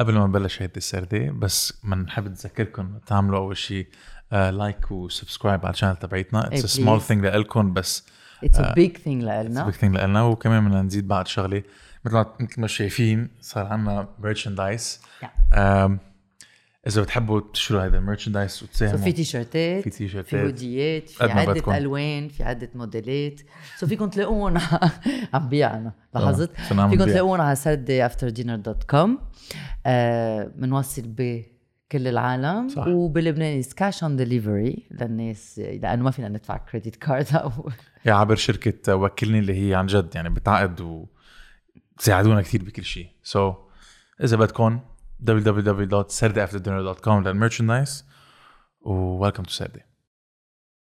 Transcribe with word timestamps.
قبل 0.00 0.18
ما 0.18 0.26
نبلش 0.26 0.62
هيدي 0.62 0.76
السردة 0.76 1.30
بس 1.30 1.72
بنحب 1.84 2.28
نذكركم 2.28 2.98
تعملوا 3.06 3.38
أول 3.38 3.56
شيء 3.56 3.86
like 4.32 4.90
و 4.90 4.98
subscribe 4.98 5.66
على 5.66 5.72
ال 5.72 5.75
channel 5.75 5.96
تبعيتنا. 5.96 6.46
اتس 6.46 6.66
سمول. 6.66 7.00
ثينج 7.00 7.26
لكم 7.26 7.72
بس 7.72 8.04
اتس 8.44 8.58
آه، 8.58 8.70
ا 8.70 8.74
بيج 8.74 8.96
ثينج 8.96 9.22
لنا 9.22 9.64
بيج 9.64 9.74
ثينج 9.74 9.96
لنا 9.96 10.22
وكمان 10.22 10.68
بدنا 10.68 10.82
نزيد 10.82 11.08
بعد 11.08 11.26
شغلة. 11.28 11.62
مثل 12.04 12.14
ما 12.14 12.26
مثل 12.40 12.60
ما 12.60 12.66
شايفين 12.66 13.28
صار 13.40 13.66
عندنا 13.66 14.08
merchandise 14.18 15.00
إذا 16.86 17.02
بتحبوا 17.02 17.40
تشتروا 17.52 17.86
هذا 17.86 17.98
ال 17.98 18.03
merchandise 18.03 18.62
وتساهموا. 18.62 18.96
في 18.96 19.02
في 19.02 19.82
في 19.82 19.90
تيشيرتات. 19.90 20.34
hoodieيات 20.34 21.08
في 21.08 21.24
قد 21.24 21.28
ما 21.28 21.40
عدة 21.40 21.52
بدكم. 21.52 21.72
ألوان 21.72 22.28
في 22.28 22.42
عدة 22.42 22.70
موديلات. 22.74 23.40
so 23.78 23.86
فيكم 23.86 24.08
تلاقونا 24.08 24.60
عم 25.34 25.48
بيع 25.48 25.76
أنا 25.76 25.92
لاحظت؟ 26.14 26.50
آه، 26.58 26.62
فيكم 26.62 26.80
نبيع. 26.80 27.06
تلاقونا 27.06 27.42
على 27.42 27.56
sarde 27.56 28.06
after 28.06 28.28
dinner 28.28 28.56
dot 28.56 28.84
com 28.84 29.18
بنوصل 30.56 31.02
بكل 31.06 32.08
العالم 32.08 32.68
صح. 32.68 32.86
وبلبنان 32.86 33.62
cash 33.76 34.02
on 34.02 34.16
delivery 34.16 34.86
للناس 34.90 35.58
لأنه 35.58 36.02
ما 36.02 36.10
فينا 36.10 36.28
ندفع 36.28 36.56
credit 36.56 36.96
card 36.96 37.26
أو 37.34 37.70
يا 38.06 38.12
عبر 38.12 38.36
شركة 38.36 38.94
Wakilni 38.96 39.38
اللي 39.38 39.68
هي 39.68 39.74
عن 39.74 39.86
جد 39.86 40.14
يعني 40.14 40.30
بتعقد 40.30 41.06
وتساعدونا 41.96 42.42
كثير 42.42 42.64
بكل 42.64 42.84
شيء. 42.84 43.08
so 43.22 43.52
so, 43.52 43.56
إذا 44.24 44.36
بدكم 44.36 44.80
www.sardeafterdinner.com 45.26 47.08
لل 47.08 47.23
merchandise 47.23 48.04
و 48.80 48.88
welcome 48.88 49.42
to 49.42 49.50
سردة 49.50 49.80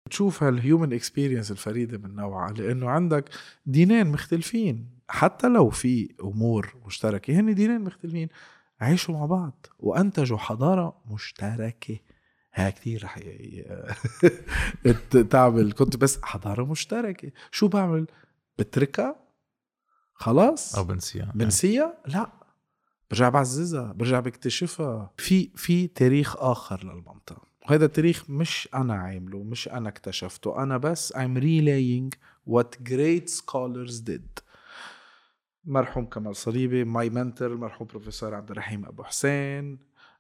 تشوف 0.10 0.44
هال 0.44 0.58
human 0.58 0.94
experience 0.94 1.52
الفريدة 1.52 1.98
من 1.98 2.16
نوعها 2.16 2.54
لأنه 2.54 2.90
عندك 2.90 3.30
دينين 3.66 4.08
مختلفين. 4.08 5.00
حتى 5.10 5.48
لو 5.48 5.70
في 5.70 6.16
أمور 6.24 6.76
مشتركة 6.86 7.40
هن 7.40 7.56
دينين 7.56 7.82
مختلفين. 7.82 8.30
عيشوا 8.82 9.14
مع 9.14 9.26
بعض 9.26 9.66
وأنتجوا 9.80 10.38
حضارة 10.38 11.02
مشتركة. 11.12 12.00
ها 12.54 12.70
كثير 12.70 13.04
رح 13.04 13.20
تعمل 15.32 15.72
كنت 15.72 15.98
بس 15.98 16.20
حضارة 16.24 16.66
مشتركة. 16.66 17.32
شو 17.52 17.68
بعمل؟ 17.68 18.08
بتركها؟ 18.60 19.16
خلاص؟ 20.14 20.76
أو 20.76 20.84
بنسيها. 20.84 21.32
بنسيها؟ 21.36 21.98
لا. 22.08 22.39
برجع 23.12 23.30
بعززها 23.30 23.92
برجع 23.92 24.20
بكتشفها. 24.20 25.12
في 25.18 25.50
في 25.56 25.88
تاريخ 25.88 26.36
آخر 26.38 26.84
للمنطقة. 26.84 27.42
وهذا 27.66 27.86
التاريخ 27.86 28.30
مش 28.30 28.70
أنا 28.76 28.94
عامله 28.94 29.44
مش 29.44 29.68
أنا 29.68 29.90
اكتشفته. 29.90 30.64
أنا 30.64 30.78
بس 30.78 31.14
I'm 31.14 31.38
relaying 31.42 32.18
what 32.54 32.90
great 32.90 33.30
scholars 33.30 34.04
did. 34.10 34.44
مرحوم 35.66 36.06
كمال 36.06 36.36
صليبي 36.36 36.84
my 36.84 37.10
mentor 37.10 37.48
المرحوم 37.54 37.88
بروفيسور 37.88 38.36
عبد 38.36 38.52
الرحيم 38.52 38.86
أبو 38.86 39.04
حسين 39.04 39.80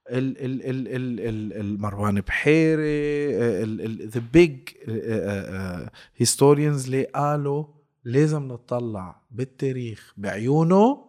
ال 0.09 0.37
ال 0.45 0.61
ال 0.65 0.87
ال 0.87 1.19
ال 1.19 1.53
المروان 1.53 2.21
بحيري 2.21 3.43
the 4.07 4.21
big 4.33 4.59
historians 6.17 6.85
اللي 6.85 7.03
قالوا 7.03 7.65
لازم 8.03 8.43
نطلع 8.43 9.21
بالتاريخ 9.31 10.13
بعيونه 10.17 11.08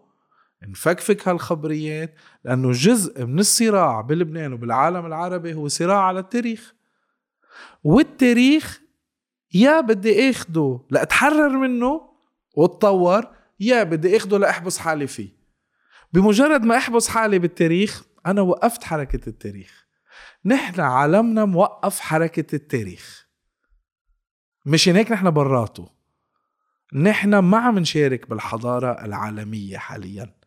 نفكفك 0.63 1.29
هالخبريات 1.29 2.15
لأنه 2.45 2.73
جزء 2.73 3.25
من 3.25 3.39
الصراع 3.39 4.01
بلبنان 4.01 4.53
وبالعالم 4.53 5.07
العربي 5.07 5.55
هو 5.55 5.69
صراع 5.69 6.03
على 6.03 6.21
التاريخ. 6.21 6.75
والتاريخ 7.85 8.81
يا 9.55 9.81
بدي 9.81 10.31
أخده 10.31 10.81
لأتحرر 10.91 11.49
منه 11.49 12.11
وأتطور 12.55 13.27
يا 13.61 13.83
بدي 13.83 14.17
أخده 14.17 14.39
لأحبس 14.39 14.79
حالي 14.79 15.07
فيه. 15.07 15.41
بمجرد 16.13 16.63
ما 16.65 16.77
أحبس 16.77 17.09
حالي 17.09 17.39
بالتاريخ 17.39 18.03
أنا 18.27 18.41
وقفت 18.41 18.85
حركة 18.85 19.29
التاريخ. 19.29 19.87
نحن 20.45 20.81
عالمنا 20.81 21.45
موقف 21.45 22.01
حركة 22.01 22.57
التاريخ. 22.57 23.29
مشان 24.67 24.97
هيك 24.97 25.13
نحن 25.13 25.31
براته. 25.31 25.89
نحن 26.93 27.39
ما 27.39 27.59
عم 27.59 27.79
نشارك 27.79 28.31
بالحضارة 28.31 29.05
العالمية 29.05 29.79
حاليا. 29.79 30.40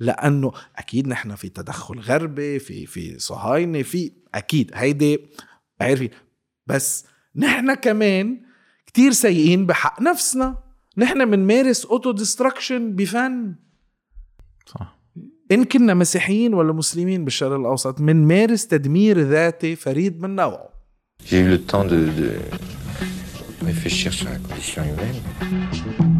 لأنه 0.00 0.52
أكيد 0.76 1.08
نحن 1.08 1.34
في 1.34 1.48
تدخل 1.48 1.98
غربي 1.98 2.58
في 2.58 2.86
في 2.86 3.18
صهاينة 3.18 3.82
في 3.82 4.12
أكيد 4.34 4.70
هيدي 4.74 5.18
عارفين 5.80 6.10
بس 6.66 7.04
نحن 7.36 7.74
كمان 7.74 8.40
كتير 8.86 9.12
سيئين 9.12 9.66
بحق 9.66 10.02
نفسنا. 10.02 10.58
نحن 10.96 11.30
بنمارس 11.30 11.86
auto 11.86 12.10
destruction 12.10 12.96
بفن. 12.96 13.54
صح. 14.66 14.98
إن 15.52 15.64
كنا 15.64 15.94
مسيحيين 15.94 16.54
ولا 16.54 16.72
مسلمين 16.72 17.24
بالشرق 17.24 17.56
الأوسط 17.56 18.02
بنمارس 18.02 18.66
تدمير 18.66 19.20
ذاتي 19.20 19.76
فريد 19.76 20.22
من 20.22 20.36
نوعه. 20.36 20.68
J'ai 21.24 21.40
eu 21.40 21.48
le 21.48 21.60
temps 21.62 21.84
de, 21.84 22.00
de 22.20 22.28
réfléchir 23.64 24.12
sur 24.12 24.28
la 24.28 24.38
condition 24.38 24.82
humaine. 24.84 26.15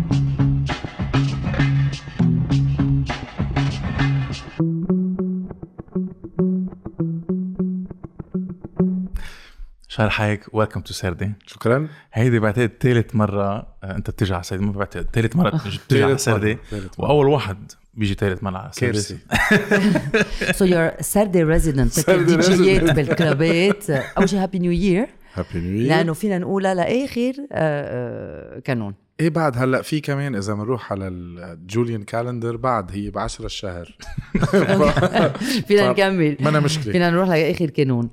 شهر 9.96 10.10
حيك 10.10 10.40
ويلكم 10.52 10.80
تو 10.80 10.92
سردي 10.92 11.32
شكرا. 11.46 11.88
هيدي 12.12 12.38
بعتقد 12.38 12.70
ثالث 12.80 13.14
مرة 13.14 13.66
آه، 13.84 13.96
أنت 13.96 14.10
بتيجي 14.10 14.34
على 14.34 14.42
سردي 14.42 14.64
ما 14.64 14.72
بعتقد 14.72 15.06
ثالث 15.12 15.36
مرة 15.36 15.60
بتيجي 15.86 16.04
على 16.04 16.18
سردي 16.18 16.58
وأول 16.98 17.26
واحد 17.28 17.72
بيجي 17.94 18.14
ثالث 18.14 18.42
مرة 18.42 18.58
على 18.58 18.70
سردي 18.72 18.92
كارثه 18.92 20.52
سو 20.52 20.64
يور 20.64 20.90
سردي 21.00 21.42
ريزيدنت 21.42 21.92
سردي 21.92 22.36
ديجيات 22.36 22.82
resident. 22.82 22.92
بالكلابات 22.92 23.90
أول 23.90 24.28
شيء 24.28 24.42
هابي 24.42 24.58
نيو 24.58 24.72
يير 24.72 25.08
هابي 25.34 25.60
نيو 25.60 25.88
لأنه 25.88 26.12
فينا 26.12 26.38
نقولها 26.38 26.74
لاخر 26.74 27.32
آه، 27.52 28.56
آه، 28.56 28.58
كانون. 28.58 28.94
إيه 29.20 29.30
بعد 29.30 29.58
هلأ 29.58 29.82
في 29.82 30.00
كمان 30.00 30.34
إذا 30.34 30.54
بنروح 30.54 30.92
على 30.92 31.08
الجوليان 31.08 32.02
كالندر 32.02 32.56
بعد 32.56 32.92
هي 32.92 33.10
ب 33.10 33.18
10 33.18 33.46
الشهر. 33.46 33.96
فينا 35.68 35.90
نكمل. 35.90 36.36
ما 36.40 36.48
أنا 36.48 36.60
مشكلة. 36.60 36.92
فينا 36.92 37.10
نروح 37.10 37.28
لآخر 37.28 37.70
كانون. 37.70 38.10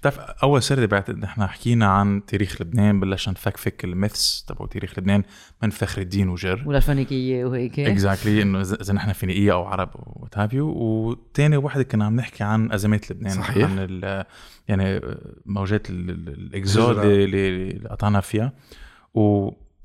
بتعرف 0.00 0.18
أول 0.18 0.62
سردة 0.62 0.86
بعتقد 0.86 1.18
نحن 1.18 1.46
حكينا 1.46 1.86
عن 1.86 2.24
تاريخ 2.26 2.62
لبنان 2.62 3.00
بلشنا 3.00 3.34
نفكفك 3.34 3.84
ال 3.84 3.94
myths 3.94 4.44
تبع 4.48 4.66
تاريخ 4.66 4.98
لبنان 4.98 5.22
من 5.62 5.70
فخر 5.70 6.02
الدين 6.02 6.28
وجر. 6.28 6.62
والفونيكيه 6.66 7.44
وهيك. 7.44 7.80
exactly 7.80 8.42
إنه 8.42 8.60
اذا 8.60 8.92
نحن 8.94 9.12
فينيقية 9.12 9.52
أو 9.52 9.64
عرب 9.64 9.90
what 9.96 10.38
have 10.38 10.52
you 10.52 10.66
وثاني 10.68 11.56
وحده 11.56 11.82
كنا 11.82 12.04
عم 12.04 12.16
نحكي 12.16 12.44
عن 12.44 12.72
أزمات 12.72 13.10
لبنان. 13.10 13.34
صحيح. 13.36 13.70
عن 13.70 13.76
ال- 13.78 14.24
يعني 14.68 15.00
موجات 15.46 15.90
ال- 15.90 16.10
ال- 16.10 16.28
ال 16.28 16.38
exode. 16.38 16.98
اللي, 16.98 17.88
قطعنا 17.90 18.20
فيها. 18.20 18.52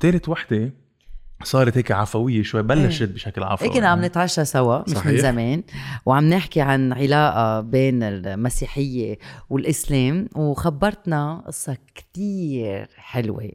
وثالث 0.03 0.29
وحدة 0.29 0.73
صارت 1.43 1.77
هيك 1.77 1.91
عفوية 1.91 2.43
شوي 2.43 2.63
بلشت 2.63 3.09
بشكل 3.09 3.43
عفوي. 3.43 3.67
هيك 3.67 3.77
كنا 3.77 3.87
عم 3.87 4.05
نتعشى 4.05 4.45
سوا 4.45 4.81
مش 4.81 4.89
من 4.89 4.95
صحيح. 4.95 5.21
زمان. 5.21 5.63
وعم 6.05 6.29
نحكي 6.29 6.61
عن 6.61 6.93
علاقة 6.93 7.61
بين 7.61 8.03
المسيحية 8.03 9.17
والإسلام 9.49 10.29
وخبرتنا 10.35 11.43
قصة 11.47 11.77
كتير 11.95 12.89
حلوة. 12.95 13.51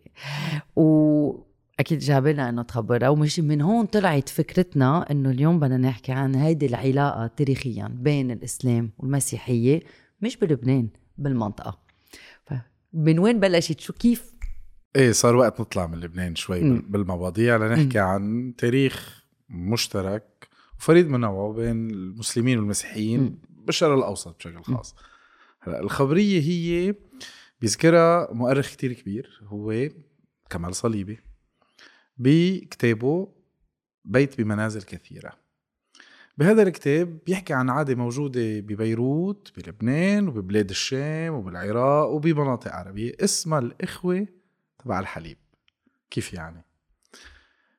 وأكيد 0.76 1.98
جابلنا 1.98 2.48
إنه 2.48 2.62
تخبرها 2.62 3.08
ومش 3.08 3.40
من 3.40 3.60
هون 3.60 3.86
طلعت 3.86 4.28
فكرتنا 4.28 5.10
إنه 5.10 5.30
اليوم 5.30 5.60
بدنا 5.60 5.76
نحكي 5.76 6.12
عن 6.12 6.34
هيدي 6.34 6.66
العلاقة 6.66 7.26
تاريخيا 7.26 7.88
بين 7.92 8.30
الإسلام 8.30 8.90
والمسيحية 8.98 9.80
مش 10.20 10.36
بلبنان 10.36 10.88
بالمنطقة. 11.18 11.78
من 12.92 13.18
وين 13.18 13.40
بلشت؟ 13.40 13.80
شو 13.80 13.92
كيف 13.92 14.32
إيه 14.96 15.12
صار 15.12 15.36
وقت 15.36 15.60
نطلع 15.60 15.86
من 15.86 16.00
لبنان 16.00 16.34
شوي 16.36 16.60
مم. 16.60 16.82
بالمواضيع 16.88 17.56
لنحكي 17.56 17.98
عن 17.98 18.54
تاريخ 18.58 19.24
مشترك 19.48 20.48
وفريد 20.78 21.08
من 21.08 21.20
نوعه 21.20 21.52
بين 21.52 21.90
المسلمين 21.90 22.58
والمسيحيين. 22.58 23.38
بالشرق 23.50 23.96
الأوسط 23.96 24.36
بشكل 24.36 24.62
خاص 24.62 24.94
هلا 25.60 25.80
الخبرية 25.80 26.40
هي 26.40 26.94
بيذكرها 27.60 28.28
مؤرخ 28.32 28.70
كتير 28.70 28.92
كبير 28.92 29.42
هو 29.44 29.88
كمال 30.50 30.74
صليبي 30.74 31.18
بكتابه 32.16 33.28
بيت 34.04 34.40
بمنازل 34.40 34.82
كثيرة 34.82 35.32
بهذا 36.38 36.62
الكتاب 36.62 37.18
بيحكي 37.26 37.54
عن 37.54 37.70
عادة 37.70 37.94
موجودة 37.94 38.60
ببيروت 38.60 39.52
بلبنان 39.56 40.28
وببلاد 40.28 40.70
الشام 40.70 41.34
وبالعراق 41.34 42.08
وبمناطق 42.08 42.72
عربية 42.72 43.12
اسمها 43.20 43.58
الإخوة 43.58 44.26
تبع 44.78 45.00
الحليب. 45.00 45.38
كيف 46.10 46.34
يعني؟ 46.34 46.64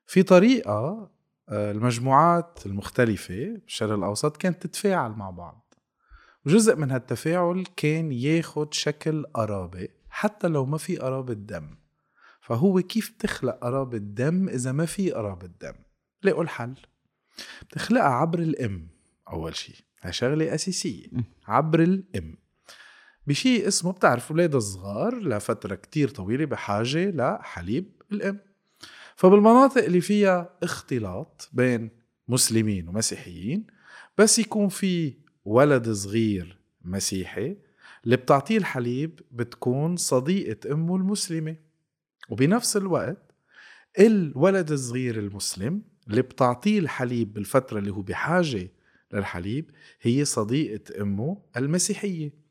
في 0.07 0.23
طريقة 0.23 1.11
آه، 1.49 1.71
المجموعات 1.71 2.59
المختلفة 2.65 3.59
بالشرق 3.63 3.93
الأوسط 3.93 4.37
كانت 4.37 4.67
تتفاعل 4.67 5.11
مع 5.11 5.29
بعض. 5.29 5.73
وجزء 6.45 6.75
من 6.75 6.91
هالتفاعل 6.91 7.65
كان 7.75 8.11
ياخد 8.11 8.73
شكل 8.73 9.25
قرابة 9.25 9.87
حتى 10.09 10.47
لو 10.47 10.65
ما 10.65 10.77
في 10.77 10.97
قرابة 10.97 11.33
دم. 11.33 11.77
فهو 12.41 12.81
كيف 12.81 13.11
بتخلق 13.11 13.59
قرابة 13.59 13.97
دم 13.97 14.49
إذا 14.49 14.71
ما 14.71 14.85
في 14.85 15.11
قرابة 15.11 15.47
دم؟ 15.61 15.75
لقوا 16.23 16.43
الحل. 16.43 16.75
بتخلقها 17.61 18.03
عبر 18.03 18.39
الأم 18.39 18.87
أول 19.29 19.55
شيء 19.55 19.75
هاي 20.01 20.13
شغلة 20.13 20.55
أساسية. 20.55 21.07
عبر 21.47 21.79
الإم. 21.79 22.37
بشيء 23.29 23.67
اسمه 23.67 23.91
بتعرف 23.91 24.31
أولاد 24.31 24.55
الصغار 24.55 25.19
لفترة 25.19 25.75
كتير 25.75 26.09
طويلة 26.09 26.45
بحاجة 26.45 27.11
لحليب 27.11 27.85
الأم. 28.11 28.39
فبالمناطق 29.15 29.83
اللي 29.83 30.01
فيها 30.01 30.49
اختلاط 30.63 31.49
بين 31.53 31.89
مسلمين 32.27 32.87
ومسيحيين 32.87 33.67
بس 34.17 34.39
يكون 34.39 34.69
في 34.69 35.13
ولد 35.45 35.89
صغير 35.89 36.57
مسيحي 36.85 37.57
اللي 38.05 38.15
بتعطيه 38.15 38.57
الحليب 38.57 39.19
بتكون 39.31 39.97
صديقة 39.97 40.73
أمه 40.73 40.95
المسلمة. 40.95 41.55
وبنفس 42.29 42.77
الوقت 42.77 43.31
الولد 43.99 44.71
الصغير 44.71 45.19
المسلم 45.19 45.81
اللي 46.07 46.21
بتعطيه 46.21 46.79
الحليب 46.79 47.33
بالفترة 47.33 47.79
اللي 47.79 47.91
هو 47.91 48.01
بحاجة 48.01 48.71
للحليب 49.13 49.71
هي 50.01 50.25
صديقة 50.25 51.01
أمه 51.01 51.37
المسيحية. 51.57 52.48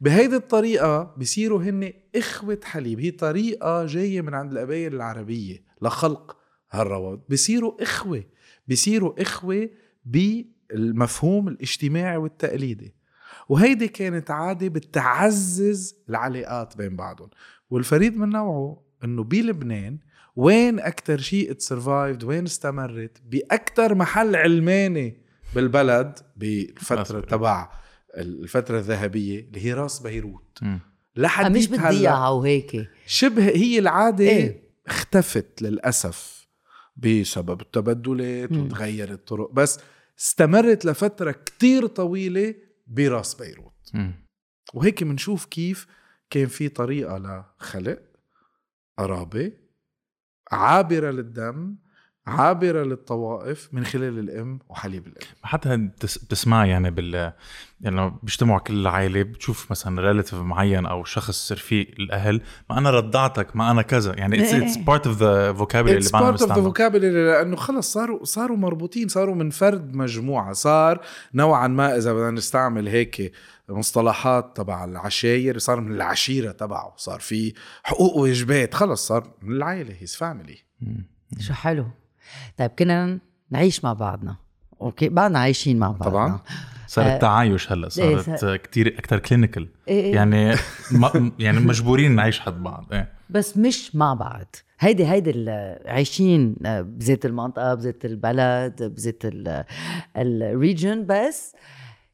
بهيدي 0.00 0.36
الطريقة 0.36 1.14
بصيروا 1.16 1.62
هن 1.62 1.92
إخوة 2.16 2.60
حليب 2.64 3.00
هي 3.00 3.10
طريقة 3.10 3.86
جاية 3.86 4.20
من 4.20 4.34
عند 4.34 4.52
القبائل 4.52 4.94
العربية 4.94 5.64
لخلق 5.82 6.36
هالروابط. 6.70 7.30
بصيروا 7.30 7.82
إخوة 7.82 8.24
بصيروا 8.68 9.22
إخوة 9.22 9.70
بالمفهوم 10.04 11.48
الاجتماعي 11.48 12.16
والتقليدي. 12.16 12.94
وهيدي 13.48 13.88
كانت 13.88 14.30
عادة 14.30 14.68
بتعزز 14.68 15.96
العلاقات 16.08 16.76
بين 16.76 16.96
بعضهم. 16.96 17.28
والفريد 17.70 18.16
من 18.16 18.28
نوعه 18.28 18.82
إنه 19.04 19.24
بلبنان 19.24 19.98
وين 20.36 20.80
أكثر 20.80 21.18
شيء 21.18 21.50
اتسرفايفد 21.50 22.24
وين 22.24 22.44
استمرت؟ 22.44 23.18
باكثر 23.24 23.94
محل 23.94 24.36
علماني 24.36 25.16
بالبلد 25.54 26.18
بالفترة 26.36 27.20
تبع 27.20 27.70
الفترة 28.16 28.78
الذهبية 28.78 29.40
اللي 29.40 29.64
هي 29.64 29.72
راس 29.72 30.00
بيروت. 30.00 30.60
لحد 31.16 31.56
مش 31.56 31.66
بتضيع 31.66 32.28
وهيك. 32.28 32.90
شبه 33.06 33.48
هي 33.48 33.78
العادة 33.78 34.24
إيه؟ 34.24 34.62
اختفت 34.86 35.62
للأسف 35.62 36.48
بسبب 36.96 37.60
التبدلات 37.60 38.52
وتغيرت 38.52 39.10
الطرق 39.10 39.52
بس 39.52 39.80
استمرت 40.18 40.84
لفترة 40.84 41.30
كتير 41.30 41.86
طويلة 41.86 42.54
براس 42.86 43.34
بيروت. 43.34 43.90
م. 43.94 44.10
وهيك 44.74 45.04
بنشوف 45.04 45.44
كيف 45.44 45.86
كان 46.30 46.46
في 46.46 46.68
طريقة 46.68 47.18
لخلق 47.18 48.02
قرابة 48.98 49.52
عابرة 50.52 51.10
للدم 51.10 51.76
عابرة 52.26 52.82
للطوائف 52.82 53.68
من 53.72 53.84
خلال 53.84 54.18
الأم 54.18 54.58
وحليب 54.68 55.06
الأم. 55.06 55.28
حتى 55.42 55.76
بتسمع 55.76 56.66
يعني 56.66 56.90
بال 56.90 57.32
يعني 57.80 58.12
بيجتمعوا 58.22 58.58
كل 58.58 58.74
العائلة 58.74 59.22
بتشوف 59.22 59.70
مثلا 59.70 60.00
ريليتيف 60.00 60.34
معين 60.34 60.86
أو 60.86 61.04
شخص 61.04 61.52
رفيق 61.52 61.94
الأهل 61.98 62.40
ما 62.70 62.78
أنا 62.78 62.90
رضعتك 62.90 63.56
ما 63.56 63.70
أنا 63.70 63.82
كذا. 63.82 64.14
يعني 64.14 64.42
it's 64.42 64.54
it's 64.54 64.76
part 64.76 65.06
of 65.06 65.16
the 65.16 65.52
vocabulary 65.52 65.98
اللي 65.98 66.10
part 66.12 66.42
of 66.42 66.52
the 66.52 66.62
vocabulary 66.62 67.26
لأنه 67.26 67.56
خلص 67.56 67.92
صاروا 67.92 68.24
صاروا 68.24 68.56
مربوطين 68.56 69.08
صاروا 69.08 69.34
من 69.34 69.50
فرد 69.50 69.94
مجموعة. 69.94 70.52
صار 70.52 71.00
نوعا 71.34 71.68
ما 71.68 71.96
إذا 71.96 72.12
بدنا 72.12 72.30
نستعمل 72.30 72.88
هيك 72.88 73.32
مصطلحات 73.68 74.56
تبع 74.56 74.84
العشاير 74.84 75.58
صار 75.58 75.80
من 75.80 75.92
العشيرة 75.92 76.52
تبعه. 76.52 76.94
صار 76.96 77.20
في 77.20 77.54
حقوق 77.82 78.16
وواجبات 78.16 78.74
خلص 78.74 79.06
صار 79.06 79.30
من 79.42 79.56
العائلة 79.56 79.94
he's 80.00 80.16
family 80.16 80.58
شو 81.40 81.52
حلو. 81.52 81.86
طيب 82.56 82.70
كنا 82.70 83.18
نعيش 83.50 83.84
مع 83.84 83.92
بعضنا. 83.92 84.36
okay 84.80 85.08
بعدنا 85.08 85.38
عايشين 85.38 85.78
مع 85.78 85.90
بعضنا. 85.90 86.10
طبعا. 86.10 86.40
آه 86.98 87.18
تعايش 87.18 87.72
هلا 87.72 87.88
إيه، 87.98 88.16
صارت 88.16 88.44
إيه 88.44 88.56
كثير 88.56 88.98
أكثر 88.98 89.18
clinical 89.18 89.68
إيه 89.88 90.04
إيه. 90.04 90.14
يعني 90.14 90.54
ما 90.90 91.32
يعني 91.38 91.60
مجبورين 91.60 92.14
نعيش 92.14 92.40
حد 92.40 92.62
بعض 92.62 92.86
إيه. 92.92 93.12
بس 93.30 93.56
مش 93.56 93.96
مع 93.96 94.14
بعض. 94.14 94.56
هيدي 94.78 95.06
هيدي 95.06 95.50
عايشين 95.86 96.56
آه، 96.66 96.80
بذات 96.80 97.26
المنطقة 97.26 97.74
بذات 97.74 98.04
البلد 98.04 98.82
بذات 98.82 99.22
الريجن 100.16 101.06
بس 101.08 101.56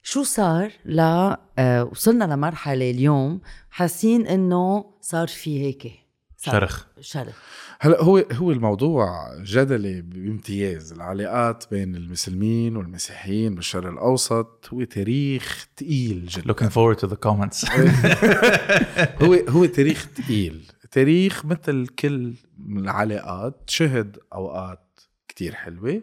شو 0.03 0.23
صار 0.23 0.73
ل 0.85 1.01
آه، 1.01 1.85
وصلنا 1.85 2.25
لمرحلة 2.25 2.91
اليوم 2.91 3.41
حاسين 3.71 4.27
إنه 4.27 4.85
صار 5.01 5.29
في 5.29 5.63
هيك. 5.63 5.93
شرخ. 6.37 6.87
شرخ. 7.01 7.43
هلا 7.85 8.03
هو 8.03 8.25
هو 8.33 8.53
الموضوع 8.53 9.35
جدلي 9.43 10.03
بامتياز. 10.03 10.93
العلاقات 10.93 11.65
بين 11.71 11.97
المسلمين 11.97 12.77
والمسيحيين 12.77 13.55
بالشرق 13.55 13.91
الأوسط 13.91 14.69
هو 14.73 14.85
تاريخ 14.85 15.69
ثقيل 15.77 16.27
جدا. 16.27 16.53
Looking 16.53 16.71
forward 16.71 16.99
to 17.01 17.09
the 17.09 17.17
comments. 17.27 17.71
هو 19.23 19.35
هو 19.49 19.65
تاريخ 19.65 20.09
ثقيل 20.17 20.67
تاريخ 20.91 21.45
مثل 21.45 21.87
كل 21.87 22.35
العلاقات 22.69 23.71
شهد 23.71 24.19
أوقات 24.33 25.01
كتير 25.29 25.55
حلوة 25.55 26.03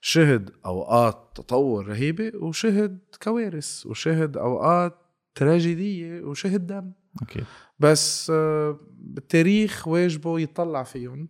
شهد 0.00 0.50
أوقات 0.66 1.30
تطور 1.34 1.86
رهيبة 1.86 2.32
وشهد 2.34 2.98
كوارث 3.22 3.86
وشهد 3.86 4.36
أوقات 4.36 4.98
تراجيدية 5.34 6.20
وشهد 6.20 6.66
دم. 6.66 6.92
أكيد. 7.22 7.44
بس 7.82 8.32
آه، 8.34 8.80
التاريخ 9.18 9.88
واجبه 9.88 10.40
يطلع 10.40 10.82
فيهم 10.82 11.28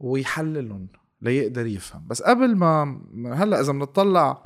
ويحللهم 0.00 0.88
ليقدر 1.20 1.66
يفهم. 1.66 2.06
بس 2.06 2.22
قبل 2.22 2.56
ما 2.56 3.00
هلأ 3.34 3.60
إذا 3.60 3.72
بنطلع 3.72 4.42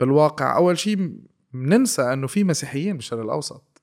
بالواقع 0.00 0.56
أول 0.56 0.78
شيء 0.78 1.20
بننسى 1.52 2.12
إنه 2.12 2.26
في 2.26 2.44
مسيحيين 2.44 2.96
بالشرق 2.96 3.20
الأوسط. 3.20 3.82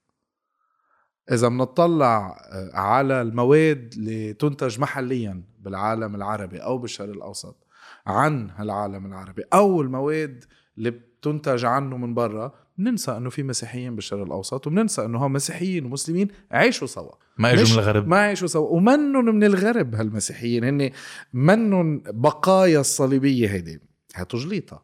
إذا 1.32 1.48
بنطلع 1.48 2.42
آه، 2.52 2.78
على 2.78 3.22
المواد 3.22 3.94
اللي 3.98 4.34
تنتج 4.34 4.80
محليا 4.80 5.44
بالعالم 5.60 6.16
العربي 6.16 6.58
أو 6.58 6.78
بالشرق 6.78 7.10
الأوسط 7.10 7.68
عن 8.08 8.50
هالعالم 8.50 9.06
العربي 9.06 9.44
أو 9.54 9.82
المواد 9.82 10.46
اللي 10.78 10.92
بتنتج 10.92 11.66
عنه 11.66 11.98
من 11.98 12.14
برا 12.14 12.63
بننسى 12.78 13.12
انه 13.12 13.30
في 13.30 13.44
مسيحيين 13.44 13.96
بالشرق 13.96 14.22
الاوسط 14.22 14.68
وبننسى 14.68 15.06
انه 15.06 15.26
هم 15.26 15.34
مسيحيين 15.34 15.86
ومسلمين 15.86 16.28
عيشوا 16.52 16.88
سوا. 16.88 17.12
ما 17.38 17.54
اجوا 17.54 17.64
من 17.64 17.74
الغرب. 17.74 18.08
ما 18.08 18.18
عيشوا 18.18 18.48
سوا. 18.48 18.70
ومنن 18.70 19.26
من 19.26 19.44
الغرب 19.44 19.96
هالمسيحيين 19.96 20.64
هن 20.64 20.92
منن 21.34 22.02
بقايا 22.06 22.80
الصليبية 22.80 23.50
هيدي. 23.50 23.80
هتجليطه 24.16 24.84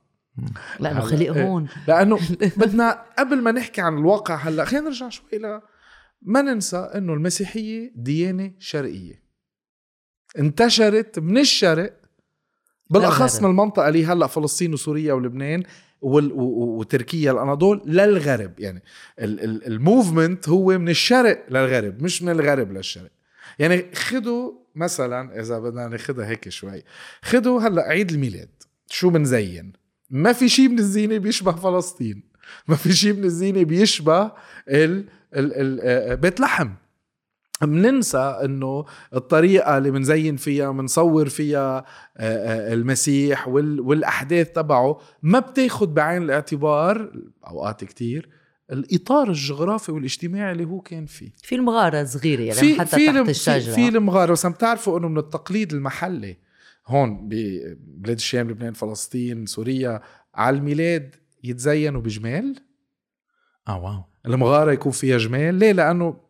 لأنه 0.80 1.00
خلق 1.00 1.20
إيه. 1.20 1.44
هون. 1.44 1.68
لأنه 1.88 2.20
بدنا 2.58 3.06
قبل 3.20 3.42
ما 3.42 3.52
نحكي 3.52 3.82
عن 3.82 3.98
الواقع 3.98 4.36
هلا 4.36 4.66
خلينا 4.66 4.86
نرجع 4.86 5.10
شوي 5.10 5.40
ل 5.40 5.62
ما 6.22 6.42
ننسى 6.42 6.78
إنه 6.78 7.14
المسيحية 7.14 7.92
ديانة 7.96 8.52
شرقية. 8.60 9.24
انتشرت 10.40 11.20
من 11.20 11.38
الشرق 11.38 12.00
بالأخص 12.90 13.42
من 13.42 13.50
المنطقة 13.50 13.88
اللي 13.88 14.06
هلا 14.06 14.28
فلسطين 14.28 14.74
وسوريا 14.74 15.14
ولبنان 15.14 15.64
وتركيا 16.02 17.32
الأناضول 17.32 17.82
للغرب. 17.86 18.60
يعني 18.60 18.84
الموفمنت 19.20 20.50
هو 20.50 20.78
من 20.78 20.90
الشرق 20.90 21.46
للغرب 21.50 22.04
مش 22.04 22.24
من 22.24 22.30
الغرب 22.30 22.72
للشرق. 22.72 23.12
يعني 23.60 23.86
خدوا 23.96 24.52
مثلا 24.76 25.40
إذا 25.40 25.60
بدنا 25.60 25.88
ناخذها 25.88 26.28
هيك 26.28 26.50
شوي 26.50 26.84
خدوا 27.22 27.62
هلأ 27.62 27.82
عيد 27.82 28.12
الميلاد. 28.12 28.50
شو 28.90 29.10
بنزين 29.10 29.74
ما 30.10 30.34
في 30.34 30.50
شيء 30.50 30.70
من 30.70 30.80
الزينة 30.80 31.18
بيشبه 31.18 31.52
فلسطين. 31.52 32.24
ما 32.68 32.76
في 32.76 32.94
شيء 32.94 33.14
من 33.14 33.24
الزينة 33.24 33.64
بيشبه 33.64 34.32
ال 34.70 35.06
آه، 35.34 36.16
بيت 36.16 36.40
لحم. 36.40 36.70
بننسى 37.62 38.40
إنه 38.46 38.86
الطريقة 39.14 39.78
اللي 39.78 39.92
بنزين 39.92 40.36
فيها 40.36 40.72
بنصور 40.72 41.30
فيها 41.30 41.78
آه، 41.78 41.84
آه، 42.18 42.74
المسيح 42.74 43.48
والأحداث 43.48 44.52
تبعه 44.52 45.00
ما 45.22 45.40
بتاخد 45.40 45.94
بعين 45.94 46.24
الاعتبار 46.24 47.12
أوقات 47.48 47.84
كتير 47.84 48.30
الإطار 48.72 49.30
الجغرافي 49.30 49.92
والاجتماعي 49.92 50.52
اللي 50.52 50.66
هو 50.66 50.82
كان 50.82 51.06
فيه. 51.06 51.32
في 51.44 51.56
المغارة 51.56 52.04
صغيرة 52.04 52.42
يعني 52.42 52.60
في 52.60 52.80
حتى 52.80 52.98
في 52.98 53.06
تحت 53.06 53.30
الشجرة. 53.30 53.74
في 53.76 53.88
المغارة 53.88 54.32
بس 54.32 54.46
عم 54.46 54.52
تعرفوا 54.52 55.00
إنه 55.00 55.08
من 55.08 55.18
التقليد 55.18 55.74
المحلي 55.74 56.38
هون 56.88 57.28
ببلاد 57.30 58.16
الشام 58.16 58.50
لبنان 58.50 58.74
فلسطين 58.74 59.46
سوريا 59.46 60.02
على 60.36 60.58
الميلاد 60.58 61.16
يتزينوا 61.44 62.02
بجمال 62.02 62.56
آه 63.68 63.84
واو. 63.84 64.04
المغارة 64.26 64.72
يكون 64.72 64.92
فيها 64.92 65.18
جمال؟ 65.18 65.56
ليه؟ 65.56 65.72
لأنه 65.72 66.29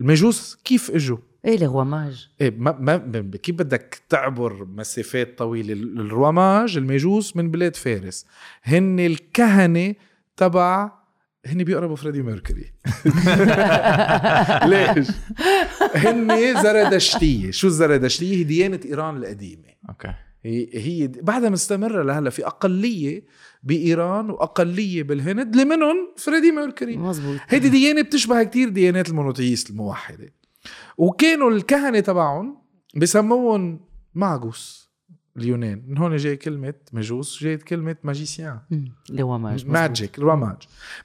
المجوس 0.00 0.58
كيف 0.64 0.90
إجوا؟ 0.90 1.18
إيه 1.44 1.56
الغواماج 1.56 2.28
إيه 2.40 2.54
ما, 2.58 2.78
ما 2.78 3.30
كيف 3.42 3.54
بدك 3.54 4.02
تعبر 4.08 4.64
مسافات 4.64 5.38
طويلة؟ 5.38 5.72
الرواماج 5.72 6.76
المجوس 6.76 7.36
من 7.36 7.50
بلاد 7.50 7.76
فارس. 7.76 8.26
هن 8.62 9.00
الكهنة 9.00 9.94
تبع 10.36 10.92
هن 11.46 11.64
بيقربوا 11.64 11.96
فريدي 11.96 12.22
ميركوري. 12.22 12.72
ليش؟ 14.70 15.08
هن 15.94 16.62
زردشتية. 16.62 17.50
شو 17.50 17.66
الزردشتية؟ 17.66 18.36
هي 18.36 18.44
ديانة 18.44 18.80
إيران 18.84 19.16
القديمة. 19.16 19.68
okay. 19.88 20.14
هي 20.44 21.06
بعدها 21.08 21.50
مستمرة 21.50 22.02
لهلا 22.02 22.30
في 22.30 22.46
أقلية 22.46 23.24
بإيران 23.62 24.30
وأقلية 24.30 25.02
بالهند. 25.02 25.50
اللي 25.52 25.64
منهم 25.64 25.96
فريدي 26.16 26.52
ميركوري. 26.52 26.96
مزبوط 26.96 27.38
هيدي 27.48 27.68
ديانه 27.68 28.02
بتشبه 28.02 28.42
كتير 28.42 28.68
ديانات 28.68 29.08
ال 29.08 29.14
monotheist 29.14 29.70
الموحدة. 29.70 30.32
وكانوا 30.98 31.50
الكهنة 31.50 32.00
تبعهم 32.00 32.58
بسموهم 32.96 33.80
ماجوس 34.14 34.90
اليونان. 35.36 35.82
من 35.88 35.98
هون 35.98 36.16
جاي 36.16 36.36
كلمة 36.36 36.74
مجوس 36.92 37.42
جايت 37.42 37.62
كلمة 37.62 37.96
magicien. 38.02 38.58
اللي 39.10 39.22
هو 39.22 39.38
mage. 39.38 39.66
magic 39.66 40.18
ال 40.18 40.22
rois 40.22 40.35
mages. 40.35 40.56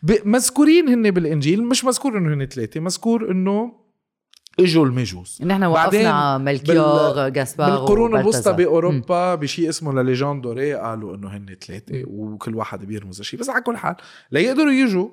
ب- 0.04 0.28
مذكورين 0.28 0.90
هن 0.90 1.12
بالإنجيل 1.12 1.64
مش 1.68 1.86
مذكور 1.86 2.18
إنه 2.18 2.34
هن 2.34 2.46
ثلاثة 2.46 2.80
مذكور 2.80 3.32
إنه 3.32 3.85
إجوا 4.60 4.86
المجوس. 4.86 5.42
نحن 5.42 5.64
وقفنا 5.64 6.38
ملكيور 6.38 7.30
جاسبار 7.30 7.70
بالقرون 7.70 8.20
الوسطى. 8.20 8.54
بأوروبا 8.54 9.36
بشيء 9.36 9.70
اسمه 9.70 9.94
La 9.94 10.02
Légende 10.02 10.42
dorée 10.42 10.74
قالوا 10.74 11.16
إنه 11.16 11.28
هن 11.28 11.56
ثلاثة 11.68 12.04
وكل 12.08 12.56
واحد 12.56 12.86
بيرمز 12.86 13.22
شيء 13.22 13.40
بس 13.40 13.50
على 13.50 13.62
كل 13.62 13.78
حال 13.78 13.96
ليقدروا 14.32 14.72
يجوا 14.72 15.10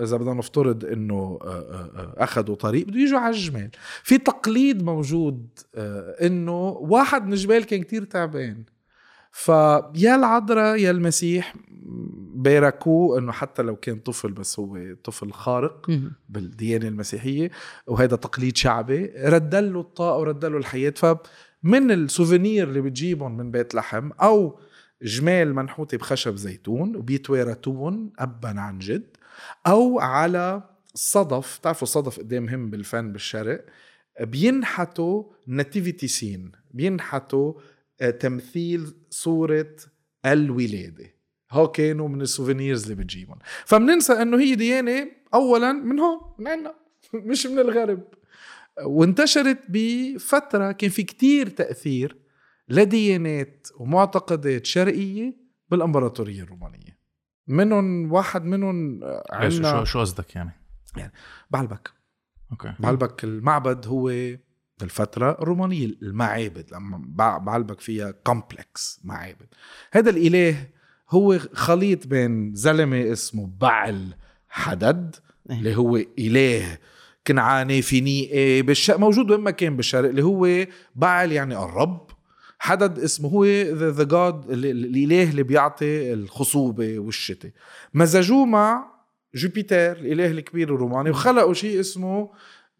إذا 0.00 0.16
بدنا 0.16 0.34
نفترض 0.34 0.84
إنه 0.84 1.38
آه، 1.42 1.46
آه، 1.46 1.90
آه، 1.96 2.14
أخذوا 2.24 2.54
طريق 2.54 2.86
بده 2.86 3.00
يجوا 3.00 3.18
على 3.18 3.34
الجمال. 3.34 3.70
في 4.02 4.18
تقليد 4.18 4.82
موجود 4.82 5.46
إنه 6.22 6.68
واحد 6.68 7.26
من 7.26 7.32
الجبال 7.32 7.64
كان 7.64 7.82
كتير 7.82 8.04
تعبان. 8.04 8.64
فيا 9.32 10.14
العذراء 10.14 10.76
يا 10.76 10.90
المسيح 10.90 11.54
باركوه 12.34 13.18
إنه 13.18 13.32
حتى 13.32 13.62
لو 13.62 13.76
كان 13.76 13.98
طفل 13.98 14.32
بس 14.32 14.58
هو 14.58 14.94
طفل 15.04 15.32
خارق. 15.32 15.86
بالديانة 16.28 16.88
المسيحية 16.88 17.50
وهذا 17.86 18.16
تقليد 18.16 18.56
شعبي 18.56 19.12
رد 19.24 19.54
له 19.54 19.80
الطاقة 19.80 20.18
ورد 20.18 20.44
له 20.44 20.58
الحياة 20.58 20.90
فمن 20.96 21.90
السوفينير 21.90 22.68
اللي 22.68 22.80
بتجيبهم 22.80 23.36
من 23.36 23.50
بيت 23.50 23.74
لحم 23.74 24.10
أو 24.22 24.58
جمال 25.02 25.54
منحوتة 25.54 25.98
بخشب 25.98 26.36
زيتون 26.36 26.96
وبيتوارثون 26.96 28.12
ابا 28.18 28.48
عن 28.60 28.78
جد 28.78 29.16
أو 29.66 30.00
على 30.00 30.62
صدف 30.94 31.58
بتعرفوا 31.58 31.82
الصدف 31.82 32.18
قد 32.18 32.32
إيه 32.32 32.40
مهم 32.40 32.70
بالفن 32.70 33.12
بالشرق 33.12 33.64
بينحتوا 34.20 35.24
nativity 35.46 36.08
scene 36.08 36.52
بينحتوا 36.70 37.52
تمثيل 38.20 38.94
صورة 39.10 39.76
الولادة. 40.26 41.14
هو 41.50 41.68
كانوا 41.68 42.08
من 42.08 42.20
ال 42.20 42.26
souvenirs 42.26 42.82
اللي 42.82 42.94
بتجيبهم. 42.94 43.38
فبننسى 43.64 44.12
إنه 44.12 44.38
هي 44.40 44.54
ديانة 44.54 45.10
اولا 45.34 45.72
من 45.72 45.98
هون 45.98 46.20
من 46.38 46.48
عنا 46.48 46.74
مش 47.30 47.46
من 47.46 47.58
الغرب. 47.58 48.04
وانتشرت 48.84 49.58
بفترة 49.68 50.72
كان 50.72 50.90
في 50.90 51.02
كتير 51.02 51.48
تأثير 51.48 52.16
لديانات 52.68 53.68
ومعتقدات 53.78 54.66
شرقية 54.66 55.36
بالإمبراطورية 55.68 56.42
الرومانية. 56.42 56.98
منهم 57.46 58.12
واحد 58.12 58.44
منهم 58.44 59.00
ليش 59.40 59.54
شو 59.54 59.64
عندنا 59.64 59.84
شو 59.84 60.00
قصدك 60.00 60.36
يعني؟ 60.36 60.52
بعلبك. 61.50 61.90
okay. 62.52 62.74
بعلبك 62.78 63.24
المعبد 63.24 63.86
هو 63.86 64.10
بالفترة 64.80 65.30
الرومانية 65.42 65.86
المعابد 66.02 66.66
لما 66.72 66.98
بع- 66.98 67.38
بعلبك 67.42 67.80
فيها 67.80 68.10
complex 68.10 69.00
معابد. 69.04 69.46
هذا 69.92 70.10
الإله 70.10 70.66
هو 71.10 71.38
خليط 71.38 72.06
بين 72.06 72.54
زلمة 72.54 73.12
اسمه 73.12 73.50
بعل 73.60 74.14
حدد 74.48 75.16
إيه. 75.50 75.58
اللي 75.58 75.76
هو 75.76 75.96
إله 76.18 76.78
كنعاني 77.26 77.82
فينيقي 77.82 78.62
بالش... 78.62 78.90
موجود 78.90 79.30
وين 79.30 79.40
ما 79.40 79.50
كان 79.50 79.76
بالشرق 79.76 80.08
اللي 80.08 80.22
هو 80.24 80.66
بعل 80.94 81.32
يعني 81.32 81.64
الرب. 81.64 82.08
حدد 82.58 82.98
اسمه 82.98 83.28
هو 83.28 83.44
the 83.44 84.04
god 84.04 84.50
الإله 84.50 85.30
اللي 85.30 85.42
بيعطي 85.42 86.12
الخصوبة 86.12 86.98
والشتاء. 86.98 87.50
مزجوه 87.94 88.46
مع 88.46 88.84
جوبيتر 89.34 89.92
الإله 89.92 90.26
الكبير 90.30 90.74
الروماني 90.74 91.10
وخلقوا 91.10 91.54
شيء 91.54 91.80
اسمه 91.80 92.30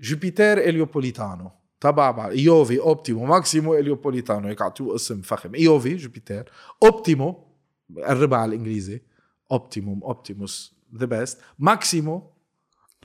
جوبيتر 0.00 0.58
Heliopolitano. 0.58 1.50
تبع 1.80 2.28
Iovi 2.28 2.80
Optimo 2.80 3.26
Maximo 3.26 3.74
Heliopolitano 3.74 4.48
هيك 4.48 4.62
اعطوه 4.62 4.94
اسم 4.94 5.20
فخم. 5.20 5.54
Iovi 5.54 5.96
جوبيتر 5.96 6.52
Optimo 6.82 7.44
قربها 8.06 8.38
على 8.38 8.48
الإنجليزي. 8.48 9.02
Optimum 9.52 10.04
Optimus 10.04 10.74
the 10.96 11.06
best 11.06 11.38
Maximo 11.58 12.30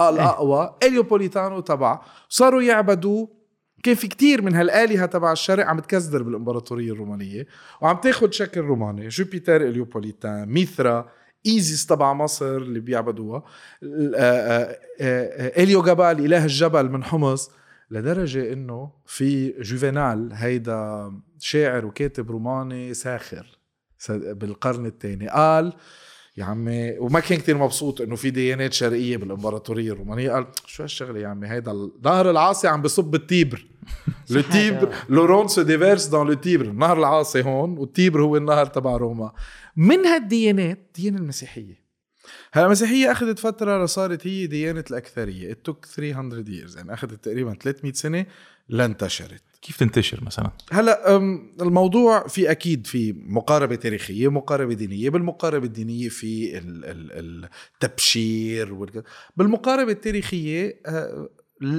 الأقوى. 0.02 0.76
Heliopolitano 0.84 1.60
تبع. 1.60 2.02
صاروا 2.30 2.62
يعبدوه 2.62 3.44
كان 3.84 3.96
في 3.96 4.08
كتير 4.08 4.42
من 4.42 4.56
هالآلهة 4.56 5.06
تبع 5.06 5.32
الشرق 5.32 5.66
عم 5.66 5.80
تكزدر 5.80 6.24
بالإمبراطورية 6.24 6.92
الرومانية. 6.92 7.48
وعم 7.82 7.98
تاخد 7.98 8.34
شكل 8.34 8.62
روماني. 8.62 9.08
جوبيتر 9.08 9.62
Héliopolitain 9.62 10.50
ميثرا 10.50 11.10
إيزيس 11.46 11.86
تبع 11.86 12.14
مصر 12.14 12.58
اللي 12.58 12.80
بيعبدوها. 12.80 13.44
آه، 13.84 14.16
آه، 14.16 14.78
آه، 15.02 15.64
إليو 15.64 15.82
جبال 15.82 16.26
إله 16.26 16.44
الجبل 16.44 16.90
من 16.90 17.04
حمص. 17.04 17.52
لدرجة 17.92 18.54
إنه 18.54 18.92
في 19.06 19.62
جوفينال 19.62 20.30
هيدا 20.34 21.12
شاعر 21.40 21.86
وكاتب 21.86 22.32
روماني 22.32 22.94
ساخر 22.94 23.60
بالقرن 24.10 24.86
الثاني 24.86 25.28
قال 25.28 25.74
يا 26.38 26.44
عمي 26.44 26.98
وما 27.00 27.20
كان 27.20 27.38
كتير 27.38 27.58
مبسوط 27.58 28.02
إنه 28.02 28.16
في 28.16 28.30
ديانات 28.30 28.74
شرقية 28.74 29.18
بالإمبراطورية 29.18 29.92
الرومانية. 29.92 30.32
قال 30.32 30.48
شو 30.66 30.84
هالشغلة 30.84 31.20
يا 31.20 31.28
عمي؟ 31.28 31.48
هيدا 31.48 31.72
النهر 31.72 32.30
العاصي 32.30 32.68
عم 32.68 32.82
بصب 32.82 33.16
التيبر 33.16 33.66
le 34.30 34.42
Tibre 34.42 34.94
l'Oronte 35.10 35.48
se 35.48 35.62
déverse 35.62 36.06
dans 36.06 36.28
le 36.28 36.34
Tibre. 36.34 36.66
النهر 36.66 37.00
العاصي 37.00 37.42
هون 37.42 37.78
والتيبر 37.78 38.22
هو 38.22 38.38
النهر 38.38 38.66
تبع 38.66 38.98
روما. 38.98 39.32
من 39.76 40.06
هالديانات 40.06 40.78
الديانه 40.78 41.18
المسيحية 41.18 41.83
هلا 42.54 42.66
المسيحية 42.66 43.12
أخذت 43.12 43.40
فترة 43.40 43.84
لصارت 43.84 44.28
هي 44.28 44.48
ديانة 44.48 44.84
الأكثرية. 44.92 45.54
It 45.54 45.58
took 45.72 45.86
300 45.96 46.44
years. 46.46 46.76
يعني 46.78 46.94
أخذت 46.94 47.26
تقريبا 47.26 47.54
300 47.54 47.94
سنة 47.94 48.26
لانتشرت. 48.70 49.44
كيف 49.62 49.78
تنتشر 49.80 50.24
مثلا؟ 50.24 50.52
هلا 50.72 51.18
الموضوع 51.62 52.28
في 52.28 52.52
أكيد 52.52 52.88
في 52.88 53.14
مقاربة 53.18 53.76
تاريخية 53.76 54.32
مقاربة 54.32 54.74
دينية. 54.74 55.10
بالمقاربة 55.10 55.66
الدينية 55.66 56.10
في 56.10 56.58
ال- 56.58 56.86
ال- 56.86 57.50
التبشير 57.74 58.74
والك- 58.74 59.04
بالمقاربة 59.38 59.92
التاريخية 59.92 60.82
آه، 60.86 61.30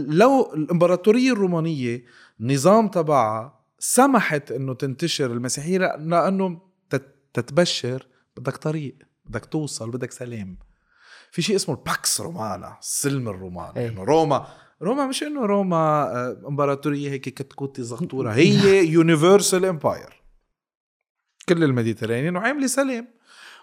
لو 0.09 0.53
الإمبراطورية 0.55 1.33
الرومانية 1.33 2.05
النظام 2.41 2.89
تبعها 2.89 3.61
سمحت 3.79 4.53
إنه 4.53 4.75
تنتشر 4.75 5.33
المسيحية 5.33 5.79
لأنه 5.79 6.61
تت- 6.91 7.15
تتبشر 7.35 8.07
بدك 8.37 8.57
طريق. 8.57 8.95
بدك 9.25 9.45
توصل 9.45 9.91
بدك 9.91 10.13
سلام. 10.13 10.59
في 11.31 11.43
شيء 11.43 11.57
اسمه 11.57 11.75
ال 11.75 11.86
Pax 11.86 12.21
Romana 12.21 12.77
السلم 12.81 13.29
الروماني 13.29 13.77
إيه. 13.81 13.89
إنه 13.89 14.05
روما 14.05 14.47
روما 14.83 15.07
مش 15.07 15.23
إنه 15.23 15.47
روما 15.47 15.77
آه، 15.77 16.43
امبراطورية 16.49 17.11
هيك 17.11 17.23
كتكوتي 17.23 17.83
زغطورة. 17.83 18.31
هي 18.41 18.87
universal 18.87 19.65
empire 19.65 20.23
كل 21.49 21.65
ال 21.65 21.70
Mediterranean 21.70 22.37
وعاملة 22.37 22.67
سلام. 22.67 23.09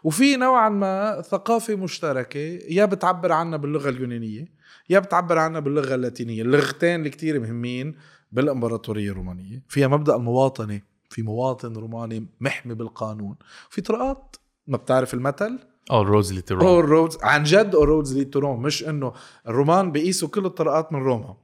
وفي 0.04 0.36
نوعا 0.36 0.70
ما 0.70 1.22
ثقافة 1.22 1.76
مشتركة. 1.76 2.40
يا 2.70 2.86
بتعبر 2.86 3.32
عنها 3.32 3.58
باللغة 3.58 3.90
اليونانية 3.90 4.48
يا 4.90 5.00
بتعبر 5.00 5.38
عنها 5.38 5.60
باللغة 5.60 5.96
اللاتينية. 5.96 6.42
اللغتين 6.42 6.96
اللي 6.96 7.10
كتير 7.10 7.40
مهمين 7.40 7.96
بالإمبراطورية 8.32 9.12
الرومانية. 9.12 9.64
فيها 9.68 9.88
مبدأ 9.88 10.16
المواطنة. 10.16 10.82
في 11.10 11.22
مواطن 11.22 11.74
روماني 11.74 12.28
محمي 12.40 12.74
بالقانون. 12.74 13.36
في 13.70 13.82
طرقات 13.82 14.36
ما 14.72 14.78
بتعرف 14.78 15.14
المثل؟ 15.14 15.60
آه 15.92 16.02
all 16.02 16.12
roads 16.12 16.30
lead 16.30 16.42
to 16.42 16.49
Rome 16.49 16.64
all 16.64 16.86
roads 16.86 17.18
عن 17.24 17.44
جد 17.44 17.76
all 17.76 17.88
roads 17.88 18.18
lead 18.18 18.30
to 18.30 18.40
Rome 18.40 18.62
مش 18.62 18.84
إنه 18.84 19.14
الرومان 19.48 19.92
بيقيسوا 19.92 20.28
كل 20.28 20.46
الطرقات 20.46 20.94
من 20.94 21.00
روما. 21.00 21.36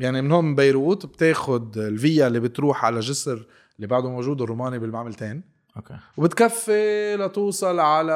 يعني 0.00 0.22
من 0.22 0.32
هون 0.32 0.44
من 0.44 0.54
بيروت 0.54 1.06
بتاخد 1.06 1.78
ال 1.78 1.90
via 1.90 2.26
اللي 2.26 2.40
بتروح 2.40 2.84
على 2.84 3.00
جسر 3.00 3.46
اللي 3.76 3.86
بعده 3.86 4.10
موجود 4.10 4.42
الروماني 4.42 4.78
بالمعملتين 4.78 5.42
okay. 5.76 5.96
وبتكفي 6.16 7.16
لتوصل 7.16 7.80
على 7.80 8.12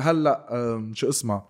هلأ 0.00 0.90
شو 0.94 1.08
اسمها؟ 1.08 1.48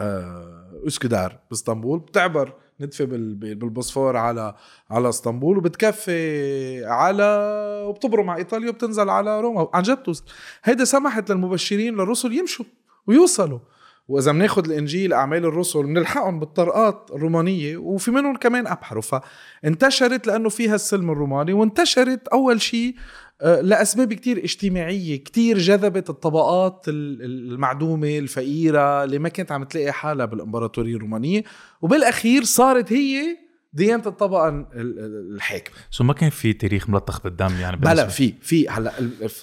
آه، 0.00 0.70
اسكندر 0.86 1.38
باسطنبول. 1.50 1.98
بتعبر 1.98 2.52
ندفه 2.80 3.04
بال- 3.04 3.34
بال- 3.34 3.54
بالبوسفور 3.54 4.16
على 4.16 4.54
على 4.90 5.08
اسطنبول 5.08 5.58
وبتكفي 5.58 6.84
على 6.84 7.24
وبتبرم 7.88 8.30
على 8.30 8.38
إيطاليا 8.38 8.68
وبتنزل 8.68 9.08
على 9.10 9.40
روما. 9.40 9.68
عن 9.74 9.82
جد 9.82 9.96
توصل. 9.96 10.24
هيدا 10.64 10.84
سمحت 10.84 11.30
للمبشرين 11.30 11.94
للرسل 11.94 12.32
يمشوا 12.32 12.64
ويوصلوا. 13.06 13.58
وإذا 14.08 14.32
بناخذ 14.32 14.64
الإنجيل 14.70 15.12
أعمال 15.12 15.44
الرسل 15.44 15.82
بنلحقهم 15.82 16.40
بالطرقات 16.40 17.10
الرومانية 17.14 17.76
وفي 17.76 18.10
منهم 18.10 18.36
كمان 18.36 18.66
ابحروا 18.66 19.02
فانتشرت 19.62 20.26
لأنه 20.26 20.48
فيها 20.48 20.74
السلم 20.74 21.10
الروماني 21.10 21.52
وانتشرت 21.52 22.28
أول 22.28 22.60
شيء 22.62 22.94
آه، 23.40 23.60
لأسباب 23.60 24.12
كتير 24.12 24.44
اجتماعية 24.44 25.16
كتير 25.24 25.58
جذبت 25.58 26.10
الطبقات 26.10 26.84
ال- 26.88 27.22
ال- 27.22 27.52
المعدومة 27.52 28.18
الفقيرة 28.18 29.04
اللي 29.04 29.18
ما 29.18 29.28
كانت 29.28 29.52
عم 29.52 29.64
تلاقي 29.64 29.92
حالها 29.92 30.26
بالإمبراطورية 30.26 30.96
الرومانية. 30.96 31.44
وبالأخير 31.82 32.44
صارت 32.44 32.92
هي 32.92 33.36
ديانة 33.72 34.02
الطبقة 34.06 34.48
ال- 34.48 34.66
ال- 34.74 35.34
الحاكمة. 35.34 35.74
سو 35.90 36.04
ما 36.04 36.12
كان 36.12 36.30
في 36.30 36.52
تاريخ 36.52 36.90
ملطخ 36.90 37.22
بالدم 37.22 37.54
يعني 37.60 37.76
بلا 37.76 38.06
في 38.06 38.34
في 38.42 38.68
هلا 38.68 38.92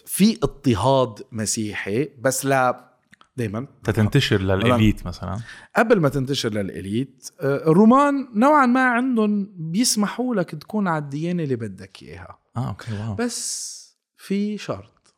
في 0.06 0.38
اضطهاد 0.44 1.20
مسيحي 1.32 2.10
بس 2.22 2.46
لا 2.46 2.92
دائما 3.38 3.68
تتنتشر 3.84 4.42
للإليت 4.42 5.06
مثلا. 5.08 5.40
قبل 5.76 6.00
ما 6.00 6.10
تنتشر 6.10 6.50
لل 6.54 6.75
elite 6.75 7.30
آه، 7.42 7.56
الرومان 7.72 8.28
نوعا 8.36 8.66
ما 8.66 8.84
عندهم 8.84 9.54
بيسمحوا 9.58 10.36
لك 10.36 10.52
تكون 10.56 10.88
على 10.88 11.04
الديانة 11.04 11.44
اللي 11.44 11.56
بدك 11.56 12.04
إياها. 12.04 12.38
آه 12.58 12.70
okay 12.70 12.92
wow. 12.94 13.16
بس 13.16 13.81
في 14.22 14.58
شرط. 14.58 15.16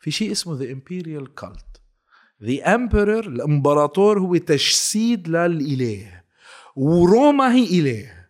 في 0.00 0.10
شيء 0.10 0.32
اسمه 0.32 0.58
the 0.58 0.72
imperial 0.72 1.34
cult 1.34 1.80
the 2.42 2.74
emperor 2.74 3.26
الامبراطور 3.26 4.18
هو 4.18 4.36
تجسيد 4.36 5.28
للإله. 5.28 6.22
وروما 6.76 7.54
هي 7.54 7.80
إله. 7.80 8.26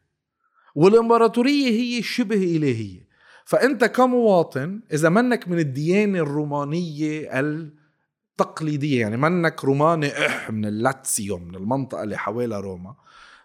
والامبراطورية 0.74 1.70
هي 1.70 2.02
شبه 2.02 2.56
إلهية. 2.56 3.08
فأنت 3.44 3.84
كمواطن 3.84 4.80
إذا 4.92 5.08
منك 5.08 5.48
من 5.48 5.58
الديانة 5.58 6.18
الرومانية 6.18 7.40
التقليدية 7.40 9.00
يعني 9.00 9.16
منك 9.16 9.64
روماني 9.64 10.26
أح 10.26 10.50
من 10.50 10.64
اللاتسيو 10.64 11.38
من 11.38 11.54
المنطقة 11.54 12.02
اللي 12.02 12.18
حوالي 12.18 12.60
روما 12.60 12.94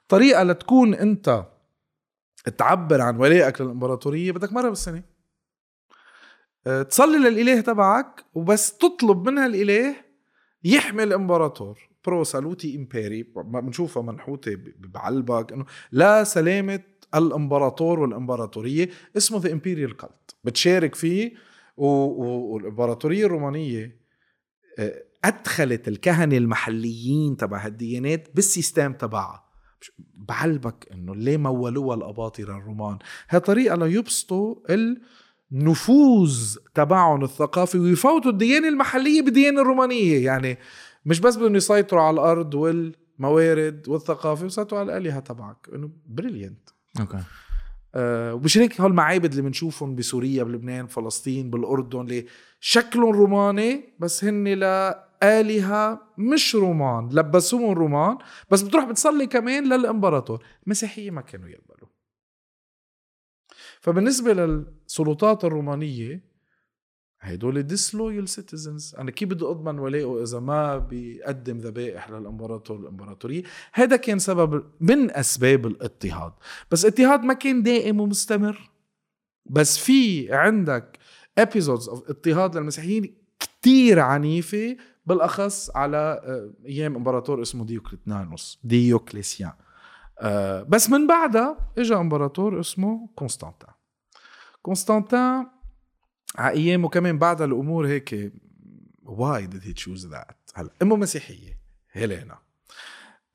طريقة 0.07 0.43
لتكون 0.43 0.93
أنت 0.93 1.45
تعبر 2.57 3.01
عن 3.01 3.17
ولائك 3.17 3.62
للامبراطورية 3.62 4.31
بدك 4.31 4.53
مرة 4.53 4.69
بالسنة. 4.69 5.16
تصلي 6.89 7.17
للإله 7.17 7.62
تبعك 7.62 8.25
وبس 8.33 8.77
تطلب 8.77 9.29
منها 9.29 9.45
الإله 9.45 9.95
يحمي 10.63 11.03
الامبراطور 11.03 11.88
pro 12.06 12.24
salute 12.24 12.75
imperii 12.75 13.24
بنشوفها 13.36 14.03
منحوتة 14.03 14.57
بعلبك. 14.79 15.53
إنه 15.53 15.65
لسلامة 15.91 16.84
الإمبراطور 17.15 18.00
والإمبراطورية. 18.00 18.89
اسمه 19.17 19.39
the 19.39 19.51
imperial 19.51 19.98
cult 19.98 20.36
بتشارك 20.43 20.95
فيه. 20.95 21.33
والإمبراطورية 21.77 23.25
الرومانية 23.25 24.00
أه، 24.79 25.03
أدخلت 25.24 25.88
الكهنة 25.88 26.38
المحليين 26.38 27.38
تبع 27.38 27.65
هالديانات 27.65 28.36
بال 28.36 28.50
system 28.50 28.94
تبعها. 28.93 29.43
بعلبك 30.13 30.88
إنه 30.91 31.15
ليه 31.15 31.38
مولوها 31.38 31.95
الأباطرة 31.95 32.57
الرومان؟ 32.57 32.97
هي 33.29 33.39
طريقه 33.39 33.75
ليبسطوا 33.75 34.55
النفوذ 35.51 36.56
تبعهم 36.75 37.24
الثقافي 37.24 37.77
ويفوتوا 37.77 38.32
الديانة 38.32 38.68
المحلية 38.68 39.22
بالديانة 39.22 39.62
الرومانية. 39.62 40.25
يعني 40.25 40.58
مش 41.06 41.20
بس 41.20 41.36
بدهم 41.36 41.56
يسيطروا 41.56 42.01
على 42.01 42.13
الأرض 42.13 42.54
والموارد 42.54 43.86
والثقافة 43.88 44.46
يسيطروا 44.46 44.80
على 44.80 44.98
الآلهة 44.98 45.20
تبعك. 45.20 45.70
إنه 45.75 45.89
brilliant 46.06 46.70
okay. 47.00 47.20
آه 47.96 48.34
ومش 48.34 48.58
هيك 48.58 48.82
هول 48.82 48.92
المعابد 48.92 49.30
اللي 49.30 49.42
بنشوفهم 49.42 49.96
بسوريا 49.96 50.44
بلبنان 50.44 50.88
فلسطين 50.88 51.50
بالأردن 51.50 52.01
اللي 52.01 52.25
شكلهم 52.60 53.12
روماني 53.12 53.94
بس 54.00 54.24
هن 54.24 54.48
لآلهة 54.48 56.01
مش 56.18 56.56
رومان 56.56 57.10
لبسوهم 57.12 57.74
رومان 57.74 58.18
بس 58.51 58.62
بتروح 58.62 58.86
بتصلي 58.86 59.27
كمان 59.27 59.70
للإمبراطور. 59.74 60.44
المسيحية 60.66 61.12
ما 61.12 61.22
كانوا 61.22 61.48
يقبلوا. 61.50 61.89
فبالنسبة 63.88 64.34
للسلطات 64.34 65.46
الرومانية 65.46 66.24
هيدول 67.22 67.67
disloyal 67.70 68.29
citizens. 68.29 69.00
أنا 69.00 69.12
كيف 69.12 69.29
بدي 69.29 69.46
أضمن 69.46 69.79
ولاءه 69.79 70.24
إذا 70.24 70.39
ما 70.39 70.77
بيقدم 70.77 71.58
ذبائح 71.58 72.10
للامبراطور 72.10 72.79
الإمبراطورية؟ 72.79 73.44
هذا 73.74 73.96
كان 73.96 74.20
سبب 74.20 74.63
من 74.79 75.12
أسباب 75.12 75.65
الاضطهاد. 75.65 76.34
بس 76.72 76.86
اضطهاد 76.86 77.24
ما 77.24 77.34
كان 77.34 77.63
دائم 77.63 78.00
ومستمر. 78.00 78.72
بس 79.46 79.77
في 79.77 80.34
عندك 80.34 80.98
episodes 81.39 81.88
of 81.89 82.10
اضطهاد 82.10 82.58
للمسيحيين 82.58 83.15
كتير 83.39 84.00
عنيفة 84.00 84.77
بالأخص 85.06 85.75
على 85.75 86.22
آه، 86.24 86.53
أيام 86.65 86.96
إمبراطور 86.96 87.41
اسمه 87.41 87.65
ديوكليتنانوس 87.65 88.60
ديوكليسيان. 88.63 89.53
آه، 90.20 90.63
بس 90.63 90.89
من 90.89 91.08
بعدها 91.08 91.73
اجى 91.78 91.95
إمبراطور 91.95 92.60
اسمه 92.60 93.10
قسطنطين 93.17 93.77
قسطنطين 94.67 95.47
على 96.36 96.58
أيامه 96.58 96.89
كمان 96.89 97.17
بعد 97.17 97.41
الأمور 97.41 97.88
هيك. 97.88 98.34
Why 99.06 99.41
did 99.41 99.63
he 99.63 99.73
choose 99.73 100.03
that? 100.12 100.36
هلا 100.56 100.69
أمه 100.82 100.95
مسيحية 100.95 101.60
هيلينا. 101.91 102.38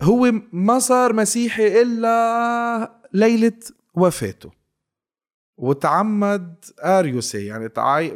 هو 0.03 0.33
ما 0.53 0.79
صار 0.79 1.13
مسيحي 1.13 1.83
إلا 1.83 3.03
ليلة 3.13 3.59
وفاته. 3.95 4.63
وتعمد 5.57 6.65
آريوسي 6.81 7.47
يعني 7.47 7.69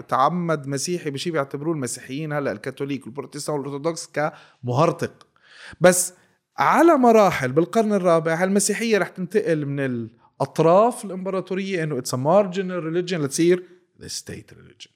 تعمد 0.08 0.66
مسيحي 0.66 1.10
بشي 1.10 1.30
بيعتبروه 1.30 1.74
المسيحيين 1.74 2.32
هلا 2.32 2.52
الكاثوليك 2.52 3.06
والبروتستانت 3.06 3.58
والارثوذكس 3.58 4.06
كمهرطق 4.06 5.26
بس 5.80 6.12
على 6.58 6.96
مراحل 6.96 7.52
بالقرن 7.52 7.92
الرابع 7.92 8.44
المسيحيه 8.44 8.98
رح 8.98 9.08
تنتقل 9.08 9.66
من 9.66 10.08
الاطراف 10.36 11.04
الإمبراطورية 11.04 11.84
إنه 11.84 11.98
it's 11.98 12.14
marginal 12.14 12.84
religion 12.84 13.22
لتصير 13.22 13.68
the 14.00 14.08
state 14.08 14.52
religion 14.52 14.90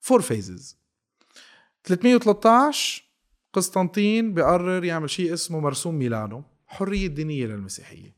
four 0.00 0.22
phases 0.22 0.78
313 1.84 3.04
قسطنطين 3.52 4.34
بيقرر 4.34 4.84
يعمل 4.84 5.10
شيء 5.10 5.34
اسمه 5.34 5.60
مرسوم 5.60 5.94
ميلانو 5.94 6.44
حرية 6.66 7.06
دينية 7.06 7.46
للمسيحية. 7.46 8.16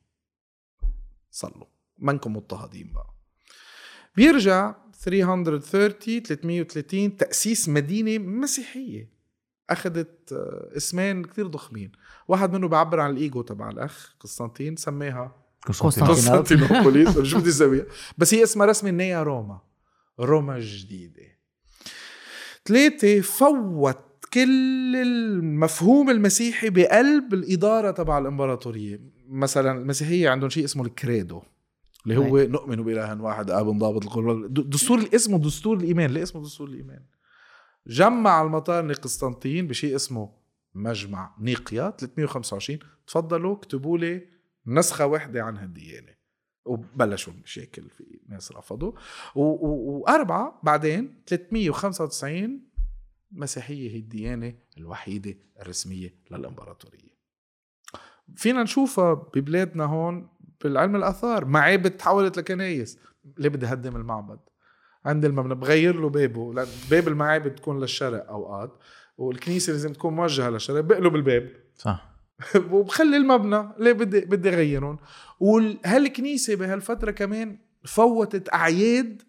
صلوا. 1.30 1.66
منكم 1.98 2.36
مضطهدين 2.36 2.92
بقى. 2.92 3.14
بيرجع 4.16 4.74
330 4.98 6.22
330 6.22 7.16
تأسيس 7.16 7.68
مدينة 7.68 8.24
مسيحية. 8.24 9.10
أخذت 9.70 10.32
آه، 10.32 10.76
اسمين 10.76 11.24
كثير 11.24 11.46
ضخمين. 11.46 11.92
واحد 12.28 12.52
منه 12.52 12.68
بعبر 12.68 13.00
عن 13.00 13.10
الإيجو 13.10 13.42
تبع 13.42 13.70
الأخ 13.70 14.14
قسطنطين 14.20 14.76
سماها. 14.76 15.39
قسطنطينوبوليس 16.08 17.18
شو 17.18 17.38
بدي 17.40 17.48
اسويها 17.48 17.84
بس 18.18 18.34
هي 18.34 18.42
اسمها 18.42 18.66
رسمي 18.66 18.90
نيا 18.90 19.22
روما 19.22 19.60
روما 20.20 20.56
الجديدة 20.56 21.22
ثلاثة 22.64 23.20
فوت 23.20 23.96
كل 24.32 24.96
المفهوم 24.96 26.10
المسيحي 26.10 26.70
بقلب 26.70 27.34
الإدارة 27.34 27.90
تبع 27.90 28.18
الإمبراطورية 28.18 29.00
مثلا 29.28 29.78
المسيحية 29.78 30.28
عندهم 30.28 30.50
شيء 30.50 30.64
اسمه 30.64 30.84
الكريدو 30.86 31.42
اللي 32.06 32.16
هو 32.16 32.38
نؤمن 32.38 32.76
بإله 32.82 33.22
واحد 33.22 33.50
آب 33.50 33.78
ضابط 33.78 34.04
القلوب 34.04 34.54
د- 34.54 34.70
دستور 34.70 35.08
اسمه 35.14 35.38
دستور 35.38 35.76
الإيمان 35.76 36.10
ليه 36.10 36.22
اسمه 36.22 36.42
دستور 36.42 36.68
الإيمان 36.68 37.02
جمع 37.86 38.42
المطار 38.42 38.92
قسطنطين 38.92 39.66
بشيء 39.66 39.96
اسمه 39.96 40.30
مجمع 40.74 41.34
نيقيا 41.40 41.90
325 41.98 42.78
تفضلوا 43.06 43.54
اكتبوا 43.56 43.98
لي 43.98 44.22
نسخة 44.66 45.06
واحدة 45.06 45.42
عن 45.44 45.56
هالديانة 45.56 46.12
وبلشوا 46.64 47.32
المشاكل 47.32 47.90
في 47.90 48.20
ناس 48.28 48.52
رفضوا. 48.52 48.92
و- 49.34 49.40
و- 49.42 49.98
وأربعة 49.98 50.60
بعدين 50.62 51.22
395 51.26 52.70
المسيحية 53.32 53.90
هي 53.90 53.96
الديانة 53.98 54.54
الوحيدة 54.78 55.34
الرسمية 55.62 56.14
للإمبراطورية. 56.30 57.20
فينا 58.36 58.62
نشوفها 58.62 59.14
ببلادنا 59.14 59.84
هون 59.84 60.28
بالعلم 60.64 60.96
الآثار. 60.96 61.44
معابد 61.44 61.90
تحولت 61.90 62.36
لكنايس. 62.36 62.98
ليه 63.38 63.48
بدي 63.48 63.66
هدم 63.66 63.96
المعبد؟ 63.96 64.38
عند 65.04 65.24
المبنى. 65.24 65.54
بغير 65.54 66.00
له 66.00 66.08
بابه. 66.08 66.54
لأن 66.54 66.66
باب 66.90 67.08
المعابد 67.08 67.54
تكون 67.54 67.80
للشرق 67.80 68.28
أوقات. 68.28 68.78
والكنيسة 69.16 69.72
لازم 69.72 69.92
تكون 69.92 70.14
موجهة 70.16 70.50
للشرق. 70.50 70.80
بقلب 70.80 71.14
الباب. 71.16 71.50
صح. 71.74 72.09
وبخلي 72.72 73.16
المبنى. 73.16 73.68
ليه 73.78 73.92
بدي 73.92 74.20
بدي 74.20 74.48
أغيرهم؟ 74.48 74.98
وهالكنيسه 75.40 76.56
بهالفترة 76.56 77.10
كمان 77.10 77.58
فوتت 77.84 78.54
أعياد 78.54 79.22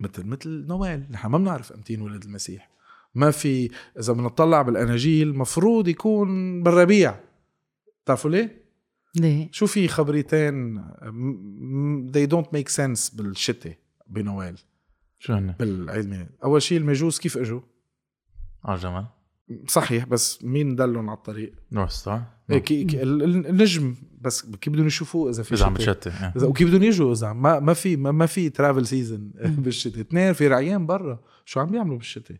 مثل 0.00 0.26
مثل 0.26 0.66
نوال. 0.68 1.06
نحن 1.10 1.28
ما 1.28 1.38
بنعرف 1.38 1.72
إمتى 1.72 1.96
ولد 1.96 2.24
المسيح. 2.24 2.70
ما 3.14 3.30
في 3.30 3.70
إذا 3.98 4.12
بنطلع 4.12 4.62
بالأناجيل 4.62 5.34
مفروض 5.34 5.88
يكون 5.88 6.62
بالربيع. 6.62 7.20
بتعرفوا 8.04 8.30
ليه؟ 8.30 8.62
ليه؟ 9.16 9.48
شو 9.52 9.66
في 9.66 9.88
خبريتين؟ 9.88 10.82
they 12.12 12.26
don't 12.26 12.48
make 12.56 12.68
sense 12.68 13.16
بالشتاء 13.16 13.76
بنوال. 14.06 14.58
شو 15.18 15.32
هن؟ 15.32 15.54
بالعيد 15.58 16.08
ميلاد 16.08 16.28
أول 16.44 16.62
شيء 16.62 16.78
المجوس 16.78 17.20
كيف 17.20 17.38
إجوا؟ 17.38 17.60
آه 18.64 18.76
جمال. 18.76 19.06
صحيح 19.68 20.06
بس 20.06 20.44
مين 20.44 20.76
دلهم 20.76 21.10
على 21.10 21.16
الطريق؟ 21.16 21.52
North 21.72 21.90
Star 21.90 22.22
إيه، 22.50 22.62
النجم 23.02 23.94
بس 24.20 24.46
كيف 24.46 24.72
بدهم 24.72 24.86
يشوفوه 24.86 25.30
إذا 25.30 25.42
في 25.42 25.54
إذا 25.54 25.66
عم 25.66 25.74
بتشتي 25.74 26.10
إيه. 26.10 26.44
وكيف 26.44 26.68
بدهم 26.68 26.82
يجوا 26.82 27.12
إذا؟ 27.12 27.32
ما 27.32 27.60
ما 27.60 27.74
في 27.74 27.96
ما, 27.96 28.12
ما 28.12 28.26
في 28.26 28.50
travel 28.50 28.86
season 28.86 29.32
بالشتاء. 29.64 30.00
اثنين 30.00 30.32
في 30.32 30.48
رعيان 30.48 30.86
برا. 30.86 31.20
شو 31.44 31.60
عم 31.60 31.70
بيعملوا 31.70 31.96
بالشتاء؟ 31.96 32.36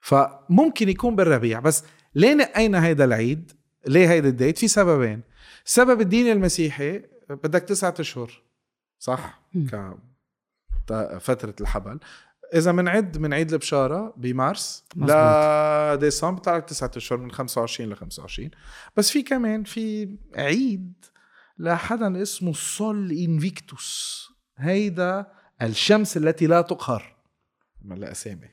فممكن 0.00 0.88
يكون 0.88 1.16
بالربيع 1.16 1.60
بس 1.60 1.84
ليه 2.14 2.34
نقينا 2.34 2.84
هيدا 2.84 3.04
العيد؟ 3.04 3.52
ليه 3.86 4.10
هيدا 4.10 4.28
الديت؟ 4.28 4.58
في 4.58 4.68
سببين. 4.68 5.20
السبب 5.66 6.00
الديني 6.00 6.32
المسيحي 6.32 7.02
بدك 7.30 7.62
تسعة 7.62 7.94
أشهر 8.00 8.42
صح؟ 8.98 9.42
فترة 11.18 11.54
الحبل. 11.60 11.98
إذا 12.54 12.72
منعد 12.72 13.18
من 13.18 13.32
عيد 13.34 13.52
البشارة 13.52 14.14
بمارس. 14.16 14.84
لديسمبر 14.96 16.56
لك 16.56 16.64
تسعة 16.64 16.90
أشهر 16.96 17.18
من 17.18 17.30
25 17.30 17.90
ل 17.90 17.96
25 17.96 18.50
بس 18.96 19.10
في 19.10 19.22
كمان 19.22 19.64
في 19.64 20.16
عيد 20.36 20.92
لحدا 21.58 22.22
اسمه 22.22 22.52
سول 22.52 23.12
إنفيكتوس. 23.12 24.24
هيدا 24.56 25.26
الشمس 25.62 26.16
التي 26.16 26.46
لا 26.46 26.60
تقهر. 26.60 27.14
ما 27.82 27.94
الأسامي 27.94 28.48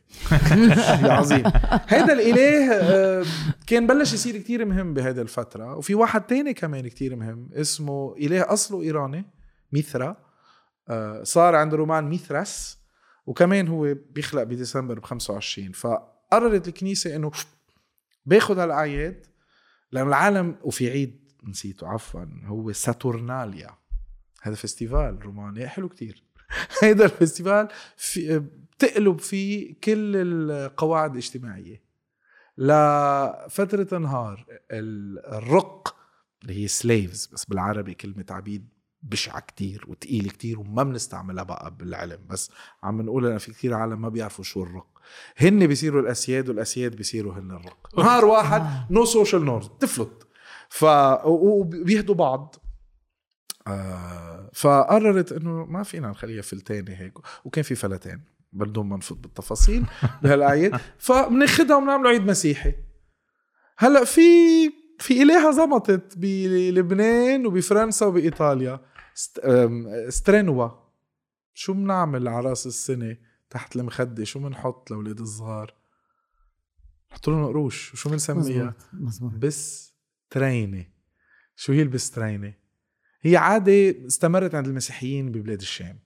يا 1.05 1.11
عظيم. 1.11 1.43
هيدا 1.87 2.13
الإله 2.13 2.73
آه، 2.73 3.25
كان 3.67 3.87
بلش 3.87 4.13
يصير 4.13 4.37
كتير 4.37 4.65
مهم 4.65 4.93
بهيدا 4.93 5.21
الفترة. 5.21 5.75
وفي 5.75 5.95
واحد 5.95 6.21
تاني 6.21 6.53
كمان 6.53 6.87
كتير 6.87 7.15
مهم 7.15 7.49
اسمه 7.53 8.15
إله 8.17 8.53
أصله 8.53 8.81
إيراني 8.81 9.25
ميثرا. 9.71 10.15
آه، 10.89 11.23
صار 11.23 11.55
عند 11.55 11.73
الرومان 11.73 12.03
ميثرس. 12.09 12.80
وكمان 13.31 13.67
هو 13.67 13.93
بيخلق 14.09 14.43
بديسمبر 14.43 14.99
ب 14.99 15.03
25 15.03 15.71
فقررت 15.71 16.67
الكنيسة 16.67 17.15
إنه 17.15 17.31
باخد 18.25 18.59
هالاعياد 18.59 19.25
لأنه 19.91 20.07
العالم 20.09 20.55
وفي 20.63 20.89
عيد 20.89 21.31
نسيته 21.47 21.87
عفوا 21.87 22.25
هو 22.45 22.71
ساتورناليا. 22.71 23.69
هذا 24.41 24.55
festival 24.55 25.25
روماني 25.25 25.67
حلو 25.67 25.89
كتير. 25.89 26.23
هيدا 26.83 27.05
ال 27.05 27.12
festival 27.12 27.67
في 27.97 28.39
بتقلب 28.39 29.19
فيه 29.19 29.75
كل 29.83 30.15
القواعد 30.15 31.11
الاجتماعية. 31.11 31.81
لفترة 32.57 33.97
نهار 33.97 34.45
ال- 34.71 35.25
الرق 35.25 35.95
اللي 36.41 36.63
هي 36.63 36.67
slaves 36.67 37.25
بس 37.33 37.45
بالعربي 37.45 37.93
كلمة 37.93 38.25
عبيد 38.29 38.67
بشعة 39.03 39.39
كتير 39.39 39.85
وتقيلة 39.87 40.29
كتير 40.29 40.59
وما 40.59 40.83
بنستعملها 40.83 41.43
بقى 41.43 41.75
بالعلم. 41.79 42.19
بس 42.29 42.51
عم 42.83 43.01
نقول 43.01 43.25
أنا 43.25 43.37
في 43.37 43.51
كتير 43.51 43.73
عالم 43.73 44.01
ما 44.01 44.09
بيعرفوا 44.09 44.43
شو 44.43 44.63
الرق. 44.63 44.87
هن 45.37 45.67
بيصيروا 45.67 46.01
الأسياد 46.01 46.49
والأسياد 46.49 46.95
بيصيروا 46.95 47.33
هن 47.33 47.51
الرق. 47.51 47.99
نهار 47.99 48.25
واحد 48.25 48.91
no 48.91 49.05
social 49.05 49.45
norms 49.45 49.69
تفلت. 49.79 50.27
ف 50.69 50.85
وبيهدوا 51.25 52.15
بعض. 52.15 52.55
آه 53.67 54.49
فقررت 54.53 55.31
إنه 55.31 55.65
ما 55.65 55.83
فينا 55.83 56.09
نخليها 56.09 56.41
فلتانه 56.41 56.93
هيك 56.93 57.13
وكان 57.45 57.63
في 57.63 57.75
فلتان 57.75 58.21
بدون 58.53 58.85
ما 58.85 58.97
نفوت 58.97 59.17
بالتفاصيل 59.17 59.85
بهالاعياد 60.23 60.79
فبناخدها 60.97 61.77
وبنعمله 61.77 62.09
عيد 62.09 62.21
مسيحي. 62.25 62.73
هلأ 63.77 64.03
في 64.03 64.21
في 64.99 65.21
الهه 65.23 65.51
زمطت 65.51 66.17
بلبنان 66.17 67.45
وبفرنسا 67.45 68.05
وبإيطاليا. 68.05 68.79
سترينوا 70.09 70.69
شو 71.53 71.73
بنعمل 71.73 72.27
على 72.27 72.49
رأس 72.49 72.67
السنة 72.67 73.17
تحت 73.49 73.75
المخدة؟ 73.75 74.23
شو 74.23 74.39
بنحط 74.39 74.91
لاولاد 74.91 75.19
الصغار؟ 75.19 75.73
نحط 77.11 77.29
لهم 77.29 77.45
قروش. 77.45 77.93
وشو 77.93 78.09
بنسميها 78.09 78.73
بس 79.39 79.93
ترينة. 80.29 80.85
شو 81.55 81.73
هي 81.73 81.81
البسترينة؟ 81.81 82.53
هي 83.21 83.37
عادة 83.37 84.07
استمرت 84.07 84.55
عند 84.55 84.67
المسيحيين 84.67 85.31
ببلاد 85.31 85.61
الشام. 85.61 85.99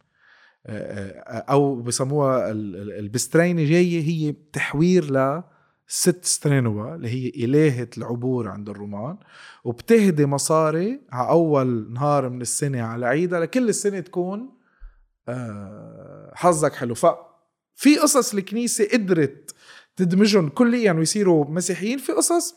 أو 0.69 1.81
بسموها 1.81 2.51
ال- 2.51 2.75
ال- 2.75 2.91
البسترينة 2.91 3.63
جاية 3.63 4.01
هي 4.01 4.31
تحوير 4.53 5.11
ل 5.11 5.43
ست 5.87 6.25
سترينوا 6.25 6.95
اللي 6.95 7.09
هي 7.09 7.45
إلهة 7.45 7.89
العبور 7.97 8.47
عند 8.47 8.69
الرومان 8.69 9.17
وبتهدي 9.63 10.25
مصاري 10.25 11.01
على 11.11 11.29
أول 11.29 11.93
نهار 11.93 12.29
من 12.29 12.41
السنة 12.41 12.81
على 12.81 13.05
عيدها 13.05 13.39
لكل 13.39 13.69
السنة 13.69 13.99
تكون 13.99 14.49
آه، 15.29 16.31
حظك 16.35 16.73
حلو. 16.73 16.95
ففي 16.95 17.97
قصص 18.01 18.33
الكنيسة 18.33 18.87
قدرت 18.93 19.55
تدمجهم 19.95 20.49
كليا 20.49 20.91
ويصيروا 20.93 21.45
مسيحيين 21.49 21.97
في 21.97 22.11
قصص 22.11 22.55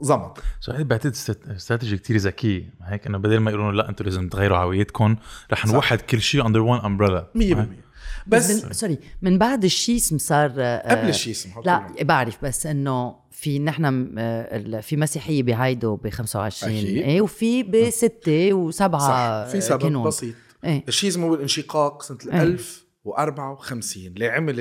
زمط 0.00 0.38
so 0.60 0.72
هيدي 0.72 0.84
بعتقد 0.84 1.10
است- 1.12 1.46
استراتيجي 1.48 1.96
كتير 1.98 2.16
ذكية. 2.16 2.74
هيك 2.82 3.06
إنه 3.06 3.18
بدل 3.18 3.38
ما 3.38 3.50
يقولوا 3.50 3.72
لا 3.72 3.88
أنتم 3.88 4.04
لازم 4.04 4.28
تغيروا 4.28 4.58
هويتكم 4.58 5.16
رح. 5.52 5.66
نوحد 5.66 6.00
كل 6.00 6.20
شيء 6.20 6.46
under 6.46 6.60
one 6.60 6.80
umbrella 6.80 7.30
100% 7.34 7.87
بس 8.26 8.50
بس 8.50 8.64
من 8.64 8.72
sorry 8.72 8.98
من 9.22 9.38
بعد 9.38 9.64
ال 9.64 9.72
schism 9.72 10.18
صار 10.18 10.52
آه، 10.58 10.90
قبل 10.94 11.08
ال 11.08 11.14
schism 11.14 11.50
لا. 11.64 11.86
بعرف 12.00 12.44
بس 12.44 12.66
إنه 12.66 13.16
في 13.30 13.58
نحن 13.58 13.86
م- 13.94 14.14
آه، 14.18 14.80
في 14.80 14.96
مسيحية 14.96 15.42
بهيدو 15.42 15.96
ب 15.96 16.08
25 16.08 16.76
أكيد. 16.76 16.96
إيه 16.96 17.20
وفي 17.20 17.62
بستة 17.62 18.52
وسبعة 18.52 19.00
صح 19.46 19.52
في 19.52 19.60
سبب 19.60 19.82
كانون. 19.82 20.06
بسيط 20.06 20.34
إيه 20.64 20.84
ال 20.88 20.93
schism 20.93 21.22
هو 21.24 21.34
الانشقاق 21.34 22.02
سنة 22.02 22.18
إيه. 22.32 22.42
1054 22.42 24.06
اللي 24.06 24.28
عمل 24.28 24.60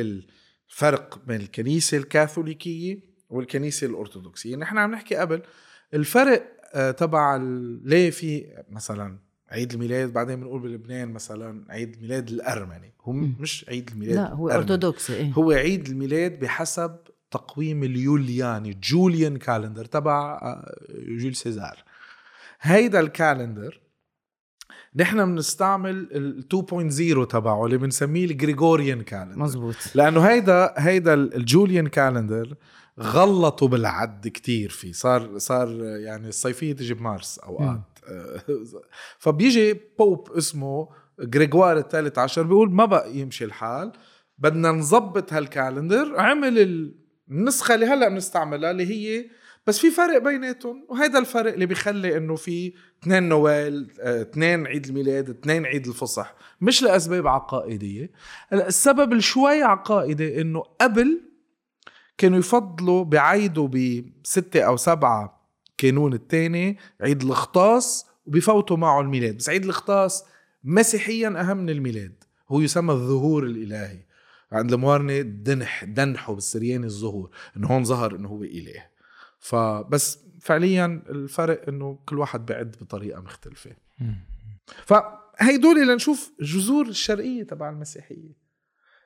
الفرق 0.69 1.19
بين 1.27 1.41
الكنيسة 1.41 1.97
الكاثوليكية 1.97 2.99
والكنيسة 3.29 3.87
الأرثوذكسية 3.87 4.55
نحن 4.55 4.77
عم 4.77 4.91
نحكي 4.91 5.15
قبل 5.15 5.41
الفرق 5.93 6.43
تبع 6.97 7.39
ليه 7.83 8.09
في 8.09 8.45
مثلا 8.69 9.19
عيد 9.49 9.73
الميلاد 9.73 10.13
بعدين 10.13 10.35
بنقول 10.39 10.61
بلبنان 10.61 11.11
مثلا 11.13 11.63
عيد 11.69 11.93
الميلاد 11.95 12.29
الأرمني. 12.29 12.93
هو. 13.01 13.11
مش 13.13 13.65
عيد 13.69 13.89
الميلاد 13.93 14.15
لا 14.15 14.33
هو. 14.33 14.49
ارثوذكسي 14.49 15.13
إيه. 15.15 15.31
هو 15.31 15.51
عيد 15.51 15.87
الميلاد 15.87 16.39
بحسب 16.39 16.95
تقويم 17.31 17.83
اليولياني 17.83 18.73
Julian 18.83 19.37
calendar 19.37 19.85
تبع 19.85 20.39
آه، 20.43 20.73
Jules 21.19 21.35
César. 21.35 21.83
هيدا 22.61 22.99
ال 22.99 23.08
calendar 23.08 23.79
نحن 24.95 25.25
بنستعمل 25.25 26.07
ال 26.11 26.43
2.0 27.23 27.27
تبعه 27.31 27.65
اللي 27.65 27.77
بنسميه 27.77 28.25
ال 28.25 28.33
Gregorian 28.33 29.01
calendar. 29.01 29.39
مزبوط. 29.39 29.75
لأنه 29.95 30.21
هيدا 30.21 30.73
هيدا 30.77 31.13
ال- 31.13 31.35
ال 31.35 31.43
Julian 31.43 31.87
calendar 31.87 32.55
غلطوا 32.99 33.67
بالعد 33.67 34.27
كتير 34.27 34.69
فيه. 34.69 34.91
صار 34.91 35.37
صار 35.37 35.83
يعني 35.83 36.27
الصيفية 36.27 36.73
تجي 36.73 36.93
بمارس 36.93 37.39
أوقات. 37.39 37.81
فبيجي 39.19 39.73
pope 39.99 40.31
اسمه 40.31 40.89
جريغوار 41.19 41.77
الثالث 41.77 42.19
عشر 42.19 42.43
بيقول 42.43 42.71
ما 42.71 42.85
بقى 42.85 43.17
يمشي 43.17 43.45
الحال 43.45 43.91
بدنا 44.37 44.71
نظبط 44.71 45.33
هال 45.33 45.50
calendar 45.50 46.19
عمل 46.19 46.91
النسخة 47.31 47.75
اللي 47.75 47.85
هلأ 47.85 48.09
بنستعملها 48.09 48.71
اللي 48.71 48.85
هي 48.85 49.25
بس 49.67 49.79
في 49.79 49.91
فرق 49.91 50.17
بيناتهم 50.17 50.85
وهذا 50.89 51.19
الفرق 51.19 51.53
اللي 51.53 51.65
بيخلي 51.65 52.17
إنه 52.17 52.35
في 52.35 52.73
اثنين 53.03 53.23
نوال 53.23 53.87
آه، 53.99 54.21
اثنين 54.21 54.67
عيد 54.67 54.85
الميلاد 54.85 55.29
اثنين 55.29 55.65
عيد 55.65 55.87
الفصح 55.87 56.35
مش 56.61 56.83
لأسباب 56.83 57.27
عقائدية. 57.27 58.11
السبب 58.53 59.11
اللي 59.11 59.21
شوي 59.21 59.63
عقائدي 59.63 60.41
إنه 60.41 60.59
قبل 60.59 61.21
كانوا 62.17 62.39
يفضلوا 62.39 63.03
بعيدوا 63.03 63.67
بستة 63.67 64.61
أو 64.61 64.77
سبعة 64.77 65.36
كانون 65.77 66.13
الثاني 66.13 66.77
عيد 67.01 67.23
الخطاس 67.23 68.05
وبيفوتوا 68.25 68.77
معه 68.77 69.01
الميلاد. 69.01 69.37
بس 69.37 69.49
عيد 69.49 69.65
الخطاس 69.65 70.23
مسيحيا 70.63 71.27
أهم 71.27 71.57
من 71.57 71.69
الميلاد. 71.69 72.23
هو 72.49 72.61
يسمى 72.61 72.93
الظهور 72.93 73.43
الإلهي. 73.43 73.99
عند 74.51 74.73
الموارنة 74.73 75.21
دنح 75.21 75.83
دنحوا 75.83 76.35
بالسرياني 76.35 76.85
الظهور 76.85 77.29
انه 77.57 77.67
هون 77.67 77.83
ظهر 77.83 78.15
إنه 78.15 78.29
هو 78.29 78.43
إله. 78.43 78.85
فبس 79.39 80.19
فعليا 80.41 81.03
الفرق 81.09 81.67
إنه 81.67 81.99
كل 82.05 82.19
واحد 82.19 82.45
بعد 82.45 82.75
بطريقة 82.81 83.21
مختلفة. 83.21 83.71
فهيدول 84.85 85.87
لنشوف 85.87 86.31
جذور 86.41 86.87
الشرقية 86.87 87.43
تبع 87.43 87.69
المسيحية. 87.69 88.47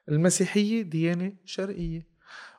المسيحية 0.10 0.82
ديانة 0.82 1.34
شرقية. 1.46 2.11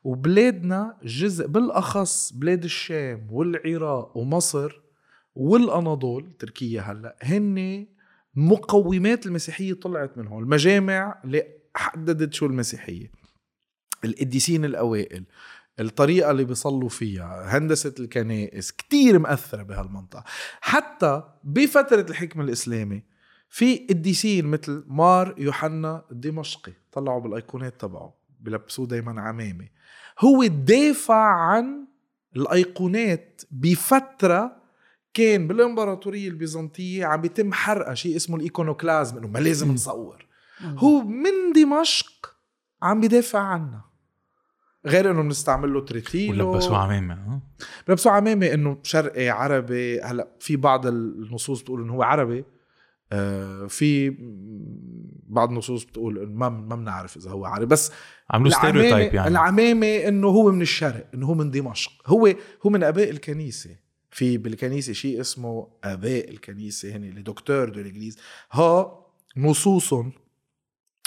وبلادنا 0.04 0.96
جزء 1.04 1.46
بالأخص 1.46 2.32
بلاد 2.32 2.64
الشام 2.64 3.26
والعراق 3.30 4.16
ومصر 4.16 4.80
والأناضول 5.34 6.32
تركيا 6.38 6.80
هلأ 6.80 7.16
هن 7.22 7.86
مقومات 8.34 9.26
المسيحية 9.26 9.74
طلعت 9.74 10.18
من 10.18 10.26
هون. 10.26 10.42
المجامع 10.42 11.20
اللي 11.24 11.46
حددت 11.76 12.34
شو 12.34 12.46
المسيحية. 12.46 13.10
القديسين 14.04 14.64
الأوائل 14.64 15.24
الطريقة 15.80 16.30
اللي 16.30 16.44
بيصلوا 16.44 16.88
فيها 16.88 17.58
هندسة 17.58 17.94
الكنائس 18.00 18.72
كتير 18.72 19.18
مأثرة 19.18 19.62
بهالمنطقة. 19.62 20.24
حتى 20.60 21.22
بفترة 21.44 22.06
الحكم 22.10 22.40
الإسلامي 22.40 23.02
في 23.48 23.86
قديسين 23.90 24.46
مثل 24.46 24.84
مار 24.86 25.34
يوحنا 25.38 26.04
الدمشقي 26.12 26.72
طلعوا 26.92 27.20
بالأيقونات 27.20 27.80
تبعه 27.80 28.14
بلبسوه 28.40 28.86
دايما 28.86 29.20
عمامه 29.20 29.68
هو 30.24 30.44
دافع 30.46 31.24
عن 31.24 31.86
الأيقونات 32.36 33.42
بفترة 33.50 34.56
كان 35.14 35.48
بالإمبراطورية 35.48 36.28
البيزنطية 36.28 37.06
عم 37.06 37.20
بيتم 37.20 37.52
حرقها 37.52 37.94
شيء 37.94 38.16
اسمه 38.16 38.36
الإيكونوكلازم 38.36 39.18
إنه 39.18 39.28
ما 39.28 39.38
لازم 39.38 39.72
نصور. 39.72 40.26
هو 40.62 41.02
من 41.02 41.52
دمشق 41.54 42.36
عم 42.82 43.00
بيدافع 43.00 43.38
عنها. 43.38 43.84
غير 44.86 45.10
إنه 45.10 45.22
بنستعمل 45.22 45.72
له 45.72 45.80
تريتيلو 45.80 46.50
ولبسوا 46.50 46.76
عمامة 46.76 47.14
ها 47.14 47.40
بلبسوا 47.88 48.12
عمامة 48.12 48.46
إنه 48.46 48.78
شرقي 48.82 49.28
عربي. 49.28 50.00
هلأ 50.00 50.28
في 50.40 50.56
بعض 50.56 50.86
النصوص 50.86 51.62
بتقول 51.62 51.82
إنه 51.82 51.92
هو 51.92 52.02
عربي. 52.02 52.44
آه 53.12 53.66
في 53.66 54.16
بعض 55.32 55.48
النصوص 55.48 55.84
بتقول 55.84 56.30
ما 56.30 56.48
ما 56.48 56.76
بنعرف 56.76 57.16
إذا 57.16 57.30
هو 57.30 57.44
عربي 57.44 57.66
بس 57.66 57.92
عملوا 58.30 58.50
stereotype 58.50 59.14
يعني. 59.14 59.28
العمامه 59.28 59.86
إنه 59.86 60.28
هو 60.28 60.50
من 60.50 60.62
الشرق 60.62 61.08
إنه 61.14 61.26
هو 61.26 61.34
من 61.34 61.50
دمشق. 61.50 61.92
هو 62.06 62.34
هو 62.66 62.70
من 62.70 62.82
أباء 62.82 63.10
الكنيسة. 63.10 63.76
في 64.10 64.38
بالكنيسة 64.38 64.92
شيء 64.92 65.20
اسمه 65.20 65.68
أباء 65.84 66.30
الكنيسة 66.30 66.96
هن 66.96 67.04
اللي 67.04 67.22
docteurs 67.22 67.68
de 67.68 67.80
l'Église. 67.80 68.18
ها 68.52 68.98
نصوصهم 69.36 70.12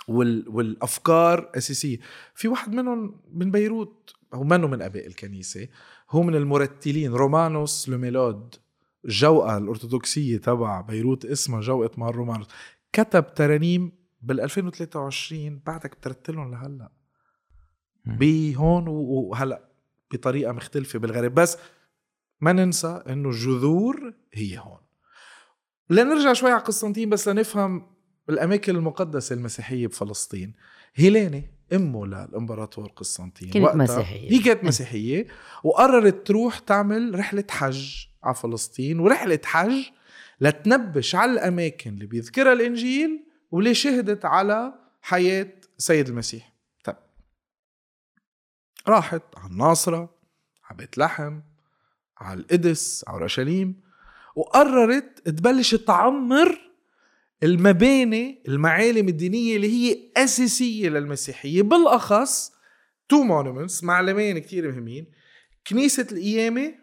وال 0.07 0.49
والأفكار 0.49 1.51
أساسية. 1.55 1.99
في 2.35 2.47
واحد 2.47 2.73
منهم 2.73 3.21
من 3.33 3.51
بيروت 3.51 4.13
هو 4.33 4.43
منه 4.43 4.67
من 4.67 4.81
أباء 4.81 5.07
الكنيسة. 5.07 5.67
هو 6.09 6.23
من 6.23 6.35
المرتلين 6.35 7.13
رومانوس 7.13 7.89
لوميلود. 7.89 8.55
الجوقة 9.05 9.57
الأرثوذكسية 9.57 10.37
تبع 10.37 10.81
بيروت 10.81 11.25
اسمها 11.25 11.61
جوقة 11.61 11.89
مار 11.97 12.15
رومانوس 12.15 12.47
كتب 12.93 13.33
ترانيم 13.33 13.91
بال 14.25 14.41
2023 14.41 15.61
بعدك 15.65 15.97
بترتلهم 15.97 16.51
لهلأ. 16.51 16.89
بهون 18.05 18.87
وهلأ 18.87 19.69
بطريقة 20.13 20.51
مختلفة 20.51 20.99
بالغرب. 20.99 21.33
بس 21.35 21.57
ما 22.41 22.53
ننسى 22.53 23.03
إنه 23.09 23.29
الجذور 23.29 24.13
هي 24.33 24.57
هون. 24.57 24.79
لنرجع 25.89 26.33
شوي 26.33 26.51
على 26.51 26.61
قسطنطين 26.61 27.09
بس 27.09 27.27
لنفهم 27.27 27.87
الأماكن 28.29 28.75
المقدسة 28.75 29.33
المسيحية 29.33 29.87
بفلسطين. 29.87 30.53
هيليني 30.95 31.51
أمه 31.73 32.05
للإمبراطور 32.05 32.87
قسطنطين. 32.87 33.49
كانت 33.49 33.65
وقتها- 33.65 33.77
مسيحية. 33.77 34.31
هي 34.31 34.39
كانت 34.43 34.63
مسيحية 34.63 35.27
وقررت 35.63 36.27
تروح 36.27 36.59
تعمل 36.59 37.19
رحلة 37.19 37.43
حج 37.49 38.05
على 38.23 38.35
فلسطين. 38.35 38.99
ورحلة 38.99 39.39
حج 39.43 39.85
لتنبش 40.41 41.15
على 41.15 41.31
الأماكن 41.31 41.93
اللي 41.93 42.05
بيذكرها 42.05 42.53
الإنجيل 42.53 43.24
واللي 43.51 43.73
شهدت 43.73 44.25
على 44.25 44.73
حياة 45.01 45.53
سيد 45.77 46.07
المسيح. 46.07 46.53
طيب. 46.83 46.95
راحت 48.87 49.21
على 49.37 49.51
الناصرة 49.51 50.15
على 50.65 50.77
بيت 50.77 50.97
لحم 50.97 51.39
على 52.17 52.39
القدس 52.39 53.05
على 53.07 53.17
أورشليم 53.19 53.81
وقررت 54.35 55.29
تبلش 55.29 55.75
تعمر 55.75 56.59
المباني 57.43 58.43
المعالم 58.47 59.07
الدينية 59.07 59.55
اللي 59.55 59.71
هي 59.71 60.11
أساسية 60.17 60.89
للمسيحية 60.89 61.61
بالأخص 61.61 62.53
two 63.09 63.23
monuments 63.23 63.83
معلمين 63.83 64.39
كتير 64.39 64.71
مهمين 64.71 65.11
كنيسة 65.67 66.07
القيامة 66.11 66.75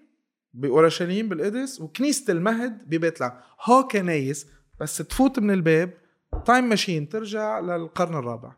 بأورشليم 0.55 1.29
بالقدس 1.29 1.81
وكنيسة 1.81 2.33
المهد 2.33 2.89
ببيت 2.89 3.21
لحم 3.21 3.37
ها 3.65 3.83
كنايس 3.83 4.47
بس 4.81 4.97
تفوت 4.97 5.39
من 5.39 5.51
الباب 5.51 6.02
time 6.45 6.65
machine 6.65 7.09
ترجع 7.09 7.61
للقرن 7.61 8.15
الرابع. 8.15 8.53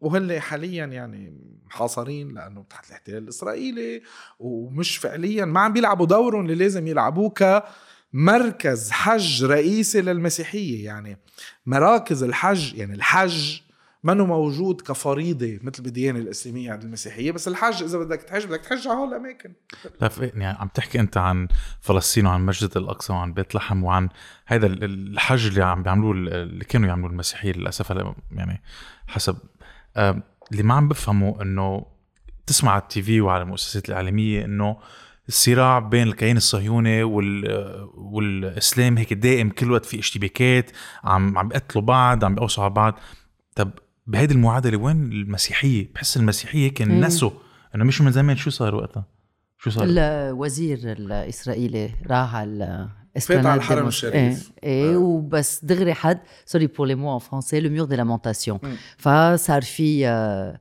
وهن 0.00 0.40
حاليا 0.40 0.84
يعني 0.84 1.40
محاصرين 1.66 2.34
لأنه 2.34 2.64
تحت 2.70 2.88
الاحتلال 2.88 3.22
الإسرائيلي 3.22 4.02
ومش 4.38 4.96
فعليا 4.96 5.44
ما 5.44 5.60
عم 5.60 5.72
بيلعبوا 5.72 6.06
دورهم 6.06 6.40
اللي 6.40 6.54
لازم 6.54 6.86
يلعبوه 6.86 7.30
كمركز 7.30 8.90
حج 8.90 9.44
رئيسي 9.44 10.00
للمسيحية. 10.00 10.84
يعني 10.84 11.18
مراكز 11.66 12.22
الحج 12.22 12.74
يعني 12.74 12.94
الحج 12.94 13.60
منه 14.04 14.26
موجود 14.26 14.80
كفريضة 14.80 15.58
مثل 15.62 15.82
بالديانه 15.82 16.18
الإسلامية 16.18 16.72
عند 16.72 16.82
المسيحية؟ 16.84 17.32
بس 17.32 17.48
الحج 17.48 17.82
إذا 17.82 17.98
بدك 17.98 18.22
تحج 18.22 18.46
بدك 18.46 18.60
تحج 18.60 18.88
على 18.88 18.98
هول 18.98 19.08
الأماكن. 19.08 19.52
بتعرف 19.84 20.22
إيه، 20.22 20.32
يعني 20.34 20.58
عم 20.58 20.68
تحكي 20.68 21.00
أنت 21.00 21.16
عن 21.16 21.48
فلسطين 21.80 22.26
وعن 22.26 22.46
مسجد 22.46 22.76
الأقصى 22.76 23.12
وعن 23.12 23.32
بيت 23.32 23.54
لحم 23.54 23.84
وعن 23.84 24.08
هذا 24.46 24.66
ال- 24.66 24.84
الحج 24.84 25.46
اللي 25.46 25.64
عم 25.64 25.82
بيعملوه 25.82 26.12
اللي 26.12 26.64
كانوا 26.64 26.88
يعملوه 26.88 27.10
المسيحيين 27.10 27.54
للأسف 27.54 27.92
هلا 27.92 28.14
يعني 28.32 28.62
حسب. 29.06 29.36
اللي 30.52 30.62
ما 30.62 30.74
عم 30.74 30.88
بفهموا 30.88 31.42
إنه 31.42 31.86
تسمع 32.46 32.72
على 32.72 32.82
التي 32.82 33.02
في 33.02 33.20
وعلى 33.20 33.42
المؤسسات 33.42 33.88
الإعلامية 33.88 34.44
إنه 34.44 34.76
الصراع 35.28 35.78
بين 35.78 36.02
الكيان 36.08 36.36
الصهيوني 36.36 37.02
وال 37.02 37.44
والإسلام 37.94 38.98
هيك 38.98 39.12
دائم 39.12 39.50
كل 39.50 39.72
وقت 39.72 39.84
في 39.84 39.98
اشتباكات 39.98 40.70
عم 41.04 41.38
عم 41.38 41.48
بيقتلوا 41.48 41.84
بعض 41.84 42.24
عم 42.24 42.34
بيقوسوا 42.34 42.64
على 42.64 42.72
بعض. 42.72 42.98
طب 43.56 43.70
بهيدي 44.06 44.34
المعادلة 44.34 44.78
وين 44.78 44.96
المسيحية 45.12 45.88
بحس 45.94 46.16
المسيحية 46.16 46.74
كان. 46.74 47.04
نسوا 47.04 47.30
إنه 47.74 47.84
مش 47.84 48.00
من 48.00 48.12
زمان 48.12 48.36
شو 48.36 48.50
صار 48.50 48.74
وقتها 48.74 49.04
شو 49.58 49.70
صار 49.70 49.84
الوزير 49.88 50.78
الإسرائيلي 50.82 51.90
راح 52.06 52.34
على 52.34 52.88
فات 53.20 53.46
على 53.46 53.54
الحرم. 53.58 53.86
الشريف. 53.88 54.14
إيه, 54.14 54.36
إيه 54.64 54.94
آه. 54.94 54.98
وبس 54.98 55.64
دغري 55.64 55.94
حد 55.94 56.20
sorry 56.46 56.66
pour 56.66 56.86
les 56.86 56.94
mots 56.94 57.14
en 57.14 57.18
français 57.18 57.60
le 57.60 57.70
mur 57.70 57.86
des 57.86 57.96
Lamentations. 57.96 58.58
فصار 58.98 59.62
في 59.62 60.08
آه، 60.08 60.60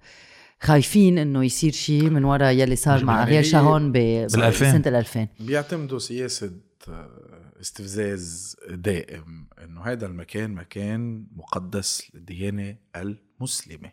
خايفين 0.61 1.17
إنه 1.17 1.43
يصير 1.45 1.71
شيء 1.71 2.09
من 2.09 2.23
وراء 2.23 2.51
يلي 2.53 2.75
صار 2.75 3.03
مع 3.05 3.23
اريال 3.23 3.45
شارون 3.45 3.91
ب- 3.91 3.93
بالألفين. 4.31 4.69
بسنه 4.69 4.87
ال 4.87 4.95
2000 4.95 5.27
بيعتمدوا 5.39 5.99
سياسة 5.99 6.51
آه، 6.89 7.09
استفزاز 7.63 8.55
دائم 8.69 9.47
إنه 9.63 9.81
هذا 9.81 10.05
المكان 10.05 10.51
مكان 10.51 11.27
مقدس 11.35 12.11
للديانة 12.13 12.75
المسلمة. 12.95 13.91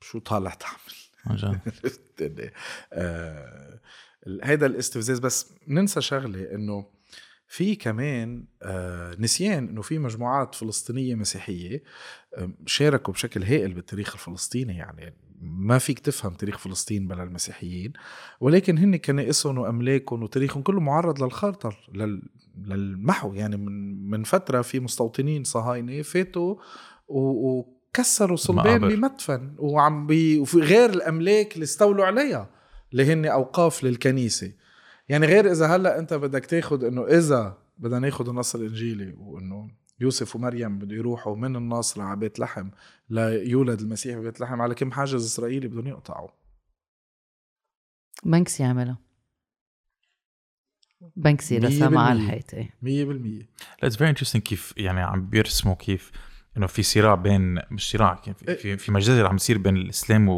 شو 0.00 0.18
طالع 0.18 0.54
تعمل؟ 0.54 0.96
آه، 2.92 3.80
هيدا 4.42 4.66
الاستفزاز. 4.66 5.18
بس 5.18 5.52
ننسى 5.68 6.00
شغلة 6.00 6.54
إنه 6.54 6.86
في 7.48 7.76
كمان 7.76 8.44
آه، 8.62 9.16
نسيان 9.18 9.68
إنه 9.68 9.82
في 9.82 9.98
مجموعات 9.98 10.54
فلسطينية 10.54 11.14
مسيحية 11.14 11.82
شاركوا 12.66 13.14
بشكل 13.14 13.42
هائل 13.42 13.74
بالتاريخ 13.74 14.12
الفلسطيني. 14.12 14.76
يعني 14.76 15.14
ما 15.40 15.78
فيك 15.78 15.98
تفهم 15.98 16.34
تاريخ 16.34 16.58
فلسطين 16.58 17.08
بلا 17.08 17.22
المسيحيين. 17.22 17.92
ولكن 18.40 18.78
هن 18.78 18.96
كنائسهم 18.96 19.58
وأملاكهم 19.58 20.22
وتاريخهم 20.22 20.62
كله 20.62 20.80
معرض 20.80 21.22
للخطر 21.22 21.90
لل 21.94 22.22
للمحو 22.58 23.34
يعني 23.34 23.56
من 23.56 24.10
من 24.10 24.24
فترة 24.24 24.62
في 24.62 24.80
مستوطنين 24.80 25.44
صهاينة 25.44 26.02
فاتوا 26.02 26.56
وكسروا 27.08 28.36
صلبان. 28.36 28.88
بمدفن 28.88 29.54
وعم 29.58 30.06
بي 30.06 30.38
وفي 30.38 30.58
غير 30.58 30.90
الأملاك 30.90 31.54
اللي 31.54 31.64
استولوا 31.64 32.04
عليها 32.04 32.50
اللي 32.92 33.12
هن 33.12 33.26
أوقاف 33.26 33.84
للكنيسة. 33.84 34.52
يعني 35.08 35.26
غير 35.26 35.50
إذا 35.52 35.66
هلأ 35.66 35.98
أنت 35.98 36.14
بدك 36.14 36.46
تاخد 36.46 36.84
إنه 36.84 37.06
إذا 37.06 37.58
بدنا 37.78 37.98
ناخد 37.98 38.28
النص 38.28 38.54
الانجيلي 38.54 39.14
وإنه 39.18 39.70
يوسف 40.00 40.36
ومريم 40.36 40.78
بده 40.78 40.96
يروحوا 40.96 41.36
من 41.36 41.56
الناصرة 41.56 42.02
على 42.02 42.20
بيت 42.20 42.38
لحم 42.38 42.70
ليولد 43.10 43.80
المسيح 43.80 44.18
ببيت 44.18 44.40
لحم 44.40 44.62
على 44.62 44.74
كم 44.74 44.92
حاجز 44.92 45.24
إسرائيلي 45.24 45.68
بدهم 45.68 45.86
يقطعوا. 45.86 46.28
Banksy 48.24 48.64
عملها 48.64 48.98
Banksy 51.16 51.58
رسمها 51.58 52.00
على 52.00 52.14
بالمية. 52.14 52.26
الحيط 52.34 52.54
إيه. 52.54 52.70
مية 52.82 53.04
بالمية. 53.04 53.48
it's 53.82 53.96
very 53.96 54.10
interesting 54.10 54.42
كيف 54.42 54.74
يعني 54.76 55.00
عم 55.00 55.26
بيرسموا 55.26 55.74
كيف 55.74 56.10
إنه 56.56 56.66
في 56.66 56.82
صراع 56.82 57.14
بين 57.14 57.58
مش 57.70 57.90
صراع 57.90 58.14
كيف 58.14 58.36
في, 58.36 58.56
في, 58.56 58.76
في 58.76 58.92
مجازر 58.92 59.26
عم 59.26 59.36
يصير 59.36 59.58
بين 59.58 59.76
الإسلام 59.76 60.28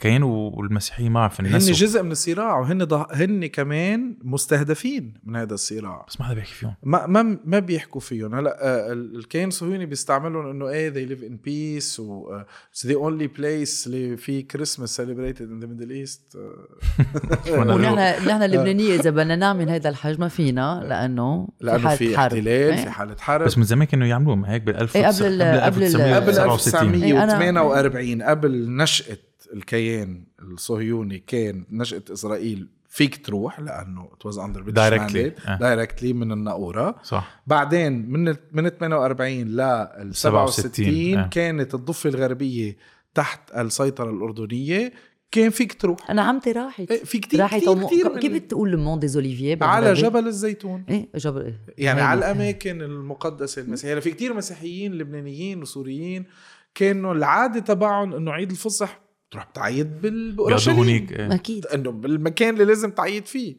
وكيان 0.00 0.22
والمسيحيه 0.22 1.08
ما 1.08 1.20
عارف 1.20 1.40
هن 1.40 1.46
الناس 1.46 1.70
جزء 1.70 2.02
من 2.02 2.12
الصراع 2.12 2.58
وهن 2.58 2.84
ضه... 2.84 3.06
هن 3.12 3.46
كمان 3.46 4.16
مستهدفين 4.22 5.14
من 5.24 5.36
هذا 5.36 5.54
الصراع. 5.54 6.04
بس 6.08 6.20
ما 6.20 6.26
حدا 6.26 6.34
بيحكي 6.34 6.52
فيهم. 6.54 6.74
ما 6.82 7.06
ما 7.06 7.38
ما 7.44 7.58
بيحكوا 7.58 8.00
فيهم. 8.00 8.34
هلأ 8.34 8.58
آه، 8.62 8.92
ال- 8.92 9.16
الكيان 9.16 9.48
الصهيوني 9.48 9.86
بيستعملهم 9.86 10.50
إنه 10.50 10.68
إيه 10.68 10.90
they 10.92 11.08
live 11.10 11.22
in 11.22 11.34
peace 11.34 12.00
و 12.00 12.32
آه، 12.32 12.46
it's 12.74 12.86
the 12.86 12.94
only 12.94 13.38
place 13.40 13.86
اللي 13.86 14.16
في 14.16 14.42
كريسماس 14.42 15.00
celebrated 15.00 15.40
in 15.40 15.64
the 15.64 15.66
middle 15.66 16.06
east. 16.08 16.36
آه، 16.36 17.50
وأنا 17.58 17.74
ونحن 17.74 17.94
نحن 18.28 18.42
اللبنانية 18.42 18.94
إذا 18.94 19.10
بدنا 19.10 19.36
نعمل 19.36 19.70
هذا 19.70 19.88
الحج 19.88 20.20
ما 20.20 20.28
فينا 20.28 20.86
لأنه 20.88 21.48
لأنه 21.60 21.78
حالة 21.88 21.96
في 21.96 22.18
حرب. 22.18 22.32
احتلال 22.32 22.48
إيه. 22.48 22.76
في 22.84 22.90
حالة 22.90 23.16
حرب. 23.18 23.46
بس 23.46 23.58
من 23.58 23.64
زمان 23.64 23.86
كانوا 23.86 24.06
يعملوه 24.06 24.34
ما 24.34 24.50
هيك 24.52 24.62
بال 24.62 24.76
1000 24.76 24.96
إيه، 24.96 25.06
قبل 25.06 25.16
قبل 25.16 25.42
ال- 25.42 25.60
قبل 25.62 25.82
1967 25.82 26.94
إيه، 26.94 27.24
1948 27.24 28.22
قبل 28.22 28.70
نشأة 28.76 29.16
الكيان 29.54 30.24
الصهيوني 30.42 31.18
كان 31.18 31.64
نشأة 31.70 32.02
إسرائيل 32.12 32.68
فيك 32.88 33.26
تروح 33.26 33.60
لأنه 33.60 34.08
it 34.14 34.28
was 34.30 34.34
under 34.36 34.60
British 34.62 34.74
Directly. 34.74 35.12
mandate 35.12 35.48
آه. 35.48 35.58
directly 35.60 36.12
من 36.12 36.32
الناقورة 36.32 36.96
صح 37.02 37.42
بعدين 37.46 38.10
من 38.10 38.36
من 38.52 38.68
48 38.68 39.44
لل 39.44 40.14
67 40.14 41.18
آه. 41.18 41.28
كانت 41.28 41.74
الضفة 41.74 42.10
الغربية 42.10 42.76
تحت 43.14 43.50
السيطرة 43.56 44.10
الأردنية 44.10 44.92
كان 45.30 45.50
فيك 45.50 45.80
تروح 45.80 46.10
أنا 46.10 46.22
عمتي 46.22 46.52
راحت 46.52 46.90
إيه، 46.90 47.04
في 47.04 47.18
كتير 47.18 47.40
راحت 47.40 47.60
كتير, 47.60 47.86
كتير 47.86 48.18
كيف 48.18 48.32
بتقول 48.32 48.74
ال 48.74 48.79
mont 48.79 48.98
des 48.98 49.16
Oliviers 49.16 49.58
على؟ 49.62 49.92
جبل 49.92 50.26
الزيتون 50.26 50.84
إيه 50.88 51.08
جبل 51.14 51.54
يعني 51.78 52.00
هيدي. 52.00 52.08
على 52.08 52.18
الأماكن 52.18 52.82
المقدسة 52.82 53.62
المسيحية 53.62 54.00
في 54.00 54.10
كتير 54.10 54.34
مسيحيين 54.34 54.94
لبنانيين 54.94 55.62
وسوريين 55.62 56.24
كانوا 56.74 57.14
العادة 57.14 57.60
تبعهم 57.60 58.14
إنه 58.14 58.32
عيد 58.32 58.50
الفصح 58.50 59.00
تروح 59.30 59.50
بتعيد 59.50 60.00
باورشليم 60.36 60.76
هونيك 60.76 61.12
إيه. 61.12 61.34
أكيد. 61.34 61.66
إنه 61.66 61.90
بالمكان 61.90 62.54
اللي 62.54 62.64
لازم 62.64 62.90
تعيد 62.90 63.26
فيه. 63.26 63.56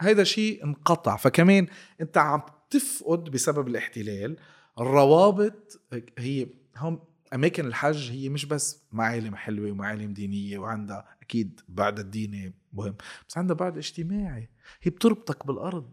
هيدا 0.00 0.24
شيء 0.24 0.64
انقطع. 0.64 1.16
فكمان 1.16 1.66
أنت 2.00 2.18
عم 2.18 2.42
تفقد 2.70 3.24
بسبب 3.30 3.68
الاحتلال 3.68 4.36
الروابط 4.80 5.80
هي 6.18 6.46
هم 6.76 7.00
أماكن 7.34 7.66
الحج 7.66 8.10
هي 8.10 8.28
مش 8.28 8.44
بس 8.44 8.82
معالم 8.92 9.36
حلوة 9.36 9.70
ومعالم 9.70 10.12
دينية 10.12 10.58
وعندها 10.58 11.08
أكيد 11.22 11.60
بعد 11.68 11.98
الديني 11.98 12.54
مهم 12.72 12.94
بس 13.28 13.38
عندها 13.38 13.56
بعد 13.56 13.76
اجتماعي. 13.76 14.48
هي 14.82 14.90
بتربطك 14.90 15.46
بالأرض. 15.46 15.90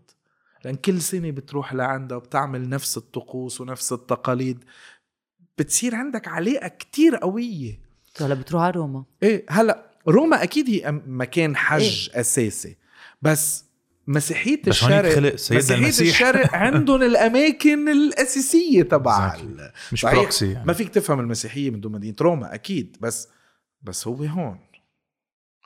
لأن 0.66 0.76
كل 0.76 1.02
سنة 1.02 1.32
بتروح 1.32 1.74
لعندها 1.74 2.18
وبتعمل 2.18 2.70
نفس 2.70 2.98
الطقوس 2.98 3.62
ونفس 3.62 3.94
التقاليد. 3.94 4.64
بتصير 5.58 5.96
عندك 5.96 6.28
علاقة 6.28 6.68
كتير 6.68 7.16
قوية. 7.16 7.85
هلا 8.22 8.34
بتروح 8.34 8.62
على 8.64 8.72
روما. 8.72 9.04
إيه 9.24 9.46
هلا 9.50 9.92
روما 10.08 10.44
أكيد 10.44 10.70
هي 10.70 10.92
مكان 11.08 11.56
حج 11.56 12.10
إيه؟ 12.14 12.20
أساسي. 12.22 12.78
بس 13.22 13.66
مسيحية 14.08 14.62
بس 14.62 14.68
الشرق 14.68 15.10
خلق 15.16 15.36
سيدنا 15.36 15.60
مسيحية 15.64 15.84
المسيح. 15.84 16.08
الشرق 16.08 16.56
عندهم 16.66 17.04
الأماكن 17.04 17.90
الأساسية 17.90 18.84
تبع 18.84 19.38
مش 19.92 20.02
صحيح، 20.02 20.16
بروكسي 20.16 20.52
يعني. 20.52 20.66
ما 20.66 20.74
فيك 20.74 20.90
تفهم 20.90 21.20
المسيحية 21.20 21.70
من 21.70 21.82
دون 21.82 21.92
مدينة 21.92 22.16
روما 22.22 22.54
أكيد. 22.54 22.98
بس 23.02 23.28
بس 23.82 24.08
هو 24.08 24.24
هون. 24.24 24.60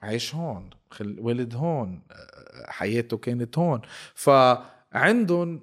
عايش 0.02 0.36
هون. 0.36 0.70
خل 0.92 1.18
ولد 1.20 1.56
هون. 1.56 2.02
أه، 2.12 2.72
حياته 2.72 3.18
كانت 3.18 3.58
هون. 3.58 3.82
فعندهم 4.16 5.62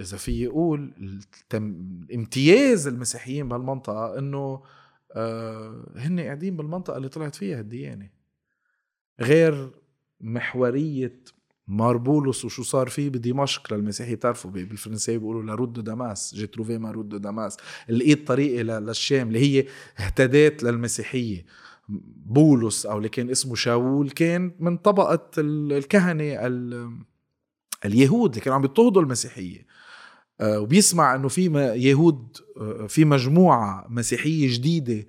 إذا 0.00 0.16
في 0.16 0.42
يقول 0.42 0.92
التم... 1.00 1.90
امتياز 2.14 2.86
المسيحيين 2.86 3.48
بهالمنطقة 3.48 4.18
إنه 4.18 4.38
آه 4.38 4.62
هن 5.96 6.20
قاعدين 6.20 6.56
بالمنطقة 6.56 6.96
اللي 6.96 7.08
طلعت 7.08 7.34
فيها 7.34 7.60
الديانة. 7.60 8.08
غير 9.20 9.70
محورية 10.20 11.20
ماربولوس 11.68 12.44
وشو 12.44 12.62
صار 12.62 12.88
فيه 12.88 13.10
بدمشق 13.10 13.74
للمسيحي 13.74 14.14
بتعرفوا 14.14 14.50
ب- 14.50 14.54
بالفرنسيه 14.54 15.18
بيقولوا 15.18 15.42
la 15.42 15.51
route 15.51 15.72
de 15.72 15.80
Damas 15.80 16.34
j'ai 16.34 16.46
trouvé 16.46 16.78
ma 16.78 16.90
route 16.90 17.08
de 17.08 17.16
Damas 17.16 17.56
لقيت 17.88 18.26
طريقي 18.28 18.62
للشام 18.62 19.28
اللي 19.28 19.38
هي 19.38 19.66
اهتديت 19.98 20.62
للمسيحية. 20.62 21.44
بولس 22.26 22.86
أو 22.86 22.98
اللي 22.98 23.08
كان 23.08 23.30
اسمه 23.30 23.54
شاول 23.54 24.10
كان 24.10 24.52
من 24.60 24.76
طبقة 24.76 25.30
ال- 25.38 25.72
الكهنة 25.72 26.24
ال- 26.46 26.96
اليهود 27.84 28.30
اللي 28.30 28.40
كانوا 28.40 28.58
عم 28.58 28.64
يضطهدوا 28.64 29.02
المسيحية. 29.02 29.58
آه، 29.60 29.66
وبيسمع 30.42 31.14
إنه 31.14 31.28
في 31.28 31.44
يهود 31.76 32.36
آه، 32.60 32.86
في 32.86 33.04
مجموعة 33.04 33.86
مسيحية 33.90 34.54
جديدة 34.54 35.06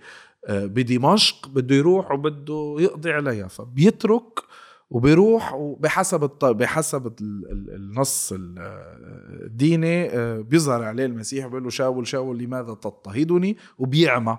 آه، 0.47 0.65
بدمشق 0.65 1.47
بده 1.47 1.75
يروح 1.75 2.11
وبده 2.11 2.75
يقضي 2.79 3.11
عليها. 3.11 3.47
فبيترك 3.47 4.39
وبيروح 4.89 5.53
وبحسب. 5.53 6.31
بحسب 6.43 7.05
ال- 7.07 7.45
ال- 7.51 7.75
النص 7.75 8.33
ال- 8.33 8.55
الديني 9.45 10.09
آه، 10.09 10.41
بيظهر 10.41 10.83
عليه 10.83 11.05
المسيح 11.05 11.47
بيقول 11.47 11.63
له 11.63 11.69
شاول 11.69 12.07
شاول 12.07 12.37
لماذا 12.37 12.73
تضطهدني؟ 12.73 13.57
وبيعمى. 13.77 14.37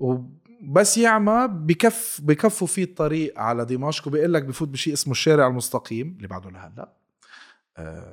وبس 0.00 0.98
يعمى 0.98 1.48
بكف 1.52 2.20
بكفوا 2.24 2.66
فيه 2.66 2.84
الطريق 2.84 3.38
على 3.38 3.64
دمشق 3.64 4.06
وبيقول 4.08 4.34
لك 4.34 4.44
بفوت 4.44 4.68
بشيء 4.68 4.92
اسمه 4.92 5.12
الشارع 5.12 5.46
المستقيم 5.46 6.14
اللي 6.16 6.28
بعده 6.28 6.50
لهلأ. 6.50 6.82
آه، 6.82 6.99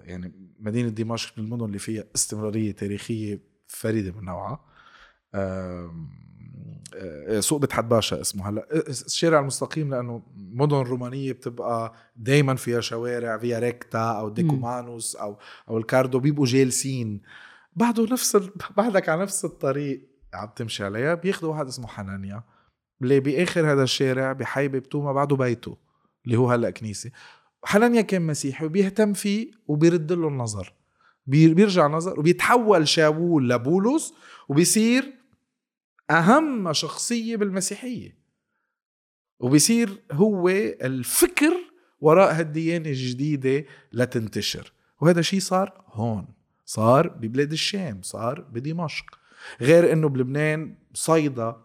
يعني 0.04 0.54
مدينة 0.60 0.89
دمشق 0.89 1.38
من 1.38 1.43
المدن 1.46 1.65
اللي 1.65 1.80
فيها 1.80 2.04
استمرارية 2.15 2.72
تاريخية 2.72 3.39
فريدة 3.67 4.12
من 4.12 4.26
نوعها. 4.26 4.65
آه، 6.96 7.39
سوق 7.39 7.62
مدحت 7.62 7.84
باشا 7.84 8.22
اسمه. 8.22 8.50
هلا 8.50 8.67
الشارع 8.89 9.39
المستقيم 9.39 9.89
لأنه 9.89 10.24
مدن 10.36 10.76
رومانية 10.76 11.32
بتبقى 11.32 11.93
دائما 12.15 12.56
فيها 12.56 12.82
شوارع 12.82 13.38
Via 13.38 13.60
Recta 13.60 14.00
أو 14.20 14.30
Decumanus 14.30 15.16
أو 15.15 15.38
أو 15.70 15.78
ال 15.78 15.85
Cardo 15.85 16.20
بيبقوا 16.20 16.46
جالسين. 16.46 17.22
بعده 17.76 18.04
نفس 18.04 18.36
ال... 18.36 18.52
بعدك 18.78 19.10
على 19.10 19.22
نفس 19.22 19.46
الطريق 19.46 20.10
عم 20.34 20.50
تمشي 20.56 20.84
عليها 20.84 21.15
بياخذوا 21.15 21.52
واحد 21.52 21.67
اسمه 21.67 21.88
حنانيا 21.88 22.43
اللي 23.02 23.20
بآخر 23.20 23.72
هذا 23.72 23.84
الشارع 23.84 24.34
بحي 24.34 24.80
باب 24.80 24.93
توما 24.93 25.13
بعده 25.13 25.36
بيته 25.36 25.78
اللي 26.26 26.38
هو 26.38 26.52
هلا 26.52 26.70
كنيسة. 26.70 27.12
حنانيا 27.63 28.02
كان 28.02 28.22
مسيحي 28.22 28.65
وبيهتم 28.65 29.13
فيه 29.13 29.52
وبيرد 29.67 30.12
له 30.12 30.28
النظر. 30.28 30.74
بي- 31.26 31.54
بيرجع 31.54 31.88
نظر 31.88 32.20
وبيتحول 32.20 32.88
شاول 32.88 33.50
لبولس 33.50 34.13
وبيصير 34.50 35.13
أهم 36.12 36.74
شخصية 36.74 37.36
بالمسيحية. 37.36 38.17
وبيصير 39.39 40.02
هو 40.12 40.50
الفكر 40.50 41.54
وراء 42.02 42.34
هالديانة 42.39 42.89
الجديدة 42.89 43.65
لتنتشر. 43.93 44.72
وهذا 45.02 45.22
شيء 45.22 45.39
صار 45.39 45.84
هون 45.88 46.28
صار 46.65 47.08
ببلاد 47.08 47.52
الشام 47.52 48.02
صار 48.02 48.41
بدمشق. 48.41 49.06
غير 49.62 49.91
إنه 49.93 50.10
بلبنان 50.10 50.76
صيدا 50.93 51.56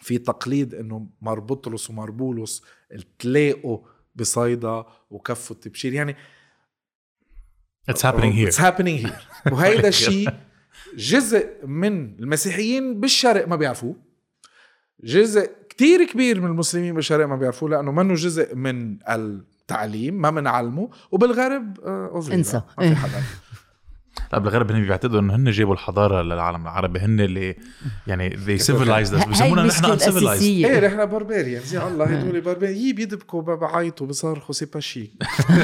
في 0.00 0.18
تقليد 0.18 0.74
إنه 0.74 1.06
مار 1.22 1.40
بطرس 1.40 1.90
ومار 1.90 2.10
بولس 2.10 2.62
تلاقوا 3.18 3.78
بصيدا 4.14 4.84
وكفوا 5.10 5.56
التبشير 5.56 5.92
يعني 5.92 6.16
It's 7.90 8.02
happening 8.02 8.32
here. 8.32 8.48
It's 8.48 8.58
happening 8.58 8.98
here. 8.98 9.20
وهيدا 9.52 9.88
الشيء 9.88 10.30
جزء 10.96 11.66
من 11.66 12.20
المسيحيين 12.20 13.00
بالشرق 13.00 13.48
ما 13.48 13.56
بيعرفوه. 13.56 13.96
جزء 15.04 15.50
كتير 15.68 16.04
كبير 16.04 16.40
من 16.40 16.46
المسلمين 16.46 16.94
بالشرق 16.94 17.26
ما 17.26 17.36
بيعرفوه 17.36 17.70
لأنه 17.70 17.92
منه 17.92 18.14
جزء 18.14 18.54
من 18.54 18.98
التعليم 19.08 20.14
ما 20.14 20.30
بنعلمه 20.30 20.90
وبالغرب 21.10 21.80
آه،. 21.80 22.22
إنسى. 22.32 22.62
ما 22.78 22.88
في 22.88 22.94
حدا. 22.94 23.22
لا 24.32 24.38
بالغرب 24.38 24.72
هن 24.72 24.82
بيعتقدوا 24.82 25.20
إنه 25.20 25.34
هن 25.36 25.50
جابوا 25.50 25.72
الحضارة 25.74 26.22
للعالم 26.22 26.62
العربي. 26.62 26.98
هن 27.00 27.20
اللي 27.20 27.56
يعني 28.06 28.30
they 28.30 28.60
civilized 28.66 29.12
us. 29.12 29.14
هاي 29.14 29.26
بيسمونا 29.26 29.62
نحن 29.62 29.82
uncivilized. 29.84 29.86
الاساسيه 30.06 30.66
إيه 30.66 30.86
نحن 30.86 31.06
barbarians 31.06 31.74
يا 31.74 31.88
الله 31.88 32.04
هدول 32.04 32.40
barbarians 32.40 32.92
بيدبكوا 32.92 33.42
بعيطوا 33.56 34.06
بصرخوا 34.06 34.54
c'est 34.54 34.64
pas 34.66 34.80
chic 34.80 35.10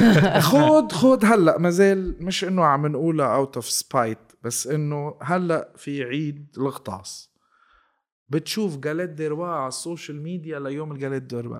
خود 0.49 0.91
خود 0.91 1.25
هلأ 1.25 1.57
ما 1.57 1.69
زال 1.69 2.15
مش 2.19 2.43
إنه 2.43 2.63
عم 2.65 2.87
نقولها 2.87 3.35
out 3.35 3.55
of 3.55 3.69
spite 3.69 4.17
بس 4.43 4.67
إنه 4.67 5.15
هلأ 5.21 5.73
في 5.77 6.03
عيد 6.03 6.47
الغطاس. 6.57 7.29
بتشوف 8.29 8.77
galette 8.77 9.09
des 9.09 9.25
rois 9.25 9.47
على 9.47 9.67
السوشيال 9.67 10.21
ميديا 10.23 10.59
ليوم 10.59 10.91
ال 10.91 10.95
galette 10.95 11.21
des 11.21 11.37
rois 11.37 11.59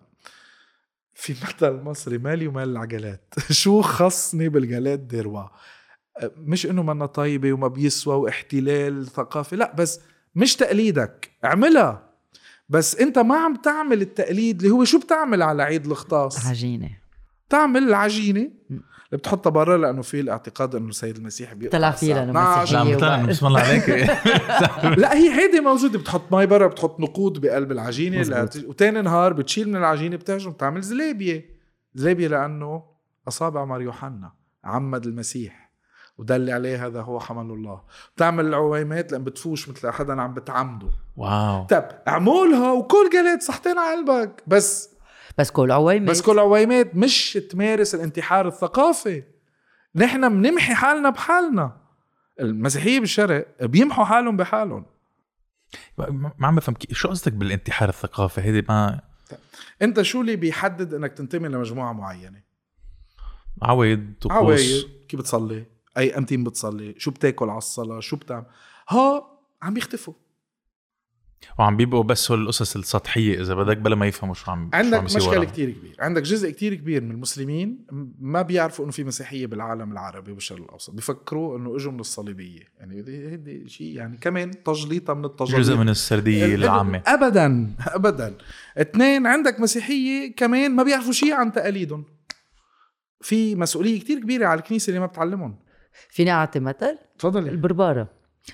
في 1.13 1.33
مثل 1.43 1.71
مصري 1.83 2.17
مالي 2.17 2.47
ومال 2.47 2.69
ال 2.69 2.77
galette 2.77 3.33
شو 3.51 3.81
خصني 3.81 4.49
بال 4.49 4.60
galette 4.60 4.99
des 4.99 5.18
rois 5.18 5.43
مش 6.37 6.65
إنه 6.65 6.83
منا 6.83 7.05
طيبة 7.05 7.53
وما 7.53 7.67
بيسوى 7.67 8.15
واحتلال 8.15 9.07
ثقافي 9.07 9.55
لا 9.55 9.75
بس 9.75 9.99
مش 10.35 10.55
تقليدك 10.55 11.31
اعملها. 11.45 12.07
بس 12.69 12.95
أنت 12.95 13.19
ما 13.19 13.35
عم 13.35 13.55
تعمل 13.55 14.01
التقليد 14.01 14.61
اللي 14.61 14.73
هو 14.73 14.83
شو 14.83 14.99
بتعمل 14.99 15.41
على 15.41 15.63
عيد 15.63 15.85
الغطاس 15.85 16.47
عجينة. 16.47 16.89
تعمل 17.49 17.83
العجينة. 17.83 18.51
اللي 19.07 19.17
بتحطها 19.17 19.49
برا 19.49 19.77
لأنه 19.77 20.01
في 20.01 20.19
الاعتقاد 20.19 20.75
إنه 20.75 20.89
السيد 20.89 21.17
المسيح 21.17 21.53
بيقطع 21.53 21.77
طلع 21.77 21.91
فيه 21.91 22.11
الساعة 22.11 22.25
لأنه 22.25 22.53
12. 22.53 22.73
لا 22.73 22.83
مسيحية 22.83 22.95
مقتنع 22.95 23.15
وبقى. 23.17 23.27
بسم 23.27 23.47
الله 23.47 23.59
عليك. 23.59 23.89
لا 25.01 25.13
هي 25.13 25.33
هيدي 25.39 25.59
موجودة 25.59 25.99
بتحط 25.99 26.33
مي 26.33 26.45
برا 26.45 26.67
بتحط 26.67 26.99
نقود 26.99 27.41
بقلب 27.41 27.71
العجينة. 27.71 28.47
وتاني 28.65 29.01
نهار 29.01 29.33
بتشيل 29.33 29.69
من 29.69 29.75
العجينة 29.75 30.15
بتعجن 30.15 30.51
بتعمل 30.51 30.81
زلابية. 30.81 31.45
زلابية 31.95 32.27
لأنه 32.27 32.83
اصابع 33.27 33.65
مار 33.65 33.81
يوحنا 33.81 34.31
عمد 34.63 35.05
المسيح. 35.05 35.66
ودل 36.17 36.49
عليه 36.49 36.85
هذا 36.85 37.01
هو 37.01 37.19
حمل 37.19 37.53
الله. 37.53 37.81
بتعمل 38.15 38.45
العويمات 38.45 39.11
لأن 39.11 39.23
بتفوش 39.23 39.69
مثل 39.69 39.91
حدا 39.91 40.21
عم 40.21 40.33
بتعمده. 40.33 40.87
واو. 41.17 41.63
طب 41.65 41.89
اعملها 42.07 42.71
وكل 42.71 43.09
جلاد 43.13 43.41
صحتين 43.41 43.77
على 43.77 43.95
قلبك. 43.97 44.43
بس. 44.47 44.89
بس 45.37 45.51
كل 45.51 45.71
عويمة 45.71 46.05
بس 46.05 46.21
كل 46.21 46.39
عويمات 46.39 46.95
مش 46.95 47.33
تمارس 47.51 47.95
الانتحار 47.95 48.47
الثقافي. 48.47 49.23
نحن 49.95 50.29
بنمحي 50.29 50.73
حالنا 50.73 51.09
بحالنا. 51.09 51.77
المسيحية 52.39 52.99
بالشرق 52.99 53.65
بيمحوا 53.65 54.05
حالهم 54.05 54.37
بحالهم. 54.37 54.85
ما 56.37 56.47
عم 56.47 56.55
بفهم 56.55 56.75
كي- 56.75 56.93
شو 56.93 57.09
قصدك 57.09 57.33
بالانتحار 57.33 57.89
الثقافي؟ 57.89 58.41
هيدي 58.41 58.65
ما 58.69 59.01
أنت 59.81 60.01
شو 60.01 60.21
اللي 60.21 60.35
بيحدد 60.35 60.93
إنك 60.93 61.13
تنتمي 61.13 61.47
لمجموعة 61.47 61.93
معينة؟ 61.93 62.41
عوايد 63.61 64.13
طقوس. 64.21 64.31
عوايد 64.37 64.83
كيف 65.09 65.19
بتصلي؟ 65.19 65.65
أي 65.97 66.17
أمتين 66.17 66.43
بتصلي 66.43 66.95
شو 66.97 67.11
بتاكل 67.11 67.49
على 67.49 67.57
الصلاة 67.57 67.99
شو 67.99 68.15
بتعمل؟ 68.15 68.45
ها 68.89 69.27
عم 69.61 69.77
يختفوا. 69.77 70.13
وعم 71.59 71.77
بيبقوا 71.77 72.03
بس 72.03 72.31
هول 72.31 72.41
القصص 72.41 72.75
السطحية 72.75 73.41
إذا 73.41 73.55
بدك 73.55 73.77
بلا 73.77 73.95
ما 73.95 74.07
يفهموا 74.07 74.33
شو 74.33 74.51
عم 74.51 74.69
شو 74.71 74.77
عندك 74.77 74.97
عم 74.97 75.05
يصير 75.05 75.21
مشكله. 75.21 75.45
كتير 75.45 75.71
كبير 75.71 75.95
عندك 75.99 76.21
جزء 76.21 76.49
كتير 76.51 76.75
كبير 76.75 77.03
من 77.03 77.11
المسلمين 77.11 77.85
ما 78.19 78.41
بيعرفوا 78.41 78.85
إنه 78.85 78.91
في 78.91 79.03
مسيحية 79.03 79.47
بالعالم 79.47 79.91
العربي 79.91 80.31
والشرق 80.31 80.61
الأوسط. 80.63 80.93
بيفكروا 80.93 81.57
إنه 81.57 81.75
إجوا 81.75 81.91
من 81.91 81.99
الصليبية. 81.99 82.61
يعني 82.79 82.95
هيدي- 82.95 83.29
هيدي 83.29 83.69
شيء 83.69 83.95
يعني 83.95 84.17
كمان 84.17 84.63
تجليطة 84.63 85.13
من 85.13 85.25
التجليط. 85.25 85.55
جزء 85.59 85.75
من 85.75 85.89
السردية 85.89 86.55
العامة. 86.55 87.01
ابدا 87.07 87.75
ابدا. 87.87 88.37
اثنين 88.77 89.27
عندك 89.27 89.59
مسيحية 89.59 90.35
كمان 90.35 90.75
ما 90.75 90.83
بيعرفوا 90.83 91.11
شيء 91.13 91.33
عن 91.33 91.51
تقاليدهم. 91.51 92.05
في 93.21 93.55
مسؤولية 93.55 93.99
كتير 93.99 94.19
كبيرة 94.19 94.45
على 94.47 94.59
الكنيسة 94.59 94.89
اللي 94.89 94.99
ما 94.99 95.05
بتعلمهم. 95.05 95.55
فيني 96.09 96.31
اعطي 96.31 96.59
مثل 96.59 96.97
تفضلي. 97.19 97.49
البربارة. 97.49 98.09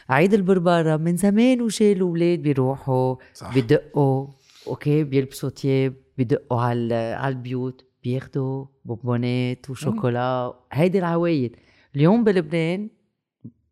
عيد 0.09 0.33
البربارة 0.33 0.97
من 0.97 1.17
زمان 1.17 1.61
وشالوا 1.61 2.09
أولاد 2.09 2.39
بيروحوا 2.39 3.15
صح. 3.33 3.55
بدقوا 3.57 4.27
okay 4.67 5.03
بيلبسوا 5.03 5.49
ثياب 5.49 5.93
بدقوا 6.17 6.61
على 6.61 6.95
على 6.95 7.35
البيوت 7.35 7.85
بياخدوا 8.03 8.65
بونبونات 8.85 9.69
وشوكولا. 9.69 10.53
هيدي 10.71 10.99
العوايد. 10.99 11.55
اليوم 11.95 12.23
بلبنان 12.23 12.89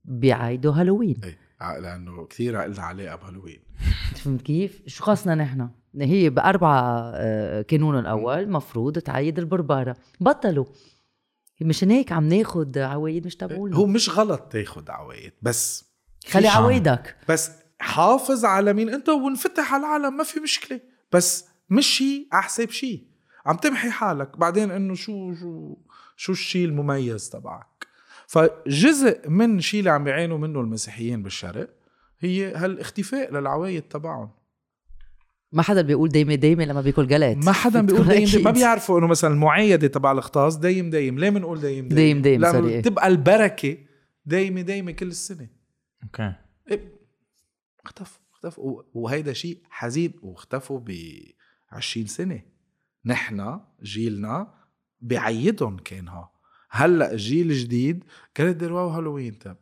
بيعيدوا 0.05 0.73
هالوين. 0.73 1.21
إيه 1.23 1.37
لأنه 1.79 2.25
كثير 2.25 2.65
لنا 2.65 2.81
علاقة 2.81 3.15
بهالوين. 3.15 3.59
فهمت 4.15 4.41
كيف؟ 4.41 4.83
شو 4.87 5.03
خاصنا 5.03 5.35
نحن؟ 5.35 5.69
هي 6.01 6.29
بأربعة 6.29 7.11
آه، 7.15 7.61
كانون 7.61 7.99
الأول 7.99 8.49
مفروض 8.49 8.99
تعيد 8.99 9.39
البربارة. 9.39 9.95
بطلوا. 10.19 10.65
مشان 11.65 11.91
هيك 11.91 12.11
عم 12.11 12.27
ناخد 12.29 12.77
عوايد 12.77 13.25
مش 13.25 13.35
تبعولنا. 13.35 13.77
هو 13.77 13.85
مش 13.85 14.09
غلط 14.09 14.41
تاخد 14.41 14.89
عوايد 14.89 15.33
بس 15.41 15.91
خلي. 16.27 16.47
عوايدك. 16.47 17.17
بس 17.29 17.51
حافظ 17.79 18.45
على 18.45 18.73
مين 18.73 18.89
انت 18.89 19.09
وانفتح 19.09 19.73
على 19.73 19.81
العالم 19.81 20.17
ما 20.17 20.23
في 20.23 20.39
مشكلة. 20.39 20.79
بس 21.11 21.45
مش 21.69 21.87
شيء 21.87 22.27
حساب 22.31 22.69
شيء. 22.69 23.07
عم 23.45 23.55
تمحي 23.57 23.89
حالك 23.89 24.37
بعدين 24.37 24.71
إنه 24.71 24.95
شو 24.95 25.33
شو 25.33 25.77
شو 26.15 26.31
الشيء 26.31 26.65
المميز 26.65 27.29
تبعك. 27.29 27.87
فجزء 28.27 29.29
من 29.29 29.59
شيء 29.59 29.79
اللي 29.79 29.89
عم 29.89 30.03
بيعانوا 30.03 30.37
منه 30.37 30.59
المسيحيين 30.59 31.23
بالشرق 31.23 31.69
هي 32.19 32.55
هالاختفاء 32.55 33.33
للعوايد 33.33 33.81
تبعهم. 33.81 34.31
ما 35.51 35.61
حدا 35.61 35.81
بيقول 35.81 36.09
دايما 36.09 36.35
دايما 36.35 36.63
لما 36.63 36.81
بياكل 36.81 37.07
galette 37.07 37.37
ما 37.37 37.51
حدا 37.51 37.81
بيقول 37.87 38.07
دايم, 38.07 38.25
دايم 38.29 38.43
ما. 38.43 38.51
بيعرفوا 38.51 38.99
إنه 38.99 39.07
مثلا 39.07 39.33
المعايده 39.33 39.87
تبع 39.87 40.11
الغطاس 40.11 40.57
دايم 40.57 40.89
دايم. 40.89 41.19
ليه 41.19 41.29
بنقول 41.29 41.59
دايم 41.61 41.87
دايم؟ 41.87 41.95
دايم 41.95 42.21
دايم، 42.21 42.41
لأنه 42.41 42.61
سوري. 42.61 42.81
تبقى 42.81 43.07
البركة 43.07 43.77
دايمه 44.25 44.61
دايمة 44.61 44.91
كل 44.91 45.07
السنة. 45.07 45.47
okay. 46.03 46.33
إيه، 46.71 46.91
اختفوا 47.85 48.21
اختفوا. 48.33 48.81
وهيدا 48.93 49.33
شيء 49.33 49.61
حزين. 49.69 50.13
واختفوا 50.21 50.79
ب 50.79 50.91
20 51.71 52.07
سنة. 52.07 52.41
نحن 53.05 53.59
جيلنا 53.83 54.53
بعيدهم 55.01 55.77
كان 55.77 56.07
ها 56.07 56.31
هلأ 56.69 57.11
الجيل 57.11 57.51
الجديد 57.51 58.03
كانت 58.35 58.57
درواه 58.57 58.97
هالوين 58.97 59.33
طب 59.33 59.57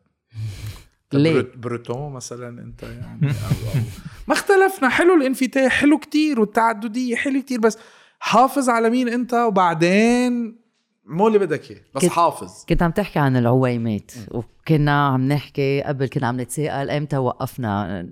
طب 1.10 1.18
ليه؟ 1.18 1.32
بروت- 1.32 1.56
بروتون 1.56 2.12
مثلا 2.12 2.62
أنت 2.62 2.82
يعني 2.82 3.26
أو 3.30 3.32
أو 3.32 3.82
ما 4.30 4.36
اختلفنا. 4.36 4.88
حلو 4.88 5.14
الانفتاح 5.14 5.72
حلو 5.72 5.98
كتير 5.98 6.40
والتعددية 6.40 7.16
حلو 7.16 7.42
كتير 7.42 7.60
بس 7.60 7.78
حافظ 8.20 8.68
على 8.68 8.90
مين 8.90 9.08
انت؟ 9.08 9.34
وبعدين 9.34 10.60
مو 11.06 11.28
اللي 11.28 11.38
بدك 11.38 11.70
اياه 11.70 11.80
بس 11.94 12.02
كنت- 12.02 12.10
حافظ. 12.12 12.64
كنت 12.68 12.82
عم 12.82 12.90
تحكي 12.90 13.18
عن 13.18 13.36
العويمات 13.36 14.12
وكنا 14.30 15.06
عم 15.06 15.28
نحكي 15.32 15.82
قبل 15.82 16.06
كنا 16.06 16.26
عم 16.26 16.40
نتساءل 16.40 16.90
إمتى 16.90 17.16
وقفنا 17.16 18.06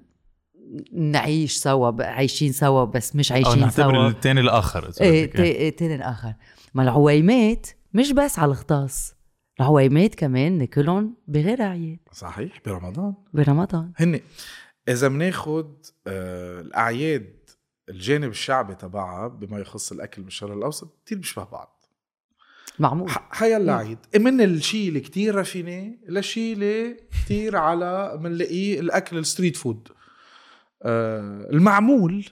نعيش 0.93 1.57
سوا 1.57 2.03
عايشين 2.05 2.53
سوا 2.53 2.85
بس 2.85 3.17
مش 3.17 3.33
أو 3.33 3.37
عايشين 3.37 3.61
نعتبر 3.61 3.95
سوا. 3.95 4.09
الثاني 4.09 4.41
الآخر 4.41 4.89
إذا 4.89 5.01
إيه 5.01 5.27
بدك 5.27 5.37
تا- 5.37 5.43
إيه. 5.43 5.57
إيه، 5.57 5.77
تاني 5.77 5.95
الآخر. 5.95 6.33
ما 6.75 6.83
العويمات 6.83 7.67
مش 7.95 8.13
بس 8.13 8.39
على 8.39 8.49
الغطاس 8.53 9.15
العويمات 9.61 10.15
كمان 10.15 10.59
ناكلهم 10.59 11.15
بغير 11.29 11.63
اعياد 11.63 11.99
صحيح 12.13 12.53
برمضان. 12.67 13.15
برمضان. 13.35 13.93
هن 13.97 14.21
إذا 14.89 15.09
بناخد 15.09 15.87
آه 16.07 16.61
الأعياد 16.61 17.35
الجانب 17.89 18.31
الشعبي 18.31 18.75
تبعها 18.75 19.29
بما 19.29 19.59
يخص 19.59 19.93
الأكل 19.93 20.23
بالشرق 20.23 20.53
الأوسط 20.53 20.99
كثير 21.07 21.19
بيشبه 21.19 21.45
بعض. 21.45 21.85
معمول 22.79 23.11
ح- 23.11 23.29
حيلا 23.33 23.75
عيد. 23.77 23.99
من 24.17 24.41
الشيء 24.41 24.89
اللي 24.89 25.01
كتير 25.01 25.35
رافينيه 25.35 25.99
لشيء 26.09 26.53
اللي 26.53 26.97
كتير 27.25 27.57
على 27.57 28.19
بنلاقيه 28.23 28.81
الأكل 28.81 29.19
ال 29.19 29.24
street 29.24 29.57
food. 29.57 29.89
آه 30.83 31.49
المعمول 31.51 32.25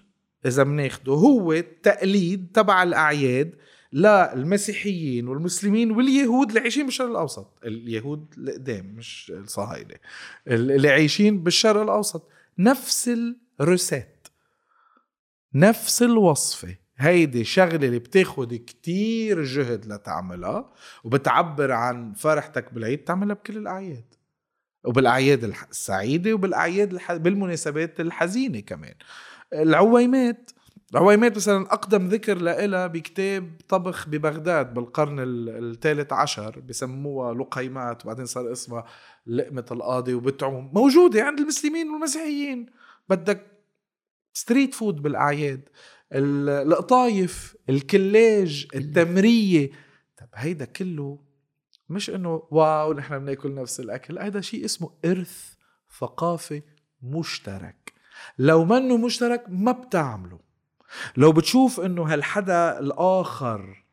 إذا 0.46 0.62
بناخده 0.62 1.12
هو 1.12 1.52
التقليد 1.52 2.48
تبع 2.54 2.82
الأعياد 2.82 3.54
للمسيحيين 3.92 5.28
والمسلمين 5.28 5.90
واليهود 5.90 6.48
اللي 6.48 6.60
عايشين 6.60 6.84
بالشرق 6.86 7.08
الأوسط. 7.10 7.58
اليهود 7.64 8.34
القدام 8.38 8.86
مش 8.96 9.32
الصهاينة. 9.34 9.94
اللي 10.48 10.88
عايشين 10.88 11.42
بالشرق 11.42 11.80
الأوسط. 11.82 12.28
نفس 12.58 13.10
ال 13.60 13.69
recette 13.69 14.28
نفس 15.54 16.02
الوصفة. 16.02 16.76
هيدي 16.96 17.44
شغلة 17.44 17.74
اللي 17.86 17.98
بتاخد 17.98 18.54
كتير 18.54 19.44
جهد 19.44 19.86
لتعملها 19.86 20.72
وبتعبر 21.04 21.72
عن 21.72 22.12
فرحتك 22.12 22.74
بالعيد 22.74 22.98
تعملها 23.04 23.34
بكل 23.34 23.56
الأعياد. 23.56 24.14
وبالأعياد 24.84 25.44
السعيدة 25.44 26.32
وبالأعياد 26.34 26.92
الح... 26.92 27.12
بالمناسبات 27.12 28.00
الحزينة 28.00 28.60
كمان. 28.60 28.94
العويمات 29.52 30.50
العويمات 30.96 31.36
مثلا 31.36 31.72
أقدم 31.72 32.08
ذكر 32.08 32.38
لها 32.38 32.86
بكتاب 32.86 33.52
طبخ 33.68 34.08
ببغداد 34.08 34.74
بالقرن 34.74 35.20
ال- 35.20 35.70
الثالث 35.72 36.12
عشر 36.12 36.60
بسموها 36.60 37.34
لقيمات 37.34 38.04
وبعدين 38.04 38.26
صار 38.26 38.52
اسمها 38.52 38.84
لقمة 39.26 39.64
القاضي 39.70 40.14
وبتعوم 40.14 40.70
موجودة 40.74 41.22
عند 41.22 41.40
المسلمين 41.40 41.90
والمسيحيين. 41.90 42.66
بدك 43.08 43.46
street 44.32 44.74
food 44.74 45.02
بالأعياد. 45.02 45.68
ال- 46.12 46.48
القطايف 46.72 47.56
الكلاج 47.70 48.68
التمرية. 48.74 49.70
طب 50.18 50.28
هيدا 50.34 50.64
كله 50.64 51.18
مش 51.88 52.10
إنه 52.10 52.42
واو 52.50 52.92
نحن 52.92 53.18
بناكل 53.18 53.54
نفس 53.54 53.80
الأكل. 53.80 54.18
هذا 54.18 54.40
شيء 54.40 54.64
اسمه 54.64 54.90
إرث 55.04 55.54
ثقافي 56.00 56.62
مشترك. 57.02 57.92
لو 58.38 58.64
منه 58.64 58.96
مشترك 58.96 59.44
ما 59.48 59.72
بتعمله. 59.72 60.45
لو 61.16 61.32
بتشوف 61.32 61.80
إنه 61.80 62.02
هالحدا 62.02 62.80
الآخر 62.80 63.84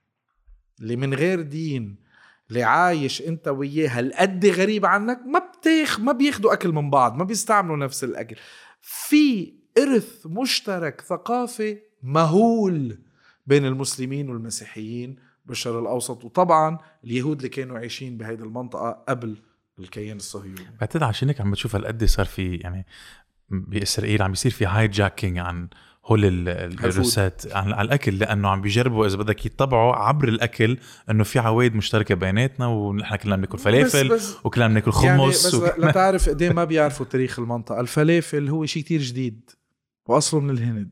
اللي 0.79 0.95
من 0.95 1.13
غير 1.13 1.41
دين 1.41 2.03
اللي 2.49 2.63
عايش 2.63 3.21
أنت 3.21 3.47
وياه 3.47 3.89
هالقد 3.89 4.45
غريب 4.45 4.85
عنك 4.85 5.19
ما 5.25 5.39
بتاخ 5.39 5.99
ما 5.99 6.11
بياخدوا 6.11 6.53
أكل 6.53 6.71
من 6.71 6.89
بعض 6.89 7.15
ما 7.15 7.23
بيستعملوا 7.23 7.77
نفس 7.77 8.03
الأكل. 8.03 8.35
في 8.81 9.53
إرث 9.77 10.25
مشترك 10.25 11.01
ثقافي 11.01 11.77
مهول 12.03 12.97
بين 13.47 13.65
المسلمين 13.65 14.29
والمسيحيين 14.29 15.15
بالشرق 15.45 15.79
الأوسط. 15.79 16.25
وطبعا 16.25 16.77
اليهود 17.03 17.37
اللي 17.37 17.49
كانوا 17.49 17.77
عايشين 17.77 18.17
بهيدي 18.17 18.43
المنطقة 18.43 18.91
قبل 19.09 19.37
الكيان 19.79 20.17
الصهيوني. 20.17 20.67
بعتقد 20.79 21.03
عشان 21.03 21.27
هيك 21.27 21.41
عم 21.41 21.51
بتشوف 21.51 21.75
هالقد 21.75 22.03
صار 22.03 22.25
في 22.25 22.55
يعني 22.55 22.85
بإسرائيل 23.49 24.21
عم 24.21 24.31
بيصير 24.31 24.51
في 24.51 24.65
هاي 24.65 24.87
جاكينج 24.87 25.37
عن 25.37 25.69
هول 26.05 26.25
ال- 26.25 26.49
ال- 26.49 26.85
الروسات 26.85 27.41
عن 27.51 27.73
على 27.73 27.85
الأكل 27.85 28.19
لأنه 28.19 28.49
عم 28.49 28.61
بيجربوا 28.61 29.05
إذا 29.07 29.17
بدك 29.17 29.45
يطبعوا 29.45 29.95
عبر 29.95 30.27
الأكل 30.27 30.77
إنه 31.09 31.23
في 31.23 31.39
عوايد 31.39 31.75
مشتركة 31.75 32.15
بيناتنا 32.15 32.67
ونحن 32.67 33.15
كلنا 33.15 33.35
بناكل 33.35 33.57
فلافل 33.57 34.09
بس 34.09 34.21
بس 34.23 34.35
وكلنا 34.43 34.67
بناكل 34.67 34.91
يعني 35.03 35.17
خمص 35.21 35.47
بس 35.47 35.53
وكلنا- 35.53 35.85
لتعرف 35.89 36.29
قد 36.29 36.43
ما 36.43 36.63
بيعرفوا 36.63 37.05
تاريخ 37.05 37.39
المنطقة. 37.39 37.79
الفلافل 37.79 38.49
هو 38.49 38.65
شيء 38.65 38.83
كتير 38.83 39.01
جديد 39.01 39.49
وأصله 40.05 40.39
من 40.39 40.49
الهند. 40.49 40.91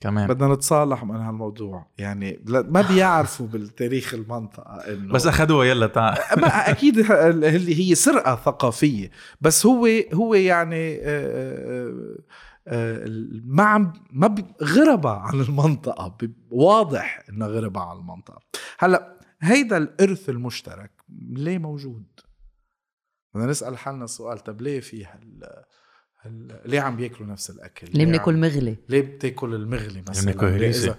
كمان. 0.00 0.26
بدنا 0.28 0.54
نتصالح 0.54 1.04
من 1.04 1.16
هالموضوع. 1.16 1.86
يعني 1.98 2.40
ما 2.48 2.80
بيعرفوا 2.82 3.46
بالتاريخ 3.46 4.14
المنطقة 4.14 4.74
انه 4.74 5.12
بس 5.12 5.26
اخذوها 5.26 5.66
يلا 5.66 5.86
تعال. 5.86 6.18
أكيد 6.44 7.10
اللي 7.10 7.90
هي 7.90 7.94
سرقة 7.94 8.36
ثقافية. 8.44 9.10
بس 9.40 9.66
هو 9.66 9.88
هو 10.14 10.34
يعني 10.34 10.94
آه، 10.96 11.00
آه، 11.04 12.16
ما 13.44 13.62
عم 13.62 13.92
ما 14.10 14.34
غربة 14.62 15.10
عن 15.10 15.40
المنطقة 15.40 16.18
واضح 16.50 17.24
إنه 17.28 17.46
غربة 17.46 17.80
عن 17.80 17.96
المنطقة 17.96 18.42
هلأ 18.78 19.18
هيدا 19.40 19.76
الإرث 19.76 20.28
المشترك 20.28 20.90
ليه 21.30 21.58
موجود؟ 21.58 22.04
بدنا 23.34 23.46
نسأل 23.46 23.78
حالنا 23.78 24.04
السؤال 24.04 24.38
طب 24.38 24.62
ليه 24.62 24.80
في 24.80 25.04
هال 25.04 25.62
ليه 26.64 26.80
عم 26.80 26.96
بياكلوا 26.96 27.28
نفس 27.28 27.50
الأكل؟ 27.50 27.88
ليه 27.94 28.04
بناكل 28.04 28.36
مغلي 28.36 28.76
ليه 28.88 29.00
بتاكل 29.00 29.54
المغلي 29.54 30.02
مثلا 30.08 30.30
ليه 30.30 30.56
هريسة. 30.56 30.88
اذا 30.88 30.98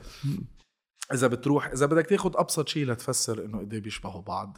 إذا 1.14 1.28
بتروح 1.28 1.68
إذا 1.68 1.86
بدك 1.86 2.05
تاخد 2.05 2.36
أبسط 2.36 2.68
شيء 2.68 2.86
لتفسر 2.86 3.45
إنه 3.45 3.59
قد 3.59 3.74
إيه 3.74 3.82
بيشبهوا 3.82 4.22
بعض 4.22 4.57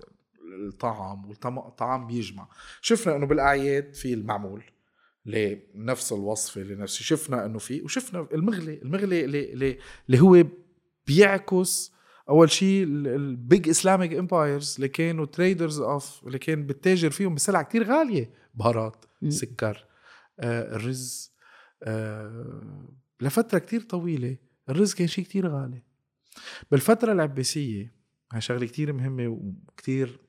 الطعام 0.68 1.26
والطعام 1.26 2.08
بيجمع 2.08 2.48
شفنا 2.82 3.16
إنه 3.16 3.26
بالأعياد 3.26 3.94
في 3.94 4.14
المعمول 4.14 4.64
لنفس 5.26 6.14
الوصفه 6.14 6.62
لنفس 6.62 6.94
شفنا 6.94 7.46
إنه 7.46 7.60
في 7.60 7.82
وشفنا 7.82 8.28
المغلي 8.34 8.82
المغلي 8.82 9.26
اللي, 9.26 9.78
اللي, 10.08 10.22
هو 10.22 10.44
بيعكس 11.08 11.92
أول 12.30 12.52
شيء 12.52 12.84
ال 12.84 13.05
big 13.05 13.70
Islamic 13.70 14.14
empires 14.14 14.76
اللي 14.76 14.88
كانوا 14.88 15.26
traders 15.26 15.80
of 15.80 16.28
اللي 16.28 16.40
كان 16.40 16.66
بتتاجر 16.66 17.10
فيهم 17.10 17.36
بسلع 17.36 17.62
كتير 17.62 17.84
غالية. 17.84 18.34
بهارات 18.54 19.06
سكر 19.30 19.86
آه 20.40 20.76
الرز 20.76 21.32
آه 21.84 22.90
لفترة 23.22 23.60
كتير 23.60 23.82
طويلة 23.82 24.38
الرز 24.70 24.94
كان 24.94 25.08
شيء 25.08 25.24
كتير 25.24 25.48
غالي. 25.48 25.84
بالفترة 26.72 27.12
العباسية 27.12 27.96
هاي 28.32 28.42
شغلة 28.42 28.66
كتير 28.66 28.94
مهمة 28.94 29.28
وكتير 29.28 30.20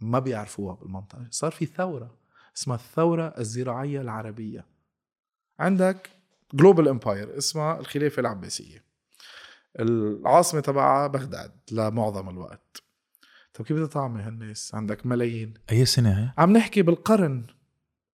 ما 0.00 0.18
بيعرفوها 0.18 0.74
بالمنطقة. 0.74 1.26
صار 1.30 1.50
في 1.50 1.66
ثورة. 1.66 2.25
اسمها 2.56 2.76
الثورة 2.76 3.34
الزراعية 3.38 4.00
العربية. 4.00 4.64
عندك 5.58 6.10
global 6.54 6.88
empire 6.88 7.38
اسمها 7.38 7.80
الخلافه 7.80 8.20
العباسية. 8.20 8.84
العاصمة 9.80 10.60
تبعها 10.60 11.06
بغداد 11.06 11.52
لمعظم 11.72 12.28
الوقت. 12.28 12.82
طب 13.54 13.64
كيف 13.64 13.76
بدها 13.76 13.86
تعمل 13.86 14.20
هالناس؟ 14.20 14.74
عندك 14.74 15.06
ملايين. 15.06 15.54
أي 15.70 15.84
سنة 15.84 16.10
هي؟ 16.10 16.32
عم 16.38 16.52
نحكي 16.52 16.82
بالقرن 16.82 17.46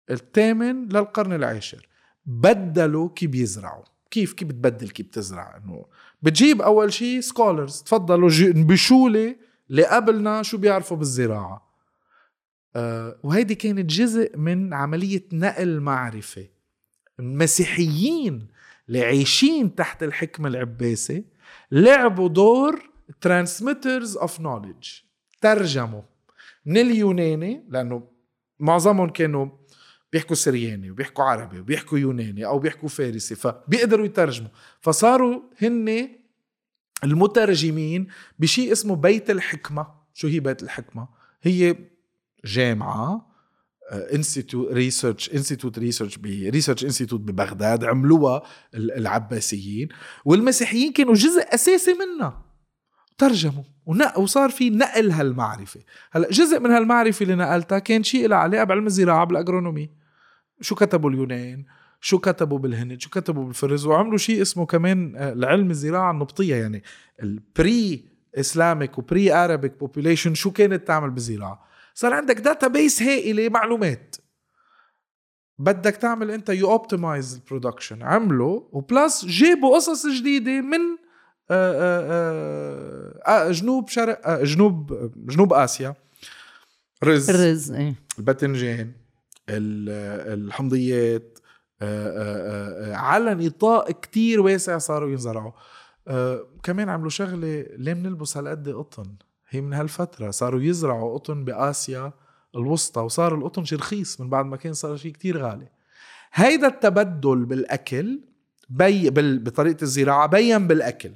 الثامن 0.10 0.88
للقرن 0.88 1.34
العاشر. 1.34 1.88
بدلوا 2.26 3.10
كيف 3.10 3.30
بيزرعوا 3.30 3.84
كيف 4.12 4.34
كيف 4.34 4.48
بتبدل 4.48 4.90
كيف 4.90 5.08
بتزرع 5.08 5.58
إنه؟ 5.58 5.86
بتجيب 6.22 6.62
أول 6.62 6.94
شيء 6.94 7.20
scholars 7.20 7.82
تفضلوا 7.84 8.30
بشو 8.54 9.36
اللي 9.70 9.86
قبلنا 9.86 10.44
شو 10.44 10.58
بيعرفوا 10.58 10.98
بالزراعة. 10.98 11.71
وهيدي 13.24 13.56
كانت 13.56 13.90
جزء 13.90 14.38
من 14.38 14.74
عملية 14.74 15.24
نقل 15.34 15.80
معرفة. 15.80 16.48
المسيحيين 17.20 18.48
اللي 18.88 19.06
عايشين 19.06 19.76
تحت 19.76 20.04
الحكم 20.04 20.48
العباسي 20.48 21.26
لعبوا 21.72 22.30
دور 22.30 22.90
transmitters 23.22 24.18
of 24.18 24.40
knowledge 24.40 24.88
ترجموا 25.42 26.02
من 26.66 26.78
اليوناني 26.78 27.64
لأنه 27.70 28.08
معظمهم 28.60 29.10
كانوا 29.10 29.48
بيحكوا 30.12 30.36
سرياني 30.36 30.92
وبيحكوا 30.92 31.24
عربي 31.24 31.60
وبيحكوا 31.60 31.98
يوناني 32.00 32.46
أو 32.46 32.60
بيحكوا 32.60 32.90
فارسي 32.90 33.36
فبيقدروا 33.36 34.06
يترجموا. 34.06 34.50
فصاروا 34.82 35.42
هن 35.62 36.10
المترجمين 37.04 38.08
بشيء 38.40 38.72
اسمه 38.72 38.96
بيت 38.96 39.30
الحكمة. 39.30 39.88
شو 40.14 40.28
هي 40.28 40.40
بيت 40.40 40.64
الحكمة؟ 40.64 41.08
هي 41.42 41.76
جامعة 42.46 43.32
institute 43.92 44.74
research 44.74 45.30
institute 45.34 45.80
research 45.80 46.18
ب 46.18 46.25
research 46.25 46.84
institute 46.84 47.20
ببغداد 47.20 47.84
عملوها 47.84 48.42
العباسيين 48.74 49.88
والمسيحيين 50.26 50.94
كانوا 50.94 51.14
جزء 51.14 51.54
أساسي 51.54 51.94
منها 51.94 52.46
ترجموا 53.18 53.64
وصار 54.18 54.50
في 54.50 54.70
نقل 54.70 55.12
هالمعرفة. 55.12 55.80
هلا 56.12 56.30
جزء 56.30 56.60
من 56.60 56.72
هالمعرفة 56.72 57.24
اللي 57.24 57.36
نقلتها 57.36 57.80
كان 57.80 58.04
شيء 58.04 58.28
لها 58.28 58.38
علاقة 58.38 58.64
بعلم 58.64 58.86
الزراعة 58.86 59.26
بال 59.26 59.38
agronomy 59.38 59.90
شو 60.62 60.76
كتبوا 60.76 61.10
اليونان؟ 61.10 61.66
شو 62.02 62.20
كتبوا 62.20 62.60
بالهند؟ 62.60 63.02
شو 63.02 63.10
كتبوا 63.10 63.46
بالفرس 63.46 63.86
وعملوا 63.86 64.18
شيء 64.18 64.42
اسمه 64.42 64.66
كمان 64.66 65.16
آه، 65.16 65.34
العلم 65.34 65.72
الزراعة 65.72 66.12
النبطية. 66.12 66.56
يعني 66.56 66.84
ال 67.24 68.06
pre-Islamic 68.36 68.98
و 68.98 69.34
pre-Arabic 69.34 69.80
population 69.80 70.34
شو 70.34 70.52
كانت 70.52 70.88
تعمل 70.88 71.10
بالزراعة؟ 71.10 71.71
صار 72.02 72.14
عندك 72.14 72.40
database 72.40 73.02
هائلة 73.02 73.50
معلومات. 73.50 74.16
بدك 75.60 75.96
تعمل 75.96 76.32
انت 76.32 76.50
you 76.50 76.72
optimize 76.72 77.34
ال 77.36 77.42
production 77.42 78.04
عملوا 78.04 78.62
و 78.72 78.82
plus 78.82 79.26
جابوا 79.26 79.76
قصص 79.76 80.08
جديدة 80.08 80.62
من 80.62 80.80
آآ 81.52 81.74
آآ 81.82 83.48
آآ 83.48 83.52
جنوب 83.52 83.90
شرق 83.90 84.42
جنوب 84.44 85.12
جنوب 85.16 85.54
آسيا. 85.54 85.96
رز. 87.04 87.30
الرز 87.30 87.72
إيه. 87.72 87.96
الباذنجان 88.20 88.92
الحمضيات 89.50 91.40
على 92.94 93.34
نطاق 93.36 93.92
كتير 93.92 94.42
واسع 94.42 94.78
صاروا 94.78 95.10
ينزرعوا. 95.10 95.52
كمان 96.64 96.90
عملوا 96.90 97.10
شغلة 97.10 97.66
ليه 97.78 97.94
بنلبس 97.94 98.38
هالقد 98.38 98.70
قطن؟ 98.70 99.16
هي 99.52 99.62
من 99.62 99.74
هالفترة. 99.74 100.32
صاروا 100.32 100.62
يزرعوا 100.62 101.14
قطن 101.14 101.46
بآسيا 101.46 102.14
الوسطى 102.56 103.02
وصار 103.02 103.36
القطن 103.36 103.66
شي 103.66 103.76
رخيص 103.76 104.22
من 104.22 104.30
بعد 104.30 104.46
ما 104.46 104.58
كان 104.58 104.74
صار 104.74 104.98
شيء 104.98 105.12
كتير 105.12 105.38
غالي. 105.38 105.68
هيدا 106.34 106.68
التبدل 106.68 107.46
بالأكل 107.46 108.20
بي 108.70 109.10
بطريقة 109.40 109.84
الزراعة 109.84 110.28
بين 110.28 110.68
بالأكل. 110.68 111.12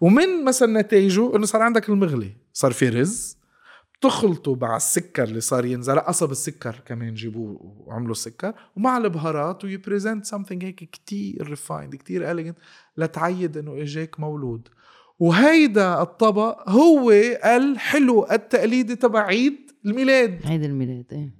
ومن 0.00 0.44
مثلا 0.44 0.80
نتائجه 0.80 1.36
إنه 1.36 1.46
صار 1.46 1.62
عندك 1.62 1.88
المغلي 1.88 2.36
صار 2.52 2.72
في 2.72 2.88
رز 2.88 3.42
تخلطوا 4.00 4.56
مع 4.56 4.76
السكر 4.76 5.24
اللي 5.24 5.40
صار 5.40 5.64
ينزرع 5.64 6.02
قصب 6.02 6.30
السكر 6.30 6.80
كمان 6.86 7.14
جيبوه 7.14 7.58
وعملوا 7.86 8.12
السكر 8.12 8.54
ومع 8.76 8.96
البهارات 8.96 9.64
وي 9.64 9.78
present 9.78 10.26
something 10.26 10.64
هيك 10.64 10.76
كتير 10.76 11.46
refined 11.48 11.94
كتير 11.94 12.30
elegant 12.30 12.58
لتعيد 12.96 13.56
إنه 13.56 13.82
إجاك 13.82 14.20
مولود. 14.20 14.68
وهيدا 15.22 16.02
الطبق 16.02 16.70
هو 16.70 17.10
الحلو 17.44 18.26
التقليدي 18.32 18.96
تبع 18.96 19.20
عيد 19.26 19.70
الميلاد. 19.84 20.46
عيد 20.46 20.62
الميلاد 20.62 21.06
إيه. 21.12 21.34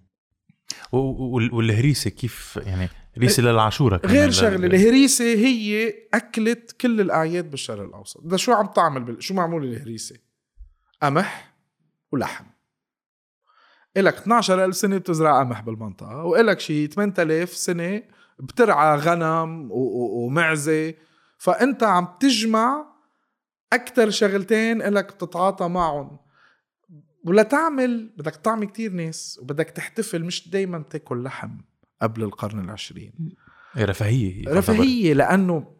والهريسة 1.52 2.10
كيف 2.10 2.58
يعني 2.66 2.88
هريسة 3.16 3.42
للعاشورة 3.42 3.96
كمان 3.96 4.14
غير 4.14 4.30
شغله 4.30 4.66
الهريسة 4.66 5.24
هي 5.24 5.94
أكلت 6.14 6.76
كل 6.80 7.00
الأعياد 7.00 7.50
بالشرق 7.50 7.82
الأوسط. 7.82 8.20
ده 8.24 8.36
شو 8.36 8.52
عم 8.52 8.66
تعمل 8.66 9.04
بال... 9.04 9.22
شو 9.22 9.34
معمول 9.34 9.64
الهريسة؟ 9.64 10.16
قمح 11.02 11.54
ولحم. 12.12 12.44
إلك 13.96 14.18
12000 14.18 14.76
سنة 14.76 14.98
بتزرع 14.98 15.40
قمح 15.40 15.60
بالمنطقة 15.60 16.24
وإلك 16.24 16.60
شي 16.60 16.86
8000 16.86 17.56
سنة 17.56 18.02
بترعى 18.38 18.98
غنم 18.98 19.68
ومعزة. 19.72 20.94
فأنت 21.38 21.82
عم 21.82 22.08
تجمع 22.20 22.91
أكثر 23.72 24.10
شغلتين 24.10 24.82
إلك 24.82 25.14
بتتعاطى 25.14 25.68
معهم. 25.68 26.18
ولا 27.24 27.42
تعمل 27.42 28.12
بدك 28.16 28.36
تطعمي 28.36 28.66
كتير 28.66 28.92
ناس 28.92 29.38
وبدك 29.42 29.70
تحتفل 29.70 30.24
مش 30.24 30.48
دايما 30.48 30.84
تاكل 30.90 31.22
لحم 31.22 31.50
قبل 32.02 32.22
القرن 32.22 32.64
العشرين. 32.64 33.34
رفاهية 33.78 34.48
رفاهية 34.48 35.14
لأنه 35.14 35.72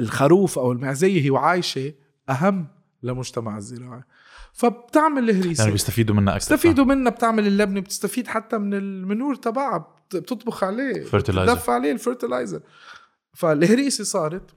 الخروف 0.00 0.58
أو 0.58 0.72
المعزية 0.72 1.22
هي 1.22 1.30
وعايشة 1.30 1.94
أهم 2.28 2.68
لمجتمع 3.02 3.56
الزراعي 3.56 4.02
فبتعمل 4.52 5.30
الهريسة. 5.30 5.60
يعني 5.60 5.72
بيستفيدوا 5.72 6.14
منها 6.14 6.36
أكثر 6.36 6.54
بيستفيدوا 6.54 6.84
منها 6.84 7.12
بتعمل 7.12 7.46
اللبنة 7.46 7.80
بتستفيد 7.80 8.26
حتى 8.26 8.58
من 8.58 8.74
المنور 8.74 9.34
تبعها 9.34 9.96
بتطبخ 10.14 10.64
عليه 10.64 11.04
بتدفع 11.14 11.72
عليه 11.72 11.92
ال 11.92 11.98
fertilizer 11.98 12.60
فالهريسة 13.34 14.04
صارت 14.04 14.50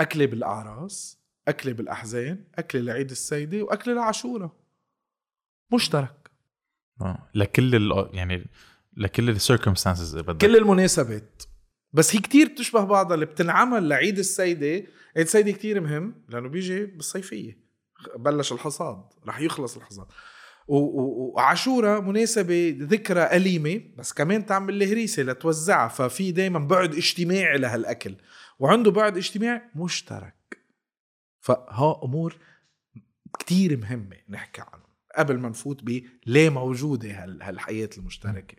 أكلة 0.00 0.26
بالأعراس 0.26 1.23
أكلة 1.48 1.72
بالأحزان 1.72 2.44
أكلة 2.54 2.80
لعيد 2.80 3.10
السيدة 3.10 3.62
وأكلة 3.62 3.94
لعاشورة. 3.94 4.56
مشترك. 5.72 6.30
آه. 7.00 7.28
لكل 7.34 7.74
ال 7.74 8.10
يعني 8.12 8.46
لكل 8.96 9.30
ال 9.30 9.36
circumstances 9.36 10.18
كل 10.18 10.56
المناسبات. 10.56 11.42
بس 11.92 12.16
هي 12.16 12.20
كتير 12.20 12.48
بتشبه 12.48 12.84
بعضها 12.84 13.14
اللي 13.14 13.26
بتنعمل 13.26 13.88
لعيد 13.88 14.18
السيدة. 14.18 14.66
عيد 14.66 14.86
السيدة 15.16 15.52
كتير 15.52 15.80
مهم 15.80 16.24
لأنه 16.28 16.48
بيجي 16.48 16.86
بالصيفية. 16.86 17.64
بلش 18.16 18.52
الحصاد 18.52 19.04
رح 19.26 19.40
يخلص 19.40 19.76
الحصاد. 19.76 20.06
وعاشورة 20.68 22.00
مناسبة 22.00 22.76
ذكرى 22.80 23.22
أليمة. 23.22 23.80
بس 23.96 24.12
كمان 24.12 24.46
تعمل 24.46 24.82
الهريسة 24.82 25.22
لتوزعها. 25.22 25.88
ففي 25.88 26.32
دايما 26.32 26.58
بعد 26.58 26.94
اجتماعي 26.94 27.58
لهالأكل. 27.58 28.16
وعنده 28.58 28.90
بعد 28.90 29.16
اجتماعي 29.16 29.62
مشترك. 29.74 30.34
فها 31.44 32.00
أمور 32.04 32.36
كتير 33.38 33.76
مهمة 33.76 34.16
نحكي 34.28 34.60
عنها 34.60 34.86
قبل 35.18 35.38
ما 35.38 35.48
نفوت 35.48 35.84
ب 35.84 36.02
ليه 36.26 36.50
موجودة 36.50 37.24
هالحياة 37.24 37.90
المشتركة. 37.98 38.56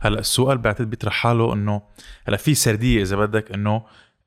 هلأ 0.00 0.18
السؤال 0.18 0.58
بعتقد 0.58 0.90
بيطرح 0.90 1.12
حاله 1.12 1.52
إنه 1.52 1.82
هلأ 2.24 2.36
في 2.36 2.54
سردية 2.54 3.02
إذا 3.02 3.16
بدك 3.16 3.52
إنه 3.52 3.86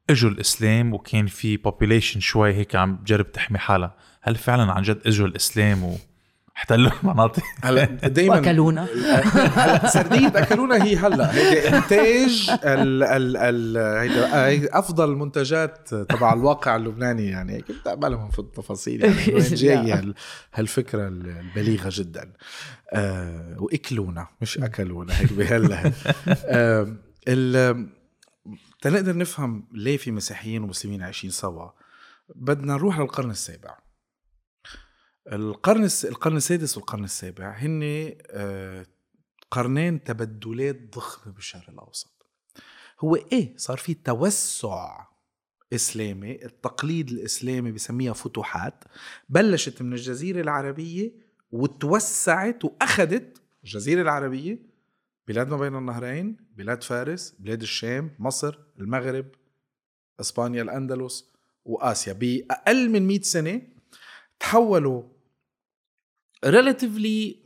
إجوا 0.09 0.29
الإسلام 0.29 0.93
وكان 0.93 1.27
في 1.27 1.57
بوبيليشن 1.57 2.19
شوي 2.19 2.53
هيك 2.53 2.75
عم 2.75 2.97
تجرب 2.97 3.31
تحمي 3.31 3.57
حالها. 3.57 3.95
هل 4.21 4.35
فعلا 4.35 4.71
عن 4.71 4.81
جد 4.81 5.01
إجوا 5.05 5.27
الإسلام 5.27 5.97
احتلوا 6.59 6.91
المناطق. 7.03 7.43
هلا 7.63 7.85
دائما 7.85 8.35
وأكلونا. 8.35 8.87
هلا 9.55 9.87
سرديه 9.87 10.27
أكلونا 10.27 10.83
هي 10.83 10.95
هلا. 10.95 11.33
هيدي 11.35 11.67
إنتاج 11.77 12.49
ال 12.63 13.03
ال 13.03 13.37
ال 13.77 14.69
أفضل 14.73 15.15
منتجات 15.15 15.89
تبع 15.93 16.33
الواقع 16.33 16.75
اللبناني 16.75 17.27
يعني. 17.27 17.53
هيك 17.53 17.71
بتقبلهم 17.71 18.29
في 18.29 18.39
التفاصيل 18.39 19.03
يعني 19.05 19.33
وين 19.35 19.43
جاي 19.55 19.91
هال- 19.91 20.13
هالفكرة 20.53 21.07
البليغة 21.07 21.89
جدا. 21.93 22.33
آه 22.93 23.55
وأكلونا 23.59 24.27
مش 24.41 24.57
أكلونا 24.57 25.19
هيك 25.19 25.33
بهلا. 25.33 25.91
آه 26.45 26.95
ال 27.27 27.87
تنقدر 28.81 29.17
نفهم 29.17 29.67
ليه 29.73 29.97
في 29.97 30.11
مسيحيين 30.11 30.63
ومسلمين 30.63 31.01
عايشين 31.03 31.29
سوا؟ 31.29 31.69
بدنا 32.35 32.73
نروح 32.73 32.99
للقرن 32.99 33.31
السابع. 33.31 33.77
القرن. 35.31 35.89
القرن 36.03 36.37
السادس 36.37 36.77
والقرن 36.77 37.03
السابع 37.03 37.57
هن 37.57 37.81
آه، 38.31 38.85
قرنين 39.51 40.03
تبدلات 40.03 40.95
ضخمه 40.95 41.33
بالشرق 41.33 41.69
الأوسط 41.69 42.25
هو 42.99 43.15
إيه 43.15 43.57
صار 43.57 43.77
في 43.77 43.93
توسع 43.93 45.07
إسلامي 45.73 46.45
التقليد 46.45 47.09
الإسلامي 47.11 47.71
بسميها 47.71 48.13
فتوحات 48.13 48.83
بلشت 49.29 49.81
من 49.81 49.93
الجزيرة 49.93 50.41
العربية 50.41 51.11
وتوسعت 51.51 52.65
وأخذت 52.65 53.41
الجزيرة 53.63 54.01
العربية 54.01 54.59
بلاد 55.27 55.49
ما 55.49 55.57
بين 55.57 55.75
النهرين 55.75 56.37
بلاد 56.57 56.83
فارس 56.83 57.35
بلاد 57.39 57.61
الشام 57.61 58.15
مصر 58.19 58.59
المغرب 58.79 59.25
إسبانيا 60.19 60.61
الأندلس 60.61 61.31
وآسيا 61.65 62.13
بأقل 62.13 62.89
من 62.89 63.07
100 63.07 63.21
سنة 63.21 63.61
تحولوا 64.39 65.03
relatively 66.45 67.39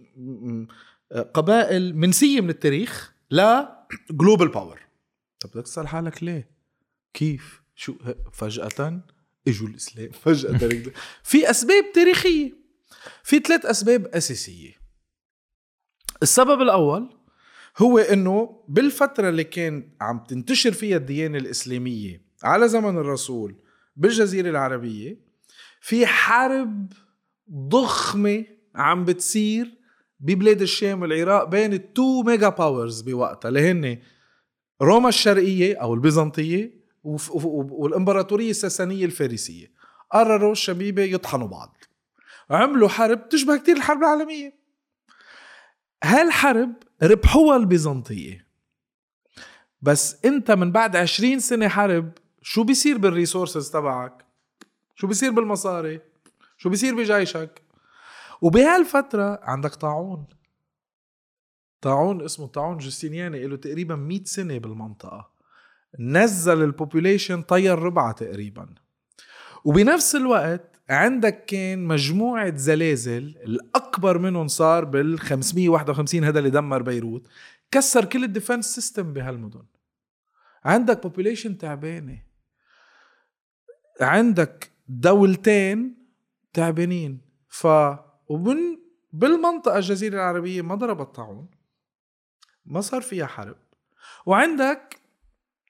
قبائل 1.33 1.95
منسية 1.97 2.41
من 2.41 2.49
التاريخ 2.49 3.13
ل 3.31 3.63
global 4.11 4.47
power 4.47 4.81
طب 5.39 5.49
بدك 5.49 5.63
تسأل 5.63 5.87
حالك 5.87 6.23
ليه؟ 6.23 6.49
كيف؟ 7.13 7.61
شو 7.75 7.95
فجأة 8.33 9.01
إجوا 9.47 9.67
الإسلام 9.67 10.11
فجأة. 10.23 10.83
في 11.23 11.49
أسباب 11.49 11.91
تاريخية 11.93 12.53
في 13.23 13.39
ثلاث 13.39 13.65
أسباب 13.65 14.07
أساسية 14.07 14.71
السبب 16.23 16.61
الأول 16.61 17.09
هو 17.77 17.97
إنه 17.97 18.63
بالفترة 18.67 19.29
اللي 19.29 19.43
كان 19.43 19.89
عم 20.01 20.23
تنتشر 20.23 20.71
فيها 20.71 20.97
الديانة 20.97 21.37
الإسلامية 21.37 22.21
على 22.43 22.67
زمن 22.69 22.97
الرسول 22.97 23.55
بالجزيرة 23.95 24.49
العربية 24.49 25.17
في 25.81 26.07
حرب 26.07 26.93
ضخمة 27.51 28.45
عم 28.75 29.05
بتصير 29.05 29.77
ببلاد 30.19 30.61
الشام 30.61 31.01
والعراق 31.01 31.43
بين 31.43 31.73
ال 31.73 31.86
two 31.86 32.23
mega 32.23 32.49
powers 32.49 33.01
بوقتها 33.01 33.49
اللي 33.49 33.71
هن 33.71 33.97
روما 34.81 35.09
البيزنطية 35.93 36.83
وف- 37.03 37.31
وف- 37.31 37.45
والإمبراطورية 37.71 38.49
الساسانية 38.49 39.05
الفارسية. 39.05 39.71
قرروا 40.11 40.51
الشبيبة 40.51 41.01
يطحنوا 41.03 41.47
بعض. 41.47 41.77
عملوا 42.49 42.87
حرب 42.89 43.29
تشبه 43.29 43.57
كتير 43.57 43.77
الحرب 43.77 43.99
العالمية. 43.99 44.53
هالحرب 46.03 46.73
ربحوها 47.03 47.57
البيزنطية. 47.57 48.47
بس 49.81 50.25
أنت 50.25 50.51
من 50.51 50.71
بعد 50.71 50.95
عشرين 50.95 51.39
سنة 51.39 51.67
حرب 51.67 52.11
شو 52.41 52.63
بيصير 52.63 52.97
بالريسورسز 52.97 53.69
تبعك؟ 53.71 54.25
شو 54.95 55.07
بيصير 55.07 55.31
بالمصاري؟ 55.31 55.99
شو 56.57 56.69
بيصير 56.69 56.95
بجيشك؟ 56.95 57.61
وبهالفترة 58.43 59.39
عندك 59.43 59.75
طاعون. 59.75 60.27
طاعون 61.81 62.21
اسمه 62.21 62.47
طاعون 62.47 62.77
جوستينياني 62.77 63.47
له 63.47 63.57
تقريبا 63.57 63.95
100 63.95 64.23
سنة 64.23 64.57
بالمنطقة. 64.57 65.31
نزل 65.99 66.63
ال 66.63 66.70
population 66.70 67.41
طير 67.41 67.79
ربعها 67.79 68.11
تقريبا. 68.11 68.75
وبنفس 69.65 70.15
الوقت 70.15 70.81
عندك 70.89 71.45
كان 71.45 71.85
مجموعة 71.85 72.55
زلازل 72.55 73.23
الأكبر 73.23 74.17
منهم 74.17 74.47
صار 74.47 74.85
بال 74.85 75.19
551 75.19 76.23
هذا 76.23 76.39
اللي 76.39 76.49
دمر 76.49 76.81
بيروت 76.81 77.27
كسر 77.71 78.05
كل 78.05 78.23
ال 78.23 78.30
defense 78.30 78.75
system 78.75 79.13
بهالمدن. 79.13 79.65
عندك 80.63 81.03
population 81.03 81.57
تعبانة. 81.57 82.23
عندك 84.01 84.71
دولتين 84.87 85.95
تعبانين. 86.53 87.21
ف 87.47 87.67
ومن 88.27 88.77
بالمنطقة 89.13 89.77
الجزيرة 89.77 90.15
العربية 90.15 90.61
ما 90.61 90.75
ضربت 90.75 91.15
طاعون 91.15 91.47
ما 92.65 92.81
صار 92.81 93.01
فيها 93.01 93.25
حرب. 93.25 93.55
وعندك 94.25 94.99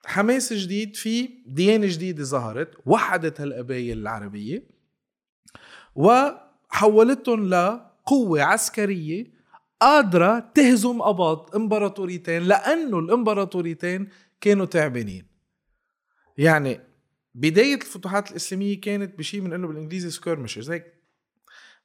حماس 0.06 0.54
جديد 0.54 0.96
في 0.96 1.30
ديانة 1.46 1.88
جديدة 1.88 2.24
ظهرت 2.24 2.74
وحدت 2.86 3.42
هالقبائل 3.42 3.98
العربية 3.98 4.68
وحولتهم 5.96 7.50
لقوة 7.50 8.42
عسكرية 8.42 9.34
قادرة 9.82 10.40
تهزم 10.40 11.02
أباط 11.02 11.56
إمبراطوريتين 11.56 12.44
لأنه 12.44 13.00
الإمبراطوريتين 13.00 14.10
كانوا 14.42 14.66
تعبانين. 14.66 15.26
يعني 16.38 16.80
بداية 17.36 17.76
الفتوحات 17.76 18.32
الإسلامية 18.32 18.82
كانت 18.82 19.18
بشيء 19.20 19.42
من 19.42 19.54
إنه 19.54 19.68
بالإنجليزي 19.68 20.10
skirmishes 20.10 20.72
هيك 20.72 20.94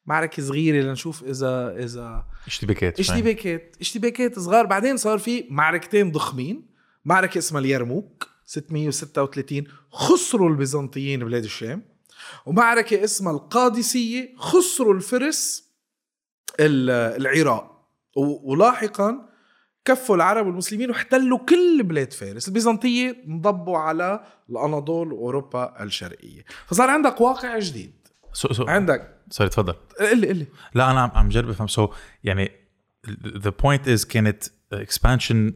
معركة 0.08 0.42
صغيرة 0.42 0.82
لنشوف 0.84 1.24
إذا 1.24 1.76
إذا 1.84 2.26
اشتباكات؟ 2.46 3.00
اشتباكات 3.00 3.76
اشتباكات 3.80 4.38
صغار. 4.38 4.66
بعدين 4.66 4.96
صار 4.96 5.18
في 5.18 5.44
معركتين 5.50 6.12
ضخمين. 6.12 6.66
معركة 7.04 7.38
اسمها 7.38 7.60
اليرموك 7.60 8.28
636 8.46 9.64
خسروا 9.90 10.48
البيزنطيين 10.50 11.20
بلاد 11.24 11.44
الشام. 11.44 11.82
ومعركة 12.46 13.04
اسمها 13.04 13.32
القادسية 13.32 14.34
خسروا 14.36 14.94
الفرس 14.94 15.68
ال- 16.60 17.20
العراق. 17.20 17.88
ولاحقا 18.16 19.28
كفوا 19.84 20.16
العرب 20.16 20.46
والمسلمين 20.46 20.90
واحتلوا 20.90 21.38
كل 21.38 21.82
بلاد 21.82 22.12
فارس. 22.12 22.48
البيزنطية 22.48 23.22
انضبوا 23.28 23.78
على 23.78 24.24
الأناضول 24.50 25.12
وأوروبا 25.12 25.82
الشرقية. 25.82 26.44
فصار 26.66 26.90
عندك 26.90 27.20
واقع 27.20 27.58
جديد. 27.58 27.92
so 28.32 28.52
so 28.52 28.64
عندك. 28.64 29.14
sorry 29.30 29.50
تفضل. 29.50 29.74
قلي 30.00 30.28
قلي 30.28 30.46
لا 30.74 30.90
أنا 30.90 31.00
عم 31.00 31.10
عم 31.14 31.28
جرب 31.28 31.50
أفهم. 31.50 31.66
so 31.66 31.92
يعني 32.24 32.50
the 33.26 33.50
point 33.50 33.88
is 33.88 34.04
كانت 34.04 34.44
expansion 34.72 35.54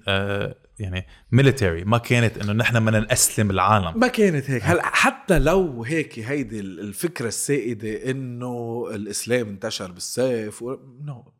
يعني 0.78 1.06
military 1.32 1.84
ما 1.84 1.98
كانت 1.98 2.38
إنه 2.38 2.52
نحن 2.52 2.84
بدنا 2.84 3.12
نسلم 3.12 3.50
العالم. 3.50 4.00
ما 4.00 4.08
كانت 4.08 4.50
هيك. 4.50 4.62
هلا 4.64 4.82
حتى 4.86 5.38
لو 5.38 5.84
هيك 5.84 6.18
هيدي 6.18 6.60
الفكرة 6.60 7.28
السائدة 7.28 8.10
إنه 8.10 8.86
الإسلام 8.94 9.48
انتشر 9.48 9.92
بالسيف 9.92 10.62
و... 10.62 10.76
no 11.00 11.32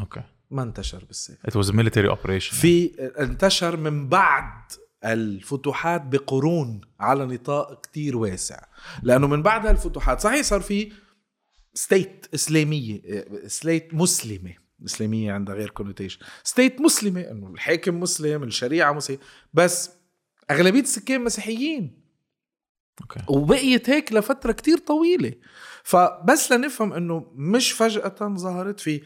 okay 0.00 0.22
ما 0.50 0.62
انتشر 0.62 1.04
بالسيف. 1.04 1.36
it 1.46 1.56
was 1.56 1.70
military 1.70 2.08
operation 2.08 2.56
في 2.56 2.90
انتشر 3.20 3.76
من 3.76 4.08
بعد 4.08 4.72
الفتوحات 5.04 6.02
بقرون 6.02 6.80
على 7.00 7.26
نطاق 7.26 7.80
كتير 7.80 8.16
واسع. 8.16 8.60
لأنه 9.02 9.26
من 9.26 9.42
بعد 9.42 9.66
هالفتوحات 9.66 10.20
صحيح 10.20 10.42
صار 10.42 10.60
في 10.60 10.92
state 11.74 12.26
إسلامية 12.34 13.00
state 13.46 13.94
مسلمة 13.94 14.54
إسلامية 14.84 15.32
عندها 15.32 15.54
غير 15.54 15.70
connotation 15.70 16.20
state 16.44 16.80
مسلمة 16.80 17.20
إنه 17.20 17.46
الحاكم 17.46 18.00
مسلم 18.00 18.42
الشريعة 18.42 18.92
مسلم 18.92 19.18
بس 19.54 19.90
أغلبية 20.50 20.80
السكان 20.80 21.24
مسيحيين. 21.24 22.02
okay. 23.00 23.20
وبقيت 23.28 23.90
هيك 23.90 24.12
لفترة 24.12 24.52
كتير 24.52 24.78
طويلة. 24.78 25.32
فبس 25.82 26.52
لنفهم 26.52 26.92
إنه 26.92 27.32
مش 27.34 27.72
فجأة 27.72 28.16
ظهرت 28.20 28.80
في 28.80 29.02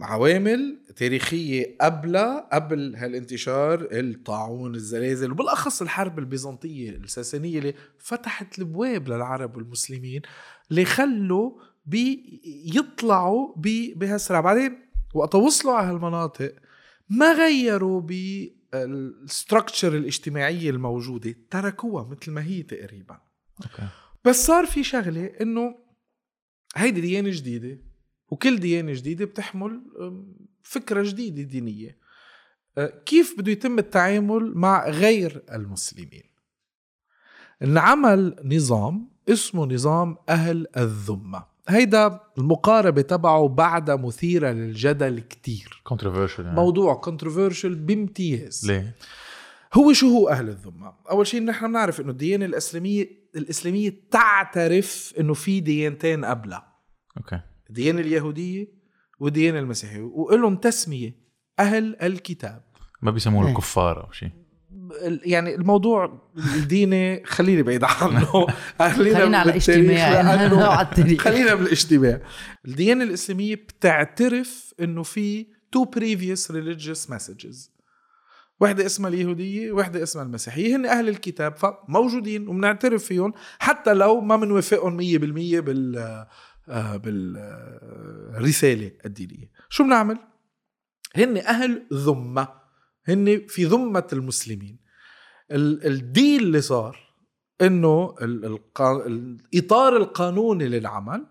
عوامل 0.00 0.78
تاريخية 0.96 1.76
قبلها 1.80 2.48
قبل 2.52 2.96
هالانتشار 2.96 3.88
الطاعون 3.92 4.74
الزلازل 4.74 5.32
وبالأخص 5.32 5.82
الحرب 5.82 6.18
البيزنطية 6.18 6.90
الساسانية 6.90 7.58
اللي 7.58 7.74
فتحت 7.98 8.58
الابواب 8.58 9.08
للعرب 9.08 9.56
والمسلمين 9.56 10.22
اللي 10.70 10.84
خلوا 10.84 11.60
بيطلعوا 11.86 13.54
بهالسرعه 13.96 14.42
بعدين 14.42 14.78
وقت 15.14 15.34
وصلوا 15.34 15.74
على 15.74 15.88
هالمناطق 15.88 16.54
ما 17.10 17.32
غيروا 17.32 18.00
بال 18.00 18.36
structure 18.36 19.96
الاجتماعية 19.96 20.70
الموجودة 20.70 21.34
تركوها 21.50 22.04
مثل 22.04 22.30
ما 22.30 22.42
هي 22.42 22.62
تقريبا. 22.62 23.20
okay. 23.64 23.88
بس 24.24 24.46
صار 24.46 24.66
في 24.66 24.84
شغلة 24.84 25.26
إنه 25.40 25.74
هيدي 26.76 27.00
ديانة 27.00 27.30
جديدة 27.30 27.87
وكل 28.30 28.60
ديانة 28.60 28.92
جديدة 28.92 29.24
بتحمل 29.24 29.80
فكرة 30.62 31.02
جديدة 31.02 31.42
دينية. 31.42 31.98
أه، 32.78 33.02
كيف 33.06 33.34
بده 33.38 33.52
يتم 33.52 33.78
التعامل 33.78 34.52
مع 34.54 34.88
غير 34.88 35.42
المسلمين؟ 35.52 36.22
انعمل 37.62 38.36
نظام 38.44 39.08
اسمه 39.28 39.66
نظام 39.66 40.16
أهل 40.28 40.66
الذمة. 40.76 41.44
هيدا 41.68 42.20
المقاربة 42.38 43.02
تبعه 43.02 43.48
بعدها 43.48 43.96
مثيرة 43.96 44.50
للجدل 44.50 45.20
كتير. 45.20 45.80
controversial 45.84 46.44
يعني. 46.44 46.56
موضوع 46.56 46.94
controversial 46.94 47.74
بامتياز. 47.74 48.70
ليه؟ 48.70 48.96
هو 49.74 49.92
شو 49.92 50.08
هو 50.08 50.28
أهل 50.28 50.48
الذمة؟ 50.48 50.94
أول 51.10 51.26
شيء 51.26 51.42
نحن 51.42 51.66
بنعرف 51.68 52.00
إنه 52.00 52.10
الديانة 52.10 52.44
الإسلامية 52.44 53.28
الإسلامية 53.36 53.94
تعترف 54.10 55.14
إنه 55.20 55.34
في 55.34 55.60
ديانتين 55.60 56.24
قبلها. 56.24 56.74
أوكي 57.16 57.40
الديانه 57.68 58.00
اليهودية 58.00 58.66
والديانه 59.20 59.58
المسيحية. 59.58 60.00
ولهم 60.02 60.56
تسمية 60.56 61.16
أهل 61.58 61.96
الكتاب. 62.02 62.62
ما 63.02 63.10
بيسموه 63.10 63.44
إيه. 63.44 63.50
الكفار 63.52 64.04
أو 64.06 64.12
شيء. 64.12 64.30
يعني 65.24 65.54
الموضوع 65.54 66.22
الديني 66.56 67.24
خليني 67.24 67.62
بعيد 67.62 67.84
عنه. 67.84 68.46
خلينا 68.96 69.38
على 69.38 69.52
بالتاريخ 69.52 69.68
اجتماع 69.70 70.22
لأنه- 70.22 70.52
على 70.78 70.86
التاريخ 70.88 71.20
خلينا 71.22 71.54
بالإجتماع. 71.54 72.20
الديانة 72.64 73.04
الإسلامية 73.04 73.54
بتعترف 73.54 74.74
إنه 74.80 75.02
في 75.02 75.44
two 75.44 75.84
previous 75.98 76.52
religious 76.52 77.10
messages. 77.14 77.70
وحدة 78.60 78.86
اسمها 78.86 79.10
اليهودية 79.10 79.72
وحدة 79.72 80.02
اسمها 80.02 80.24
المسيحية. 80.24 80.76
هن 80.76 80.86
أهل 80.86 81.08
الكتاب 81.08 81.56
فموجودين 81.56 82.48
وبنعترف 82.48 83.04
فيهم 83.04 83.32
حتى 83.58 83.94
لو 83.94 84.20
ما 84.20 84.36
بنوافقهم 84.36 84.96
مية 84.96 85.18
بالمية 85.18 85.60
بال 85.60 86.26
آه، 86.68 86.96
بالرسالة 86.96 88.90
الدينية. 89.06 89.50
شو 89.68 89.84
بنعمل؟ 89.84 90.18
هن 91.16 91.36
أهل 91.36 91.86
ذمة. 91.92 92.48
هن 93.08 93.46
في 93.48 93.64
ذمة 93.64 94.06
المسلمين. 94.12 94.78
ال- 95.50 95.86
الديل 95.86 96.42
اللي 96.42 96.60
صار 96.60 97.08
إنه 97.62 98.14
الإطار 98.22 99.96
القانوني 99.96 100.68
للعمل 100.68 101.26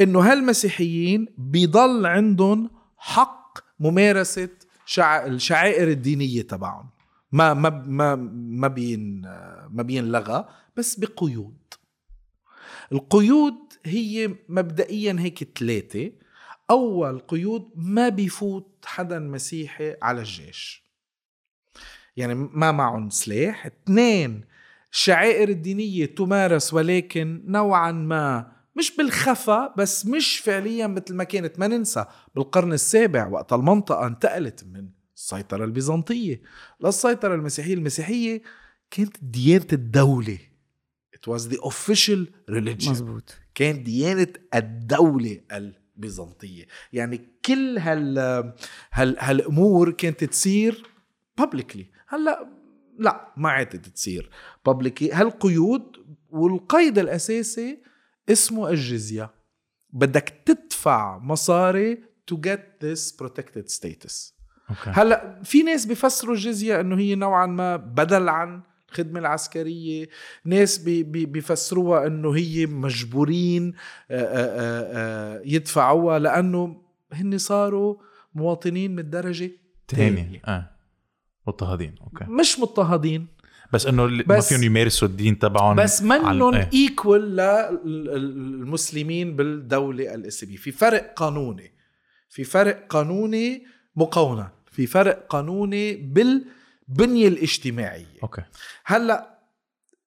إنه 0.00 0.20
هالمسيحيين 0.20 1.26
بيضل 1.38 2.06
عندهم 2.06 2.70
حق 2.96 3.58
ممارسة 3.80 4.48
شع... 4.86 5.26
الشعائر 5.26 5.88
الدينية 5.88 6.42
تبعهم. 6.42 6.90
ما 7.32 7.54
ما 7.54 7.68
ما 7.70 8.14
ما 8.34 8.68
بين 8.68 9.20
ما 9.70 9.82
بينلغى 9.82 10.48
بس 10.76 11.00
بقيود. 11.00 11.56
القيود 12.92 13.54
هي 13.84 14.34
مبدئيا 14.48 15.16
هيك 15.18 15.58
ثلاثة 15.58 16.12
أول 16.70 17.18
قيود 17.18 17.70
ما 17.74 18.08
بيفوت 18.08 18.84
حدا 18.84 19.18
مسيحي 19.18 19.96
على 20.02 20.20
الجيش. 20.20 20.84
يعني 22.16 22.34
ما 22.34 22.72
معهم 22.72 23.10
سلاح. 23.10 23.66
اثنين 23.66 24.44
الشعائر 24.92 25.48
الدينية 25.48 26.06
تمارس 26.06 26.74
ولكن 26.74 27.42
نوعا 27.46 27.92
ما 27.92 28.52
مش 28.76 28.96
بالخفا 28.96 29.74
بس 29.78 30.06
مش 30.06 30.38
فعليا 30.38 30.86
مثل 30.86 31.14
ما 31.14 31.24
كانت. 31.24 31.58
ما 31.58 31.66
ننسى 31.66 32.04
بالقرن 32.34 32.72
السابع 32.72 33.26
وقت 33.26 33.52
المنطقة 33.52 34.06
انتقلت 34.06 34.64
من 34.64 34.88
السيطرة 35.16 35.64
البيزنطية 35.64 36.42
للسيطرة 36.80 37.34
المسيحية. 37.34 37.74
المسيحية 37.74 38.42
كانت 38.90 39.16
ديانة 39.22 39.66
الدولة. 39.72 40.38
It 41.20 41.30
was 41.30 41.48
the 41.48 41.58
official 41.62 42.26
religion. 42.48 42.90
مزبوط 42.90 43.38
كانت 43.54 43.80
ديانة 43.80 44.32
الدولة 44.54 45.40
البيزنطية. 45.52 46.66
يعني 46.92 47.28
كل 47.44 47.78
هال 47.78 48.18
هال 48.92 49.16
هالأمور 49.18 49.90
كانت 49.90 50.24
تصير 50.24 50.86
publicly. 51.40 51.84
هلأ 52.08 52.48
لا 52.98 53.32
ما 53.36 53.48
عادت 53.50 53.88
تصير 53.88 54.30
publicly. 54.68 55.14
هالقيود 55.14 55.96
والقيد 56.30 56.98
الأساسي 56.98 57.78
اسمه 58.28 58.70
الجزية. 58.70 59.30
بدك 59.92 60.42
تدفع 60.46 61.18
مصاري 61.18 62.02
to 62.30 62.36
get 62.36 62.80
this 62.80 63.12
protected 63.12 63.68
status. 63.68 64.32
okay. 64.70 64.90
هلأ 64.90 65.40
في 65.44 65.62
ناس 65.62 65.86
بيفسروا 65.86 66.34
الجزية 66.34 66.80
إنه 66.80 66.98
هي 66.98 67.14
نوعا 67.14 67.46
ما 67.46 67.76
بدل 67.76 68.28
عن 68.28 68.62
الخدمة 68.90 69.20
العسكرية. 69.20 70.08
ناس 70.44 70.78
بي 70.78 71.02
بي 71.02 71.26
بيفسروها 71.26 72.06
إنه 72.06 72.36
هي 72.36 72.66
مجبورين 72.66 73.74
آه، 74.10 74.20
آه، 74.20 75.36
آه، 75.38 75.42
يدفعوها 75.44 76.18
لأنه 76.18 76.82
هن 77.12 77.38
صاروا 77.38 77.96
مواطنين 78.34 78.90
من 78.90 78.98
الدرجة 78.98 79.50
الثانية 79.82 80.42
آه. 80.44 80.70
مضطهدين. 81.46 81.94
okay. 82.00 82.24
مش 82.24 82.58
مضطهدين. 82.58 83.26
بس 83.72 83.86
إنه 83.86 84.06
ما 84.06 84.40
فيهم 84.40 84.62
يمارسوا 84.62 85.08
الدين 85.08 85.38
تبعهم 85.38 85.76
بس 85.76 86.02
منهم. 86.02 86.54
equal 86.54 87.36
للمسلمين 87.84 89.36
بالدولة 89.36 90.14
الإسلامية. 90.14 90.56
في 90.56 90.72
فرق 90.72 91.14
قانوني. 91.16 91.70
في 92.28 92.44
فرق 92.44 92.86
قانوني 92.88 93.64
مقونن 93.96 94.48
في 94.70 94.86
فرق 94.86 95.26
قانوني 95.26 95.94
بالبنية 96.90 97.28
الاجتماعية. 97.28 98.18
أوكي. 98.22 98.42
هلأ 98.84 99.38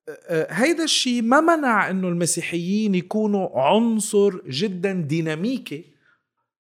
آه، 0.09 0.47
هيدا 0.53 0.83
الشيء 0.83 1.21
ما 1.21 1.41
منع 1.41 1.89
إنه 1.89 2.07
المسيحيين 2.07 2.95
يكونوا 2.95 3.61
عنصر 3.61 4.41
جدا 4.47 4.93
ديناميكي 4.93 5.85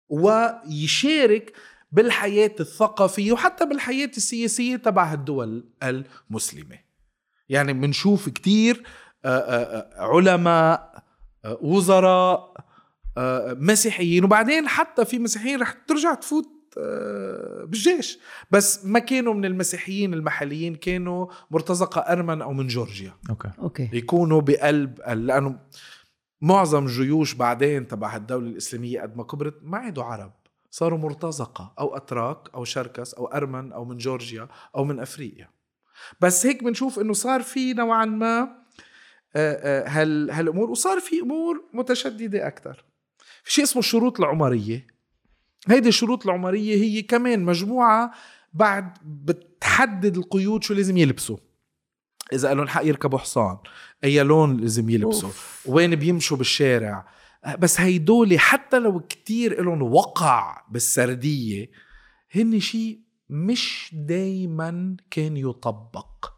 ويشارك 0.09 1.53
بالحياة 1.91 2.55
الثقافية 2.59 3.31
وحتى 3.31 3.65
بالحياة 3.65 4.11
السياسية 4.17 4.75
تبع 4.75 5.13
الدول 5.13 5.65
المسلمة. 5.83 6.79
يعني 7.49 7.73
بنشوف 7.73 8.29
كتير 8.29 8.83
آه، 9.25 9.27
آه، 9.27 9.63
آه، 9.99 10.01
علماء 10.15 11.03
آه، 11.45 11.57
وزراء 11.61 12.53
آه، 13.17 13.53
مسيحيين 13.59 14.23
وبعدين 14.23 14.67
حتى 14.67 15.05
في 15.05 15.19
مسيحيين 15.19 15.61
رح 15.61 15.71
ترجع 15.87 16.13
تفوت 16.13 16.45
آه، 16.45 16.52
بالجيش. 17.65 18.19
بس 18.51 18.85
ما 18.85 18.99
كانوا 18.99 19.33
من 19.33 19.45
المسيحيين 19.45 20.13
المحليين 20.13 20.75
كانوا 20.75 21.27
مرتزقة 21.51 22.01
أرمن 22.01 22.41
أو 22.41 22.53
من 22.53 22.67
جورجيا. 22.67 23.13
أوكي. 23.29 23.51
أوكي. 23.59 23.89
يكونوا 23.93 24.41
بقلب 24.41 24.99
لأنه 25.07 25.59
معظم 26.41 26.85
الجيوش 26.85 27.33
بعدين 27.33 27.87
تبع 27.87 28.15
الدولة 28.15 28.47
الإسلامية 28.47 29.01
قد 29.01 29.17
ما 29.17 29.23
كبرت 29.23 29.59
ما 29.63 29.77
عادوا 29.77 30.03
عرب. 30.03 30.31
صاروا 30.71 30.99
مرتزقة 30.99 31.73
أو 31.79 31.95
أتراك 31.95 32.37
أو 32.55 32.63
شركس 32.63 33.13
أو 33.13 33.25
أرمن 33.25 33.71
أو 33.71 33.85
من 33.85 33.97
جورجيا 33.97 34.47
أو 34.75 34.83
من 34.83 34.99
أفريقيا. 34.99 35.49
بس 36.21 36.45
هيك 36.45 36.63
بنشوف 36.63 36.99
إنه 36.99 37.13
صار 37.13 37.41
في 37.41 37.73
نوعا 37.73 38.05
ما 38.05 38.63
آه، 39.35 39.83
آه، 39.85 39.89
هال 39.89 40.31
هالأمور 40.31 40.69
وصار 40.69 40.99
في 40.99 41.19
أمور 41.19 41.63
متشددة 41.73 42.47
أكثر 42.47 42.85
في 43.43 43.51
شيء 43.51 43.63
اسمه 43.63 43.79
الشروط 43.79 44.19
العمرية. 44.19 44.87
هيدي 45.69 45.89
الشروط 45.89 46.25
العمرية 46.25 46.75
هي 46.75 47.01
كمان 47.01 47.43
مجموعة 47.43 48.11
بعد 48.53 48.97
بتحدد 49.03 50.17
القيود 50.17 50.63
شو 50.63 50.73
لازم 50.73 50.97
يلبسوا. 50.97 51.37
إذا 52.33 52.53
لهم 52.53 52.67
حق 52.67 52.85
يركبوا 52.85 53.19
حصان 53.19 53.57
أي 54.03 54.23
لون 54.23 54.57
لازم 54.57 54.89
يلبسوا. 54.89 55.27
أوف. 55.27 55.63
وين 55.65 55.95
بيمشوا 55.95 56.37
بالشارع. 56.37 57.07
بس 57.59 57.81
هيدول 57.81 58.39
حتى 58.39 58.79
لو 58.79 58.99
كتير 58.99 59.63
لهم 59.63 59.81
وقع 59.81 60.65
بالسردية 60.71 61.71
هن 62.35 62.59
شيء 62.59 62.99
مش 63.29 63.89
دايما 63.93 64.97
كان 65.11 65.37
يطبق. 65.37 66.33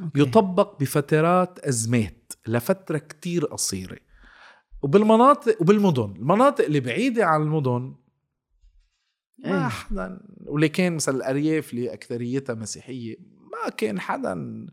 أوكي. 0.00 0.20
يطبق 0.20 0.80
بفترات 0.80 1.58
أزمات 1.58 2.32
لفترة 2.46 2.98
كتير 2.98 3.44
قصيرة. 3.44 3.98
وبالمناطق 4.82 5.56
وبالمدن 5.60 6.14
المناطق 6.16 6.64
اللي 6.64 6.80
بعيدة 6.80 7.26
عن 7.26 7.42
المدن 7.42 7.94
ما 9.44 9.62
إيه. 9.64 9.68
حدا 9.68 10.20
واللي 10.46 10.68
كان 10.68 10.94
مثلا 10.94 11.16
الأرياف 11.16 11.72
اللي 11.72 11.92
أكثريتها 11.92 12.54
مسيحية 12.54 13.16
ما 13.52 13.70
كان 13.70 14.00
حدا 14.00 14.66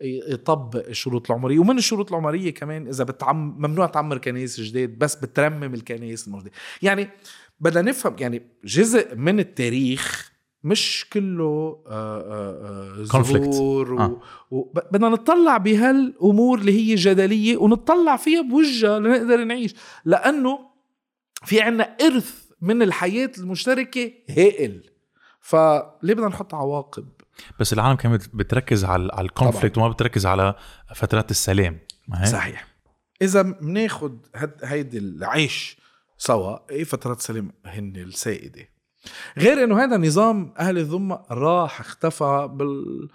يطبق 0.00 0.86
الشروط 0.88 1.30
العمرية 1.30 1.58
ومن 1.58 1.78
الشروط 1.78 2.12
العمرية 2.12 2.54
كمان 2.54 2.88
إذا 2.88 3.04
بتعم 3.04 3.54
ممنوع 3.58 3.86
تعمر 3.86 4.18
كنايس 4.18 4.60
جداد 4.60 4.98
بس 4.98 5.14
بترمم 5.14 5.74
الكنايس 5.74 6.26
الموجودة 6.26 6.50
يعني 6.82 7.08
بدنا 7.60 7.82
نفهم 7.90 8.16
يعني 8.20 8.42
جزء 8.64 9.16
من 9.16 9.40
التاريخ 9.40 10.32
مش 10.64 11.06
كله 11.12 11.82
آه، 11.86 12.20
آه، 12.20 13.00
آه،. 13.00 13.02
زهور 13.02 13.92
و... 13.92 13.98
آه. 14.00 14.20
و... 14.50 14.62
بدنا 14.62 15.08
نطلع 15.08 15.56
بهالأمور 15.56 16.58
اللي 16.58 16.72
هي 16.72 16.94
جدلية 16.94 17.56
ونطلع 17.56 18.16
فيها 18.16 18.40
بوجهها 18.40 18.98
لنقدر 18.98 19.44
نعيش 19.44 19.74
لأنه 20.04 20.58
في 21.44 21.60
عنا 21.60 21.84
إرث 21.84 22.47
من 22.60 22.82
الحياة 22.82 23.30
المشتركة 23.38 24.12
هائل. 24.30 24.90
فليه 25.40 26.14
بدنا 26.14 26.28
نحط 26.28 26.54
عواقب. 26.54 27.08
بس 27.60 27.72
العالم 27.72 27.96
كانت 27.96 28.34
بتركز 28.34 28.84
على 28.84 29.12
على 29.12 29.24
الكونفليكت 29.24 29.78
وما 29.78 29.88
بتركز 29.88 30.26
على 30.26 30.54
فترات 30.94 31.30
السلام. 31.30 31.78
ما 32.08 32.20
هيك؟ 32.20 32.28
صحيح. 32.28 32.68
إذا 33.22 33.42
بناخد 33.42 34.26
هيدي 34.64 34.98
العيش 34.98 35.78
سوا 36.18 36.70
إيه 36.70 36.84
فترات 36.84 37.20
سلام 37.20 37.52
هن 37.66 37.96
السائدة؟ 37.96 38.68
غير 39.38 39.64
إنه 39.64 39.84
هذا 39.84 39.96
نظام 39.96 40.54
أهل 40.58 40.78
الذمة 40.78 41.22
راح 41.30 41.80
اختفى 41.80 42.48
بال 42.52 43.08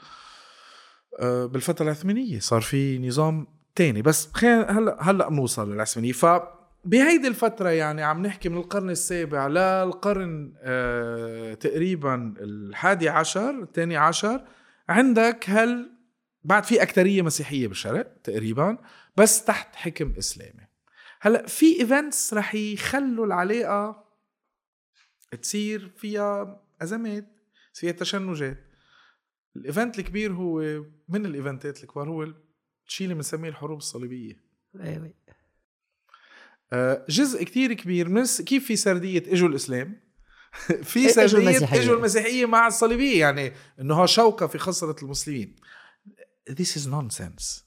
آه، 1.20 1.46
بالفترة 1.46 1.84
العثمانية. 1.84 2.40
صار 2.40 2.62
في 2.62 3.00
نظام 3.00 3.48
تاني. 3.76 4.02
بس 4.02 4.30
خلينا 4.34 4.80
هلا 4.80 4.98
هلا 5.02 5.30
بنوصل 5.30 5.74
للعثمانية. 5.74 6.12
ف 6.12 6.26
بهيدي 6.86 7.28
الفترة 7.28 7.70
يعني 7.70 8.04
عم 8.04 8.26
نحكي 8.26 8.50
من 8.50 8.58
القرن 8.58 8.90
السابع 8.90 9.48
للقرن 9.48 10.54
آه 10.58 11.54
تقريبا 11.54 12.34
الحادي 12.40 13.10
عشر 13.10 13.50
الثاني 13.50 13.98
عشر 13.98 14.48
عندك 14.90 15.46
هل 15.48 15.92
بعد 16.44 16.64
في 16.64 16.84
أكترية 16.84 17.22
مسيحية 17.22 17.68
بالشرق 17.68 18.18
تقريبا 18.24 18.78
بس 19.18 19.46
تحت 19.46 19.76
حكم 19.76 20.14
إسلامي. 20.18 20.68
هلأ 21.22 21.48
في 21.48 21.80
events 21.80 22.34
رح 22.34 22.56
يخلوا 22.56 23.26
العلاقة 23.26 24.04
تصير 25.42 25.92
فيها 25.98 26.62
أزمات 26.82 27.26
فيها 27.74 27.92
تشنجات. 27.92 28.58
ال 29.56 29.63
event 29.63 30.00
الكبير 30.00 30.34
هو 30.34 30.84
من 31.10 31.26
ال 31.26 31.34
event 31.34 31.76
ات 31.76 31.84
الكبار؟ 31.84 32.10
هو 32.10 32.28
الشيء 32.88 33.06
اللي 33.06 33.16
بنسميه 33.16 33.50
الحروب 33.50 33.78
الصليبية. 33.78 34.44
أيوه 34.80 35.14
جزء 37.10 37.44
كتير 37.44 37.74
كبير 37.74 38.10
من 38.10 38.26
كيف 38.26 38.66
في 38.66 38.76
سردية 38.76 39.24
إجوا 39.28 39.48
الإسلام؟ 39.48 40.04
في 40.84 41.00
إجوا 41.00 41.28
سردية 41.28 41.50
المسيحية. 41.50 41.82
إجوا 41.82 41.96
المسيحية. 41.96 42.46
مع 42.46 42.68
الصليبية 42.68 43.20
يعني 43.20 43.54
إنه 43.82 43.96
ها 43.96 44.06
شوكة 44.06 44.48
في 44.48 44.58
خسرة 44.58 44.96
المسلمين. 45.04 45.56
This 46.52 46.78
is 46.78 46.88
nonsense. 46.88 47.64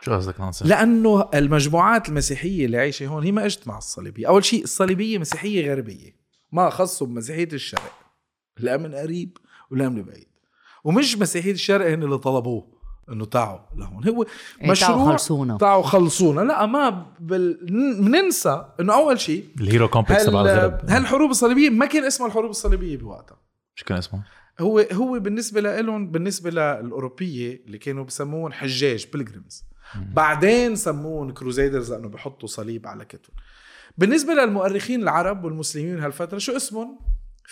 شو 0.00 0.14
قصدك 0.14 0.40
نانسي؟ 0.40 0.64
لأنه 0.64 1.28
المجموعات 1.34 2.08
المسيحية 2.08 2.66
اللي 2.66 2.78
عايشة 2.78 3.06
هون 3.06 3.24
هي 3.24 3.32
ما 3.32 3.46
اجت 3.46 3.68
مع 3.68 3.78
الصليبية. 3.78 4.28
أول 4.28 4.44
شيء 4.44 4.64
الصليبية 4.64 5.18
مسيحية 5.18 5.70
غربية 5.70 6.16
ما 6.52 6.70
خصوا 6.70 7.06
بمسيحية 7.06 7.48
الشرق 7.52 7.92
لا 8.58 8.76
من 8.76 8.94
قريب 8.94 9.38
ولا 9.70 9.88
من 9.88 10.02
بعيد. 10.02 10.28
ومش 10.84 11.18
مسيحية 11.18 11.52
الشرق 11.52 11.86
هن 11.86 12.02
اللي 12.02 12.18
طلبوه. 12.18 12.81
إنه 13.12 13.24
تعوا 13.24 13.58
لهون. 13.76 14.08
هو 14.08 14.22
تعوا 14.22 14.70
مشروع 14.70 15.12
خلصونا. 15.12 15.56
تعوا 15.56 15.82
خلصونا. 15.82 16.40
لا 16.40 16.66
ما 16.66 17.06
بال... 17.20 17.66
بننسى 18.00 18.64
إنه 18.80 18.94
أول 18.94 19.20
شيء 19.20 19.48
ال 19.60 19.66
hero 19.66 19.88
complex 19.88 20.26
تبع 20.26 20.40
هل... 20.40 20.48
الغرب. 20.48 20.90
هالحروب 20.90 21.30
الصليبية 21.30 21.70
ما 21.70 21.86
كان 21.86 22.04
اسمها 22.04 22.28
الحروب 22.28 22.50
الصليبية 22.50 22.96
بوقتها. 22.96 23.36
شو 23.74 23.84
كان 23.84 23.98
اسمه؟ 23.98 24.22
هو 24.60 24.78
هو 24.92 25.18
بالنسبة 25.20 25.60
لهم 25.60 26.10
بالنسبة 26.10 26.50
للأوروبية 26.50 27.64
اللي 27.66 27.78
كانوا 27.78 28.04
بسموهم 28.04 28.52
حجاج 28.52 29.06
pilgrims 29.12 29.64
بعدين 30.12 30.76
سموهم 30.76 31.30
crusaders 31.30 31.92
لأنه 31.92 32.08
بحطوا 32.08 32.48
صليب 32.48 32.86
على 32.86 33.04
كتفهم 33.04 33.36
بالنسبة 33.98 34.32
للمؤرخين 34.32 35.02
العرب 35.02 35.44
والمسلمين 35.44 35.98
هالفترة 35.98 36.38
شو 36.38 36.56
اسمهم 36.56 36.98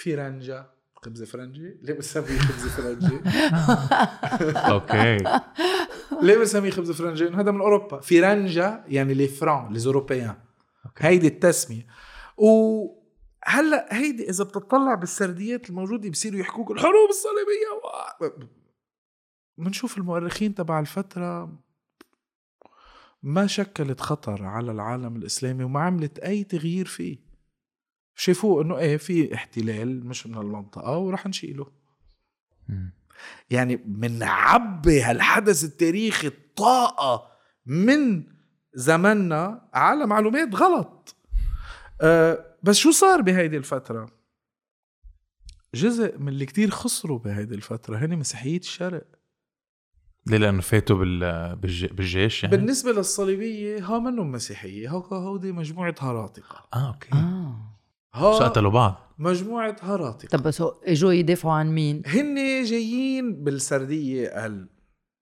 فرنجة 0.05 0.67
خبز 1.05 1.23
فرنجي؟ 1.23 1.79
ليه 1.83 1.95
بنسميه 1.95 2.39
خبز 2.39 2.67
فرنجي؟ 2.67 3.21
أوكي. 4.73 5.17
ليه 6.23 6.37
بنسميه 6.39 6.71
خبز 6.71 6.91
فرنجي؟ 6.91 7.29
إنه 7.29 7.41
هذا 7.41 7.51
من 7.51 7.61
أوروبا. 7.61 8.01
فرنجة 8.01 8.85
يعني 8.89 9.15
لي 9.15 9.29
فران 9.29 9.73
لي 9.73 9.87
اوروبيان 9.87 10.35
هيدي 10.99 11.27
التسمية. 11.27 11.87
وهلا 12.37 13.89
هيدي 13.91 14.31
إذا 14.31 14.45
بتطلع 14.45 14.95
بالسرديات 14.95 15.71
الموجودة 15.71 16.11
بصيروا 16.11 16.41
يحكوك 16.41 16.71
الحروب 16.71 17.09
الصليبية. 17.11 18.41
بنشوف 19.59 19.99
المؤرخين 19.99 20.55
تبع 20.55 20.81
الفترة 20.81 21.59
ما 23.23 23.47
شكلت 23.47 24.01
خطر 24.01 24.45
على 24.45 24.73
العالم 24.73 25.17
الإسلامي 25.17 25.65
وما 25.65 25.81
عملت 25.81 26.19
أي 26.19 26.45
تغيير 26.45 26.87
فيه. 26.87 27.30
شافوه 28.21 28.63
إنه 28.63 28.79
إيه 28.79 28.97
في 28.97 29.35
احتلال 29.35 30.07
مش 30.07 30.27
من 30.27 30.39
المنطقة 30.39 30.99
وراح 30.99 31.27
نشيله. 31.27 31.67
يعني 33.51 33.77
بنعبي 33.77 35.03
هالحدث 35.03 35.65
التاريخي 35.65 36.27
الطاقة 36.27 37.31
من 37.67 38.25
زمننا 38.75 39.69
على 39.75 40.07
معلومات 40.07 40.55
غلط. 40.55 41.17
أه 42.01 42.57
بس 42.63 42.77
شو 42.77 42.91
صار 42.91 43.21
بهيدي 43.21 43.57
الفترة؟ 43.57 44.07
جزء 45.75 46.19
من 46.19 46.29
اللي 46.29 46.47
كتير 46.47 46.71
خسروا 46.71 47.19
بهيدي 47.19 47.55
الفترة 47.55 47.97
هن 47.97 48.17
مسيحية 48.17 48.59
الشرق. 48.59 49.07
ليه؟ 50.27 50.37
لأنه 50.37 50.61
فاتوا 50.61 50.97
بال... 50.97 51.57
بالج... 51.57 51.87
بالجيش 51.87 52.45
يعني؟ 52.45 52.57
بالنسبة 52.57 52.93
للصليبية 52.93 53.87
ها 53.87 53.99
منهم 53.99 54.33
مسيحية 54.33 54.89
هو 54.91 55.01
هودي 55.01 55.53
مجموعة 55.53 55.95
هراطقة 56.01 56.69
آه 56.75 56.89
أوكي. 56.89 57.13
آه. 57.13 57.70
شو 58.15 58.21
ها 58.21 58.49
قتلوا 58.49 58.71
بعض. 58.71 58.95
مجموعة 59.19 59.77
هراطقة 59.81 60.29
طب 60.29 60.43
بس 60.43 60.61
هو 60.63 60.75
إجوا 60.85 61.13
يدافعوا 61.13 61.55
عن 61.55 61.75
مين؟ 61.75 62.03
هن 62.07 62.65
جايين 62.65 63.45
بالسردية 63.45 64.47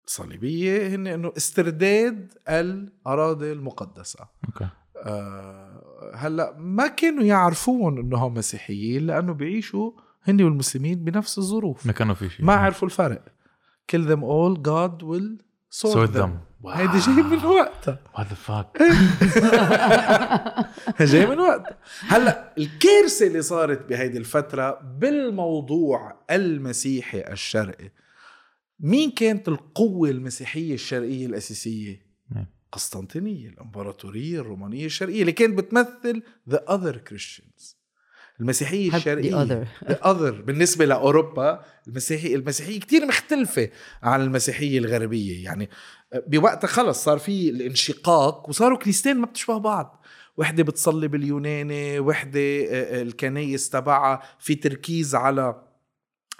الصليبية 0.07 0.95
هن 0.95 1.07
إنه 1.07 1.33
استرداد 1.37 2.33
الأراضي 2.49 3.53
المقدسة. 3.53 4.29
أوكي. 4.45 4.69
آه 4.97 6.13
هلأ 6.15 6.57
ما 6.59 6.87
كانوا 6.87 7.25
يعرفون 7.25 7.99
انهم 7.99 8.35
مسيحيين 8.35 9.07
لأنه 9.07 9.33
بيعيشوا 9.33 9.93
هن 10.25 10.43
والمسلمين 10.43 11.05
بنفس 11.05 11.39
الظروف. 11.39 11.87
ما 11.87 11.93
كانوا 11.93 12.15
في 12.15 12.31
شيء. 12.31 12.47
ما 12.47 12.53
عرفوا 12.53 12.89
الفرق. 12.89 13.25
Kill 13.93 14.05
them 14.09 14.21
all 14.23 14.57
God 14.63 15.03
will 15.03 15.43
sort 15.71 16.09
them. 16.09 16.39
هيدي 16.67 16.99
جاي 16.99 17.15
من 17.15 17.45
وقتها. 17.45 17.99
What 18.19 18.27
the 18.27 18.35
fuck 18.35 18.83
جاي 21.01 21.27
من 21.27 21.39
وقتها. 21.39 21.79
هلا 22.01 22.55
الكارثة 22.59 23.27
اللي 23.27 23.43
صارت 23.43 23.89
بهيدي 23.89 24.19
الفترة 24.19 24.81
بالموضوع 24.99 26.25
المسيحي 26.31 27.21
الشرقي. 27.33 27.91
مين 28.81 29.11
كانت 29.11 29.49
القوة 29.49 30.11
المسيحية 30.11 30.75
الشرقية 30.75 31.27
الأساسية؟ 31.27 32.07
مين؟ 32.31 32.47
قسطنطينية 32.73 33.49
الإمبراطورية 33.49 34.41
الرومانية 34.41 34.87
الشرقية 34.87 35.21
اللي 35.21 35.33
كانت 35.33 35.59
بتمثل 35.59 36.23
ذا 36.49 36.65
اذر 36.71 36.97
كريستيانز 36.97 37.79
المسيحية 38.41 38.91
حب 38.91 38.97
الشرقية 38.97 39.31
the 39.31 39.49
other. 39.49 39.67
the 39.89 39.97
other. 40.05 40.45
بالنسبة 40.45 40.85
لأوروبا 40.85 41.65
المسيحيه 41.89 42.37
المسيحية 42.37 42.81
كتير 42.81 43.07
مختلفة 43.07 43.69
عن 44.03 44.23
المسيحية 44.23 44.79
الغربية. 44.79 45.45
يعني 45.45 45.69
بوقتها 46.15 46.69
خلص 46.69 47.05
صار 47.05 47.19
في 47.19 47.51
الانشقاق 47.51 48.49
وصاروا 48.49 48.79
كنيستين 48.79 49.17
ما 49.17 49.27
بتشبه 49.27 49.59
بعض. 49.59 50.05
وحدة 50.37 50.63
بتصلي 50.63 51.09
باليوناني 51.09 52.01
وحدة 52.01 52.41
آه، 52.41 53.03
الكنايس 53.03 53.71
تبعها 53.71 54.23
في 54.39 54.55
تركيز 54.55 55.15
على 55.15 55.63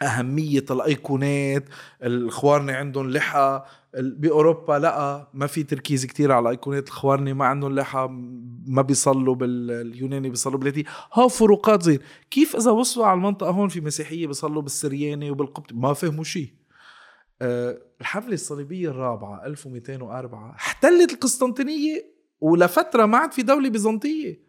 أهمية 0.03 0.65
الأيقونات 0.71 1.65
الخوارنة 2.03 2.73
عندهم 2.73 3.11
لحى 3.11 3.63
بأوروبا 3.95 4.73
لا 4.73 5.29
ما 5.35 5.47
في 5.47 5.63
تركيز 5.63 6.07
كتير 6.07 6.33
على 6.33 6.51
أيقونات 6.51 6.89
الخوارنة 6.89 7.33
ما 7.33 7.45
عندهم 7.45 7.75
لحى 7.75 8.09
ما 8.67 8.83
بيصلوا 8.83 9.35
باليوناني 9.35 10.31
بيصلوا 10.31 10.59
باللاتي 10.59 10.85
ها 11.13 11.29
فروقات 11.29 11.83
زين. 11.83 11.99
كيف 12.31 12.57
إذا 12.57 12.71
وصلوا 12.71 13.07
على 13.07 13.17
المنطقة 13.17 13.51
هون 13.51 13.69
في 13.69 13.81
مسيحية 13.81 14.27
بيصلوا 14.27 14.63
بالسرياني 14.63 15.31
وبالقبطي؟ 15.31 15.75
ما 15.75 15.93
فهموا 15.93 16.25
شيء 16.25 16.58
الحملة 17.43 18.35
الصليبية 18.35 18.89
الرابعة 18.89 19.47
1204 19.47 20.55
احتلت 20.55 21.13
القسطنطينية 21.13 22.19
ولفترة 22.41 23.07
ما 23.07 23.19
عاد 23.19 23.33
في 23.33 23.43
دولة 23.43 23.69
بيزنطية. 23.71 24.41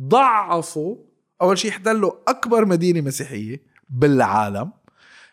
ضعفوا 0.00 0.96
أول 1.42 1.58
شيء 1.58 1.70
احتلوا 1.70 2.12
أكبر 2.28 2.64
مدينة 2.64 3.00
مسيحية 3.00 3.62
بالعالم 3.90 4.72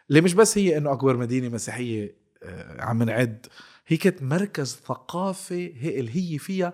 اللي 0.10 0.22
مش 0.22 0.34
بس 0.34 0.58
هي 0.58 0.78
إنه 0.78 0.92
أكبر 0.92 1.18
مدينة 1.18 1.50
مسيحية 1.50 2.18
آه، 2.44 2.82
عم 2.82 3.04
نعد 3.04 3.48
هي 3.88 3.98
كانت 3.98 4.24
مركز 4.24 4.76
ثقافي 4.76 5.74
هي 5.84 6.00
اللي 6.00 6.34
هي 6.34 6.38
فيها 6.38 6.74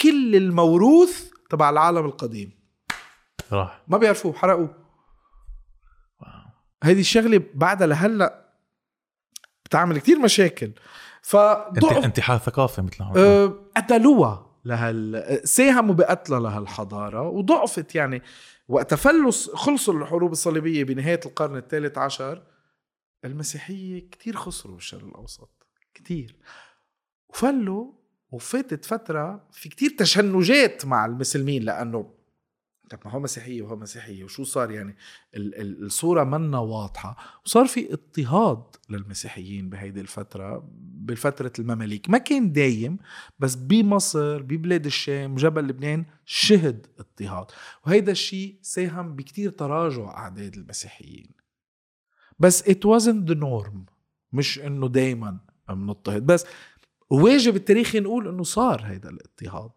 كل 0.00 0.36
الموروث 0.36 1.30
تبع 1.50 1.70
العالم 1.70 2.04
القديم. 2.06 2.50
راح. 3.52 3.82
ما 3.88 3.98
بيعرفوه 3.98 4.32
حرقوه. 4.32 4.74
هيدي 6.82 7.00
الشغلة 7.00 7.42
بعدها 7.54 7.86
لهلأ 7.86 8.47
بتعمل 9.68 9.98
كتير 9.98 10.18
مشاكل. 10.18 10.72
فضعف 11.22 12.04
انتحار 12.04 12.38
ثقافي 12.38 12.82
مثل 12.82 13.04
ما 13.04 13.12
أه، 13.16 13.54
قتلوها 13.76 14.46
لهال 14.64 15.40
ساهموا 15.48 15.94
بقتلها 15.94 16.40
لهالحضارة 16.40 17.28
وضعفت 17.28 17.94
يعني 17.94 18.22
وقت 18.68 18.94
فلوا 18.94 19.32
خلصوا 19.54 19.94
الحروب 19.94 20.32
الصليبية 20.32 20.84
بنهاية 20.84 21.20
القرن 21.26 21.56
الثالث 21.56 21.98
عشر 21.98 22.42
المسيحية 23.24 24.10
كتير 24.10 24.36
خسروا 24.36 24.74
بالشرق 24.74 25.04
الأوسط 25.04 25.66
كتير. 25.94 26.36
وفلوا 27.28 27.92
وفاتت 28.30 28.84
فترة 28.84 29.48
في 29.52 29.68
كتير 29.68 29.94
تشنجات 29.98 30.86
مع 30.86 31.06
المسلمين 31.06 31.62
لأنه 31.62 32.14
طب 32.90 32.98
ما 33.04 33.10
هو 33.10 33.20
مسيحيه 33.20 33.62
وهو 33.62 33.76
مسيحيه 33.76 34.24
وشو 34.24 34.44
صار 34.44 34.70
يعني؟ 34.70 34.96
ال- 35.34 35.60
ال- 35.60 35.84
الصورة 35.84 36.24
منا 36.24 36.58
واضحة 36.58 37.16
وصار 37.44 37.66
في 37.66 37.92
اضطهاد 37.92 38.62
للمسيحيين 38.90 39.70
بهيدي 39.70 40.00
الفترة 40.00 40.68
بفتره 40.80 41.52
المماليك. 41.58 42.10
ما 42.10 42.18
كان 42.18 42.52
دايم 42.52 42.98
بس 43.38 43.54
بمصر 43.54 44.42
ببلاد 44.42 44.86
الشام 44.86 45.34
جبل 45.34 45.64
لبنان 45.68 46.04
شهد 46.24 46.86
اضطهاد. 46.98 47.46
وهيدا 47.86 48.12
الشيء 48.12 48.58
ساهم 48.62 49.16
بكتير 49.16 49.50
تراجع 49.50 50.08
أعداد 50.16 50.54
المسيحيين. 50.56 51.30
بس 52.38 52.62
it 52.62 52.78
wasn't 52.86 53.30
the 53.30 53.34
norm 53.40 53.76
مش 54.32 54.58
إنه 54.58 54.88
دايما 54.88 55.38
بنضطهد. 55.68 56.26
بس 56.26 56.44
واجب 57.10 57.56
التاريخي 57.56 58.00
نقول 58.00 58.28
إنه 58.28 58.42
صار 58.42 58.82
هيدا 58.84 59.08
الاضطهاد. 59.08 59.70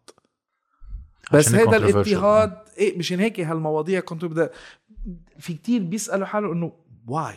بس 1.33 1.55
هيدا. 1.55 1.77
الاضطهاد 1.77 2.57
إيه 2.77 2.97
مشان 2.97 3.19
هيك 3.19 3.39
هالمواضيع 3.39 3.99
كنت 3.99 4.25
بدأ 4.25 4.49
في 5.39 5.53
كتير 5.53 5.83
بيسألوا 5.83 6.25
حالهم 6.25 6.51
إنه 6.51 6.71
واي 7.07 7.35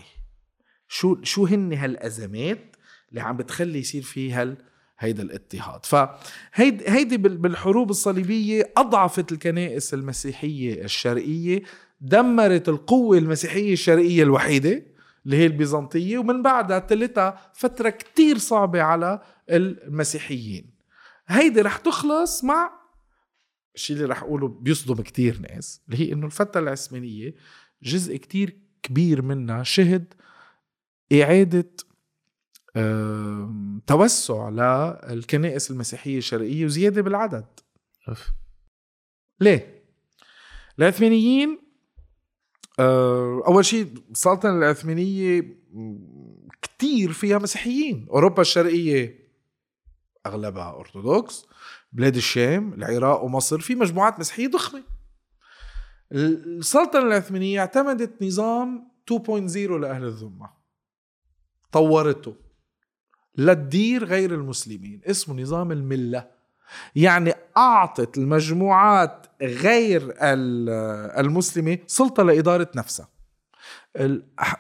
شو 0.89 1.17
شو 1.23 1.47
هن 1.47 1.73
هالأزمات 1.73 2.77
اللي 3.11 3.21
عم 3.21 3.37
بتخلي 3.37 3.79
يصير 3.79 4.03
في 4.03 4.33
هال 4.33 4.57
هيدا 4.99 5.23
الاضطهاد 5.23 5.87
فهيدي 5.87 6.85
هيدي 6.91 7.17
بال- 7.17 7.37
بالحروب 7.37 7.91
الصليبية 7.91 8.73
أضعفت 8.77 9.33
الكنائس 9.33 9.95
المسيحية 9.95 10.85
الشرقية 10.85 11.63
دمرت 12.01 12.69
القوة 12.69 13.19
المسيحية 13.19 13.73
الشرقية 13.73 14.23
الوحيدة 14.23 14.83
اللي 15.27 15.37
هي 15.37 15.47
البيزنطية 15.47 16.19
ومن 16.19 16.43
بعدها 16.43 16.79
تلتها 16.79 17.51
فترة 17.55 17.89
كتير 17.91 18.39
صعبة 18.39 18.83
على 18.83 19.21
المسيحيين. 19.51 20.75
هيدي 21.27 21.61
رح 21.61 21.77
تخلص 21.77 22.45
مع 22.45 22.71
الشيء 23.75 23.97
اللي 23.97 24.09
رح 24.09 24.23
أقوله 24.23 24.49
بيصدم 24.49 25.03
كتير 25.03 25.39
ناس 25.41 25.81
اللي 25.89 25.99
هي 26.09 26.13
إنه 26.13 26.27
الفترة 26.27 26.61
العثمانية 26.61 27.35
جزء 27.83 28.17
كتير 28.17 28.59
كبير 28.83 29.23
منها 29.23 29.63
شهد 29.63 30.15
إعادة 31.13 31.71
آم، 32.77 33.81
توسع 33.87 34.49
للكنائس 34.49 35.71
المسيحية 35.71 36.19
الشرقية 36.19 36.65
وزيادة 36.65 37.03
بالعدد 37.03 37.47
أوف. 38.09 38.29
ليه؟ 39.41 39.85
العثمانيين 40.79 41.59
آه، 42.79 43.43
أول 43.47 43.65
شيء 43.65 43.95
السلطنه 44.11 44.59
العثمانية 44.59 45.41
م، 45.73 45.99
كتير 46.63 47.13
فيها 47.13 47.39
مسيحيين 47.39 48.07
أوروبا 48.11 48.43
الشرقية 48.43 49.25
أغلبها 50.27 50.71
أرثوذكس 50.81 51.47
بلاد 51.95 52.17
الشام 52.17 52.73
العراق 52.73 53.23
ومصر 53.25 53.59
في 53.59 53.75
مجموعات 53.75 54.19
مسيحية 54.21 54.49
ضخمة. 54.49 54.83
السلطنه 56.13 57.03
العثمانيه 57.03 57.61
اعتمدت 57.61 58.23
نظام 58.23 58.89
2.0 59.07 59.57
لأهل 59.81 60.05
الذمة. 60.05 60.51
طورته 61.73 62.37
لتدير 63.37 64.05
غير 64.05 64.35
المسلمين 64.35 65.01
اسمه 65.07 65.43
نظام 65.43 65.73
الملة. 65.73 66.31
يعني 66.97 67.33
أعطت 67.57 68.19
المجموعات 68.19 69.27
غير 69.43 70.03
ال- 70.21 70.71
المسلمة 71.27 71.79
سلطة 71.87 72.23
لإدارة 72.23 72.71
نفسها. 72.77 73.09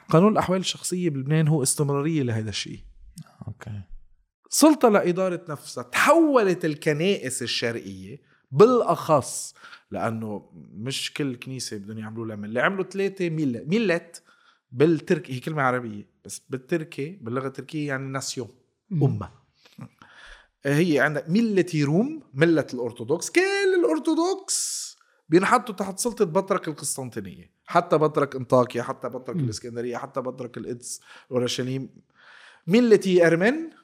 قانون 0.09 0.33
الأحوال 0.33 0.61
الشخصية 0.61 1.11
بلبنان 1.11 1.49
هو 1.49 1.63
استمرارية 1.63 2.23
لهذا 2.23 2.49
الشيء. 2.51 2.81
أوكي. 3.49 3.83
سلطة 4.55 4.89
لإدارة 4.89 5.45
نفسها 5.49 5.83
تحولت 5.83 6.65
الكنائس 6.65 7.43
الشرقية 7.43 8.21
بالأخص 8.53 9.55
لأنه 9.91 10.51
مش 10.75 11.13
كل 11.15 11.37
كنيسة 11.37 11.77
بدهم 11.77 11.99
يعملوا 11.99 12.27
لها 12.27 12.37
ملة 12.37 12.63
عملوا 12.63 12.85
ثلاثة 12.85 13.31
ملة 13.31 13.65
ملت 13.67 14.23
بالتركي 14.73 15.33
هي 15.33 15.41
كلمة 15.41 15.63
عربية 15.63 16.09
بس 16.25 16.43
بالتركي 16.51 17.19
باللغة 17.23 17.47
التركية 17.47 17.89
يعني 17.89 18.07
nation 18.07 18.49
أمة. 18.93 19.31
هي 20.65 21.01
عندك 21.01 21.25
ملة 21.29 21.85
روم 21.85 22.23
ملة 22.35 22.67
الأرثوذكس 22.75 23.31
كل 23.31 23.41
الأرثوذكس 23.85 24.97
بينحطوا 25.29 25.75
تحت 25.75 25.99
سلطة 25.99 26.25
بطرك 26.25 26.69
القسطنطينية 26.69 27.51
حتى 27.67 27.99
بطرك 27.99 28.37
أنطاكيا 28.37 28.83
حتى 28.83 29.09
بطرك. 29.09 29.37
الإسكندرية 29.37 29.97
حتى 29.97 30.21
بطرك 30.21 30.57
القدس 30.59 31.01
أورشليم 31.31 31.89
ملتي 32.67 33.27
أرمن 33.27 33.84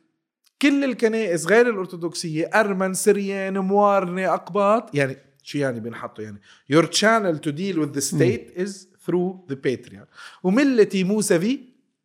كل 0.63 0.85
الكنائس 0.85 1.47
غير 1.47 1.71
الأرثوذكسية 1.71 2.45
أرمن 2.55 2.95
سريان 2.95 3.59
موارنة 3.59 4.35
أقباط. 4.35 4.95
يعني 4.95 5.17
شو 5.43 5.59
يعني 5.59 5.81
بينحطوا 5.81 6.25
يعني 6.25 6.41
your 6.73 6.85
channel 6.87 7.39
to 7.41 7.53
deal 7.53 7.77
with 7.85 7.95
the 7.99 8.05
state 8.15 8.63
is 8.67 8.71
through 9.07 9.53
the 9.53 9.57
patriarch. 9.57 10.09
وملتي 10.43 11.05
موسوي 11.05 11.61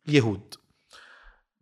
يهود. 0.08 0.54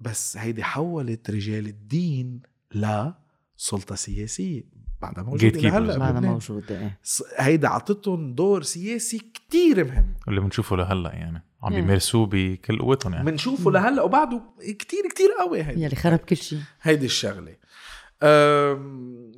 بس 0.01 0.37
هيدي 0.37 0.63
حولت 0.63 1.31
رجال 1.31 1.67
الدين 1.67 2.43
لسلطة 2.75 3.95
سياسية. 3.95 4.63
بعدها 5.03 5.25
موجودة. 5.25 5.61
لهلأ 5.61 5.99
بعدها. 5.99 6.21
موجودة 6.21 6.99
ص- 7.03 7.23
هيدا 7.37 7.69
عطتهم 7.69 8.35
دور 8.35 8.63
سياسي 8.63 9.19
كتير 9.19 9.85
مهم. 9.85 10.15
اللي 10.29 10.41
بنشوفه 10.41 10.77
لهلأ 10.77 11.13
يعني. 11.15 11.43
عم. 11.67 11.75
بيمارسوه 11.75 12.27
بكل 12.27 12.79
قوتهم 12.79 13.13
يعني. 13.13 13.31
بنشوفه 13.31 13.71
لهلأ 13.71 14.03
وبعده 14.03 14.43
كتير 14.61 15.09
كتير 15.09 15.29
قوي 15.39 15.63
هيدا 15.63 15.81
يلي 15.81 15.97
خرب 15.97 16.19
كل 16.19 16.37
شيء 16.37 16.61
هيدي 16.83 17.07
الشغلة. 17.07 17.57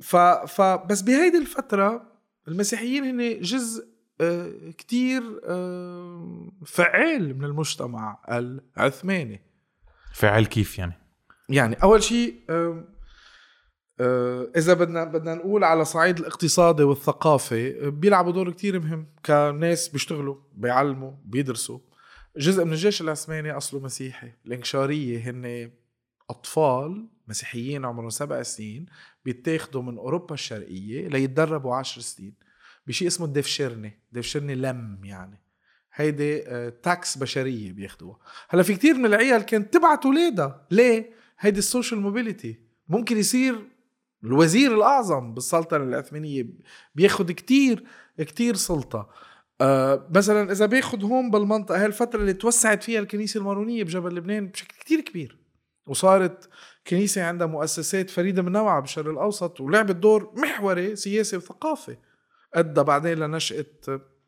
ف 0.01 0.15
ف 0.47 0.61
بس 0.61 1.01
بهيدي 1.01 1.37
الفترة 1.37 2.11
المسيحيين 2.47 3.03
هن 3.03 3.39
جزء 3.41 3.87
أه، 4.21 4.51
كتير 4.77 5.21
فعال 6.65 7.37
من 7.37 7.43
المجتمع 7.43 8.19
العثماني. 8.29 9.41
فعال 10.13 10.47
كيف 10.47 10.79
يعني؟ 10.79 10.93
يعني 11.49 11.75
أول 11.83 12.03
شيء 12.03 12.35
أه، 12.49 12.83
إذا 14.57 14.73
بدنا 14.73 15.03
بدنا 15.03 15.35
نقول 15.35 15.63
على 15.63 15.85
صعيد 15.85 16.19
الاقتصادي 16.19 16.83
والثقافي 16.83 17.89
بيلعبوا 17.89 18.31
دور 18.31 18.51
كتير 18.51 18.79
مهم 18.79 19.07
كناس 19.25 19.87
بيشتغلوا 19.87 20.35
بيعلموا 20.53 21.11
بيدرسوا. 21.25 21.79
جزء 22.37 22.65
من 22.65 22.71
الجيش 22.71 23.01
العثماني 23.01 23.51
أصله 23.51 23.79
مسيحي. 23.79 24.31
الإنكشارية 24.45 25.29
هن 25.29 25.71
أطفال 26.29 27.07
مسيحيين 27.27 27.85
عمرهم 27.85 28.09
سبع 28.09 28.41
سنين 28.41 28.85
بيتاخدوا 29.25 29.81
من 29.81 29.97
أوروبا 29.97 30.33
الشرقية 30.33 31.07
ليتدربوا 31.07 31.75
عشر 31.75 32.01
سنين 32.01 32.33
بشيء 32.87 33.07
اسمه 33.07 33.25
الدفشرني 33.25 33.99
دفشرني 34.11 34.55
لم 34.55 34.99
يعني. 35.03 35.41
هيدي 35.93 36.47
آه، 36.47 36.69
tax 36.69 37.17
بشرية 37.17 37.71
بياخدوها. 37.71 38.19
هلا 38.49 38.63
في 38.63 38.75
كتير 38.75 38.93
من 38.93 39.05
العيال 39.05 39.41
كانت 39.41 39.73
تبعت 39.73 40.05
اولادها 40.05 40.67
ليه؟ 40.71 41.13
هيدي 41.39 41.59
ال 41.59 41.65
social 41.65 41.99
mobility. 41.99 42.59
ممكن 42.87 43.17
يصير 43.17 43.67
الوزير 44.23 44.75
الأعظم 44.75 45.33
بالسلطنة 45.33 45.83
العثمانية 45.83 46.45
بياخد 46.95 47.31
كتير 47.31 47.83
كتير 48.17 48.55
سلطة. 48.55 49.09
آه 49.61 50.07
مثلا 50.15 50.51
إذا 50.51 50.65
بياخد 50.65 51.03
هون 51.03 51.31
بالمنطقة 51.31 51.79
هاي 51.79 51.85
الفترة 51.85 52.19
اللي 52.19 52.33
توسعت 52.33 52.83
فيها 52.83 52.99
الكنيسة 52.99 53.37
المارونية 53.37 53.83
بجبل 53.83 54.15
لبنان 54.15 54.47
بشكل 54.47 54.75
كتير 54.79 55.01
كبير 55.01 55.37
وصارت 55.87 56.49
كنيسة 56.87 57.23
عندها 57.23 57.47
مؤسسات 57.47 58.09
فريدة 58.09 58.41
من 58.41 58.51
نوعها 58.51 58.79
بالشرق 58.79 59.09
الأوسط 59.09 59.61
ولعبت 59.61 59.95
دور 59.95 60.33
محوري 60.35 60.95
سياسي 60.95 61.37
وثقافي 61.37 61.97
أدى 62.53 62.83
بعدين 62.83 63.17
لنشأة 63.17 63.65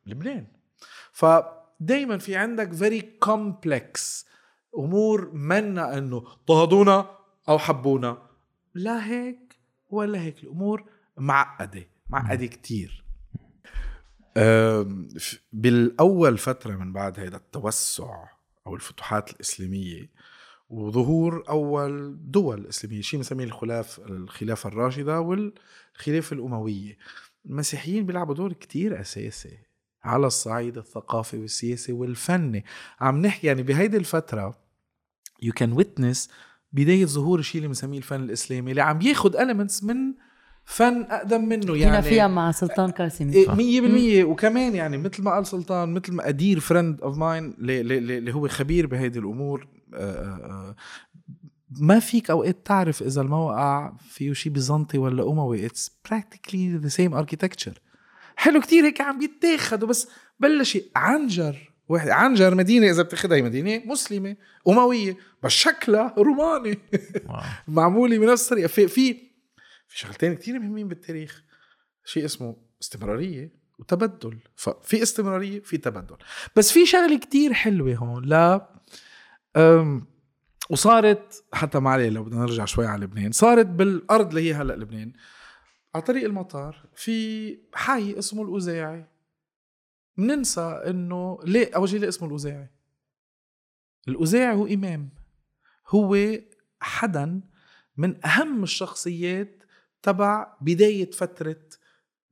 لبنان. 0.05 0.47
فدايما 1.11 2.17
في 2.17 2.35
عندك 2.35 2.73
very 2.73 3.01
complex 3.01 4.27
أمور 4.77 5.31
منا 5.33 5.97
أنه 5.97 6.17
اضطهدونا 6.17 7.17
أو 7.49 7.57
حبونا. 7.57 8.17
لا 8.73 9.05
هيك 9.05 9.55
ولا 9.89 10.21
هيك 10.21 10.43
الأمور 10.43 10.83
معقدة 11.17 11.87
معقدة 12.09 12.45
كتير. 12.45 13.05
أم، 14.39 15.07
ف- 15.19 15.41
بالأول 15.53 16.37
فترة 16.37 16.75
من 16.75 16.93
بعد 16.93 17.19
هذا 17.19 17.35
التوسع 17.37 18.23
أو 18.67 18.75
الفتوحات 18.75 19.31
الإسلامية 19.33 20.09
وظهور 20.69 21.43
أول 21.49 22.17
دول 22.31 22.67
إسلامية 22.67 23.01
شيء 23.01 23.19
بنسميه 23.19 23.43
الخلاف 23.45 23.99
الخلافة 23.99 24.67
الراشدة 24.69 25.19
والخلافة 25.21 26.33
الأموية. 26.33 26.97
المسيحيين 27.45 28.05
بيلعبوا 28.05 28.35
دور 28.35 28.53
كتير 28.53 29.01
أساسي 29.01 29.57
على 30.03 30.27
الصعيد 30.27 30.77
الثقافي 30.77 31.37
والسياسي 31.37 31.91
والفني. 31.93 32.65
عم 32.99 33.21
نحكي 33.21 33.47
يعني 33.47 33.63
بهيدي 33.63 33.97
الفترة 33.97 34.57
you 35.41 35.53
can 35.53 35.71
witness 35.73 36.29
بداية 36.73 37.05
ظهور 37.05 37.39
الشيء 37.39 37.57
اللي 37.59 37.67
بنسميه 37.67 37.97
الفن 37.97 38.23
الإسلامي 38.23 38.71
اللي 38.71 38.81
عم 38.81 39.01
ياخد 39.01 39.35
elements 39.37 39.83
من 39.83 39.97
فن 40.69 41.01
أقدم 41.03 41.45
منه 41.45 41.65
كنا 41.65 41.77
يعني. 41.77 42.01
فيها 42.01 42.27
مع 42.27 42.51
سلطان 42.51 42.91
قاسم. 42.91 43.29
إيه، 43.29 43.51
مية 43.51 43.81
بالمية. 43.81 44.23
وكمان 44.23 44.75
يعني 44.75 44.97
مثل 44.97 45.23
ما 45.23 45.31
قال 45.31 45.47
سلطان 45.47 45.93
مثل 45.93 46.13
ما 46.13 46.29
a 46.29 46.35
dear 46.35 46.59
friend 46.59 47.01
of 47.01 47.17
mine 47.17 47.53
اللي 47.59 48.33
هو 48.33 48.47
خبير 48.47 48.87
بهيدي 48.87 49.19
الأمور 49.19 49.67
آه، 49.93 49.97
آه، 49.97 50.75
ما 51.79 51.99
فيك 51.99 52.29
أوقات 52.29 52.57
تعرف 52.65 53.01
إذا 53.01 53.21
الموقع 53.21 53.93
فيه 54.09 54.33
شيء 54.33 54.51
بيزنطي 54.51 54.97
ولا 54.97 55.23
أموي. 55.23 55.65
It's 55.65 55.91
practically 56.09 56.75
the 56.75 56.87
same 56.87 57.13
architecture 57.13 57.79
حلو 58.35 58.61
كتير 58.61 58.85
هيك 58.85 59.01
عم 59.01 59.19
بيتاخدوا 59.19 59.87
بس 59.87 60.07
بلش 60.39 60.77
عنجر 60.95 61.73
واحد 61.89 62.09
عنجر 62.09 62.55
مدينة 62.55 62.89
إذا 62.89 63.03
بتاخدها 63.03 63.37
هي 63.37 63.41
مدينة 63.41 63.81
مسلمة 63.85 64.35
أموية 64.67 65.17
بس 65.43 65.51
شكلها 65.51 66.13
روماني. 66.17 66.79
معمولة 67.67 68.17
بنفس 68.17 68.43
الطريقة. 68.43 68.67
في 68.67 68.87
في 68.87 69.28
في 69.89 69.99
شغلتين 69.99 70.35
كتير 70.35 70.59
مهمين 70.59 70.87
بالتاريخ. 70.87 71.43
شيء 72.05 72.25
اسمه 72.25 72.55
استمرارية 72.81 73.51
وتبدل. 73.79 74.39
ففي 74.55 75.03
استمرارية 75.03 75.59
في 75.59 75.77
تبدل. 75.77 76.17
بس 76.55 76.71
في 76.71 76.85
شغلة 76.85 77.19
كتير 77.19 77.53
حلوة 77.53 77.95
هون 77.95 78.25
لا 78.25 78.69
أم 79.57 80.07
وصارت 80.69 81.43
حتى 81.53 81.79
ما 81.79 81.89
عليه 81.89 82.09
لو 82.09 82.23
بدنا 82.23 82.39
نرجع 82.39 82.65
شوي 82.65 82.85
على 82.85 83.05
لبنان 83.05 83.31
صارت 83.31 83.65
بالأرض 83.65 84.27
اللي 84.27 84.49
هي 84.49 84.53
هلأ 84.53 84.73
لبنان. 84.73 85.13
على 85.95 86.03
طريق 86.03 86.25
المطار 86.25 86.89
في 86.95 87.57
حي 87.73 88.19
اسمه 88.19 88.43
الأوزاعي. 88.43 89.05
بننسى 90.17 90.81
إنه 90.87 91.39
ليه 91.43 91.75
أول 91.75 91.89
شيء 91.89 91.99
ليه 91.99 92.07
اسمه 92.07 92.27
الأوزاعي؟ 92.27 92.69
الأوزاعي 94.07 94.55
هو 94.55 94.67
إمام. 94.67 95.09
هو 95.87 96.17
حدا 96.81 97.41
من 97.97 98.25
أهم 98.25 98.63
الشخصيات 98.63 99.58
تبع 100.01 100.53
بداية 100.61 101.11
فترة 101.11 101.61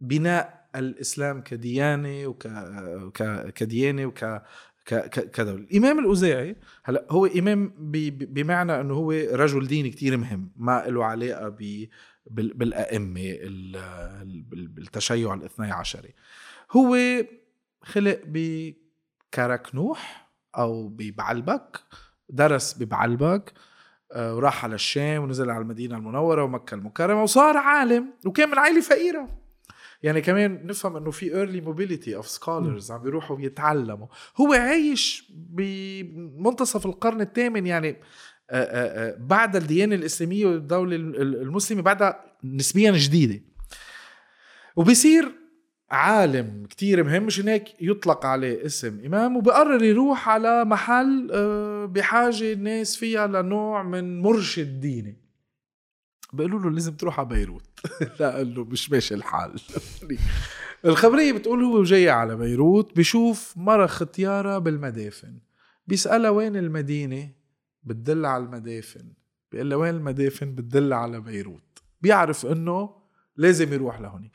بناء 0.02 0.70
الإسلام 0.76 1.42
كديانة 1.42 2.28
وك 2.28 2.48
ك... 3.14 3.54
كديانة 3.54 4.06
وك. 4.06 4.42
كدولة 5.34 5.64
الإمام 5.64 6.00
الأوزاعي 6.00 6.56
هلأ 6.84 7.06
هو 7.10 7.26
إمام. 7.26 7.74
بمعنى 7.78 8.82
أنه 8.82 8.94
هو 8.94 9.12
رجل 9.12 9.68
ديني 9.68 9.90
كتير 9.90 10.18
مهم 10.18 10.52
ما 10.56 10.86
له 10.88 11.06
علاقة 11.06 11.50
ب... 11.50 11.88
بال... 12.26 12.54
بالأئمة 12.54 13.22
ال... 13.26 13.82
بالتشيع 14.68 15.34
الاثني 15.34 15.72
عشري 15.72 16.14
هو 16.72 16.98
خلق 17.84 18.22
بكركنوح 18.26 20.30
أو 20.58 20.88
ببعلبك 20.88 21.80
درس 22.30 22.74
ببعلبك 22.74 23.54
وراح 24.16 24.66
على 24.66 24.76
الشام 24.76 25.24
ونزل 25.24 25.50
على 25.50 25.62
المدينة 25.62 25.98
المنورة 25.98 26.44
ومكة 26.44 26.76
المكرمة 26.76 27.24
وصار 27.24 27.58
عالم 27.58 28.14
وكان 28.26 28.50
من 28.50 28.58
عائلة 28.58 28.82
فقيرة. 28.82 29.30
يعني 30.04 30.22
كمان 30.22 30.66
نفهم 30.66 30.98
إنه 30.98 31.12
في 31.12 31.30
early 31.30 31.66
mobility 31.66 32.24
of 32.24 32.40
scholars 32.40 32.92
عم 32.92 33.04
بيروحوا 33.04 33.42
يتعلموا 33.42 34.08
هو 34.38 34.54
عايش 34.54 35.32
بمنتصف 35.34 36.86
القرن 36.86 37.22
الثامن 37.22 37.68
يعني 37.68 37.90
آه، 38.50 38.64
آه، 38.64 39.18
بعد 39.20 39.56
الديانة 39.56 39.96
الإسلامية 39.96 40.46
والدولة 40.46 40.96
المسلمة 40.96 41.82
بعدها 41.82 42.36
نسبيا 42.44 42.92
جديدة. 42.92 43.42
وبصير 44.76 45.32
عالم 45.90 46.66
كتير 46.70 47.04
مهم 47.04 47.24
مشان 47.24 47.48
هيك 47.48 47.82
يطلق 47.82 48.26
عليه 48.26 48.66
اسم 48.66 49.06
إمام 49.06 49.38
وبقرر 49.38 49.84
يروح 49.84 50.30
على 50.30 50.66
محل 50.66 51.30
آه، 51.34 51.86
بحاجة 51.86 52.54
الناس 52.54 52.96
فيها 52.96 53.28
لنوع 53.28 53.84
من 53.84 54.22
مرشد 54.22 54.80
ديني. 54.80 55.18
بيقولوا 56.34 56.60
له 56.60 56.70
لازم 56.72 56.94
تروح 56.94 57.20
على 57.20 57.30
بيروت. 57.30 57.64
لا 58.20 58.36
قال 58.36 58.56
له 58.56 58.64
مش 58.64 58.92
ماشي 58.92 59.14
الحال. 59.14 59.60
الخبرية 60.86 61.32
بتقول 61.32 61.64
هو 61.64 61.84
جاي 61.84 62.10
على 62.10 62.36
بيروت 62.36 62.98
بشوف 62.98 63.54
مرة 63.58 63.88
ختيارة 63.88 64.58
بالمدافن. 64.58 65.38
بيسألها 65.88 66.30
وين 66.30 66.56
المدينة؟ 66.56 67.30
بتدل 67.84 68.26
على 68.26 68.44
المدافن. 68.44 69.14
بيقول 69.52 69.70
لها 69.70 69.78
وين 69.78 69.96
المدافن؟ 69.96 70.56
بتدل 70.56 70.94
على 70.94 71.20
بيروت. 71.20 71.80
بيعرف 72.02 72.46
إنه 72.46 72.90
لازم 73.36 73.74
يروح 73.74 74.00
لهونيك. 74.00 74.32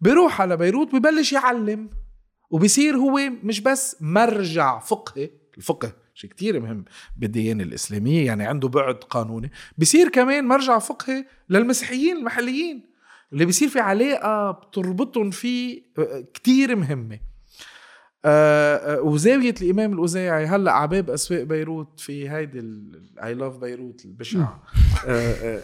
بيروح 0.00 0.40
على 0.40 0.56
بيروت 0.56 0.94
ببلش 0.94 1.32
يعلم 1.32 1.90
وبصير 2.50 2.96
هو 2.96 3.20
مش 3.42 3.60
بس 3.60 3.96
مرجع 4.00 4.78
فقهي. 4.78 5.30
الفقه. 5.56 5.92
شيء 6.14 6.30
كتير 6.30 6.60
مهم 6.60 6.84
بالديانة 7.16 7.62
الإسلامية 7.64 8.26
يعني 8.26 8.46
عنده 8.46 8.68
بعد 8.68 8.94
قانوني. 8.94 9.50
بصير 9.78 10.08
كمان 10.08 10.44
مرجع 10.44 10.78
فقهي 10.78 11.24
للمسيحيين 11.50 12.16
المحليين 12.16 12.86
اللي 13.32 13.46
بصير 13.46 13.68
في 13.68 13.80
علاقة 13.80 14.50
بتربطهم 14.50 15.30
فيه 15.30 15.82
كتير 16.34 16.76
مهمة. 16.76 17.18
آه، 18.28 18.96
آه، 18.96 19.00
وزاوية 19.00 19.54
الإمام 19.62 19.92
الأوزاعي 19.92 20.46
هلأ 20.46 20.72
على 20.72 20.88
باب 20.88 21.10
أسواق 21.10 21.42
بيروت 21.42 22.00
في 22.00 22.30
هيدي 22.30 22.62
اي 23.22 23.34
لاف 23.34 23.56
بيروت 23.56 24.04
البشع 24.04 24.48
آه، 25.06 25.60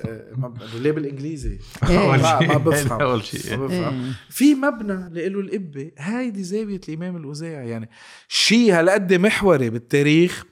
ليه 0.75 0.93
بالإنجليزي 0.93 1.59
ما 1.83 2.59
بفهم. 2.59 3.01
أول 3.03 3.25
شيء. 3.25 3.57
ما 3.57 3.67
بفهم. 3.67 4.13
في 4.31 4.55
مبنى 4.55 5.29
له 5.29 5.41
القبة 5.41 5.91
هيدي 5.99 6.43
زاوية 6.43 6.81
الإمام 6.89 7.17
الأوزاعي. 7.17 7.69
يعني 7.69 7.89
شيء 8.29 8.79
هالقد 8.79 9.15
محوري 9.15 9.71
بالتاريخ 9.71 10.45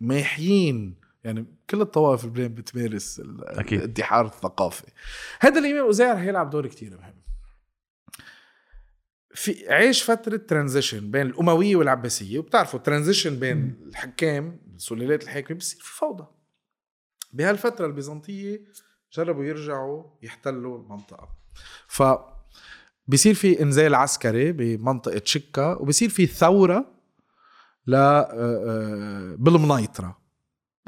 ماحيين. 0.00 0.94
يعني 1.24 1.46
كل 1.70 1.80
الطوائف 1.80 2.26
بلبنان 2.26 2.54
بتمارس 2.54 3.20
الادحار 3.20 4.26
الثقافي. 4.26 4.86
هذا 5.40 5.58
الإمام 5.58 5.76
الأوزاعي 5.76 6.12
رح 6.12 6.22
يلعب 6.22 6.50
دور 6.50 6.66
كتير 6.66 6.90
مهم. 6.90 7.17
في 9.38 9.72
عيش 9.72 10.10
فترة 10.10 10.36
transition 10.36 11.10
بين 11.10 11.26
الأموية 11.26 11.76
والعباسية 11.76 12.38
وبتعرفوا 12.38 12.80
transition 12.80 13.38
بين 13.38 13.76
الحكام 13.86 14.60
سلالات 14.76 15.22
الحاكمة 15.22 15.58
بصير 15.58 15.80
في 15.80 15.92
فوضى. 15.92 16.26
بهالفترة 17.32 17.86
البيزنطية 17.86 18.60
جربوا 19.12 19.44
يرجعوا 19.44 20.04
يحتلوا 20.22 20.78
المنطقة. 20.78 21.28
ف 21.88 22.02
بصير 23.08 23.34
في 23.34 23.62
إنزال 23.62 23.94
عسكري 23.94 24.52
بمنطقة 24.52 25.22
شكا 25.24 25.74
وبصير 25.74 26.08
في 26.08 26.26
ثورة 26.26 26.94
ل 27.86 27.94
آه، 27.94 28.28
آه، 28.32 29.34
بالمنيطرة 29.38 30.18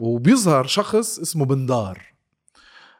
وبيظهر 0.01 0.66
شخص 0.66 1.18
اسمه 1.18 1.44
بندار. 1.44 2.09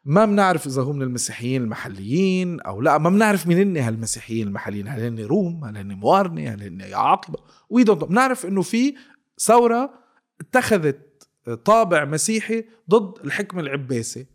ما 0.05 0.25
بنعرف 0.25 0.67
إذا 0.67 0.83
هو 0.83 0.93
من 0.93 1.03
المسيحيين 1.03 1.63
المحليين 1.63 2.61
أو 2.61 2.81
لا 2.81 2.99
ما 2.99 3.11
بنعرف 3.11 3.47
مين 3.47 3.59
هن 3.59 3.77
هالمسيحيين 3.77 4.49
المحليين 4.49 4.89
هل 4.89 5.01
هن 5.01 5.21
روم 5.21 5.65
هل 5.65 5.77
هن 5.77 5.93
موارنه 5.93 6.51
هل 6.51 6.63
هن 6.63 6.95
يعاقبة 6.95 7.39
وي 7.71 7.85
بنعرف 7.85 8.47
إنه 8.47 8.63
في 8.63 8.95
ثورة 9.39 9.95
اتخذت 10.41 11.29
طابع 11.65 12.05
مسيحي 12.05 12.65
ضد 12.91 13.25
الحكم 13.25 13.59
العباسي. 13.59 14.27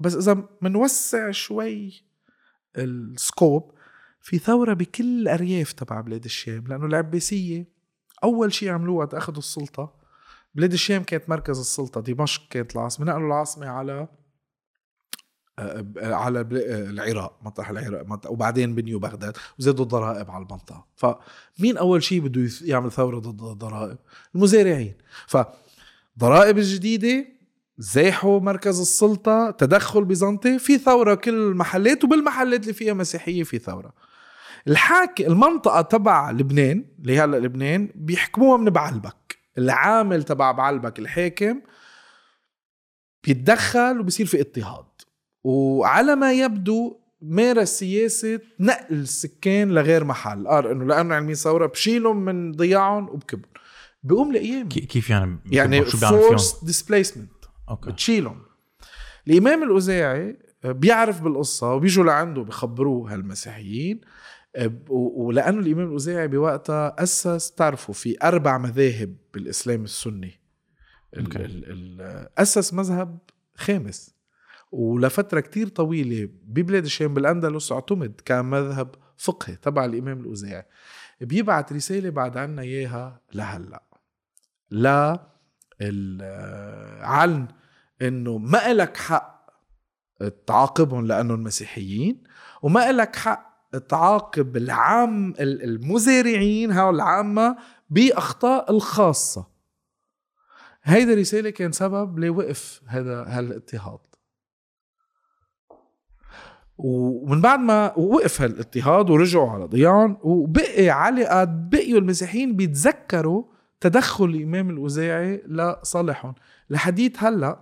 بس 0.00 0.14
إذا 0.14 0.48
بنوسع 0.62 1.30
شوي 1.30 2.04
ال 2.76 2.92
scope 2.92 3.74
في 4.20 4.38
ثورة 4.38 4.74
بكل 4.74 5.20
الأرياف 5.22 5.72
تبع 5.72 6.00
بلاد 6.00 6.24
الشام 6.24 6.64
لأنه 6.66 6.86
العباسية 6.86 7.68
أول 8.24 8.52
شيء 8.52 8.68
عملوه 8.70 8.96
وقت 8.96 9.14
أخذوا 9.14 9.38
السلطة. 9.38 9.94
بلاد 10.54 10.72
الشام 10.72 11.02
كانت 11.02 11.28
مركز 11.28 11.58
السلطة 11.58 12.00
دمشق 12.00 12.42
كانت 12.50 12.76
العاصمة 12.76 13.06
نقلوا 13.06 13.26
العاصمة 13.26 13.66
على 13.66 14.08
على 15.98 16.40
العراق 16.50 17.38
مطرح 17.42 17.70
العراق 17.70 18.30
وبعدين 18.30 18.74
بنيوا 18.74 19.00
بغداد 19.00 19.36
وزادوا 19.58 19.84
الضرائب 19.84 20.30
على 20.30 20.44
المنطقة. 20.44 20.86
فمين 20.96 21.76
أول 21.76 22.02
شيء 22.02 22.20
بده 22.20 22.50
يعمل 22.62 22.92
ثورة 22.92 23.18
ضد 23.18 23.42
الضرائب؟ 23.42 23.98
المزارعين. 24.34 24.94
فضرائب 25.26 26.58
الجديدة 26.58 27.26
زاحوا 27.78 28.40
مركز 28.40 28.80
السلطة 28.80 29.50
تدخل 29.50 30.04
بيزنطي 30.04 30.58
في 30.58 30.78
ثورة 30.78 31.14
كل 31.14 31.34
المحلات 31.34 32.04
وبالمحلات 32.04 32.62
اللي 32.62 32.72
فيها 32.72 32.94
مسيحية 32.94 33.42
في 33.42 33.58
ثورة. 33.58 33.92
الحاك 34.68 35.20
المنطقة 35.20 35.80
تبع 35.80 36.30
لبنان 36.30 36.84
اللي 36.98 37.20
هلا 37.20 37.36
لبنان 37.36 37.90
بيحكموها 37.94 38.56
من 38.56 38.70
بعلبك. 38.70 39.38
العامل 39.58 40.22
تبع 40.22 40.52
بعلبك 40.52 40.98
الحاكم 40.98 41.60
بيتدخل 43.24 44.00
وبصير 44.00 44.26
في 44.26 44.40
اضطهاد. 44.40 44.93
وعلى 45.44 46.16
ما 46.16 46.32
يبدو 46.32 46.96
مارس 47.22 47.68
سياسة 47.68 48.40
نقل 48.60 48.94
السكان 48.94 49.68
لغير 49.68 50.04
محل. 50.04 50.48
قال 50.48 50.66
إنه 50.66 50.84
لأنه 50.84 51.14
علمي 51.14 51.34
ثورة 51.34 51.66
بشيلهم 51.66 52.24
من 52.24 52.52
ضياعهم 52.52 53.08
وبكبهم. 53.08 53.52
بقوم 54.02 54.32
لايام 54.32 54.68
كيف 54.68 55.10
يعني 55.10 55.38
يعني 55.46 55.84
force 55.84 56.64
displacement 56.64 57.30
okay. 57.68 57.90
بتشيلهم. 57.90 58.42
الإمام 59.28 59.62
الأوزاعي 59.62 60.38
بيعرف 60.64 61.22
بالقصة 61.22 61.74
وبيجوا 61.74 62.04
لعنده 62.04 62.42
بخبروه 62.42 63.12
هالمسيحيين 63.12 64.00
ولأنه 64.88 65.58
الإمام 65.60 65.86
الأوزاعي 65.86 66.28
بوقتها 66.28 67.02
أسس 67.02 67.50
تعرفوا 67.50 67.94
في 67.94 68.16
أربع 68.22 68.58
مذاهب 68.58 69.16
بالإسلام 69.34 69.84
السني. 69.84 70.40
أسس 72.38 72.74
مذهب 72.74 73.18
خامس. 73.56 74.13
ولفترة 74.74 75.40
كتير 75.40 75.68
طويلة 75.68 76.28
ببلاد 76.44 76.84
الشام 76.84 77.14
بالأندلس 77.14 77.72
اعتمد 77.72 78.20
كمذهب 78.24 78.94
فقهي 79.16 79.56
تبع 79.56 79.84
الإمام 79.84 80.20
الأوزاعي. 80.20 80.64
بيبعت 81.20 81.72
رسالة 81.72 82.10
بعد 82.10 82.36
عنا 82.36 82.62
إياها 82.62 83.20
لهلأ. 83.34 83.82
لا 84.70 85.26
عن 87.00 87.48
إنه 88.02 88.38
ما 88.38 88.70
إلك 88.70 88.96
حق 88.96 89.50
تعاقبهم 90.46 91.06
لأنهم 91.06 91.42
مسيحيين 91.42 92.22
وما 92.62 92.90
إلك 92.90 93.16
حق 93.16 93.70
تعاقب 93.88 94.56
العام 94.56 95.34
المزارعين 95.40 96.70
هاو 96.70 96.90
العامة 96.90 97.56
بأخطاء 97.90 98.70
الخاصة. 98.70 99.46
هيدا 100.82 101.12
الرسالة 101.12 101.50
كان 101.50 101.72
سبب 101.72 102.18
لوقف 102.18 102.82
هذا 102.86 103.24
هالاضطهاد 103.28 103.98
ومن 106.78 107.40
بعد 107.40 107.58
ما 107.58 107.98
وقف 107.98 108.42
هالاضطهاد 108.42 109.10
ورجعوا 109.10 109.50
على 109.50 109.64
ضياعهم 109.64 110.16
وبقي 110.22 110.90
علقة 110.90 111.44
بقيوا 111.44 111.98
المسيحيين 111.98 112.56
بيتذكروا 112.56 113.44
تدخل 113.80 114.24
الإمام 114.24 114.70
الأوزاعي 114.70 115.42
لصالحهم. 115.46 116.34
لحديث 116.70 117.12
هلأ 117.18 117.60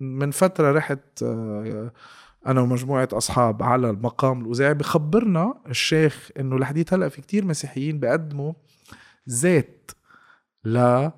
من 0.00 0.30
فترة 0.30 0.72
رحت 0.72 1.22
آه، 1.22 1.92
أنا 2.46 2.60
ومجموعة 2.60 3.08
أصحاب 3.12 3.62
على 3.62 3.90
المقام 3.90 4.40
الأوزاعي 4.40 4.74
بخبرنا 4.74 5.54
الشيخ 5.68 6.30
إنه 6.40 6.58
لحديت 6.58 6.94
هلأ 6.94 7.08
في 7.08 7.22
كتير 7.22 7.44
مسيحيين 7.44 8.00
بيقدموا 8.00 8.52
زيت 9.26 9.90
ل 10.64 11.08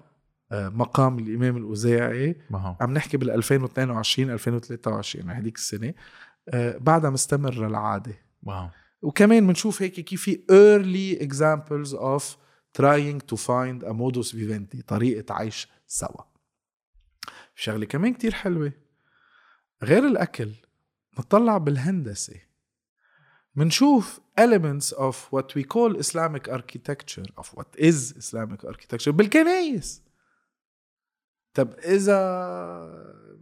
مقام 0.53 1.19
الإمام 1.19 1.57
الأوزاعي. 1.57 2.37
عم 2.81 2.93
نحكي 2.93 3.17
بال 3.17 3.31
2022 3.31 4.31
2023 4.31 5.31
هذيك 5.31 5.57
السنة. 5.57 5.89
آه، 5.89 5.95
بعدها 6.79 7.11
مستمره 7.11 7.67
العاده 7.67 8.15
واو 8.43 8.69
وكمان 9.03 9.47
بنشوف 9.47 9.83
هيك 9.83 10.01
كيف 10.01 10.23
في 10.23 10.45
early 10.51 11.23
examples 11.23 11.97
of 11.99 12.37
trying 12.79 13.21
to 13.33 13.37
find 13.37 13.85
a 13.85 13.93
modus 13.93 14.33
vivendi 14.35 14.83
طريقة 14.87 15.35
عيش 15.35 15.69
سوا 15.87 16.25
شغلة 17.55 17.87
كمان 17.87 18.15
كتير 18.15 18.35
حلوة 18.35 18.73
غير 19.83 20.07
الأكل 20.07 20.51
نطلع 21.19 21.59
بالهندسة 21.59 22.41
منشوف 23.55 24.21
elements 24.41 24.93
of 24.93 25.15
what 25.31 25.55
we 25.57 25.65
call 25.65 25.97
Islamic 25.97 26.49
architecture 26.49 27.27
of 27.41 27.47
what 27.55 27.77
is 27.79 28.17
Islamic 28.17 28.65
architecture 28.65 29.09
بالكنايس 29.11 30.03
طب 31.55 31.73
إذا 31.73 32.19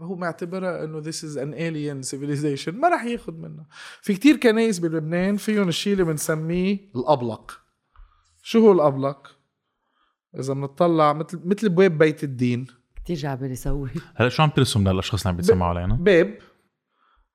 هو 0.06 0.16
معتبرها 0.16 0.84
إنه 0.84 1.02
this 1.02 1.14
is 1.14 1.36
an 1.36 1.54
alien 1.54 2.10
civilization 2.10 2.74
ما 2.74 2.88
راح 2.88 3.04
ياخد 3.04 3.38
منها 3.38 3.66
في 4.02 4.14
كتير 4.14 4.36
كنايس 4.36 4.78
بلبنان 4.78 5.36
فيهم 5.36 5.68
الشيء 5.68 5.92
اللي 5.92 6.04
بنسميه 6.04 6.90
الأبلق. 6.96 7.60
شو 8.42 8.58
هو 8.58 8.72
الأبلق؟ 8.72 9.36
إذا 10.38 10.54
بنطلع 10.54 11.12
مثل 11.12 11.40
مثل 11.44 11.68
بواب 11.68 11.98
بيت 11.98 12.24
الدين. 12.24 12.66
كتير 12.96 13.16
جعبر 13.16 13.50
يسوي 13.50 13.90
هلا 14.14 14.28
شو 14.28 14.42
عم 14.42 14.50
ترسم 14.50 14.88
للاشخاص 14.88 15.20
اللي 15.20 15.30
عم 15.30 15.36
بيتسمعوا 15.36 15.78
علينا؟ 15.78 15.94
باب. 15.94 16.38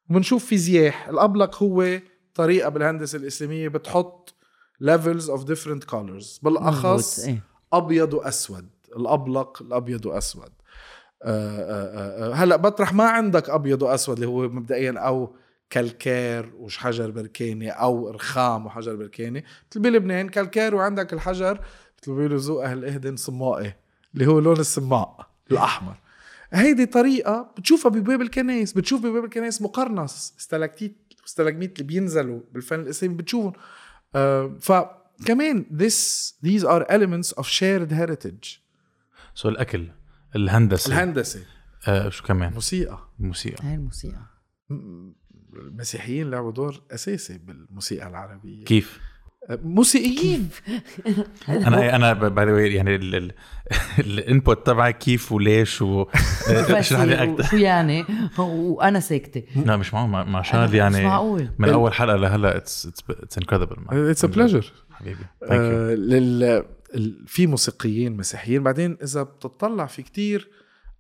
وبنشوف 0.10 0.46
في 0.46 0.58
زياح 0.58 1.08
الأبلق 1.08 1.64
هو 1.64 2.00
طريقة 2.34 2.70
بالهندسة 2.70 3.18
الإسلامية 3.18 3.68
بتحط 3.68 4.36
levels 4.84 5.24
of 5.24 5.40
different 5.46 5.86
colors. 5.92 6.44
بالأخص 6.44 7.20
إيه. 7.20 7.44
أبيض 7.74 8.14
وأسود. 8.14 8.70
الأبلق 8.96 9.62
الأبيض 9.62 10.06
وأسود. 10.06 10.52
هلا 12.34 12.56
بطرح 12.56 12.94
ما 12.94 13.04
عندك 13.04 13.50
أبيض 13.50 13.82
وأسود 13.82 14.16
اللي 14.16 14.28
هو 14.28 14.50
مبدئيا 14.50 15.00
أو 15.00 15.36
كالكير 15.70 16.54
وحجر 16.56 17.12
بركاني 17.12 17.70
أو 17.70 18.10
رخام 18.10 18.66
وحجر 18.66 18.96
بركاني 18.96 19.44
مثل 19.72 19.80
بلبنان 19.80 20.30
كالكير 20.30 20.76
وعندك 20.76 21.14
الحجر 21.14 21.54
مثل 22.02 22.12
ما 22.12 22.18
بيقولوا 22.18 22.38
ذوق 22.38 22.64
أهل 22.64 22.86
إهدن 22.86 23.16
صمائي 23.16 23.74
اللي 24.14 24.26
هو 24.28 24.40
لون 24.40 24.60
السماء 24.60 25.28
الأحمر. 25.52 25.96
هيدي 26.54 26.86
طريقة 26.86 27.52
بتشوفها 27.58 27.92
بباب 27.92 28.22
الكنائس 28.22 28.74
بتشوف 28.74 29.02
بباب 29.02 29.26
الكنائس 29.26 29.62
مقرنص. 29.62 30.34
stalactite 30.40 30.98
stalagmite 31.28 31.80
اللي 31.80 31.88
بينزلوا 31.88 32.40
بالفن 32.54 32.80
الاسلامي 32.80 33.16
بتشوفهم. 33.16 33.54
آه 34.16 34.52
فكمان 34.60 35.66
this 35.78 36.34
these 36.48 36.64
are 36.64 36.86
elements 36.90 37.34
of 37.40 37.46
shared 37.46 37.92
heritage. 37.92 38.60
so 39.36 39.50
الأكل. 39.50 39.88
الهندسة. 40.36 40.94
الهندسة. 40.94 41.40
آه 41.88 42.10
شو 42.10 42.24
كمان؟ 42.24 42.54
موسيقى. 42.54 43.00
الموسيقى. 43.20 43.68
هاي 43.68 43.76
الموسيقى. 43.76 44.22
المسيحيين 45.54 46.32
لعبوا 46.32 46.52
دور 46.52 46.82
أساسي 46.92 47.38
بالموسيقى 47.38 48.08
العربية. 48.08 48.66
كيف؟ 48.66 49.00
موسيقيين. 49.50 50.50
أنا 51.50 51.96
أنا 51.96 52.14
by 52.14 52.46
the 52.46 52.68
يعني 52.68 52.96
ال 54.00 54.11
input 54.11 54.68
تبعي 54.68 54.94
كيف 54.94 55.32
وليش 55.32 55.82
و 55.82 56.06
اشرح 56.48 57.02
لي 57.02 57.24
أكثر 57.24 57.44
شو 57.44 57.58
يعني 57.58 58.06
وأنا 58.38 59.00
ساكتة. 59.00 59.44
لا 59.66 59.78
مش 59.78 59.94
معقول 59.94 60.10
مع- 60.10 60.42
شاد 60.42 60.70
مش 60.70 60.76
يعني 60.76 61.04
معقول. 61.04 61.50
من 61.60 61.70
أول 61.70 61.94
حلقة 61.94 62.16
لهلا 62.16 62.58
it's 62.58 62.88
it's 63.10 63.38
incredible 63.38 63.76
it's 63.90 64.24
a 64.26 64.28
pleasure 64.28 64.72
حبيبي. 64.92 65.26
في 67.28 67.48
موسيقيين 67.48 68.18
مسيحيين. 68.18 68.64
بعدين 68.64 68.98
إذا 69.04 69.24
بتطلع 69.24 69.86
في 69.86 70.02
كتير 70.02 70.50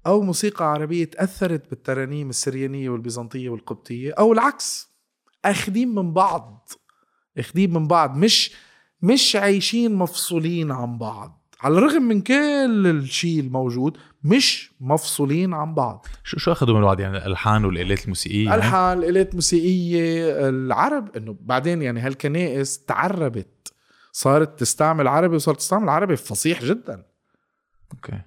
أو 0.07 0.21
موسيقى 0.21 0.71
عربية 0.71 1.05
تأثرت 1.05 1.69
بالترانيم 1.69 2.29
السريانية 2.29 2.89
والبيزنطية 2.89 3.49
والقبطية 3.49 4.13
أو 4.19 4.33
العكس 4.33 4.89
اخذين 5.45 5.95
من 5.95 6.13
بعض 6.13 6.69
اخذين 7.37 7.73
من 7.73 7.87
بعض 7.87 8.17
مش 8.17 8.51
مش 9.01 9.35
عايشين 9.35 9.95
مفصولين 9.95 10.71
عن 10.71 10.97
بعض. 10.97 11.41
على 11.61 11.77
الرغم 11.77 12.01
من 12.01 12.21
كل 12.21 12.87
الشيء 12.87 13.39
الموجود 13.39 13.97
مش 14.23 14.71
مفصولين 14.79 15.53
عن 15.53 15.73
بعض. 15.73 16.05
شو 16.23 16.37
شو 16.37 16.51
أخذوا 16.51 16.75
من 16.75 16.81
بعض؟ 16.81 16.99
يعني 16.99 17.17
الالحان 17.17 17.65
والآلات 17.65 18.03
الموسيقية 18.03 18.45
يعني؟ 18.45 18.55
ألحان 18.55 19.03
آلات 19.03 19.35
موسيقية 19.35 20.49
العرب 20.49 21.17
إنه 21.17 21.35
بعدين 21.41 21.81
يعني 21.81 21.99
هالكنائس 21.99 22.85
تعربت 22.85 23.73
صارت 24.15 24.59
تستعمل 24.59 25.07
عربي 25.07 25.35
وصارت 25.35 25.57
تستعمل 25.57 25.89
عربي 25.89 26.15
فصيح 26.15 26.63
جدا. 26.63 27.05
okay. 27.93 28.21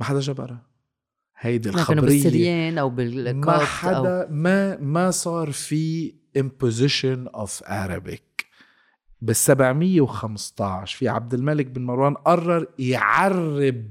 ما 0.00 0.06
حدا 0.06 0.20
جبرها 0.20 0.66
هيدي 1.38 1.68
الخبرية. 1.68 2.00
بالسريان 2.00 2.78
أو 2.78 2.90
ما 2.90 2.96
بالكوت 2.96 3.54
حدا 3.54 4.28
ما 4.30 4.76
ما 4.76 5.10
صار 5.10 5.50
في 5.50 6.14
imposition 6.38 7.30
of 7.36 7.66
Arabic. 7.66 8.44
بال 9.20 9.36
715 9.36 10.98
في 10.98 11.08
عبد 11.08 11.34
الملك 11.34 11.66
بن 11.66 11.84
مروان 11.84 12.14
قرر 12.14 12.66
يعرب 12.78 13.86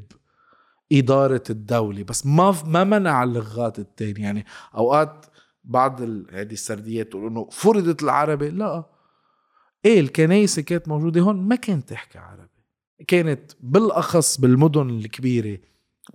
إدارة 0.91 1.43
الدولة 1.49 2.03
بس 2.03 2.25
ما 2.25 2.55
ما 2.65 2.83
منع 2.83 3.23
اللغات 3.23 3.79
التانية. 3.79 4.23
يعني 4.23 4.45
أوقات 4.75 5.25
بعض 5.63 6.01
هذه 6.31 6.53
السرديات 6.53 7.09
تقول 7.09 7.27
إنه 7.27 7.49
فرضت 7.51 8.03
العربي. 8.03 8.49
لا. 8.49 8.98
إيه 9.85 9.99
الكنايس 9.99 10.59
كانت 10.59 10.87
موجودة 10.87 11.21
هون؟ 11.21 11.35
ما 11.47 11.55
كانت 11.55 11.89
تحكي 11.89 12.17
عربي. 12.19 12.49
كانت 13.07 13.51
بالأخص 13.59 14.39
بالمدن 14.39 14.89
الكبيرة 14.89 15.57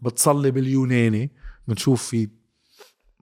بتصلي 0.03 0.51
باليوناني. 0.51 1.31
بنشوف 1.69 2.03
في 2.09 2.29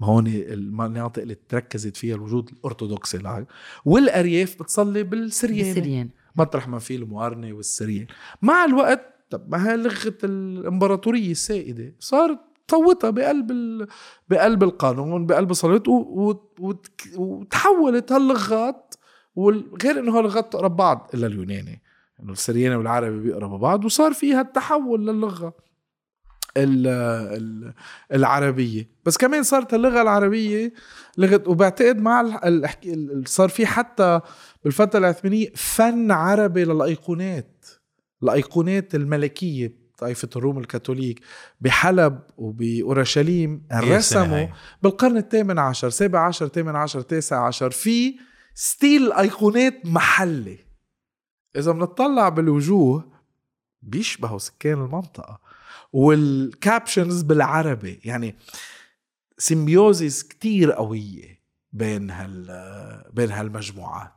هون 0.00 0.26
المناطق 0.26 1.22
اللي 1.22 1.34
تركزت 1.34 1.96
فيها 1.96 2.14
الوجود 2.14 2.50
الأرثوذكسي 2.50 3.18
لها. 3.18 3.46
والأرياف 3.84 4.62
بتصلي 4.62 5.02
بالسرياني. 5.02 5.74
بالسريان 5.74 6.08
مطرح 6.36 6.68
ما 6.68 6.78
في 6.78 6.94
المقارنه 6.96 7.52
والسريان 7.52 8.06
مع 8.42 8.64
الوقت 8.64 9.26
طب 9.30 9.50
ما 9.50 9.76
لغة 9.76 10.18
الإمبراطورية 10.24 11.30
السائدة. 11.30 11.94
صارت 11.98 12.38
طوتها 12.68 13.10
بقلب 13.10 13.50
ال... 13.50 13.86
بقلب 14.28 14.62
القانون 14.62 15.26
بقلب 15.26 15.50
الصلاه 15.50 15.82
و... 15.88 15.92
و... 15.92 16.50
وت- 16.58 16.90
وتحولت 17.16 18.12
هاللغات 18.12 18.91
وغير 19.34 19.98
إنه 19.98 20.18
هاللغات 20.18 20.52
تقرب 20.52 20.76
بعض 20.76 21.10
إلا 21.14 21.26
اليوناني 21.26 21.82
إنه 22.22 22.32
السرياني 22.32 22.76
والعربي 22.76 23.18
بيقربوا 23.18 23.58
بعض 23.58 23.84
وصار 23.84 24.12
فيها 24.12 24.40
التحول 24.40 25.06
للغة 25.06 25.54
ال... 26.56 26.86
ال... 26.86 27.72
العربية 28.12 28.88
بس 29.04 29.16
كمان 29.16 29.42
صارت 29.42 29.74
اللغة 29.74 30.02
العربية 30.02 30.72
لغة 31.18 31.42
وبعتقد 31.46 31.96
مع 31.98 32.40
صار 33.26 33.48
في 33.48 33.66
حتى 33.66 34.20
بالفترة 34.64 34.98
العثمانيه 34.98 35.48
فن 35.54 36.10
عربي 36.10 36.64
للأيقونات 36.64 37.66
الأيقونات 38.22 38.94
الملكية 38.94 39.82
طائفة 39.98 40.28
الروم 40.36 40.58
الكاثوليك 40.58 41.20
بحلب 41.60 42.20
وبأورشليم 42.36 43.62
سنة 43.70 43.96
رسموا؟ 43.96 44.46
بالقرن 44.82 45.16
الثامن 45.16 45.58
عشر 45.58 45.90
سابع 45.90 46.26
عشر 46.26 46.48
ثامن 46.48 46.76
عشر 46.76 47.00
تاسع 47.00 47.46
عشر 47.46 47.70
في 47.70 48.14
style 48.54 49.12
أيقونات 49.12 49.86
محلي. 49.86 50.58
إذا 51.56 51.72
بنطلع 51.72 52.28
بالوجوه 52.28 53.12
بيشبهوا 53.82 54.38
سكان 54.38 54.84
المنطقة 54.84 55.40
وال 55.92 56.18
captions 56.18 57.22
بالعربي. 57.22 58.00
يعني 58.04 58.36
symbiosis 59.38 60.22
كتير 60.22 60.72
قوية 60.72 61.42
بين 61.72 62.10
هال 62.10 63.10
بين 63.12 63.30
هالمجموعات. 63.30 64.12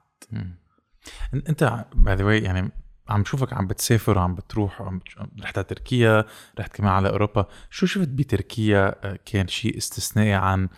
إنت 1.34 1.86
by 1.96 2.16
the 2.16 2.38
يعني 2.38 2.72
عم 3.10 3.26
شوفك 3.26 3.54
عم 3.54 3.68
بتسافر 3.68 4.18
وعم 4.18 4.36
بتروح 4.36 4.82
وعم 4.82 4.98
بت- 5.00 5.42
رحت 5.42 5.58
على 5.58 5.68
تركيا 5.68 6.26
رحت 6.60 6.76
كمان 6.76 6.92
على 6.92 7.10
أوروبا. 7.10 7.46
شو 7.70 7.86
شفت 7.86 8.08
بتركيا؟ 8.08 8.96
آه، 9.06 9.20
كان 9.26 9.48
شيء 9.48 9.78
استثنائي 9.78 10.34
عن 10.34 10.70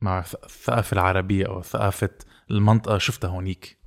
مع 0.00 0.22
الث- 0.22 0.44
الثقافة 0.44 0.94
العربية 0.94 1.46
أو 1.46 1.62
ثقافه 1.62 2.10
المنطقة 2.52 2.98
شفتها 2.98 3.28
هونيك. 3.28 3.78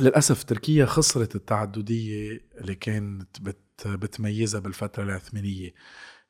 للأسف 0.00 0.44
تركيا 0.44 0.86
خسرت 0.86 1.36
التعددية 1.36 2.40
اللي 2.60 2.74
كانت 2.74 3.40
بت 3.40 3.86
بتميزها 3.86 4.60
بالفترة 4.60 5.02
العثمانية. 5.04 5.74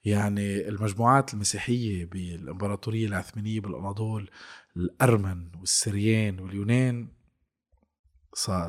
يعني 0.04 0.68
المجموعات 0.68 1.34
المسيحية 1.34 2.04
بالإمبراطورية 2.04 3.06
العثمانية 3.06 3.60
بالأناضول 3.60 4.30
الأرمن 4.76 5.50
والسريان 5.60 6.40
واليونان 6.40 7.08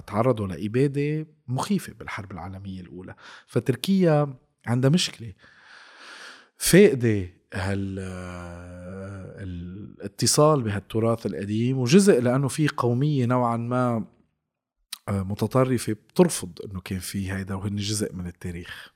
تعرضوا 0.07 0.47
لإبادة 0.47 1.27
مخيفة 1.47 1.93
بالحرب 1.93 2.31
العالمية 2.31 2.81
الأولى. 2.81 3.15
فتركيا 3.47 4.33
عندها 4.65 4.89
مشكلة. 4.89 5.33
فاقدة 6.57 7.38
هال 7.53 7.99
ال- 7.99 9.95
الاتصال 9.99 10.61
بهالتراث 10.63 11.25
القديم 11.25 11.77
وجزء 11.77 12.21
لأنه 12.21 12.47
في 12.47 12.67
قومية 12.67 13.25
نوعا 13.25 13.57
ما 13.57 14.05
آه، 15.09 15.23
متطرفة 15.23 15.93
بترفض 15.93 16.59
إنه 16.65 16.79
كان 16.81 16.99
في 16.99 17.31
هيدا 17.31 17.55
وهن 17.55 17.75
جزء 17.75 18.13
من 18.15 18.27
التاريخ. 18.27 18.93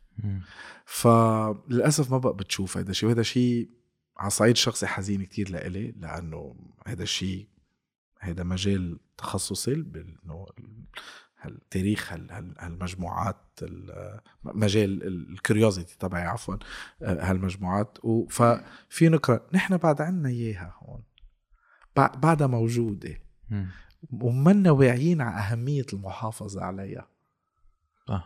فللأسف 0.86 2.12
ما 2.12 2.18
بقى 2.18 2.34
بتشوف 2.36 2.78
هذا 2.78 2.92
الشيء 2.92 3.10
وهذا 3.10 3.22
شيء 3.24 3.70
على 4.18 4.28
الصعيد 4.28 4.52
الشخصي 4.52 4.88
حزين 4.88 5.24
كتير 5.24 5.50
لإلي 5.50 5.92
لأنه 6.00 6.56
هذا 6.88 7.04
الشيء 7.04 7.48
هذا 8.20 8.44
مجال 8.44 9.00
تخصصي 9.18 9.76
بانه 9.76 10.46
هال- 12.14 12.56
هالمجموعات 12.60 13.38
ال- 13.62 14.20
مجال 14.44 15.08
الكريوزيتي 15.08 15.98
تبعي 15.98 16.24
عفوا 16.24 16.56
هالمجموعات. 17.02 17.98
ففي 18.30 19.10
نقرأ 19.10 19.40
نحن 19.54 19.78
بعد 19.78 20.02
عنا 20.02 20.30
إياها 20.30 20.76
هون. 20.80 21.04
بع- 22.00 22.18
بعدها 22.18 22.48
موجودة. 22.48 23.22
ومنا 24.12 24.72
واعيين 24.72 25.22
على 25.22 25.36
أهمية 25.42 25.86
المحافظة 25.94 26.62
عليها. 26.64 27.08
آه. 28.10 28.24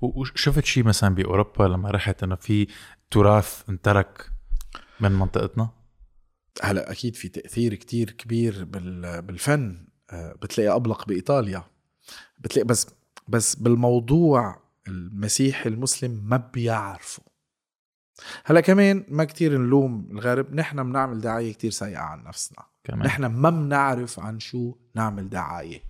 وشفت 0.00 0.64
شيء 0.64 0.84
مثلا 0.84 1.14
بأوروبا 1.14 1.64
لما 1.64 1.90
رحت 1.90 2.22
إنه 2.22 2.34
في 2.34 2.66
تراث 3.10 3.68
انترك 3.68 4.30
من 5.00 5.12
منطقتنا؟ 5.12 5.70
هلأ 6.62 6.90
أكيد 6.92 7.16
في 7.16 7.28
تأثير 7.28 7.74
كتير 7.74 8.10
كبير 8.10 8.64
بال- 8.64 9.22
بالفن. 9.22 9.86
آه، 10.10 10.32
بتلاقي 10.32 10.76
أبلق 10.76 11.08
بإيطاليا. 11.08 11.64
بتلاقي 12.40 12.66
بس 12.66 12.86
بس 13.28 13.54
بالموضوع 13.54 14.60
المسيحي 14.88 15.68
المسلم 15.68 16.20
ما 16.24 16.36
بيعرفوا 16.54 17.24
هلا 18.44 18.60
كمان 18.60 19.04
ما 19.08 19.24
كتير 19.24 19.58
نلوم 19.58 20.08
الغرب 20.10 20.54
نحن 20.54 20.82
بنعمل 20.82 21.20
دعاية 21.20 21.52
كتير 21.52 21.70
سيئة 21.70 21.98
عن 21.98 22.24
نفسنا. 22.24 22.58
كمان. 22.84 23.06
نحن 23.06 23.26
ما 23.26 23.50
بنعرف 23.50 24.20
عن 24.20 24.40
شو 24.40 24.74
نعمل 24.94 25.28
دعاية. 25.28 25.80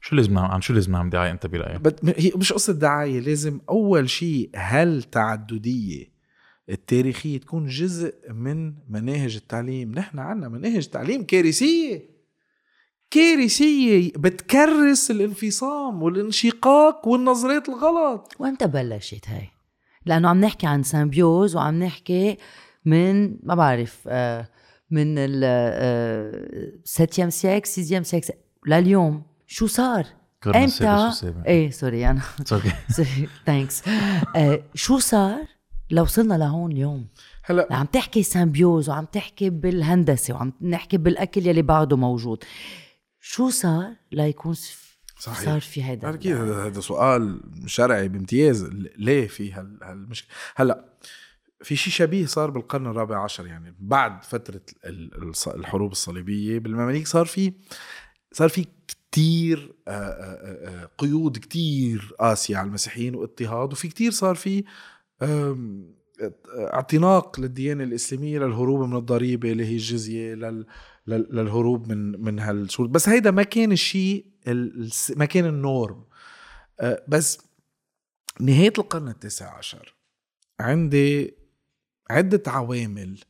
شو 0.00 0.16
لازم 0.16 0.34
نعمل 0.34 0.50
عن 0.50 0.60
شو 0.60 0.72
لازم 0.74 0.92
نعمل 0.92 1.10
دعاية 1.10 1.30
أنت 1.30 1.46
برأيك؟ 1.46 1.80
بت- 1.80 2.20
هي 2.20 2.32
مش 2.36 2.52
قصة 2.52 2.72
دعاية 2.72 3.20
لازم 3.20 3.60
أول 3.68 4.10
شيء 4.10 4.50
هالتعددية 4.54 6.16
التاريخية 6.68 7.38
تكون 7.40 7.66
جزء 7.66 8.14
من 8.32 8.74
مناهج 8.88 9.36
التعليم؟ 9.36 9.92
نحن 9.92 10.18
عنا 10.18 10.48
مناهج 10.48 10.86
تعليم 10.88 11.22
كارثية. 11.24 12.15
كارثية 13.10 14.12
بتكرس 14.16 15.10
الانفصام 15.10 16.02
والانشقاق 16.02 17.08
والنظريات 17.08 17.68
الغلط 17.68 18.32
وامتى 18.38 18.66
بلشت 18.66 19.28
هاي؟ 19.28 19.48
لأنه 20.06 20.28
عم 20.28 20.40
نحكي 20.40 20.66
عن 20.66 20.82
symbiose 20.82 21.56
وعم 21.56 21.82
نحكي 21.82 22.36
من 22.84 23.36
ما 23.42 23.54
بعرف 23.54 24.00
آه، 24.08 24.48
من 24.90 25.14
ال 25.18 26.80
7 26.84 27.28
siècle 27.28 27.68
6 27.68 28.02
siècle 28.02 28.34
لليوم 28.66 29.22
شو 29.46 29.66
صار؟ 29.66 30.06
إمتى؟ 30.46 31.10
إيه 31.46 31.70
sorry 31.70 32.10
أنا 32.10 32.20
It's 32.20 32.52
okay. 32.52 32.74
sorry 32.96 33.28
thanks 33.46 33.82
شو 34.74 34.98
صار 34.98 35.46
لوصلنا 35.90 36.34
لهون 36.34 36.72
اليوم؟ 36.72 37.06
هلا 37.44 37.66
عم 37.70 37.86
تحكي 37.86 38.22
symbiose 38.22 38.88
وعم 38.88 39.04
تحكي 39.04 39.50
بالهندسة 39.50 40.34
وعم 40.34 40.52
نحكي 40.62 40.96
بالأكل 40.96 41.46
يلي 41.46 41.62
بعده 41.62 41.96
موجود 41.96 42.44
شو 43.28 43.50
صار 43.50 43.94
ليكون 44.12 44.54
صحيح. 45.18 45.44
صار 45.44 45.60
في 45.60 45.84
هيدا 45.84 46.14
أكيد 46.14 46.36
هذا 46.36 46.66
هذا 46.66 46.80
سؤال 46.80 47.40
شرعي 47.66 48.08
بامتياز. 48.08 48.64
ليه 48.98 49.26
في 49.28 49.52
هال- 49.52 49.78
هالمشكلة؟ 49.82 50.30
هلا 50.56 50.84
في 51.62 51.76
شيء 51.76 51.92
شبيه 51.92 52.26
صار 52.26 52.50
بالقرن 52.50 52.86
الرابع 52.86 53.24
عشر 53.24 53.46
يعني 53.46 53.74
بعد 53.78 54.24
فترة 54.24 54.60
الحروب 55.46 55.92
الصليبية 55.92 56.58
بالمماليك 56.58 57.06
صار 57.06 57.26
في 57.26 57.52
صار 58.32 58.48
في 58.48 58.66
كتير 58.88 59.74
آه، 59.88 59.90
آه، 59.90 60.82
آه، 60.82 60.90
قيود 60.98 61.38
كتير 61.38 62.14
قاسية 62.20 62.56
على 62.56 62.66
المسيحيين 62.66 63.14
واضطهاد 63.14 63.72
وفي 63.72 63.88
كتير 63.88 64.10
صار 64.10 64.34
في 64.34 64.64
اعتناق 66.74 67.40
للديانة 67.40 67.84
الإسلامية 67.84 68.38
للهروب 68.38 68.88
من 68.88 68.96
الضريبة 68.96 69.52
اللي 69.52 69.64
هي 69.66 69.72
الجزية 69.72 70.34
لل- 70.34 70.66
للهروب 71.06 71.92
من 71.92 72.24
من 72.24 72.38
هالشروط 72.38 72.90
بس 72.90 73.08
هيدا 73.08 73.30
ما 73.30 73.42
كان 73.42 73.72
الشيء 73.72 74.26
ما 75.16 75.24
كان 75.24 75.46
النورم. 75.46 76.04
آه، 76.80 77.04
بس 77.08 77.38
نهاية 78.40 78.72
القرن 78.78 79.08
التاسع 79.08 79.58
عشر 79.58 79.94
عندي 80.60 81.34
عدة 82.10 82.42
عوامل 82.46 83.20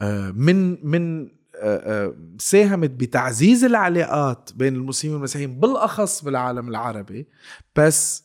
آه، 0.00 0.30
من 0.30 0.86
من 0.86 1.30
آه، 1.56 2.16
ساهمت 2.38 2.90
بتعزيز 2.90 3.64
العلاقات 3.64 4.50
بين 4.54 4.74
المسلمين 4.74 5.14
والمسيحيين 5.14 5.60
بالأخص 5.60 6.24
بالعالم 6.24 6.68
العربي 6.68 7.28
بس 7.76 8.24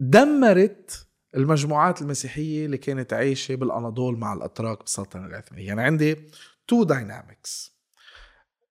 دمرت 0.00 1.08
المجموعات 1.34 2.02
المسيحية 2.02 2.66
اللي 2.66 2.78
كانت 2.78 3.12
عايشة 3.12 3.54
بالأناضول 3.54 4.18
مع 4.18 4.32
الأتراك 4.32 4.78
بالسلطنه 4.78 5.26
العثمانية. 5.26 5.66
يعني 5.66 5.82
عندي 5.82 6.16
two 6.68 6.84
dynamics 6.84 7.78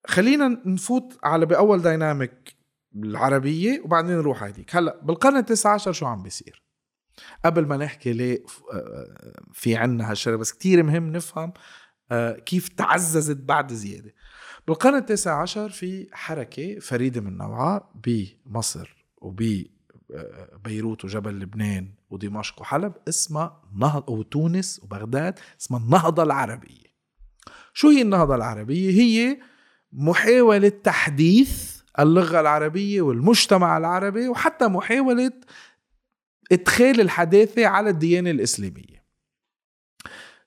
خلينا 0.07 0.61
نفوت 0.65 1.19
على 1.23 1.45
بأول 1.45 1.81
dynamic 1.81 2.55
العربية 2.95 3.81
وبعدين 3.85 4.11
نروح 4.11 4.43
هيديك. 4.43 4.75
هلأ 4.75 4.99
بالقرن 5.03 5.37
التاسع 5.37 5.73
عشر 5.73 5.91
شو 5.91 6.05
عم 6.05 6.23
بيصير؟ 6.23 6.63
قبل 7.45 7.65
ما 7.65 7.77
نحكي 7.77 8.13
ليه 8.13 8.43
آه، 8.73 9.41
في 9.53 9.75
عنا 9.75 10.11
هالشغلة 10.11 10.37
بس 10.37 10.51
كتير 10.51 10.83
مهم 10.83 11.11
نفهم 11.11 11.53
آه، 12.11 12.31
كيف 12.31 12.67
تعززت 12.67 13.37
بعد 13.37 13.73
زيادة. 13.73 14.13
بالقرن 14.67 14.95
التاسع 14.95 15.41
عشر 15.41 15.69
في 15.69 16.07
حركة 16.11 16.79
فريدة 16.79 17.21
من 17.21 17.37
نوعها 17.37 17.91
بمصر 17.95 19.05
وب 19.17 19.41
آه، 20.15 20.59
بيروت 20.63 21.05
وجبل 21.05 21.39
لبنان 21.39 21.93
ودمشق 22.09 22.61
وحلب 22.61 22.93
اسمها 23.07 23.61
نهضة 23.75 24.13
وتونس 24.13 24.79
وبغداد 24.83 25.39
اسمها 25.61 25.79
النهضة 25.79 26.23
العربية. 26.23 26.86
شو 27.77 27.89
هي 27.89 28.01
النهضة 28.01 28.35
العربية؟ 28.35 28.89
هي 28.89 29.37
محاولة 29.93 30.69
تحديث 30.69 31.81
اللغة 31.99 32.39
العربية 32.39 33.01
والمجتمع 33.01 33.77
العربي 33.77 34.29
وحتى 34.29 34.67
محاولة 34.67 35.31
إدخال 36.51 37.01
الحداثة 37.01 37.65
على 37.65 37.89
الديانة 37.89 38.31
الإسلامية. 38.31 39.03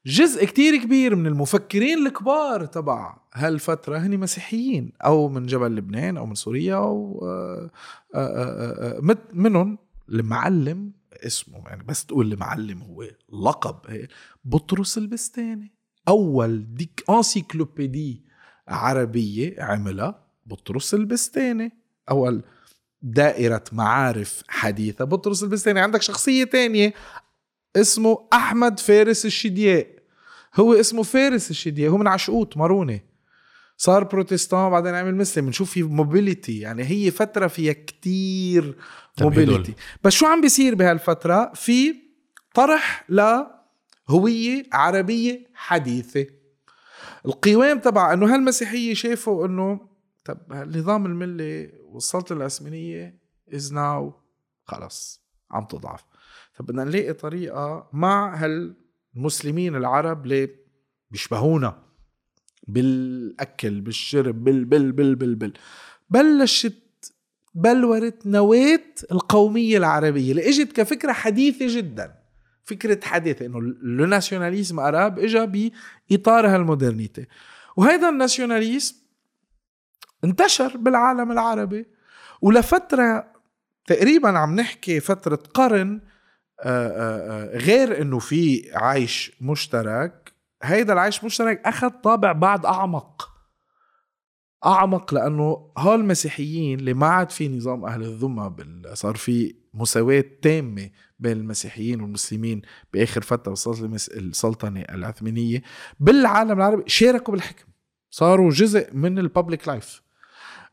جزء 0.06 0.44
كتير 0.44 0.76
كبير 0.76 1.16
من 1.16 1.26
المفكرين 1.26 2.06
الكبار 2.06 2.66
تبع 2.66 3.16
هالفترة 3.34 3.98
هني 3.98 4.16
مسيحيين 4.16 4.92
أو 5.04 5.28
من 5.28 5.46
جبل 5.46 5.76
لبنان 5.76 6.16
أو 6.16 6.26
من 6.26 6.34
سوريا 6.34 6.74
أو 6.74 7.20
آه، 7.22 7.70
آه، 8.14 8.98
آه، 8.98 9.16
منهم 9.32 9.78
المعلم 10.08 10.92
اسمه 11.12 11.68
يعني 11.68 11.82
بس 11.82 12.06
تقول 12.06 12.32
المعلم 12.32 12.82
هو 12.82 13.04
لقب 13.32 13.90
هيك 13.90 14.10
بطرس 14.44 14.98
البستاني. 14.98 15.79
أول 16.10 16.74
ديك 16.74 17.04
أنسيكلوبيدي 17.10 18.24
عربية 18.68 19.62
عملها 19.62 20.26
بطرس 20.46 20.94
البستاني. 20.94 21.72
أول 22.10 22.42
دائرة 23.02 23.64
معارف 23.72 24.42
حديثة 24.48 25.04
بطرس 25.04 25.42
البستاني. 25.42 25.80
عندك 25.80 26.02
شخصية 26.02 26.44
تانية 26.44 26.94
اسمه 27.76 28.28
أحمد 28.32 28.80
فارس 28.80 29.26
الشدياء. 29.26 29.86
هو 30.54 30.74
اسمه 30.74 31.02
فارس 31.02 31.50
الشدياء 31.50 31.90
هو 31.90 31.98
من 31.98 32.06
عشقوت 32.06 32.56
مارونة 32.56 33.00
صار 33.76 34.04
بروتستان 34.04 34.70
بعدين 34.70 34.94
عمل 34.94 35.14
مسلم. 35.14 35.46
بنشوف 35.46 35.70
في 35.70 35.82
موبيليتي 35.82 36.60
يعني 36.60 36.84
هي 36.84 37.10
فترة 37.10 37.46
فيها 37.46 37.72
كتير. 37.72 38.76
mobility 39.20 39.74
بس 40.04 40.12
شو 40.12 40.26
عم 40.26 40.40
بيصير 40.40 40.74
بهالفترة؟ 40.74 41.52
في 41.54 41.94
طرح 42.54 43.04
لهوية 44.10 44.62
عربية 44.72 45.46
حديثة. 45.54 46.26
القوام 47.26 47.78
تبع 47.78 48.12
إنه 48.12 48.34
هالمسيحية 48.34 48.94
شافوا 48.94 49.46
إنه 49.46 49.80
طب 50.24 50.38
النظام 50.52 51.06
الملي 51.06 51.72
والسلطة 51.82 52.32
العثمانية 52.32 53.18
as 53.54 53.72
now 53.72 54.12
خلص 54.64 55.22
عم 55.50 55.64
تضعف. 55.64 56.04
طب 56.58 56.66
بدنا 56.66 56.84
نلاقي 56.84 57.12
طريقة 57.12 57.88
مع 57.92 58.34
هالمسلمين 59.14 59.76
العرب 59.76 60.24
اللي 60.24 60.48
بيشبهونا. 61.10 61.82
بالأكل 62.68 63.80
بالشرب 63.80 64.44
بال 64.44 64.64
بال 64.64 64.92
بال 64.92 65.14
بال 65.14 65.34
بال. 65.34 65.52
بلشت 66.10 67.14
بلورت 67.54 68.26
نواة 68.26 68.94
القومية 69.12 69.78
العربية. 69.78 70.30
اللي 70.30 70.48
اجت 70.48 70.72
كفكرة 70.72 71.12
حديثة 71.12 71.76
جدا. 71.76 72.19
فكرة 72.70 73.00
حديثة 73.04 73.46
إنه 73.46 73.58
ال 73.58 73.68
nationalisme 73.68 74.80
arabe 74.80 75.18
اجى 75.18 75.72
باطار 76.10 76.46
هال 76.46 76.61
modernité 76.61 77.26
وهذا 77.76 78.08
ال 78.08 78.15
nationalisme 78.15 78.94
انتشر 80.24 80.76
بالعالم 80.76 81.32
العربي 81.32 81.86
ولفترة 82.42 83.32
تقريبا 83.86 84.38
عم 84.38 84.54
نحكي 84.54 85.00
فترة 85.00 85.38
قرن 85.54 86.00
آه، 86.60 86.88
آه، 86.88 87.54
آه، 87.54 87.58
غير 87.58 88.02
إنه 88.02 88.18
في 88.18 88.70
عيش 88.74 89.32
مشترك 89.40 90.32
هيدا 90.62 90.92
العيش 90.92 91.24
مشترك 91.24 91.66
أخذ 91.66 91.88
طابع 91.88 92.32
بعد 92.32 92.66
أعمق. 92.66 93.30
أعمق 94.66 95.14
لأنه 95.14 95.72
هول 95.78 96.00
المسيحيين 96.00 96.78
اللي 96.78 96.94
ما 96.94 97.06
عاد 97.06 97.30
في 97.30 97.48
نظام 97.48 97.84
أهل 97.84 98.02
الذمة 98.02 98.54
صار 98.94 99.16
في 99.16 99.59
مساواة 99.74 100.24
تامة 100.42 100.90
بين 101.18 101.32
المسيحيين 101.32 102.00
والمسلمين 102.00 102.62
وصلت 103.50 103.80
المس- 103.80 104.08
السلطنة 104.08 104.80
العثمانية. 104.80 105.62
بالعالم 106.00 106.52
العربي 106.52 106.82
شاركوا 106.86 107.34
بالحكم. 107.34 107.64
صاروا 108.10 108.50
جزء 108.50 108.94
من 108.94 109.18
الببليك 109.18 109.68
لايف 109.68 110.02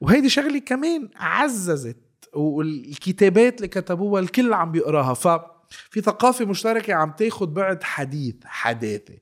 وهيدي 0.01 0.29
شغلة 0.29 0.59
كمان 0.59 1.09
عززت 1.15 1.97
والكتابات 2.33 3.55
اللي 3.57 3.67
كتبوها 3.67 4.21
الكل 4.21 4.53
عم 4.53 4.71
بيقراها. 4.71 5.13
ف 5.13 5.27
في 5.69 6.01
ثقافة 6.01 6.45
مشتركة 6.45 6.93
عم 6.93 7.11
تاخد 7.11 7.53
بعد 7.53 7.83
حديث 7.83 8.35
حداثة. 8.45 9.13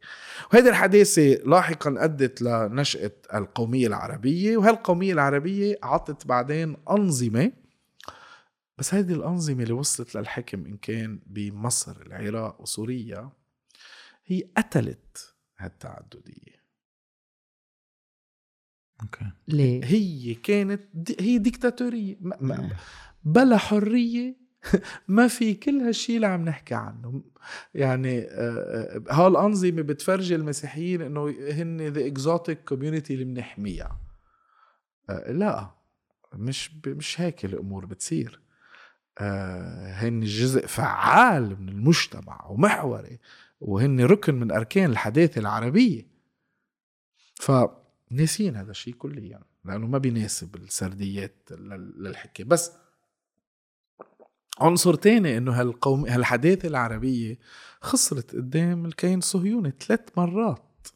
وهيدي 0.54 0.70
الحداثة 0.70 1.22
لاحقا 1.46 1.96
أدت 1.98 2.42
لنشأة 2.42 3.12
القومية 3.36 3.88
العربية 3.88 4.58
وهالقومية 4.58 5.14
العربية 5.14 5.76
عطت 5.84 6.28
بعدين 6.28 6.78
أنظمة 6.92 7.52
بس 8.78 8.94
هذه 8.94 9.14
الأنظمة 9.14 9.64
اللي 9.64 9.74
وصلت 9.74 10.16
للحكم 10.16 10.66
إن 10.66 10.78
كان 10.78 11.20
بمصر 11.26 12.02
العراق 12.02 12.62
وسوريا 12.62 13.30
هي 14.26 14.44
قتلت 14.58 15.36
هالتعددية. 15.58 16.66
أوكي. 19.02 19.32
ليه؟ 19.48 19.86
هي 19.86 20.34
كانت 20.34 20.82
دي 20.94 21.18
هي 21.20 21.38
ديكتاتورية. 21.38 22.18
ما- 22.22 22.38
ما- 22.42 22.70
بلا 23.24 23.58
حرية. 23.58 24.46
ما 25.08 25.28
في 25.28 25.54
كل 25.54 25.76
هالشيء 25.82 26.16
اللي 26.16 26.28
عم 26.28 26.46
نحكي 26.46 26.76
عنه. 26.76 27.24
يعني 27.74 28.20
آه، 28.22 28.28
آه، 28.30 29.04
هالأنظمة 29.14 29.82
بتفرجي 29.82 30.36
المسيحيين 30.36 31.02
إنه 31.02 31.30
هن 31.52 31.82
the 31.82 32.08
exotic 32.08 32.64
community 32.64 33.14
اللي 33.14 33.26
بنحميها. 33.26 34.00
آه، 35.10 35.32
لا. 35.32 35.72
مش 36.34 36.72
مش 36.88 37.22
هيك 37.22 37.46
الأمور 37.46 37.86
بتصير. 37.86 38.45
هن 39.20 40.20
جزء 40.20 40.66
فعال 40.68 41.62
من 41.62 41.70
المجتمع 41.70 42.46
ومحوري 42.48 43.20
وهن 43.62 44.02
ركن 44.02 44.36
من 44.36 44.52
أركان 44.52 44.90
الحداثه 44.90 45.40
العربية. 45.42 46.08
فناسين 47.36 48.56
هذا 48.56 48.72
الشيء 48.72 48.94
كليا 48.94 49.42
لأنه 49.66 49.88
ما 49.88 49.98
بيناسب 49.98 50.56
السرديات 50.56 51.50
لل- 51.52 52.04
للحكي. 52.04 52.44
بس 52.44 52.72
عنصر 54.60 54.94
تاني 54.96 55.38
إنه 55.38 55.52
هالقوم 55.62 56.06
هالحداثه 56.06 56.68
العربية 56.68 57.40
خسرت 57.82 58.36
قدام 58.36 58.86
الكيان 58.86 59.18
الصهيوني 59.18 59.74
ثلاث 59.80 60.02
مرات 60.18 60.88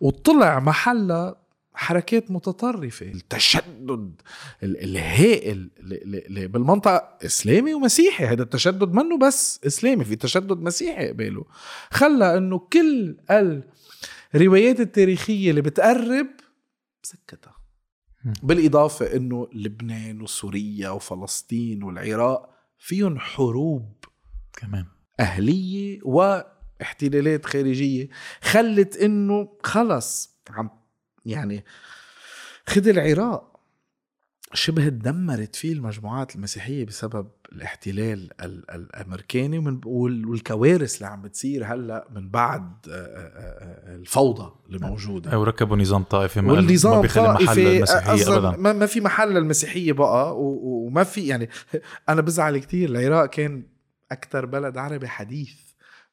وطلع 0.00 0.60
محلها 0.60 1.41
حركات 1.74 2.30
متطرفة. 2.30 3.06
التشدد 3.06 4.20
ال- 4.62 4.84
الهائل 4.84 5.70
بالمنطقة 6.48 7.18
إسلامي 7.26 7.74
ومسيحي. 7.74 8.24
هذا 8.24 8.42
التشدد 8.42 8.92
منه 8.92 9.18
بس 9.18 9.60
إسلامي 9.66 10.04
في 10.04 10.16
تشدد 10.16 10.58
مسيحي 10.58 11.08
قباله. 11.08 11.44
خلى 11.90 12.36
أنه 12.36 12.58
كل 12.58 13.16
الروايات 14.34 14.80
التاريخية 14.80 15.50
اللي 15.50 15.60
بتقرب 15.62 16.26
سكتها. 17.02 17.54
بالإضافة 18.42 19.16
أنه 19.16 19.48
لبنان 19.52 20.20
وسوريا 20.22 20.90
وفلسطين 20.90 21.82
والعراق 21.82 22.50
فيهم 22.78 23.18
حروب 23.18 23.92
كمان 24.52 24.84
أهلية 25.20 25.98
واحتلالات 26.02 27.46
خارجية 27.46 28.08
خلت 28.42 28.96
إنه 28.96 29.48
خلص 29.64 30.36
عم 30.50 30.70
يعني 31.26 31.64
خد 32.68 32.86
العراق. 32.86 33.52
شبه 34.54 34.88
تدمرت 34.88 35.56
فيه 35.56 35.72
المجموعات 35.72 36.36
المسيحية 36.36 36.86
بسبب 36.86 37.28
الاحتلال 37.52 38.30
ال- 38.42 38.70
الأمريكاني 38.70 39.58
والكوارث 39.86 40.96
اللي 40.96 41.06
عم 41.06 41.22
بتصير 41.22 41.64
هلأ 41.64 42.06
من 42.14 42.28
بعد 42.30 42.72
الفوضى 43.86 44.52
اللي 44.66 44.78
موجودة. 44.78 45.30
أو 45.30 45.42
ركبوا 45.44 45.76
نظام 45.76 46.02
طائفي 46.02 46.40
ما 46.40 46.46
ما 46.46 46.52
والنظام 46.52 47.00
بيخلي 47.02 47.22
محل 47.28 47.82
أصلاً 47.82 48.36
ابدا. 48.36 48.50
ما, 48.60 48.72
ما 48.72 48.86
في 48.86 49.00
محل 49.00 49.28
للمسيحيه 49.34 49.92
بقى 49.92 50.34
وما 50.40 51.04
في 51.04 51.26
يعني 51.26 51.48
أنا 52.08 52.20
بزعل 52.20 52.58
كتير 52.58 52.88
العراق 52.88 53.26
كان 53.30 53.62
أكثر 54.12 54.46
بلد 54.46 54.76
عربي 54.78 55.08
حديث. 55.08 55.52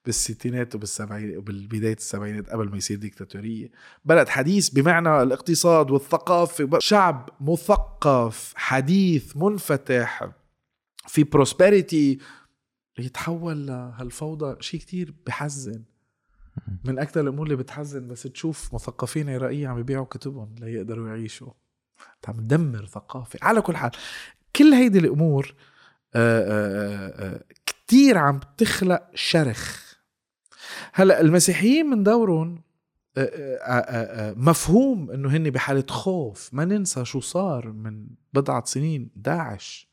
بالستينات 0.09 0.75
وبالسبعينات 0.75 1.37
وبالبداية 1.37 1.93
السبعينات 1.93 2.49
قبل 2.49 2.69
ما 2.69 2.77
يصير 2.77 2.97
ديكتاتورية. 2.97 3.71
بلد 4.05 4.29
حديث 4.29 4.69
بمعنى 4.69 5.21
الاقتصاد 5.23 5.91
والثقافة 5.91 6.79
شعب 6.79 7.29
مثقف 7.41 8.53
حديث 8.55 9.37
منفتح 9.37 10.29
في 11.07 11.23
بروسبريتي 11.23 12.19
يتحول 12.99 13.67
لهالفوضى 13.67 14.61
شيء 14.61 14.79
كتير 14.79 15.13
بحزن. 15.27 15.83
من 16.85 16.99
أكثر 16.99 17.21
الأمور 17.21 17.45
اللي 17.45 17.55
بتحزن 17.55 18.07
بس 18.07 18.23
تشوف 18.23 18.73
مثقفين 18.73 19.29
عراقيين 19.29 19.67
عم 19.67 19.79
يبيعوا 19.79 20.05
كتبهم 20.05 20.55
ليقدروا 20.59 21.07
يعيشوا. 21.07 21.51
عم 22.27 22.33
تدمر 22.33 22.85
ثقافة. 22.85 23.39
على 23.41 23.61
كل 23.61 23.75
حال 23.75 23.91
كل 24.55 24.73
هيدي 24.73 24.99
الأمور 24.99 25.53
آه، 26.15 26.41
آه، 26.41 27.35
آه، 27.35 27.43
كتير 27.65 28.17
عم 28.17 28.39
تخلق 28.57 29.09
شرخ. 29.15 29.88
هلا 30.93 31.21
المسيحيين 31.21 31.85
من 31.85 32.03
دورهم 32.03 32.61
آه، 33.17 33.21
آه، 33.21 34.29
آه، 34.29 34.33
مفهوم 34.33 35.11
إنه 35.11 35.29
هن 35.29 35.49
بحالة 35.49 35.85
خوف. 35.89 36.49
ما 36.53 36.65
ننسى 36.65 37.05
شو 37.05 37.19
صار 37.19 37.71
من 37.71 38.07
بضعة 38.33 38.65
سنين 38.65 39.11
داعش 39.15 39.89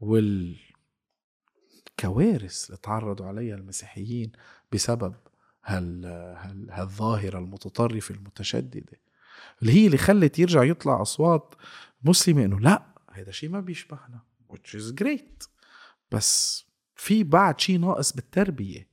والكوارث 0.00 0.66
اللي 2.66 2.78
تعرضوا 2.82 3.26
عليها 3.26 3.54
المسيحيين 3.54 4.32
بسبب 4.72 5.14
هال 5.64 6.06
هال 6.38 6.70
هالظاهرة 6.70 7.38
المتطرفة 7.38 8.14
المتشددة. 8.14 9.00
اللي 9.62 9.72
هي 9.72 9.86
اللي 9.86 9.98
خلت 9.98 10.38
يرجع 10.38 10.64
يطلع 10.64 11.02
أصوات 11.02 11.54
مسلمة 12.04 12.44
إنه 12.44 12.60
لا 12.60 12.82
هذا 13.12 13.30
شيء 13.30 13.48
ما 13.48 13.60
بيشبهنا 13.60 14.20
which 14.52 14.76
is 14.78 14.92
great. 15.02 15.48
بس 16.12 16.64
في 16.96 17.24
بعد 17.24 17.60
شيء 17.60 17.78
ناقص 17.78 18.12
بالتربية. 18.12 18.91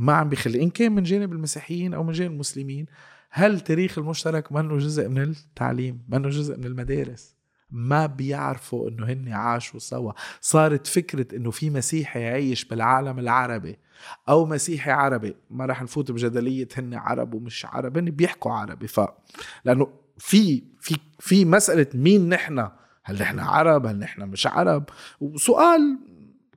ما 0.00 0.12
عم 0.12 0.28
بيخلي 0.28 0.62
إن 0.62 0.70
كان 0.70 0.92
من 0.92 1.02
جانب 1.02 1.32
المسيحيين 1.32 1.94
أو 1.94 2.04
من 2.04 2.12
جانب 2.12 2.32
المسلمين 2.32 2.86
هل 3.30 3.54
التاريخ 3.54 3.98
المشترك 3.98 4.52
منه 4.52 4.78
جزء 4.78 5.08
من 5.08 5.22
التعليم 5.22 6.02
منه 6.08 6.28
جزء 6.28 6.58
من 6.58 6.64
المدارس؟ 6.64 7.34
ما 7.70 8.06
بيعرفوا 8.06 8.88
إنه 8.88 9.06
هن 9.06 9.28
عاشوا 9.28 9.80
سوا. 9.80 10.12
صارت 10.40 10.86
فكرة 10.86 11.36
إنه 11.36 11.50
في 11.50 11.70
مسيحي 11.70 12.28
عايش 12.28 12.64
بالعالم 12.64 13.18
العربي 13.18 13.78
أو 14.28 14.46
مسيحي 14.46 14.90
عربي 14.90 15.34
ما 15.50 15.66
راح 15.66 15.82
نفوت 15.82 16.10
بجدلية 16.10 16.68
هن 16.76 16.94
عرب 16.94 17.34
ومش 17.34 17.66
عرب 17.66 17.98
هن 17.98 18.04
بيحكوا 18.04 18.52
عربي. 18.52 18.88
ف 18.88 19.00
لأنه 19.64 19.88
في 20.18 20.62
في 20.80 20.96
في 21.18 21.44
مسألة 21.44 21.86
مين 21.94 22.28
نحن؟ 22.28 22.68
هل 23.04 23.22
نحن 23.22 23.38
عرب؟ 23.38 23.86
هل 23.86 23.98
نحن 23.98 24.22
مش 24.22 24.46
عرب؟ 24.46 24.84
وسؤال 25.20 25.98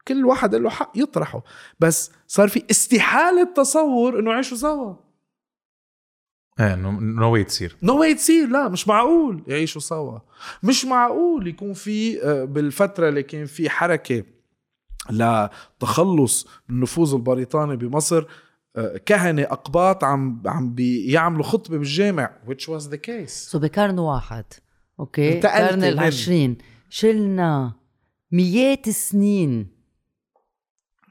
كل 0.07 0.25
واحد 0.25 0.55
له 0.55 0.69
حق 0.69 0.91
يطرحه. 0.95 1.43
بس 1.79 2.11
صار 2.27 2.47
في 2.47 2.63
استحالة 2.71 3.53
تصور 3.55 4.19
إنه 4.19 4.31
يعيشوا 4.31 4.57
سوا. 4.57 4.95
إيه 6.59 6.75
no 6.75 7.33
way 7.33 7.43
تصير. 7.43 7.77
no 7.83 7.99
way 7.99 8.15
تصير 8.15 8.47
لا 8.47 8.69
مش 8.69 8.87
معقول 8.87 9.43
يعيشوا 9.47 9.81
سوا. 9.81 10.19
مش 10.63 10.85
معقول 10.85 11.47
يكون 11.47 11.73
في 11.73 12.23
آه، 12.23 12.43
بالفترة 12.43 13.09
اللي 13.09 13.23
كان 13.23 13.45
في 13.45 13.69
حركة 13.69 14.23
لتخلص 15.09 16.47
من 16.69 16.75
النفوذ 16.75 17.13
البريطاني 17.13 17.75
بمصر 17.75 18.25
آه، 18.75 18.97
كهنة 18.97 19.41
أقباط 19.41 20.03
عم 20.03 20.41
عم 20.45 20.73
بيعملوا 20.73 21.43
خطبة 21.43 21.77
بالجامع 21.77 22.31
which 22.47 22.63
was 22.63 22.83
the 22.83 22.97
case. 23.07 23.27
so 23.27 23.59
بقرن 23.59 23.99
واحد 23.99 24.45
okay؟ 24.99 25.35
انتقلت 25.35 25.61
القرن 25.61 25.83
العشرين. 25.83 26.57
شلنا 26.89 27.73
مئات 28.31 28.87
السنين. 28.87 29.72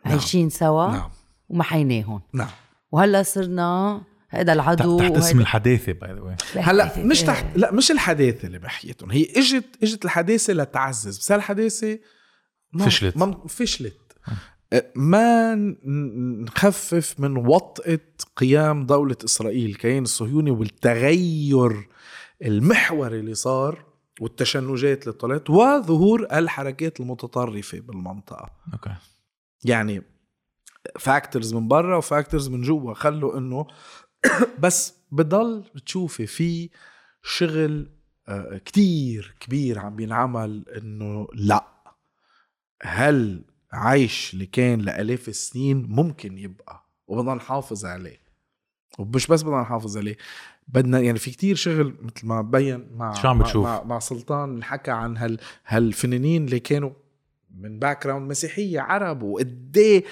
عايشين 0.04 0.50
سوا 0.50 0.86
نعم. 0.90 1.10
ومحيناهم 1.48 2.20
نعم. 2.32 2.48
وهلا 2.92 3.22
صرنا 3.22 4.02
هذا 4.28 4.52
العدو 4.52 4.98
تحت 4.98 5.12
اسم 5.12 5.36
وهيدا- 5.36 5.40
الحداثه 5.40 5.92
by 5.92 6.12
the 6.12 6.20
way 6.20 6.36
هلا 6.56 6.98
مش 6.98 7.20
إيه. 7.20 7.26
تحت 7.26 7.46
لا 7.56 7.72
مش 7.72 7.90
الحداثة 7.90 8.46
اللي 8.46 8.58
بحكيتهم 8.58 9.10
هي 9.10 9.22
اجت 9.36 9.64
إجت 9.82 10.04
الحداثة 10.04 10.52
لتعزز. 10.52 11.18
بس 11.18 11.32
هالحداثة 11.32 11.98
ما 12.72 12.84
فشلت. 12.86 13.16
ما 13.16 13.38
فشلت. 13.48 13.98
ما 14.96 15.54
ن- 15.54 15.76
نخفف 16.44 17.20
من 17.20 17.36
وطأة 17.36 17.98
قيام 18.36 18.86
دولة 18.86 19.16
إسرائيل 19.24 19.70
الكيان 19.70 20.02
الصهيوني 20.02 20.50
والتغير 20.50 21.88
المحوري 22.42 23.20
اللي 23.20 23.34
صار 23.34 23.84
والتشنجات 24.20 25.02
اللي 25.02 25.12
طلعت 25.12 25.50
وظهور 25.50 26.26
الحركات 26.32 27.00
المتطرفة 27.00 27.80
بالمنطقة. 27.80 28.50
okay. 28.72 28.94
يعني 29.64 30.02
factors 30.98 31.54
من 31.54 31.68
برا 31.68 31.96
و 31.96 32.03
factors 32.03 32.48
من 32.48 32.62
جوا 32.62 32.94
خلوا 32.94 33.38
إنه 33.38 33.66
بس 34.62 34.94
بضل 35.12 35.64
بتشوفي 35.74 36.26
في 36.26 36.70
شغل 37.22 37.90
آه، 38.28 38.60
كتير 38.64 39.34
كبير 39.40 39.78
عم 39.78 39.96
بينعمل 39.96 40.64
إنه 40.68 41.28
لا. 41.34 41.64
هالعيش 42.82 44.34
اللي 44.34 44.46
كان 44.46 44.80
لآلاف 44.80 45.28
السنين 45.28 45.86
ممكن 45.88 46.38
يبقى؟ 46.38 46.84
وبدنا 47.06 47.34
نحافظ 47.34 47.84
عليه. 47.84 48.22
ومش 48.98 49.26
بس 49.26 49.42
بدنا 49.42 49.60
نحافظ 49.60 49.96
عليه 49.96 50.16
بدنا 50.68 51.00
يعني 51.00 51.18
في 51.18 51.30
كتير 51.30 51.56
شغل 51.56 51.94
مثل 52.02 52.26
ما 52.26 52.42
بين 52.42 52.88
مع 52.96 53.12
شو 53.14 53.28
عم 53.28 53.38
مع- 53.38 53.44
بتشوف؟ 53.44 53.64
مع, 53.64 53.82
مع 53.82 53.98
سلطان 53.98 54.64
حكى 54.64 54.90
عن 54.90 55.16
هال 55.16 55.40
هالفنانين 55.66 56.44
اللي 56.44 56.60
كانوا 56.60 56.90
من 57.58 57.78
background 57.78 58.30
مسيحية 58.30 58.80
عرب 58.80 59.22
وقد 59.22 59.76
إيه 59.76 60.04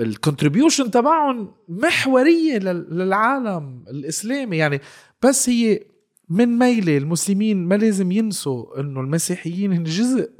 ال 0.00 0.07
contribution 0.07 0.90
تبعهم 0.90 1.52
محورية 1.68 2.58
لل- 2.58 2.96
للعالم 2.98 3.84
الإسلامي. 3.88 4.56
يعني 4.56 4.80
بس 5.22 5.48
هي 5.48 5.80
من 6.28 6.58
ميلة 6.58 6.96
المسلمين 6.98 7.68
ما 7.68 7.74
لازم 7.74 8.12
ينسوا 8.12 8.80
إنه 8.80 9.00
المسيحيين 9.00 9.72
هن 9.72 9.84
جزء 9.84 10.30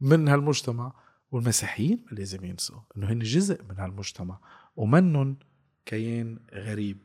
من 0.00 0.28
هالمجتمع 0.28 0.92
والمسيحيين 1.32 2.04
ما 2.12 2.16
لازم 2.18 2.44
ينسوا 2.44 2.78
إنه 2.96 3.06
هن 3.12 3.18
جزء 3.18 3.62
من 3.70 3.78
هالمجتمع. 3.78 4.38
ومنن 4.76 5.36
كيان 5.86 6.38
غريب 6.54 6.98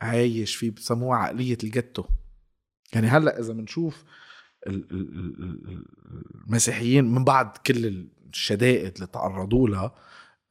عايش 0.00 0.56
فيه 0.56 0.70
بسموها 0.70 1.18
عقلية 1.18 1.58
ال 1.64 1.70
ghetto 1.70 2.04
يعني 2.94 3.06
هلأ 3.06 3.40
إذا 3.40 3.52
بنشوف 3.52 4.04
المسيحيين 6.46 7.04
من 7.04 7.24
بعد 7.24 7.56
كل 7.66 8.06
الشدائد 8.32 8.94
اللي 8.94 9.06
تعرضوا 9.06 9.68
لها 9.68 9.94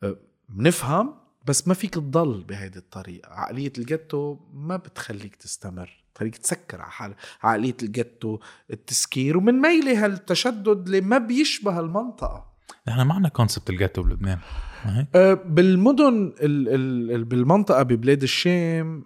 أه، 0.03 0.17
بنفهم 0.49 1.13
بس 1.45 1.67
ما 1.67 1.73
فيك 1.73 1.93
تضل 1.93 2.43
بهيدي 2.43 2.79
الطريقة 2.79 3.29
عقلية 3.29 3.73
ال 3.77 3.86
ghetto 3.86 4.37
ما 4.53 4.77
بتخليك 4.77 5.35
تستمر 5.35 6.03
بتخليك 6.17 6.37
تسكر 6.37 6.81
على 6.81 6.91
حالك 6.91 7.15
عقلية 7.43 7.77
ال 7.83 7.91
ghetto 7.91 8.39
التسكير 8.71 9.37
ومن 9.37 9.53
ميلة 9.61 10.05
هالتشدد 10.05 10.85
اللي 10.85 11.01
ما 11.01 11.17
بيشبه 11.17 11.79
المنطقة 11.79 12.53
نحن 12.87 13.01
ما 13.01 13.13
عندنا 13.13 13.29
concept 13.29 13.69
ال 13.69 13.74
ghetto 13.74 14.03
بلبنان 14.03 14.39
ما 14.85 14.99
هيك؟ 14.99 15.07
أه، 15.15 15.33
بالمدن 15.33 16.33
ال 16.41 16.69
ال 16.69 17.11
ال- 17.11 17.23
بالمنطقة 17.23 17.83
ببلاد 17.83 18.23
الشام 18.23 19.05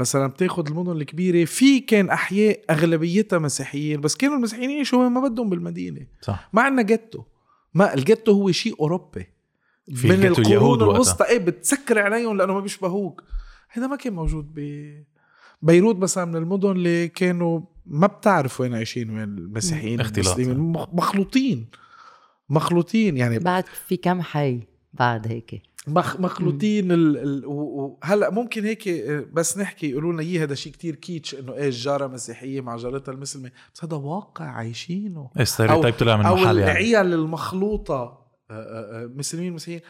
أه، 0.00 0.02
مثلا 0.02 0.26
بتاخد 0.26 0.68
المدن 0.68 0.90
الكبيرة 0.92 1.44
في 1.44 1.80
كان 1.80 2.08
أحياء 2.10 2.60
أغلبيتها 2.70 3.38
مسيحيين 3.38 4.00
بس 4.00 4.16
كانوا 4.16 4.36
المسيحيين 4.36 4.70
يعيشوا 4.70 5.02
وين؟ 5.02 5.12
ما 5.12 5.28
بدهم 5.28 5.50
بالمدينة. 5.50 6.06
صح. 6.20 6.50
ما 6.52 6.62
عندنا 6.62 6.82
ghetto 6.82 7.22
ما 7.74 7.94
ال 7.94 7.99
ghetto 7.99 8.32
هو 8.32 8.50
شيء 8.52 8.80
أوروبي. 8.80 9.26
في 9.94 10.08
من 10.08 10.26
القرون. 10.26 10.82
الوسطى. 10.82 11.24
إيه 11.24 11.38
بتسكر 11.38 11.98
عليهم 11.98 12.36
لأنه 12.36 12.54
ما 12.54 12.60
بيشبهوك. 12.60 13.22
هذا 13.68 13.86
ما 13.86 13.96
كان 13.96 14.12
موجود 14.12 14.54
ب 14.54 14.60
بيروت 15.62 15.96
مثلا 15.96 16.24
من 16.24 16.36
المدن 16.36 16.70
اللي 16.70 17.08
كانوا 17.08 17.60
ما 17.86 18.06
بتعرف 18.06 18.60
وين 18.60 18.74
عايشين 18.74 19.10
وين 19.10 19.22
المسيحيين. 19.22 20.00
المسلمين. 20.00 20.58
مخ- 20.58 20.94
مخلوطين. 20.94 21.66
مخلوطين 22.50 23.16
يعني 23.16 23.38
بعد 23.38 23.64
في 23.88 23.96
كم 23.96 24.22
حي 24.22 24.60
بعد 24.92 25.26
هيك؟ 25.28 25.62
مخ 25.88 26.20
مخلوطين 26.20 26.92
ال... 26.92 27.16
ال... 27.16 27.46
و... 27.46 27.52
و... 27.52 27.98
هلا 28.04 28.30
ممكن 28.30 28.64
هيك 28.64 28.88
آه، 28.88 29.26
بس 29.32 29.58
نحكي 29.58 29.90
يقولوا 29.90 30.12
لنا 30.12 30.22
اياه 30.22 30.42
هذا 30.42 30.54
شيء 30.54 30.72
كتير 30.72 30.94
kitsch 30.94 31.34
إنه 31.34 31.54
إيه 31.54 31.70
جارة 31.70 32.06
مسيحية 32.06 32.60
مع 32.60 32.76
جارتها 32.76 33.12
المسلمة. 33.12 33.50
بس 33.74 33.84
هذا 33.84 33.96
واقع 33.96 34.44
عايشينه. 34.44 35.30
إيه 35.38 35.44
stereotype 35.44 35.94
طلع 35.94 36.16
من 36.16 36.22
محل 36.22 36.58
يعني. 36.58 36.70
العيال 36.70 37.12
المخلوطة 37.14 37.94
آه، 38.50 38.52
آه، 38.52 39.06
مسلمين 39.06 39.52
مسيحيين. 39.52 39.80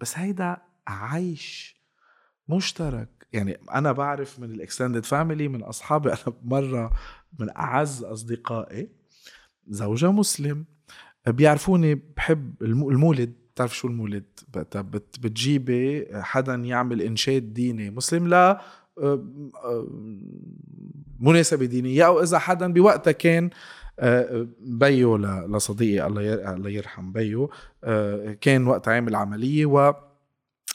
بس 0.00 0.18
هيدا 0.18 0.56
عيش 0.88 1.76
مشترك. 2.48 3.26
يعني 3.32 3.58
أنا 3.74 3.92
بعرف 3.92 4.38
من 4.40 4.50
ال 4.50 4.56
extended 4.56 5.04
family 5.04 5.48
من 5.48 5.62
أصحابي 5.62 6.08
أنا 6.12 6.34
مرة 6.42 6.92
من 7.38 7.50
أعز 7.56 8.04
أصدقائي 8.04 8.88
زوجها 9.68 10.10
مسلم. 10.10 10.64
بيعرفوني 11.26 11.94
بحب 11.94 12.62
الم- 12.62 12.88
المولد. 12.88 13.43
بتعرف 13.54 13.76
شو 13.76 13.88
المولد؟ 13.88 14.24
بت- 14.54 14.76
بت- 14.76 15.16
بتجيبي 15.20 16.06
حدا 16.14 16.54
يعمل 16.54 17.02
إنشاد 17.02 17.52
ديني 17.54 17.90
مسلم 17.90 18.28
لا 18.28 18.60
آه، 18.98 19.24
آه، 19.64 19.86
مناسبة 21.20 21.66
دينية 21.66 22.06
أو 22.06 22.22
إذا 22.22 22.38
حدا 22.38 22.72
بوقتها 22.72 23.12
كان 23.12 23.50
آه، 23.98 24.46
بيو 24.60 25.16
لصديقي 25.46 26.06
الله 26.06 26.22
ير- 26.22 26.54
الله 26.54 26.70
يرحم 26.70 27.12
بيو 27.12 27.50
كان 28.40 28.66
وقت 28.66 28.88
عامل 28.88 29.14
عملية 29.16 29.66
و 29.66 29.94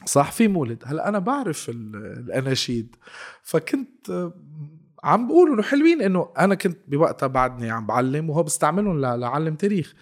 صح 0.06 0.32
في 0.32 0.48
مولد. 0.48 0.84
هلأ 0.86 1.10
أنا 1.10 1.20
بعرف 1.20 1.70
ال- 1.70 1.96
الأناشيد. 1.96 2.96
فكنت 3.44 4.32
عم 5.04 5.28
بقول 5.28 5.52
إنه 5.54 5.62
حلوين 5.62 6.02
إنه 6.02 6.30
أنا 6.38 6.56
كنت 6.56 6.78
بوقتها 6.88 7.28
بعدني 7.28 7.70
عم 7.72 7.86
بعلم 7.88 8.30
وهو 8.30 8.44
بستعملهم 8.44 9.00
لعلم 9.02 9.56
تاريخ. 9.56 9.94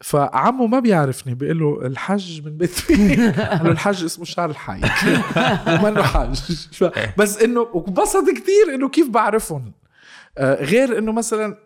فعمه 0.00 0.66
ما 0.66 0.78
بيعرفني 0.80 1.34
بيقول 1.34 1.58
له 1.58 1.86
الحج 1.86 2.42
من 2.46 2.56
بيت 2.56 2.90
مين؟ 2.92 3.32
قال 3.32 3.64
له 3.64 3.70
الحج 3.70 4.04
اسمه 4.04 4.24
شهر 4.24 4.50
الحي 4.50 4.80
ومنه 5.68 6.02
حج 6.02 6.34
ف- 6.72 7.18
بس 7.18 7.38
إنه 7.42 7.60
وبسط 7.60 8.24
كتير 8.30 8.74
إنه 8.74 8.88
كيف 8.88 9.08
بعرفهم. 9.08 9.72
آه، 10.38 10.64
غير 10.64 10.98
إنه 10.98 11.12
مثلا 11.12 11.56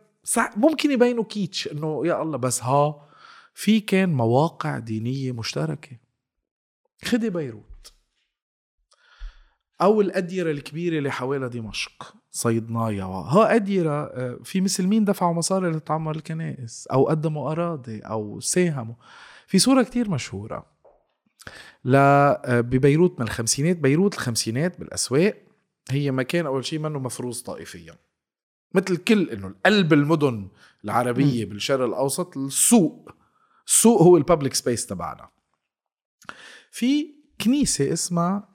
ممكن 0.57 0.91
يبينوا 0.91 1.25
كيتش 1.25 1.69
إنه 1.69 2.07
يا 2.07 2.23
الله 2.23 2.39
بس 2.39 2.63
ها 2.63 3.09
في 3.55 3.81
كان 3.81 4.13
مواقع 4.13 4.79
دينية 4.79 5.33
مشتركة. 5.33 5.97
خدي 7.05 7.31
بيروت. 7.31 7.70
أو 9.83 10.01
الأديرة 10.01 10.51
الكبيرة 10.51 10.99
اللي 10.99 11.11
حوالي 11.11 11.49
دمشق 11.49 12.15
صيدنايا 12.31 13.05
ها 13.05 13.55
أديرة 13.55 14.05
آه، 14.05 14.39
في 14.45 14.61
مسلمين 14.61 15.05
دفعوا 15.05 15.35
مصاري 15.35 15.71
لتعمر 15.71 16.17
الكنائس 16.17 16.87
أو 16.87 17.09
قدموا 17.09 17.51
أراضي 17.53 18.01
أو 18.01 18.41
ساهموا. 18.41 18.95
في 19.47 19.59
صورة 19.59 19.83
كتير 19.83 20.11
مشهورة. 20.11 20.67
ل 21.85 21.95
آه، 21.97 22.61
ببيروت 22.61 23.21
من 23.21 23.27
الخمسينات. 23.27 23.77
بيروت 23.77 24.15
الخمسينات 24.15 24.81
بالأسواق 24.81 25.43
هي 25.91 26.11
مكان 26.11 26.47
أول 26.47 26.65
شيء 26.65 26.79
منه 26.79 26.99
مفروض 26.99 27.35
طائفيا. 27.35 27.95
مثل 28.75 28.97
كل 28.97 29.31
إنه 29.31 29.55
قلب 29.67 29.93
المدن 29.93 30.49
العربية 30.85 31.45
بالشرق 31.45 31.85
الأوسط 31.85 32.37
السوق. 32.37 33.11
السوق 33.67 34.03
هو 34.03 34.17
الببليك 34.17 34.55
سبيس 34.55 34.87
تبعنا. 34.87 35.29
في 36.71 37.15
كنيسة 37.41 37.93
اسمها 37.93 38.49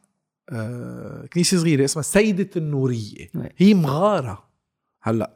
كنيسة 1.34 1.58
صغيرة 1.58 1.86
اسمها 1.86 2.04
سيدة 2.04 2.50
النورية. 2.56 3.30
هي 3.58 3.74
مغارة. 3.74 4.46
هلأ 5.02 5.32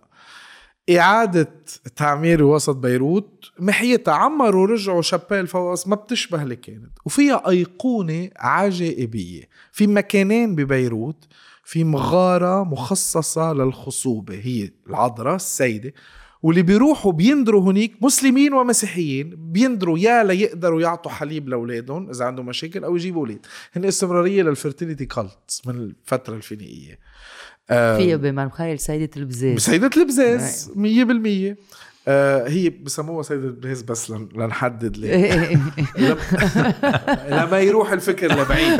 إعادة 0.89 1.63
تعمير 1.95 2.43
وسط 2.43 2.75
بيروت 2.75 3.51
محيتها 3.59 4.13
عمروا 4.13 4.67
رجعوا 4.67 5.01
شابيل 5.01 5.47
فوقس 5.47 5.87
ما 5.87 5.95
بتشبه 5.95 6.43
اللي 6.43 6.55
كانت 6.55 6.91
وفيها 7.05 7.49
أيقونة 7.49 8.29
عجائبية. 8.37 9.43
في 9.71 9.87
مكانين 9.87 10.55
ببيروت 10.55 11.27
في 11.63 11.83
مغارة 11.83 12.63
مخصصة 12.63 13.53
للخصوبة. 13.53 14.35
هي 14.35 14.71
العذراء 14.87 15.35
السيدة. 15.35 15.93
واللي 16.41 16.61
بيروحوا 16.61 17.11
بيندروا 17.11 17.71
هنيك 17.71 17.93
مسلمين 18.01 18.53
ومسيحيين 18.53 19.35
بيندروا 19.51 19.99
يا 19.99 20.23
ليقدروا 20.23 20.81
يعطوا 20.81 21.11
حليب 21.11 21.49
لأولادهم 21.49 22.09
إذا 22.09 22.25
عندهم 22.25 22.45
مشاكل 22.45 22.83
أو 22.83 22.95
يجيبوا 22.95 23.21
أولاد. 23.21 23.39
هن 23.75 23.85
استمرارية 23.85 24.43
للفرتيليتي 24.43 25.05
كالت 25.05 25.61
من 25.65 25.75
الفترة 25.75 26.35
الفينيقيه 26.35 26.99
فيها 27.69 28.15
بمخيل 28.15 28.79
سيدة 28.79 29.09
البزاز. 29.17 29.59
سيدة 29.59 29.89
البزاز 29.97 30.71
100% 30.75 30.77
آه 30.77 31.55
هي 32.47 32.69
بسموها 32.69 33.23
سيدة 33.23 33.47
البزاز 33.47 33.81
بس 33.81 34.11
لن- 34.11 34.29
لنحدد 34.35 34.97
ليه. 34.97 35.53
لم- 35.97 36.17
لما 37.39 37.59
يروح 37.59 37.91
الفكر 37.91 38.27
لبعيد. 38.41 38.79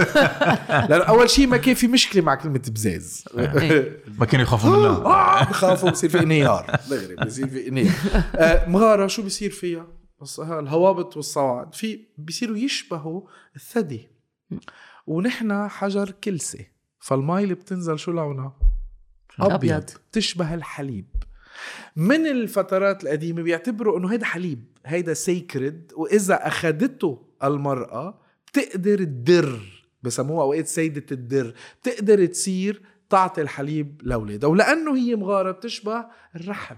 لأن 0.90 1.02
أول 1.02 1.30
شيء 1.30 1.48
ما 1.48 1.58
كان 1.58 1.76
في 1.76 1.88
مشكلة 1.88 2.22
مع 2.22 2.36
كلمة 2.36 2.62
بزاز 2.68 3.26
ما 4.20 4.26
كانوا 4.26 4.44
يخافوا 4.46 4.70
منها. 4.78 4.90
آه، 5.06 5.44
بخافوا 5.44 5.90
بصير 5.90 6.10
في 6.10 6.20
انهيار. 6.20 6.76
دغري 6.90 7.16
بصير 7.16 7.48
في 7.48 7.68
انهيار. 7.68 7.94
آه 8.36 8.70
مغارة 8.70 9.08
شو 9.08 9.24
بصير 9.24 9.52
فيها؟ 9.52 9.88
الهوابط 10.40 11.18
والصواعد. 11.18 11.76
في 11.76 12.00
بصيروا 12.18 12.58
يشبهوا 12.58 13.22
الثدي. 13.56 14.08
ونحن 15.08 15.68
حجر 15.68 16.12
كلسة. 16.24 16.66
فالمي 17.00 17.44
اللي 17.44 17.54
بتنزل 17.54 18.00
شو 18.00 18.12
لونها؟ 18.12 18.54
أبيض. 19.40 19.90
تشبه 20.12 20.54
الحليب. 20.54 21.06
من 21.96 22.28
الفترات 22.28 23.04
القديمة 23.04 23.42
بيعتبروا 23.42 24.00
إنه 24.00 24.12
هيدا 24.12 24.26
حليب 24.26 24.64
هيدا 24.86 25.14
سيكريد 25.14 25.92
وإذا 25.96 26.48
أخدته 26.48 27.22
المرأة 27.44 28.22
بتقدر 28.48 28.98
تدر 28.98 29.60
بسموها 30.04 30.44
اوقات 30.44 30.68
سيدة 30.68 31.06
الدر 31.12 31.54
بتقدر 31.82 32.26
تصير 32.26 32.82
تعطي 33.10 33.42
الحليب 33.42 34.02
لأولادها. 34.04 34.50
ولأنه 34.50 34.98
هي 34.98 35.16
مغارة 35.16 35.52
بتشبه 35.52 36.06
الرحم 36.36 36.76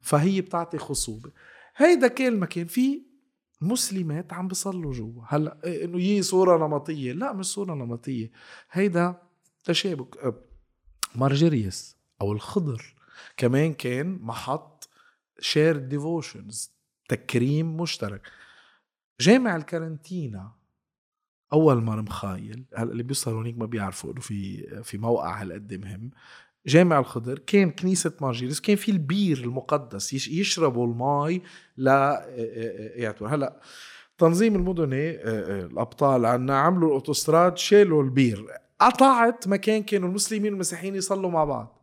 فهي 0.00 0.40
بتعطي 0.40 0.78
خصوبة. 0.78 1.30
هيدا 1.76 2.08
كان 2.08 2.32
المكان 2.32 2.66
في 2.66 3.02
مسلمات 3.60 4.32
عم 4.32 4.48
بيصلوا 4.48 4.92
جوا. 4.92 5.22
هلا 5.28 5.84
إنه 5.84 6.00
يي 6.00 6.22
صورة 6.22 6.66
نمطية؟ 6.66 7.12
لا 7.12 7.32
مش 7.32 7.46
صورة 7.46 7.74
نمطية. 7.74 8.30
هيدا 8.70 9.22
تشابك 9.64 10.34
مار 11.14 11.41
جريس 11.41 11.96
أو 12.20 12.32
الخضر. 12.32 12.94
كمان 13.36 13.74
كان 13.74 14.18
محط 14.22 14.88
shared 15.40 15.76
devotions 15.76 16.72
تكريم 17.08 17.76
مشترك. 17.76 18.22
جامع 19.20 19.56
الكارنتينا 19.56 20.52
أول 21.52 21.82
مار 21.82 21.96
مخايل 21.96 22.64
هلأ 22.74 22.92
اللي 22.92 23.02
بيوصلوا 23.02 23.36
هونيك 23.38 23.58
ما 23.58 23.66
بيعرفوا 23.66 24.12
إنه 24.12 24.20
في 24.20 24.66
في 24.84 24.98
موقع 24.98 25.42
هالقد 25.42 25.74
مهم. 25.74 26.10
جامع 26.66 26.98
الخضر 26.98 27.38
كان 27.38 27.70
كنيسة 27.70 28.12
مار 28.20 28.33
جريس 28.33 28.60
كان 28.60 28.76
في 28.76 28.90
البير 28.90 29.38
المقدس 29.38 30.12
يش- 30.12 30.28
يشربوا 30.28 30.86
المي 30.86 31.42
يعتبر. 33.02 33.34
هلأ 33.34 33.60
تنظيم 34.18 34.54
المدني 34.56 35.10
الأبطال 35.64 36.26
عنا 36.26 36.58
عملوا 36.58 36.88
الأوتوستراد 36.88 37.58
شالوا 37.58 38.02
البير. 38.02 38.46
قطعت 38.80 39.48
مكان 39.48 39.82
كانوا 39.82 40.08
المسلمين 40.08 40.52
والمسيحيين 40.52 40.94
يصلوا 40.94 41.30
مع 41.30 41.44
بعض. 41.44 41.81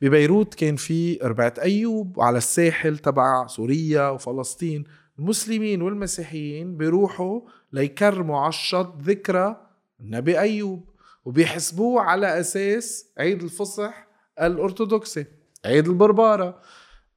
ببيروت 0.00 0.54
كان 0.54 0.76
في 0.76 1.16
ربعة 1.22 1.54
أيوب 1.62 2.18
وعلى 2.18 2.38
الساحل 2.38 2.98
تبع 2.98 3.46
سوريا 3.46 4.08
وفلسطين. 4.08 4.84
المسلمين 5.18 5.82
والمسيحيين 5.82 6.76
بيروحوا 6.76 7.40
ليكرموا 7.72 8.38
على 8.38 8.48
الشط 8.48 8.94
ذكرى 9.02 9.66
النبي 10.00 10.40
أيوب 10.40 10.88
وبيحسبوه 11.24 12.02
على 12.02 12.40
أساس 12.40 13.12
عيد 13.18 13.42
الفصح 13.42 14.06
الأرثوذكسي 14.42 15.24
عيد 15.64 15.88
البربارة 15.88 16.60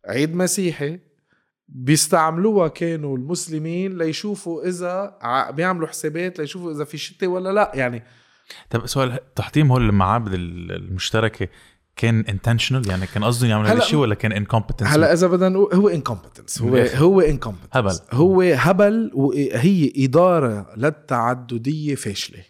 عيد 0.05 0.35
مسيحي. 0.35 0.99
بيستعملوها 1.67 2.67
كانوا 2.67 3.17
المسلمين 3.17 3.97
ليشوفوا 3.97 4.67
إذا 4.67 5.17
بيعملوا 5.51 5.87
حسابات 5.87 6.39
ليشوفوا 6.39 6.71
إذا 6.71 6.83
في 6.83 6.97
شتاء 6.97 7.29
ولا 7.29 7.53
لا. 7.53 7.71
يعني 7.75 8.03
طب 8.69 8.85
سؤال 8.85 9.19
تحطيم 9.35 9.71
هول 9.71 9.89
المعابد 9.89 10.33
ال- 10.33 10.71
المشتركة 10.71 11.47
كان 11.95 12.19
intentional 12.19 12.89
يعني 12.89 13.07
كان 13.07 13.23
قصدهم 13.23 13.49
يعملوا 13.49 13.69
هذا 13.69 13.77
الشيء 13.77 13.99
ولا 13.99 14.15
كان 14.15 14.31
incompetence 14.31 14.87
هلا 14.87 15.13
إذا 15.13 15.27
بدنا 15.27 15.49
نقول 15.49 15.73
هو 15.75 15.89
incompetence 15.89 16.61
هو. 16.61 16.77
هو 16.77 17.21
incompetence 17.21 17.69
هبل. 17.71 17.99
هو 18.11 18.41
هبل 18.41 19.11
وهي 19.13 19.93
إدارة 19.97 20.75
للتعددية 20.77 21.95
فاشلة. 21.95 22.43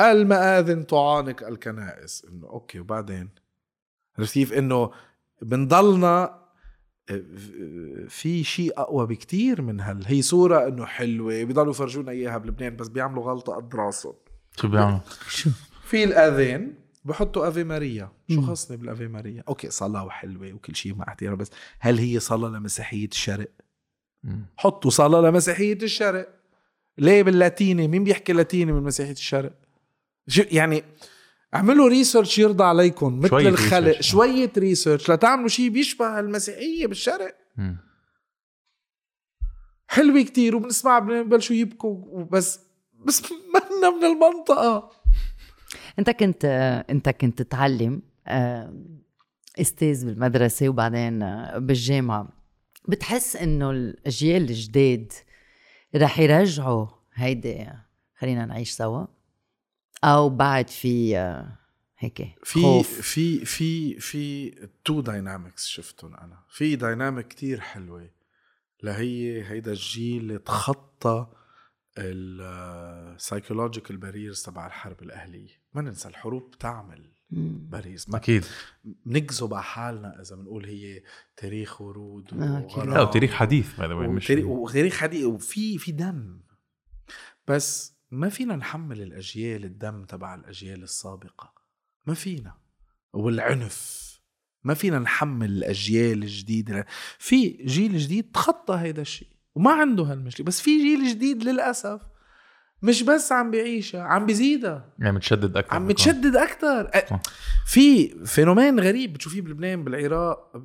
المآذن 0.00 0.86
تعانق 0.86 1.46
الكنائس. 1.46 2.26
إنه 2.32 2.46
أوكي 2.46 2.80
وبعدين؟ 2.80 3.28
عرفت 4.18 4.34
كيف 4.34 4.52
إنه 4.52 4.90
بنضلنا 5.42 6.40
آه، 7.10 7.22
في 8.08 8.44
شيء 8.44 8.72
أقوى 8.76 9.06
بكتير 9.06 9.62
من 9.62 9.80
هال. 9.80 10.06
هي 10.06 10.22
صورة 10.22 10.68
إنه 10.68 10.84
حلوة 10.84 11.44
بيضلوا 11.44 11.70
يفرجونا 11.70 12.10
إياها 12.10 12.38
بلبنان 12.38 12.76
بس 12.76 12.88
بيعملوا 12.88 13.24
غلطة 13.24 13.52
قد 13.52 13.74
راسهم 13.74 14.14
شو 14.56 14.68
بيعملوا؟ 14.68 14.98
في 15.84 16.04
الأذان 16.04 16.74
بحطوا 17.04 17.48
Ave 17.48 17.64
Maria 17.64 18.12
شو 18.30 18.40
مم. 18.40 18.46
خصني 18.46 18.76
بال 18.76 18.88
Ave 18.88 19.06
Maria 19.06 19.44
أوكي 19.48 19.70
صلاة 19.70 20.04
وحلوة 20.04 20.52
وكل 20.52 20.76
شيء 20.76 20.94
مع 20.94 21.08
احترام 21.08 21.36
بس 21.36 21.50
هل 21.78 21.98
هي 21.98 22.20
صلاة 22.20 22.48
لمسيحية 22.48 23.08
الشرق؟ 23.08 23.50
مم. 24.24 24.46
حطوا 24.56 24.90
صلاة 24.90 25.20
لمسيحية 25.20 25.78
الشرق. 25.82 26.28
ليه 26.98 27.22
باللاتيني؟ 27.22 27.88
مين 27.88 28.04
بيحكي 28.04 28.32
لاتيني 28.32 28.72
من 28.72 28.82
مسيحية 28.82 29.12
الشرق؟ 29.12 29.52
شو 30.28 30.42
يعني؟ 30.50 30.84
اعملوا 31.54 31.88
research 31.88 32.38
يرضى 32.38 32.64
عليكم 32.64 33.18
مثل 33.18 33.28
شوية 33.28 33.48
الخلق. 33.48 33.96
research. 33.96 34.00
شوية 34.00 34.52
research 34.58 35.10
لتعملوا 35.10 35.48
شيء 35.48 35.68
بيشبه 35.68 36.20
المسيحية 36.20 36.86
بالشرق. 36.86 37.36
مم. 37.56 37.76
حلوة 39.88 40.22
كتير 40.22 40.56
وبنسمع 40.56 40.98
ببلشوا 40.98 41.56
يبكوا 41.56 42.24
بس 42.24 42.60
بس 43.04 43.22
منا 43.54 43.90
من 43.90 44.04
المنطقة. 44.04 44.90
انت 45.98 46.10
كنت 46.10 46.44
انت 46.90 47.08
كنت 47.08 47.42
تعلم 47.42 48.02
آه، 48.26 48.74
أستاذ 49.60 50.06
بالمدرسة 50.06 50.68
وبعدين 50.68 51.22
آه، 51.22 51.58
بالجامعة. 51.58 52.28
بتحس 52.88 53.36
إنه 53.36 53.70
الأجيال 53.70 54.42
الجداد 54.42 55.12
رح 55.96 56.18
يرجعوا 56.18 56.86
هيدي 57.14 57.66
خلينا 58.18 58.46
نعيش 58.46 58.70
سوا؟ 58.70 59.06
أو 60.04 60.28
بعد 60.28 60.68
في 60.68 61.18
آه، 61.18 61.58
هيك 61.98 62.38
في 62.44 62.62
خوف؟ 62.62 63.00
في 63.00 63.44
في 63.44 64.00
في 64.00 64.50
two 64.84 65.00
dynamics 65.00 65.66
شفتهم 65.66 66.14
أنا. 66.14 66.44
في 66.48 66.76
dynamic 66.76 67.28
كتير 67.28 67.60
حلوة. 67.60 68.10
لهي 68.82 69.44
هيدا 69.44 69.72
الجيل 69.72 70.22
اللي 70.22 70.38
تخطى 70.38 71.26
ال 71.98 72.12
psychological 72.12 73.96
barriers 73.96 74.42
تبع 74.42 74.66
الحرب 74.66 75.02
الأهلية. 75.02 75.60
ما 75.74 75.82
ننسى 75.82 76.08
الحروب 76.08 76.50
بتعمل 76.50 77.10
مم. 77.30 77.68
barriers 77.70 78.06
ما 78.08 78.16
أكيد. 78.16 78.44
بنكذب 78.84 79.54
على 79.54 79.62
حالنا 79.62 80.20
إذا 80.20 80.36
بنقول 80.36 80.66
هي 80.66 81.02
تاريخ 81.36 81.80
ورود 81.80 82.34
آه، 82.34 82.84
لا 82.84 83.02
وتاريخ 83.02 83.32
حديث 83.32 83.76
باي 83.80 83.88
ذا 83.88 83.94
مش 83.94 84.24
وتاريخ, 84.24 84.46
وتاريخ 84.46 84.96
حديث 84.96 85.24
وفي 85.24 85.78
في 85.78 85.92
دم. 85.92 86.40
بس 87.48 87.96
ما 88.10 88.28
فينا 88.28 88.56
نحمل 88.56 89.02
الأجيال 89.02 89.64
الدم 89.64 90.04
تبع 90.04 90.34
الأجيال 90.34 90.82
السابقة. 90.82 91.54
ما 92.06 92.14
فينا. 92.14 92.54
والعنف. 93.12 94.10
ما 94.64 94.74
فينا 94.74 94.98
نحمل 94.98 95.50
الأجيال 95.50 96.22
الجديدة. 96.22 96.86
في 97.18 97.48
جيل 97.48 97.98
جديد 97.98 98.30
تخطى 98.32 98.74
هيدا 98.74 99.02
الشيء. 99.02 99.39
وما 99.60 99.72
عنده 99.72 100.04
هالمشكلة 100.04 100.46
بس 100.46 100.60
في 100.60 100.78
جيل 100.78 101.08
جديد 101.08 101.44
للأسف 101.44 102.00
مش 102.82 103.02
بس 103.02 103.32
عم 103.32 103.50
بيعيشها 103.50 104.02
عم 104.02 104.26
بيزيدها 104.26 104.92
يعني 104.98 105.12
متشدد 105.16 105.56
أكثر 105.56 105.74
عم. 105.74 105.86
متشدد 105.86 106.36
أكثر. 106.36 106.90
في 107.66 108.08
فينومين 108.26 108.80
غريب 108.80 109.12
بتشوفيه 109.12 109.40
بلبنان 109.40 109.84
بالعراق 109.84 110.62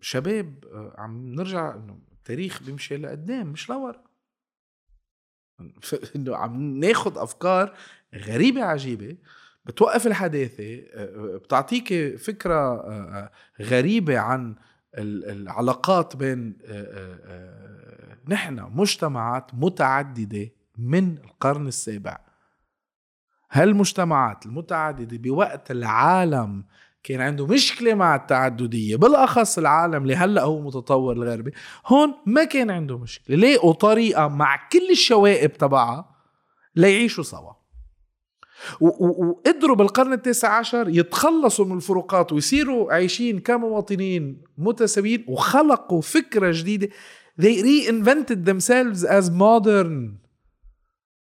شباب 0.00 0.64
آه، 0.72 0.94
عم 0.98 1.34
نرجع 1.34 1.74
إنه 1.74 1.98
التاريخ 2.12 2.62
بيمشي 2.62 2.96
لقدام 2.96 3.46
مش 3.46 3.70
لورا 3.70 4.04
إنه 6.16 6.36
عم 6.36 6.80
ناخد 6.80 7.18
أفكار 7.18 7.74
غريبة 8.14 8.62
عجيبة 8.64 9.16
بتوقف 9.64 10.06
الحداثة 10.06 10.74
آه، 10.74 11.34
آه، 11.34 11.36
بتعطيك 11.36 12.16
فكرة 12.16 12.82
غريبة 13.60 14.18
عن 14.18 14.54
ال- 14.98 15.30
العلاقات 15.30 16.16
بين 16.16 16.58
نحن 18.28 18.70
مجتمعات 18.74 19.50
متعددة 19.54 20.48
من 20.78 21.18
القرن 21.18 21.66
السابع. 21.68 22.18
هالمجتمعات 23.50 24.46
المتعددة 24.46 25.16
بوقت 25.18 25.70
العالم 25.70 26.64
كان 27.02 27.20
عنده 27.20 27.46
مشكلة 27.46 27.94
مع 27.94 28.14
التعددية 28.14 28.96
بالأخص 28.96 29.58
العالم 29.58 30.02
اللي 30.02 30.16
هلأ 30.16 30.42
هو 30.42 30.60
متطور 30.60 31.12
الغربي. 31.12 31.52
هون 31.86 32.14
ما 32.26 32.44
كان 32.44 32.70
عنده 32.70 32.98
مشكلة 32.98 33.36
لقوا 33.36 33.72
طريقة 33.72 34.28
مع 34.28 34.68
كل 34.72 34.90
الشوائب 34.90 35.52
تبعها 35.52 36.16
ليعيشوا 36.76 37.24
سوا. 37.24 37.52
وقدروا 38.80 39.76
بالقرن 39.76 40.12
التاسع 40.12 40.58
عشر 40.58 40.88
يتخلصوا 40.88 41.64
من 41.64 41.76
الفروقات 41.76 42.32
ويصيروا 42.32 42.92
عايشين 42.92 43.38
كمواطنين 43.38 44.42
متساويين 44.58 45.24
وخلقوا 45.28 46.00
فكرة 46.00 46.50
جديدة 46.54 46.88
they 47.42 47.62
reinvented 47.62 48.44
themselves 48.44 49.04
as 49.04 49.30
modern. 49.30 50.18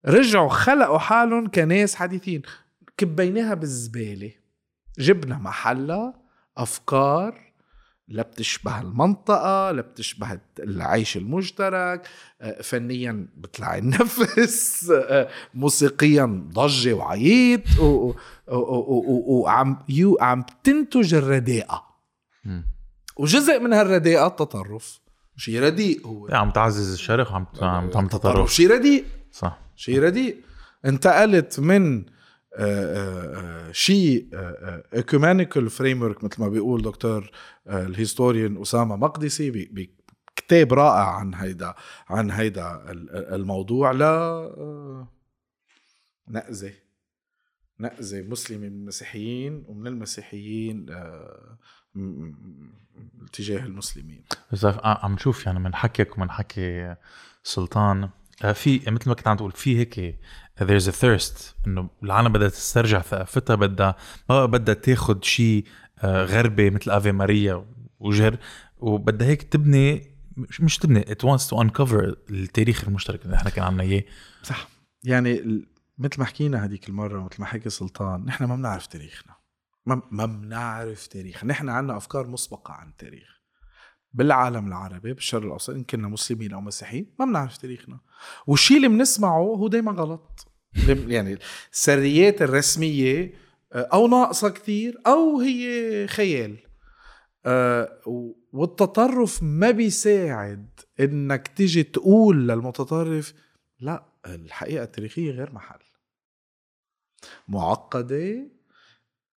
رجعوا 0.05 0.49
خلقوا 0.49 0.97
حالهم 0.97 1.47
كناس 1.47 1.95
حديثين. 1.95 2.41
كبيناها 2.97 3.53
بالزبالة. 3.53 4.31
جبنا 4.99 5.37
محلها 5.37 6.13
أفكار 6.57 7.53
لا 8.07 8.23
بتشبه 8.23 8.81
المنطقة 8.81 9.71
لا 9.71 9.81
بتشبه 9.81 10.39
العيش 10.59 11.17
المشترك 11.17 12.07
آه، 12.41 12.61
فنيا 12.61 13.27
بتلعي 13.37 13.79
النفس. 13.79 14.91
آه، 14.91 15.29
موسيقيا 15.53 16.47
ضجة 16.53 16.93
وعيط 16.93 17.61
وعم 18.47 19.83
يو 19.89 20.17
عم 20.21 20.45
تنتج 20.63 21.13
الرداءة. 21.13 21.83
وجزء 23.17 23.59
من 23.59 23.73
هالرداءة 23.73 24.27
التطرف. 24.27 25.02
شيء 25.37 25.59
رديء 25.63 26.07
هو 26.07 26.27
عم 26.31 26.51
تعزز 26.51 26.93
الشرق 26.93 27.31
وعم 27.31 27.45
عم 27.61 27.89
تعمل 27.89 28.09
تطرف. 28.09 28.53
شيء 28.53 28.71
رديء 28.71 29.05
صح. 29.31 29.59
شيء 29.75 29.99
رديء 29.99 30.37
انتقلت 30.85 31.59
من 31.59 32.05
شيء 33.71 34.27
ecumenical 34.93 35.69
framework 35.69 36.23
مثل 36.23 36.41
ما 36.41 36.47
بيقول 36.49 36.81
دكتور 36.81 37.31
آه، 37.67 37.85
ال 37.85 37.93
historian 37.93 38.61
أسامة 38.61 38.95
مقدسي 38.95 39.51
بكتاب 39.51 40.73
رائع 40.73 41.15
عن 41.15 41.33
هيدا 41.33 41.73
عن 42.09 42.31
هيدا 42.31 42.91
ال- 42.91 43.09
ال- 43.15 43.33
الموضوع. 43.33 43.91
ل 43.91 44.01
آه، 44.03 45.07
نقزة 46.27 46.73
نقزة 47.79 48.21
مسلمة 48.21 48.59
من 48.59 48.67
المسيحيين 48.81 49.63
ومن 49.67 49.87
المسيحيين 49.87 50.85
آه، 50.89 51.57
تجاه 53.33 53.65
المسلمين. 53.65 54.23
بس 54.51 54.65
عم 54.83 55.13
نشوف 55.13 55.45
يعني 55.45 55.59
من 55.59 55.75
حكيك 55.75 56.17
ومن 56.17 56.31
حكي 56.31 56.95
سلطان. 57.43 58.09
آه، 58.43 58.51
في 58.51 58.79
مثل 58.87 59.09
ما 59.09 59.15
كنت 59.15 59.27
عم 59.27 59.37
تقول 59.37 59.51
في 59.51 59.77
هيك 59.77 60.19
there's 60.61 60.87
a 60.87 60.95
thirst 61.01 61.67
إنه 61.67 61.89
العالم 62.03 62.33
بدها 62.33 62.49
تسترجع 62.49 63.01
ثقافتها 63.01 63.55
بدها 63.55 63.95
ما 64.29 64.45
بدها 64.45 64.75
تاخذ 64.75 65.21
شيء 65.21 65.65
آه، 65.99 66.23
غربي 66.23 66.69
مثل 66.69 66.91
افي 66.91 67.11
ماريا 67.11 67.65
وجر 67.99 68.37
وبدها 68.77 69.27
هيك 69.27 69.43
تبني 69.43 70.13
مش 70.37 70.61
مش 70.61 70.77
تبني 70.77 71.01
it 71.01 71.25
wants 71.25 71.43
to 71.43 71.57
uncover 71.57 72.15
التاريخ 72.29 72.83
المشترك 72.87 73.25
اللي 73.25 73.35
إحنا 73.35 73.49
كان 73.49 73.63
عنا 73.63 73.83
إياه. 73.83 74.03
صح. 74.43 74.67
يعني 75.03 75.63
مثل 75.97 76.19
ما 76.19 76.25
حكينا 76.25 76.65
هذيك 76.65 76.89
المرة 76.89 77.23
مثل 77.23 77.35
ما 77.39 77.45
حكي 77.45 77.69
سلطان 77.69 78.25
نحن 78.25 78.43
ما 78.43 78.55
بنعرف 78.55 78.87
تاريخنا. 78.87 79.33
ما 79.85 80.25
بنعرف 80.25 81.07
تاريخ. 81.07 81.45
نحن 81.45 81.69
عنا 81.69 81.97
أفكار 81.97 82.27
مسبقة 82.27 82.73
عن 82.73 82.89
التاريخ 82.89 83.43
بالعالم 84.13 84.67
العربي 84.67 85.13
بالشرق 85.13 85.43
الأوسط 85.43 85.69
إن 85.69 85.83
كنا 85.83 86.07
مسلمين 86.07 86.53
أو 86.53 86.61
مسيحيين 86.61 87.15
ما 87.19 87.25
بنعرف 87.25 87.57
تاريخنا. 87.57 87.99
والشيء 88.47 88.77
اللي 88.77 88.87
بنسمعه 88.87 89.39
هو 89.39 89.67
دائما 89.67 89.91
غلط. 89.91 90.47
يعني 90.87 91.37
السريات 91.71 92.41
الرسمية 92.41 93.33
آه، 93.73 93.89
أو 93.93 94.07
ناقصة 94.07 94.49
كثير 94.49 95.01
أو 95.07 95.39
هي 95.39 96.07
خيال. 96.07 96.57
آه، 97.45 97.99
والتطرف 98.53 99.43
ما 99.43 99.71
بيساعد 99.71 100.79
إنك 100.99 101.47
تيجي 101.47 101.83
تقول 101.83 102.47
للمتطرف 102.47 103.33
لا 103.79 104.05
الحقيقة 104.25 104.83
التاريخية 104.83 105.31
غير 105.31 105.51
محل. 105.51 105.79
معقدة 107.47 108.47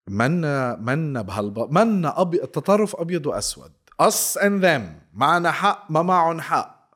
منا 0.09 0.75
منا 0.75 1.21
بهالب 1.21 1.59
منا 1.73 2.21
أبي... 2.21 2.43
التطرف 2.43 2.95
أبيض 2.95 3.25
وأسود. 3.25 3.71
Us 4.01 4.37
and 4.39 4.61
them. 4.63 4.81
معنا 5.13 5.51
حق 5.51 5.91
ما 5.91 6.01
معهم 6.01 6.41
حق. 6.41 6.91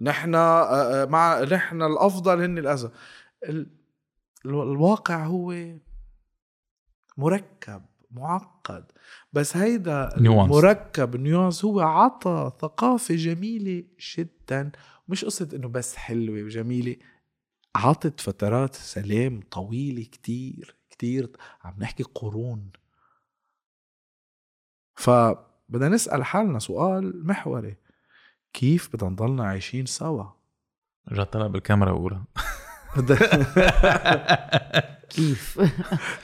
نحن 0.00 0.34
آه، 0.34 0.62
آه، 0.64 1.04
مع 1.04 1.40
نحن 1.40 1.82
الأفضل 1.82 2.42
هن 2.42 2.58
الاسد 2.58 2.90
ال... 3.48 3.66
الو- 4.46 4.72
الواقع 4.72 5.24
هو 5.26 5.54
مركب 7.16 7.82
معقد. 8.10 8.84
بس 9.32 9.56
هيدا 9.56 10.08
Nuanced. 10.16 10.20
مركب 10.50 11.16
نيوانس 11.16 11.64
هو 11.64 11.80
عطى 11.80 12.52
ثقافة 12.60 13.14
جميلة 13.14 13.84
جدا. 14.18 14.70
مش 15.08 15.24
قصة 15.24 15.48
إنه 15.54 15.68
بس 15.68 15.96
حلوة 15.96 16.42
وجميلة 16.42 16.96
عطت 17.76 18.20
فترات 18.20 18.74
سلام 18.74 19.40
طويلة 19.50 20.02
كتير. 20.02 20.77
كتير 20.98 21.30
عم 21.64 21.74
نحكي 21.78 22.02
قرون. 22.02 22.70
فبدنا 24.96 25.88
نسأل 25.88 26.24
حالنا 26.24 26.58
سؤال 26.58 27.26
محوري. 27.26 27.76
كيف 28.52 28.88
بدنا 28.96 29.10
نضلنا 29.10 29.44
عايشين 29.44 29.86
سوا؟ 29.86 30.24
رجعت 31.08 31.32
طلع 31.32 31.46
بالكاميرا 31.46 31.90
وقولها 31.92 32.24
كيف؟ 35.10 35.60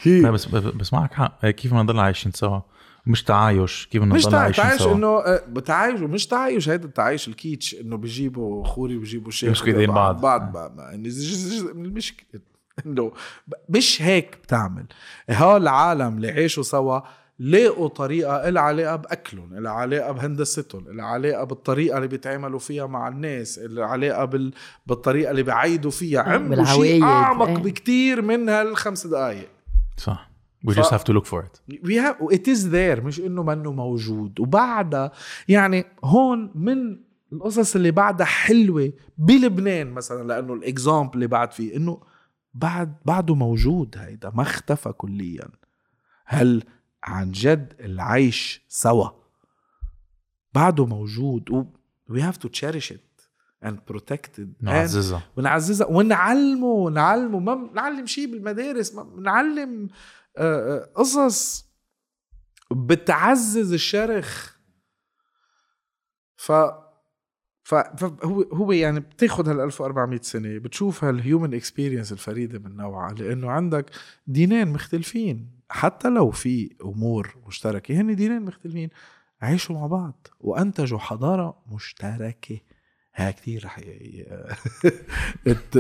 لا 0.06 0.30
بس 0.30 0.46
بس 0.48 0.92
معك 0.92 1.14
حق. 1.14 1.46
كيف 1.46 1.70
بدنا 1.70 1.82
نضل 1.82 1.98
عايشين 2.00 2.32
سوا؟ 2.32 2.60
مش 3.06 3.22
تعايش 3.22 3.86
كيف 3.86 4.02
بدنا 4.02 4.14
نضل 4.16 4.34
عايشين 4.36 4.64
تعايش 4.64 4.82
سوا؟ 4.82 4.94
إنه 4.94 5.06
آه، 5.06 5.44
بتعايش 5.48 6.00
ومش 6.00 6.26
تعايش. 6.26 6.68
هيدا 6.68 6.84
التعايش 6.84 7.28
الكيتش 7.28 7.74
إنه 7.74 7.96
بيجيبوا 7.96 8.64
خوري 8.64 8.96
وبيجيبوا 8.96 9.30
شيخ 9.30 9.48
يمسكوا 9.48 9.66
إيدين 9.68 9.90
بعض. 9.90 10.20
بعض. 10.20 10.78
يعني 10.78 11.08
ج- 11.08 11.70
المشكلة 11.70 12.40
انه 12.86 13.12
مش 13.68 14.02
هيك 14.02 14.38
بتعمل. 14.42 14.86
هول 15.30 15.62
العالم 15.62 16.16
اللي 16.16 16.30
عاشوا 16.30 16.62
سوا 16.62 17.00
لاقوا 17.38 17.88
طريقة 17.88 18.48
إلها 18.48 18.62
علاقة 18.62 18.96
بأكلهم 18.96 19.58
إلها 19.58 19.72
علاقة 19.72 20.12
بهندستهم 20.12 20.88
إلها 20.88 21.04
علاقة 21.04 21.44
بالطريقة 21.44 21.96
اللي 21.96 22.08
بيتعاملوا 22.08 22.58
فيها 22.58 22.86
مع 22.86 23.08
الناس 23.08 23.58
إلها 23.58 23.84
علاقة 23.86 24.24
بال... 24.24 24.52
بالطريقة 24.86 25.30
اللي 25.30 25.42
بيعيدوا 25.42 25.90
فيها. 25.90 26.20
عملوا 26.22 26.64
شيء. 26.64 27.02
أعمق 27.04 27.46
إيه. 27.48 27.56
بكتير 27.56 28.22
من 28.22 28.48
هالخمس 28.48 29.06
دقايق. 29.06 29.48
صح. 29.96 30.30
We 30.66 30.72
ف- 30.72 30.80
just 30.80 30.90
have 30.90 31.04
to 31.04 31.12
look 31.12 31.26
for 31.26 31.42
it. 31.44 31.74
We 31.86 31.94
have 31.94 32.34
it 32.36 32.46
is 32.48 32.60
there 32.72 33.04
مش 33.04 33.20
إنه 33.20 33.42
منه 33.42 33.72
موجود. 33.72 34.40
وبعدها 34.40 35.12
يعني 35.48 35.84
هون 36.04 36.50
من 36.54 36.98
القصص 37.32 37.76
اللي 37.76 37.90
بعدها 37.90 38.26
حلوة 38.26 38.92
بلبنان 39.18 39.90
مثلا 39.92 40.28
لأنه 40.28 40.52
الاكزامبل 40.54 41.14
اللي 41.14 41.26
بعد 41.26 41.52
فيه 41.52 41.76
إنه 41.76 42.00
بعد 42.54 42.96
بعده 43.04 43.34
موجود 43.34 43.98
هيدا 43.98 44.30
ما 44.30 44.42
اختفى 44.42 44.92
كليا. 44.92 45.48
هل 46.26 46.64
عن 47.02 47.30
جد 47.32 47.76
العيش 47.80 48.62
سوا؟ 48.68 49.08
بعده 50.54 50.86
موجود 50.86 51.50
و 51.50 51.64
we 52.10 52.20
have 52.20 52.36
to 52.38 52.48
cherish 52.48 52.90
it 52.92 53.26
and 53.66 53.74
protect 53.92 54.38
it. 54.38 54.48
نعززها 54.60 55.22
ونعززها 55.36 55.86
ونعلمه 55.90 56.90
نعلمه 56.90 57.38
ما 57.38 57.70
نعلم 57.74 58.06
شيء 58.06 58.32
بالمدارس 58.32 58.94
ما 58.94 59.20
نعلم 59.20 59.88
آه، 60.36 60.76
آه، 60.76 60.92
قصص. 60.96 61.64
بتعزز 62.70 63.72
الشرخ. 63.72 64.54
ف- 66.36 66.83
فهو 67.64 68.42
هو 68.52 68.72
يعني 68.72 69.00
بتاخذ 69.00 69.48
هال 69.48 69.60
1400 69.60 70.20
سنة 70.22 70.58
بتشوف 70.58 71.04
هال 71.04 71.19
human 71.19 71.54
experience 71.54 72.12
الفريدة 72.12 72.58
من 72.58 72.76
نوعها 72.76 73.14
لأنه 73.14 73.50
عندك 73.50 73.90
دينين 74.26 74.68
مختلفين. 74.68 75.50
حتى 75.70 76.08
لو 76.08 76.30
في 76.30 76.76
أمور 76.84 77.36
مشتركة 77.46 78.00
هن 78.00 78.16
دينين 78.16 78.42
مختلفين 78.42 78.90
عيشوا 79.42 79.74
مع 79.74 79.86
بعض 79.86 80.26
وأنتجوا 80.40 80.98
حضارة 80.98 81.62
مشتركة. 81.72 82.60
ها 83.14 83.30
كثير 83.30 83.64
رح 83.64 83.80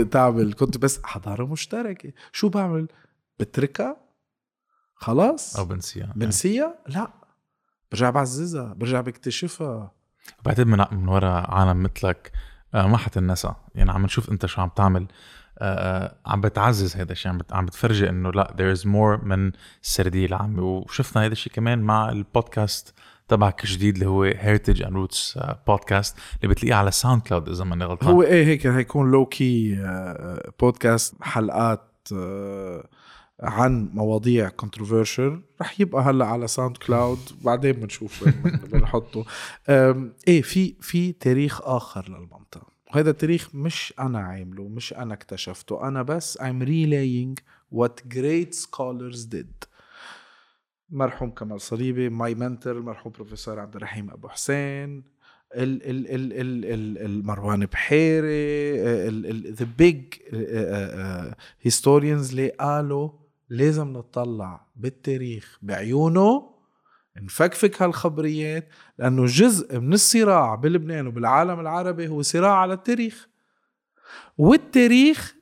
تعمل 0.12 0.52
كنت 0.52 0.78
بس 0.78 1.00
حضارة 1.04 1.46
مشتركة. 1.46 2.12
شو 2.32 2.48
بعمل؟ 2.48 2.88
بتركها؟ 3.40 3.96
خلاص. 4.94 5.56
أو 5.56 5.64
بنسيها. 5.64 6.12
بنسيها؟ 6.16 6.78
لا. 6.86 7.12
برجع 7.92 8.10
بعززها 8.10 8.72
برجع 8.72 9.00
بكتشفها. 9.00 10.03
بعتقد 10.44 10.66
من 10.66 10.84
من 10.92 11.08
وراء 11.08 11.50
عالم 11.50 11.82
مثلك 11.82 12.32
آه، 12.74 12.86
ما 12.86 12.96
حتنسى 12.96 13.52
يعني 13.74 13.90
عم 13.90 14.02
نشوف 14.04 14.30
انت 14.30 14.46
شو 14.46 14.60
عم 14.62 14.68
تعمل. 14.76 15.06
آه، 15.58 16.04
آه، 16.04 16.14
عم 16.26 16.40
بتعزز 16.40 16.96
هذا 16.96 17.12
الشيء 17.12 17.32
عم 17.32 17.38
بت- 17.38 17.52
عم 17.52 17.66
بتفرجي 17.66 18.08
انه 18.08 18.30
لا 18.32 18.54
there 18.58 18.78
is 18.78 18.82
more 18.82 19.24
من 19.24 19.52
السرديه 19.82 20.26
العامه 20.26 20.62
وشفنا 20.62 21.24
هذا 21.24 21.32
الشيء 21.32 21.52
كمان 21.52 21.78
مع 21.78 22.10
البودكاست 22.10 22.94
تبعك 23.28 23.64
الجديد 23.64 23.94
اللي 23.94 24.06
هو 24.06 24.22
Heritage 24.22 24.82
and 24.82 24.92
Roots 24.94 25.38
podcast 25.66 26.18
اللي 26.42 26.54
بتلاقيه 26.54 26.74
على 26.74 26.90
ساوند 26.90 27.22
كلاود 27.22 27.48
إذا 27.48 27.64
ماني 27.64 27.84
غلطان. 27.84 28.08
هو 28.10 28.22
إيه 28.22 28.46
هيك 28.46 28.66
هيكون 28.66 29.10
low-key 29.10 29.76
podcast 30.60 31.14
حلقات 31.22 31.90
عن 33.40 33.90
مواضيع 33.92 34.48
controversial 34.48 35.40
رح 35.60 35.80
يبقى 35.80 36.02
هلأ 36.02 36.24
على 36.26 36.48
ساوند 36.48 36.76
كلاود 36.76 37.18
بعدين 37.44 37.72
بنشوف 37.72 38.28
بنحطه. 38.72 39.24
إيه 40.28 40.42
في 40.42 40.74
في 40.80 41.12
تاريخ 41.12 41.60
آخر 41.62 42.08
للمنطقة. 42.08 42.66
وهذا 42.94 43.10
التاريخ 43.10 43.54
مش 43.54 43.94
أنا 43.98 44.18
عامله 44.18 44.68
مش 44.68 44.92
أنا 44.92 45.14
اكتشفته 45.14 45.88
أنا 45.88 46.02
بس 46.02 46.38
I'm 46.38 46.62
relaying 46.66 47.42
what 47.78 48.14
great 48.14 48.54
scholars 48.64 49.26
did. 49.34 49.68
مرحوم 50.90 51.30
كمال 51.30 51.60
صليبي 51.60 52.08
my 52.08 52.34
mentor 52.34 52.72
المرحوم 52.78 53.12
بروفيسور 53.12 53.60
عبد 53.60 53.76
الرحيم 53.76 54.10
أبو 54.10 54.28
حسين 54.28 55.02
ال 55.54 55.82
ال 55.90 56.06
ال 56.10 56.32
ال 56.32 56.64
ال 56.64 56.98
المروان 56.98 57.66
بحيري 57.66 58.78
the 59.52 59.66
big 59.78 60.04
historians 61.62 62.30
اللي 62.30 62.48
قالوا 62.48 63.10
لازم 63.48 63.92
نطلع 63.92 64.66
بالتاريخ 64.76 65.58
بعيونه 65.62 66.54
نفكفك 67.16 67.82
هالخبريات 67.82 68.68
لأنه 68.98 69.26
جزء 69.26 69.78
من 69.78 69.92
الصراع 69.92 70.54
بلبنان 70.54 71.06
وبالعالم 71.06 71.60
العربي 71.60 72.08
هو 72.08 72.22
صراع 72.22 72.52
على 72.52 72.74
التاريخ. 72.74 73.28
والتاريخ 74.38 75.34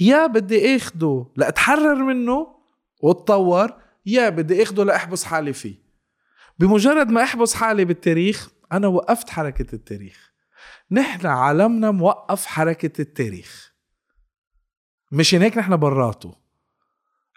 يا 0.00 0.26
بدي 0.26 0.76
آخده 0.76 1.26
لأتحرر 1.36 1.94
منه 1.94 2.56
وأتطور 3.00 3.72
يا 4.06 4.28
بدي 4.28 4.62
آخده 4.62 4.84
لأحبس 4.84 5.24
حالي 5.24 5.52
فيه. 5.52 5.76
بمجرد 6.58 7.08
ما 7.08 7.22
أحبس 7.22 7.54
حالي 7.54 7.84
بالتاريخ 7.84 8.50
أنا 8.72 8.86
وقفت 8.86 9.30
حركة 9.30 9.74
التاريخ. 9.74 10.32
نحن 10.90 11.26
عالمنا 11.26 11.90
موقف 11.90 12.46
حركة 12.46 13.02
التاريخ. 13.02 13.74
مشان 15.12 15.42
هيك 15.42 15.58
نحن 15.58 15.76
براته. 15.76 16.45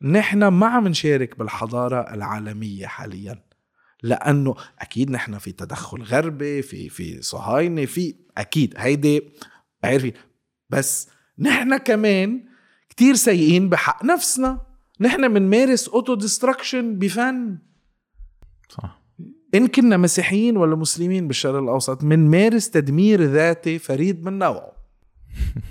نحن 0.03 0.47
ما 0.47 0.67
عم 0.67 0.87
نشارك 0.87 1.39
بالحضارة 1.39 2.13
العالمية 2.13 2.87
حاليا 2.87 3.43
لأنه 4.03 4.55
أكيد 4.79 5.11
نحن 5.11 5.37
في 5.37 5.51
تدخل 5.51 6.03
غربي 6.03 6.61
في 6.61 6.89
في 6.89 7.21
صهاينة 7.21 7.85
في 7.85 8.15
أكيد 8.37 8.73
هيدي 8.77 9.29
عارفين 9.83 10.13
بس 10.69 11.09
نحن 11.39 11.77
كمان 11.77 12.49
كتير 12.89 13.15
سيئين 13.15 13.69
بحق 13.69 14.05
نفسنا. 14.05 14.65
نحن 14.99 15.33
بنمارس 15.33 15.89
auto-destruction 15.89 16.99
بفن. 16.99 17.57
صح. 18.69 19.01
إن 19.55 19.67
كنا 19.67 19.97
مسيحيين 19.97 20.57
ولا 20.57 20.75
مسلمين 20.75 21.27
بالشرق 21.27 21.59
الأوسط 21.59 22.05
بنمارس 22.05 22.69
تدمير 22.69 23.23
ذاتي 23.23 23.79
فريد 23.79 24.25
من 24.25 24.39
نوعه. 24.39 24.71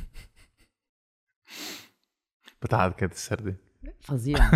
بتعد 2.62 2.92
كانت 2.92 3.12
السردة 3.12 3.67
فظيع. 4.00 4.38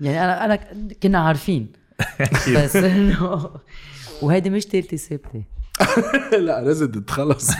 يعني 0.00 0.24
أنا 0.24 0.44
أنا 0.44 0.56
كنا 1.02 1.18
عارفين. 1.18 1.72
بس 2.56 2.76
إنه 2.76 3.50
وهيدي 4.22 4.50
مش 4.50 4.66
تالتة 4.66 4.96
ثابتة 4.96 5.44
لا 6.46 6.62
لازم 6.64 6.90
تتخلص 6.90 7.50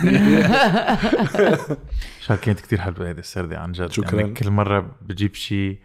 شال 2.20 2.36
كانت 2.42 2.60
كتير 2.60 2.80
حلوة 2.80 3.08
هيدي 3.08 3.20
السردة 3.20 3.58
عن 3.58 3.72
جد. 3.72 3.90
شكراً. 3.90 4.20
يعني 4.20 4.34
كل 4.34 4.50
مرة 4.50 4.96
بجيب 5.02 5.34
شيء 5.34 5.78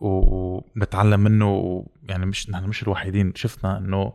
و- 0.00 0.06
وبنتعلم 0.56 1.20
منه 1.20 1.84
يعني 2.08 2.26
مش 2.26 2.50
نحن 2.50 2.64
مش 2.64 2.82
الوحيدين. 2.82 3.32
شفنا 3.34 3.78
إنه 3.78 4.12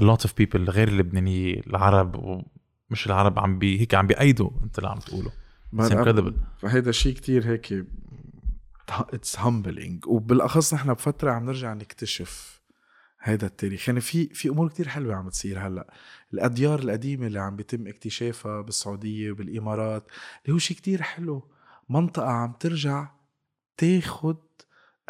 a 0.00 0.02
lot 0.02 0.20
of 0.26 0.30
people 0.42 0.56
غير 0.70 0.88
اللبنانية 0.88 1.60
العرب 1.66 2.16
ومش 2.16 3.06
العرب 3.06 3.38
عم 3.38 3.58
بي 3.58 3.80
هيك 3.80 3.94
عم 3.94 4.06
بيأيدوا 4.06 4.50
أنت 4.64 4.78
اللي 4.78 4.90
عم 4.90 4.98
تقوله. 4.98 5.30
It's 5.76 5.90
incredible. 5.92 6.32
فهيدا 6.58 6.92
شيء 6.92 7.14
كتير 7.14 7.46
هيك 7.46 7.84
it's 8.90 9.38
humbling 9.38 10.06
وبالأخص 10.06 10.74
نحن 10.74 10.94
بفترة 10.94 11.30
عم 11.30 11.46
نرجع 11.46 11.74
نكتشف 11.74 12.62
هيدا 13.20 13.46
التاريخ. 13.46 13.88
يعني 13.88 14.00
في 14.00 14.26
في 14.26 14.48
أمور 14.48 14.68
كتير 14.68 14.88
حلوة 14.88 15.14
عم 15.14 15.28
تصير 15.28 15.58
هلأ. 15.66 15.92
الأديار 16.34 16.78
القديمة 16.78 17.26
اللي 17.26 17.38
عم 17.38 17.56
بيتم 17.56 17.86
اكتشافها 17.86 18.60
بالسعودية 18.60 19.30
وبالامارات 19.30 20.06
اللي 20.44 20.54
هو 20.54 20.58
شيء 20.58 20.76
كتير 20.76 21.02
حلو. 21.02 21.50
منطقة 21.88 22.28
عم 22.30 22.52
ترجع 22.52 23.08
تاخد 23.76 24.36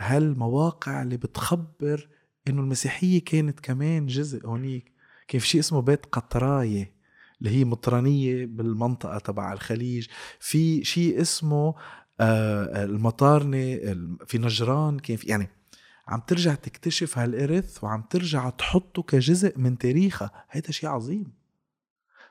هالمواقع 0.01 1.03
اللي 1.03 1.16
بتخبر 1.16 2.09
إنه 2.48 2.62
المسيحية 2.62 3.24
كانت 3.24 3.61
كمان 3.61 4.07
جزء 4.07 4.47
هونيك. 4.47 4.93
كان 5.28 5.40
في 5.40 5.47
شيء 5.48 5.61
اسمه 5.61 5.81
بيت 5.81 6.07
قطراية 6.07 6.97
اللي 7.39 7.51
هي 7.51 7.65
مطرانية 7.65 8.47
بالمنطقة 8.47 9.19
تبع 9.19 9.53
الخليج. 9.53 10.09
في 10.40 10.85
شيء 10.85 11.20
اسمه 11.20 11.74
المطارنة 12.20 13.74
الم- 13.74 14.18
في 14.26 14.38
نجران 14.38 14.98
كان 14.98 15.16
في 15.16 15.26
يعني 15.26 15.48
عم 16.09 16.20
ترجع 16.20 16.55
تكتشف 16.55 17.18
هالإرث 17.18 17.84
وعم 17.84 18.02
ترجع 18.02 18.51
تحطه 18.51 19.02
كجزء 19.02 19.59
من 19.59 19.78
تاريخها. 19.78 20.44
هيدا 20.51 20.72
شيء 20.72 20.88
عظيم. 20.90 21.32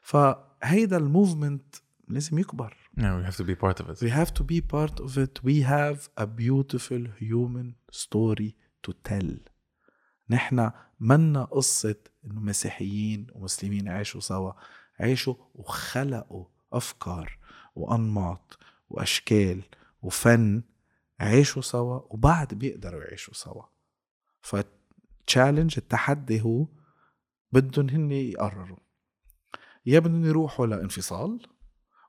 فهيدا 0.02 0.98
الموفمنت 0.98 1.76
لازم 2.08 2.40
يكبر. 2.40 2.78
Yeah, 2.98 3.02
we 3.02 3.26
have 3.32 3.36
to 3.38 3.44
be 3.44 3.56
part 3.56 3.80
of 3.84 3.90
it. 3.90 3.98
We 4.02 4.10
have 4.10 4.32
to 4.40 4.44
be 4.44 4.62
part 4.62 5.00
of 5.06 5.18
it. 5.18 5.44
We 5.44 5.62
have 5.64 6.00
a 6.24 6.26
beautiful 6.26 7.04
human 7.20 7.76
story 7.92 8.52
to 8.88 8.94
tell. 9.10 9.40
نحن 10.30 10.72
منا 11.00 11.44
قصة 11.44 11.96
إنه 12.26 12.40
مسيحيين 12.40 13.28
ومسلمين 13.34 13.88
عاشوا 13.90 14.22
سوا. 14.22 14.52
عاشوا 15.00 15.36
وخلقوا 15.56 16.46
أفكار 16.74 17.38
وأنماط 17.76 18.60
وأشكال 18.90 19.62
وفن 20.02 20.64
عاشوا 21.20 21.62
سوا 21.62 22.00
وبعد 22.10 22.54
بيقدروا 22.54 23.04
يعيشوا 23.04 23.34
سوا. 23.34 23.64
فتشالنج 24.42 25.74
التحدي 25.78 26.42
هو 26.42 26.68
بدهم 27.52 27.90
هن 27.90 28.12
يقرروا. 28.12 28.78
يا 29.86 30.00
بدهم 30.00 30.26
يروحوا 30.26 30.68
لانفصال 30.68 31.48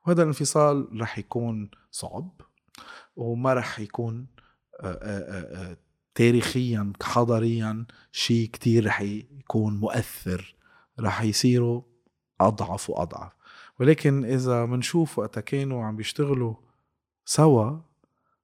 وهذا 0.05 0.21
الانفصال 0.21 1.01
رح 1.01 1.17
يكون 1.19 1.71
صعب 1.91 2.41
وما 3.15 3.53
رح 3.53 3.79
يكون 3.79 4.27
تاريخيا 6.15 6.93
حضاريا 7.03 7.85
شيء 8.11 8.49
كتير 8.49 8.85
رح 8.85 9.01
يكون 9.01 9.77
مؤثر. 9.77 10.55
رح 10.99 11.21
يصيروا 11.21 11.81
أضعف 12.41 12.89
وأضعف. 12.89 13.31
ولكن 13.79 14.25
إذا 14.25 14.65
منشوف 14.65 15.19
وقتها 15.19 15.41
كانوا 15.41 15.85
عم 15.85 15.95
بيشتغلوا 15.95 16.55
سوا 17.29 17.79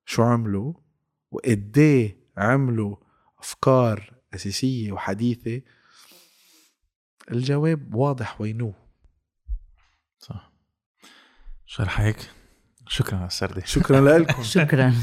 شو 0.05 0.23
عملوا 0.23 0.73
وقديه 1.31 2.17
عملوا 2.37 2.95
أفكار 3.39 4.13
أساسية 4.33 4.91
وحديثة؟ 4.91 5.61
الجواب 7.31 7.95
واضح 7.95 8.41
We 8.41 8.52
know 8.52 8.73
صح. 10.19 10.51
شو 11.65 11.83
هيك 11.83 12.29
شكرا 12.93 13.17
على 13.17 13.27
السرد 13.27 13.61
شكرا 13.65 14.17
لكم 14.17 14.43
شكرا. 14.57 14.93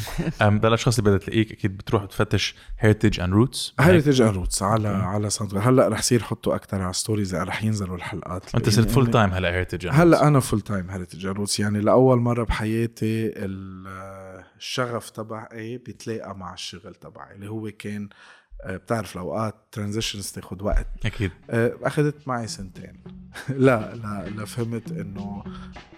أم 0.42 0.58
ده 0.60 0.68
الأشخاص 0.68 0.98
اللي 0.98 1.10
بدها 1.10 1.26
تلاقيك 1.26 1.52
أكيد 1.52 1.76
بتروح 1.76 2.04
تفتش 2.04 2.54
Heritage 2.78 3.20
and 3.20 3.32
Roots 3.32 3.74
Heritage 3.80 4.22
and 4.22 4.34
Roots 4.36 4.62
على 4.62 4.88
على 4.88 5.30
ساوند 5.30 5.54
هلأ 5.56 5.88
رح 5.88 5.98
يصير 5.98 6.22
حطوا 6.22 6.54
أكثر 6.54 6.82
على 6.82 6.92
stories 6.92 7.34
رح 7.34 7.62
ينزلوا 7.64 7.96
الحلقات. 7.96 8.54
أنت 8.54 8.68
صرت 8.68 8.90
full-time 8.90 9.30
هلأ 9.30 9.48
Heritage 9.48 9.86
هلأ 9.92 10.26
أنا 10.28 10.40
full-time 10.40 10.90
Heritage 10.90 11.26
and 11.26 11.36
Roots 11.36 11.60
يعني 11.60 11.80
لأول 11.80 12.18
مرة 12.18 12.44
بحياتي 12.44 13.26
ال- 13.26 14.40
الشغف 14.56 15.10
تبعي 15.10 15.78
بيتلاقى 15.78 16.36
مع 16.36 16.54
الشغل 16.54 16.94
تبعي 16.94 17.34
اللي 17.34 17.50
هو 17.50 17.70
كان 17.78 18.08
آه، 18.64 18.76
بتعرف 18.76 19.14
الاوقات 19.16 19.54
transitions 19.72 20.30
تاخذ 20.32 20.62
وقت. 20.62 20.86
أكيد. 21.04 21.30
آه، 21.50 21.72
أخذت 21.82 22.28
معي 22.28 22.46
سنتين. 22.46 23.02
لا 23.48 23.94
لا 23.94 24.28
لا 24.36 24.44
فهمت 24.44 24.92
إنه 24.92 25.44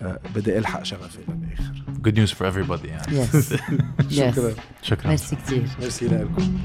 آه، 0.02 0.20
بدي 0.34 0.58
ألحق 0.58 0.82
شغفي 0.82 1.18
للآخر. 1.28 1.82
Good 2.08 2.16
news 2.16 2.32
for 2.34 2.42
everybody 2.52 2.84
يعني. 2.88 3.18
Yes 3.18 3.54
شكرا. 4.18 4.54
شكرا. 4.82 5.08
ميرسي 5.08 5.36
كثير 5.36 5.68
ميرسي 5.80 6.06
لكم. 6.08 6.58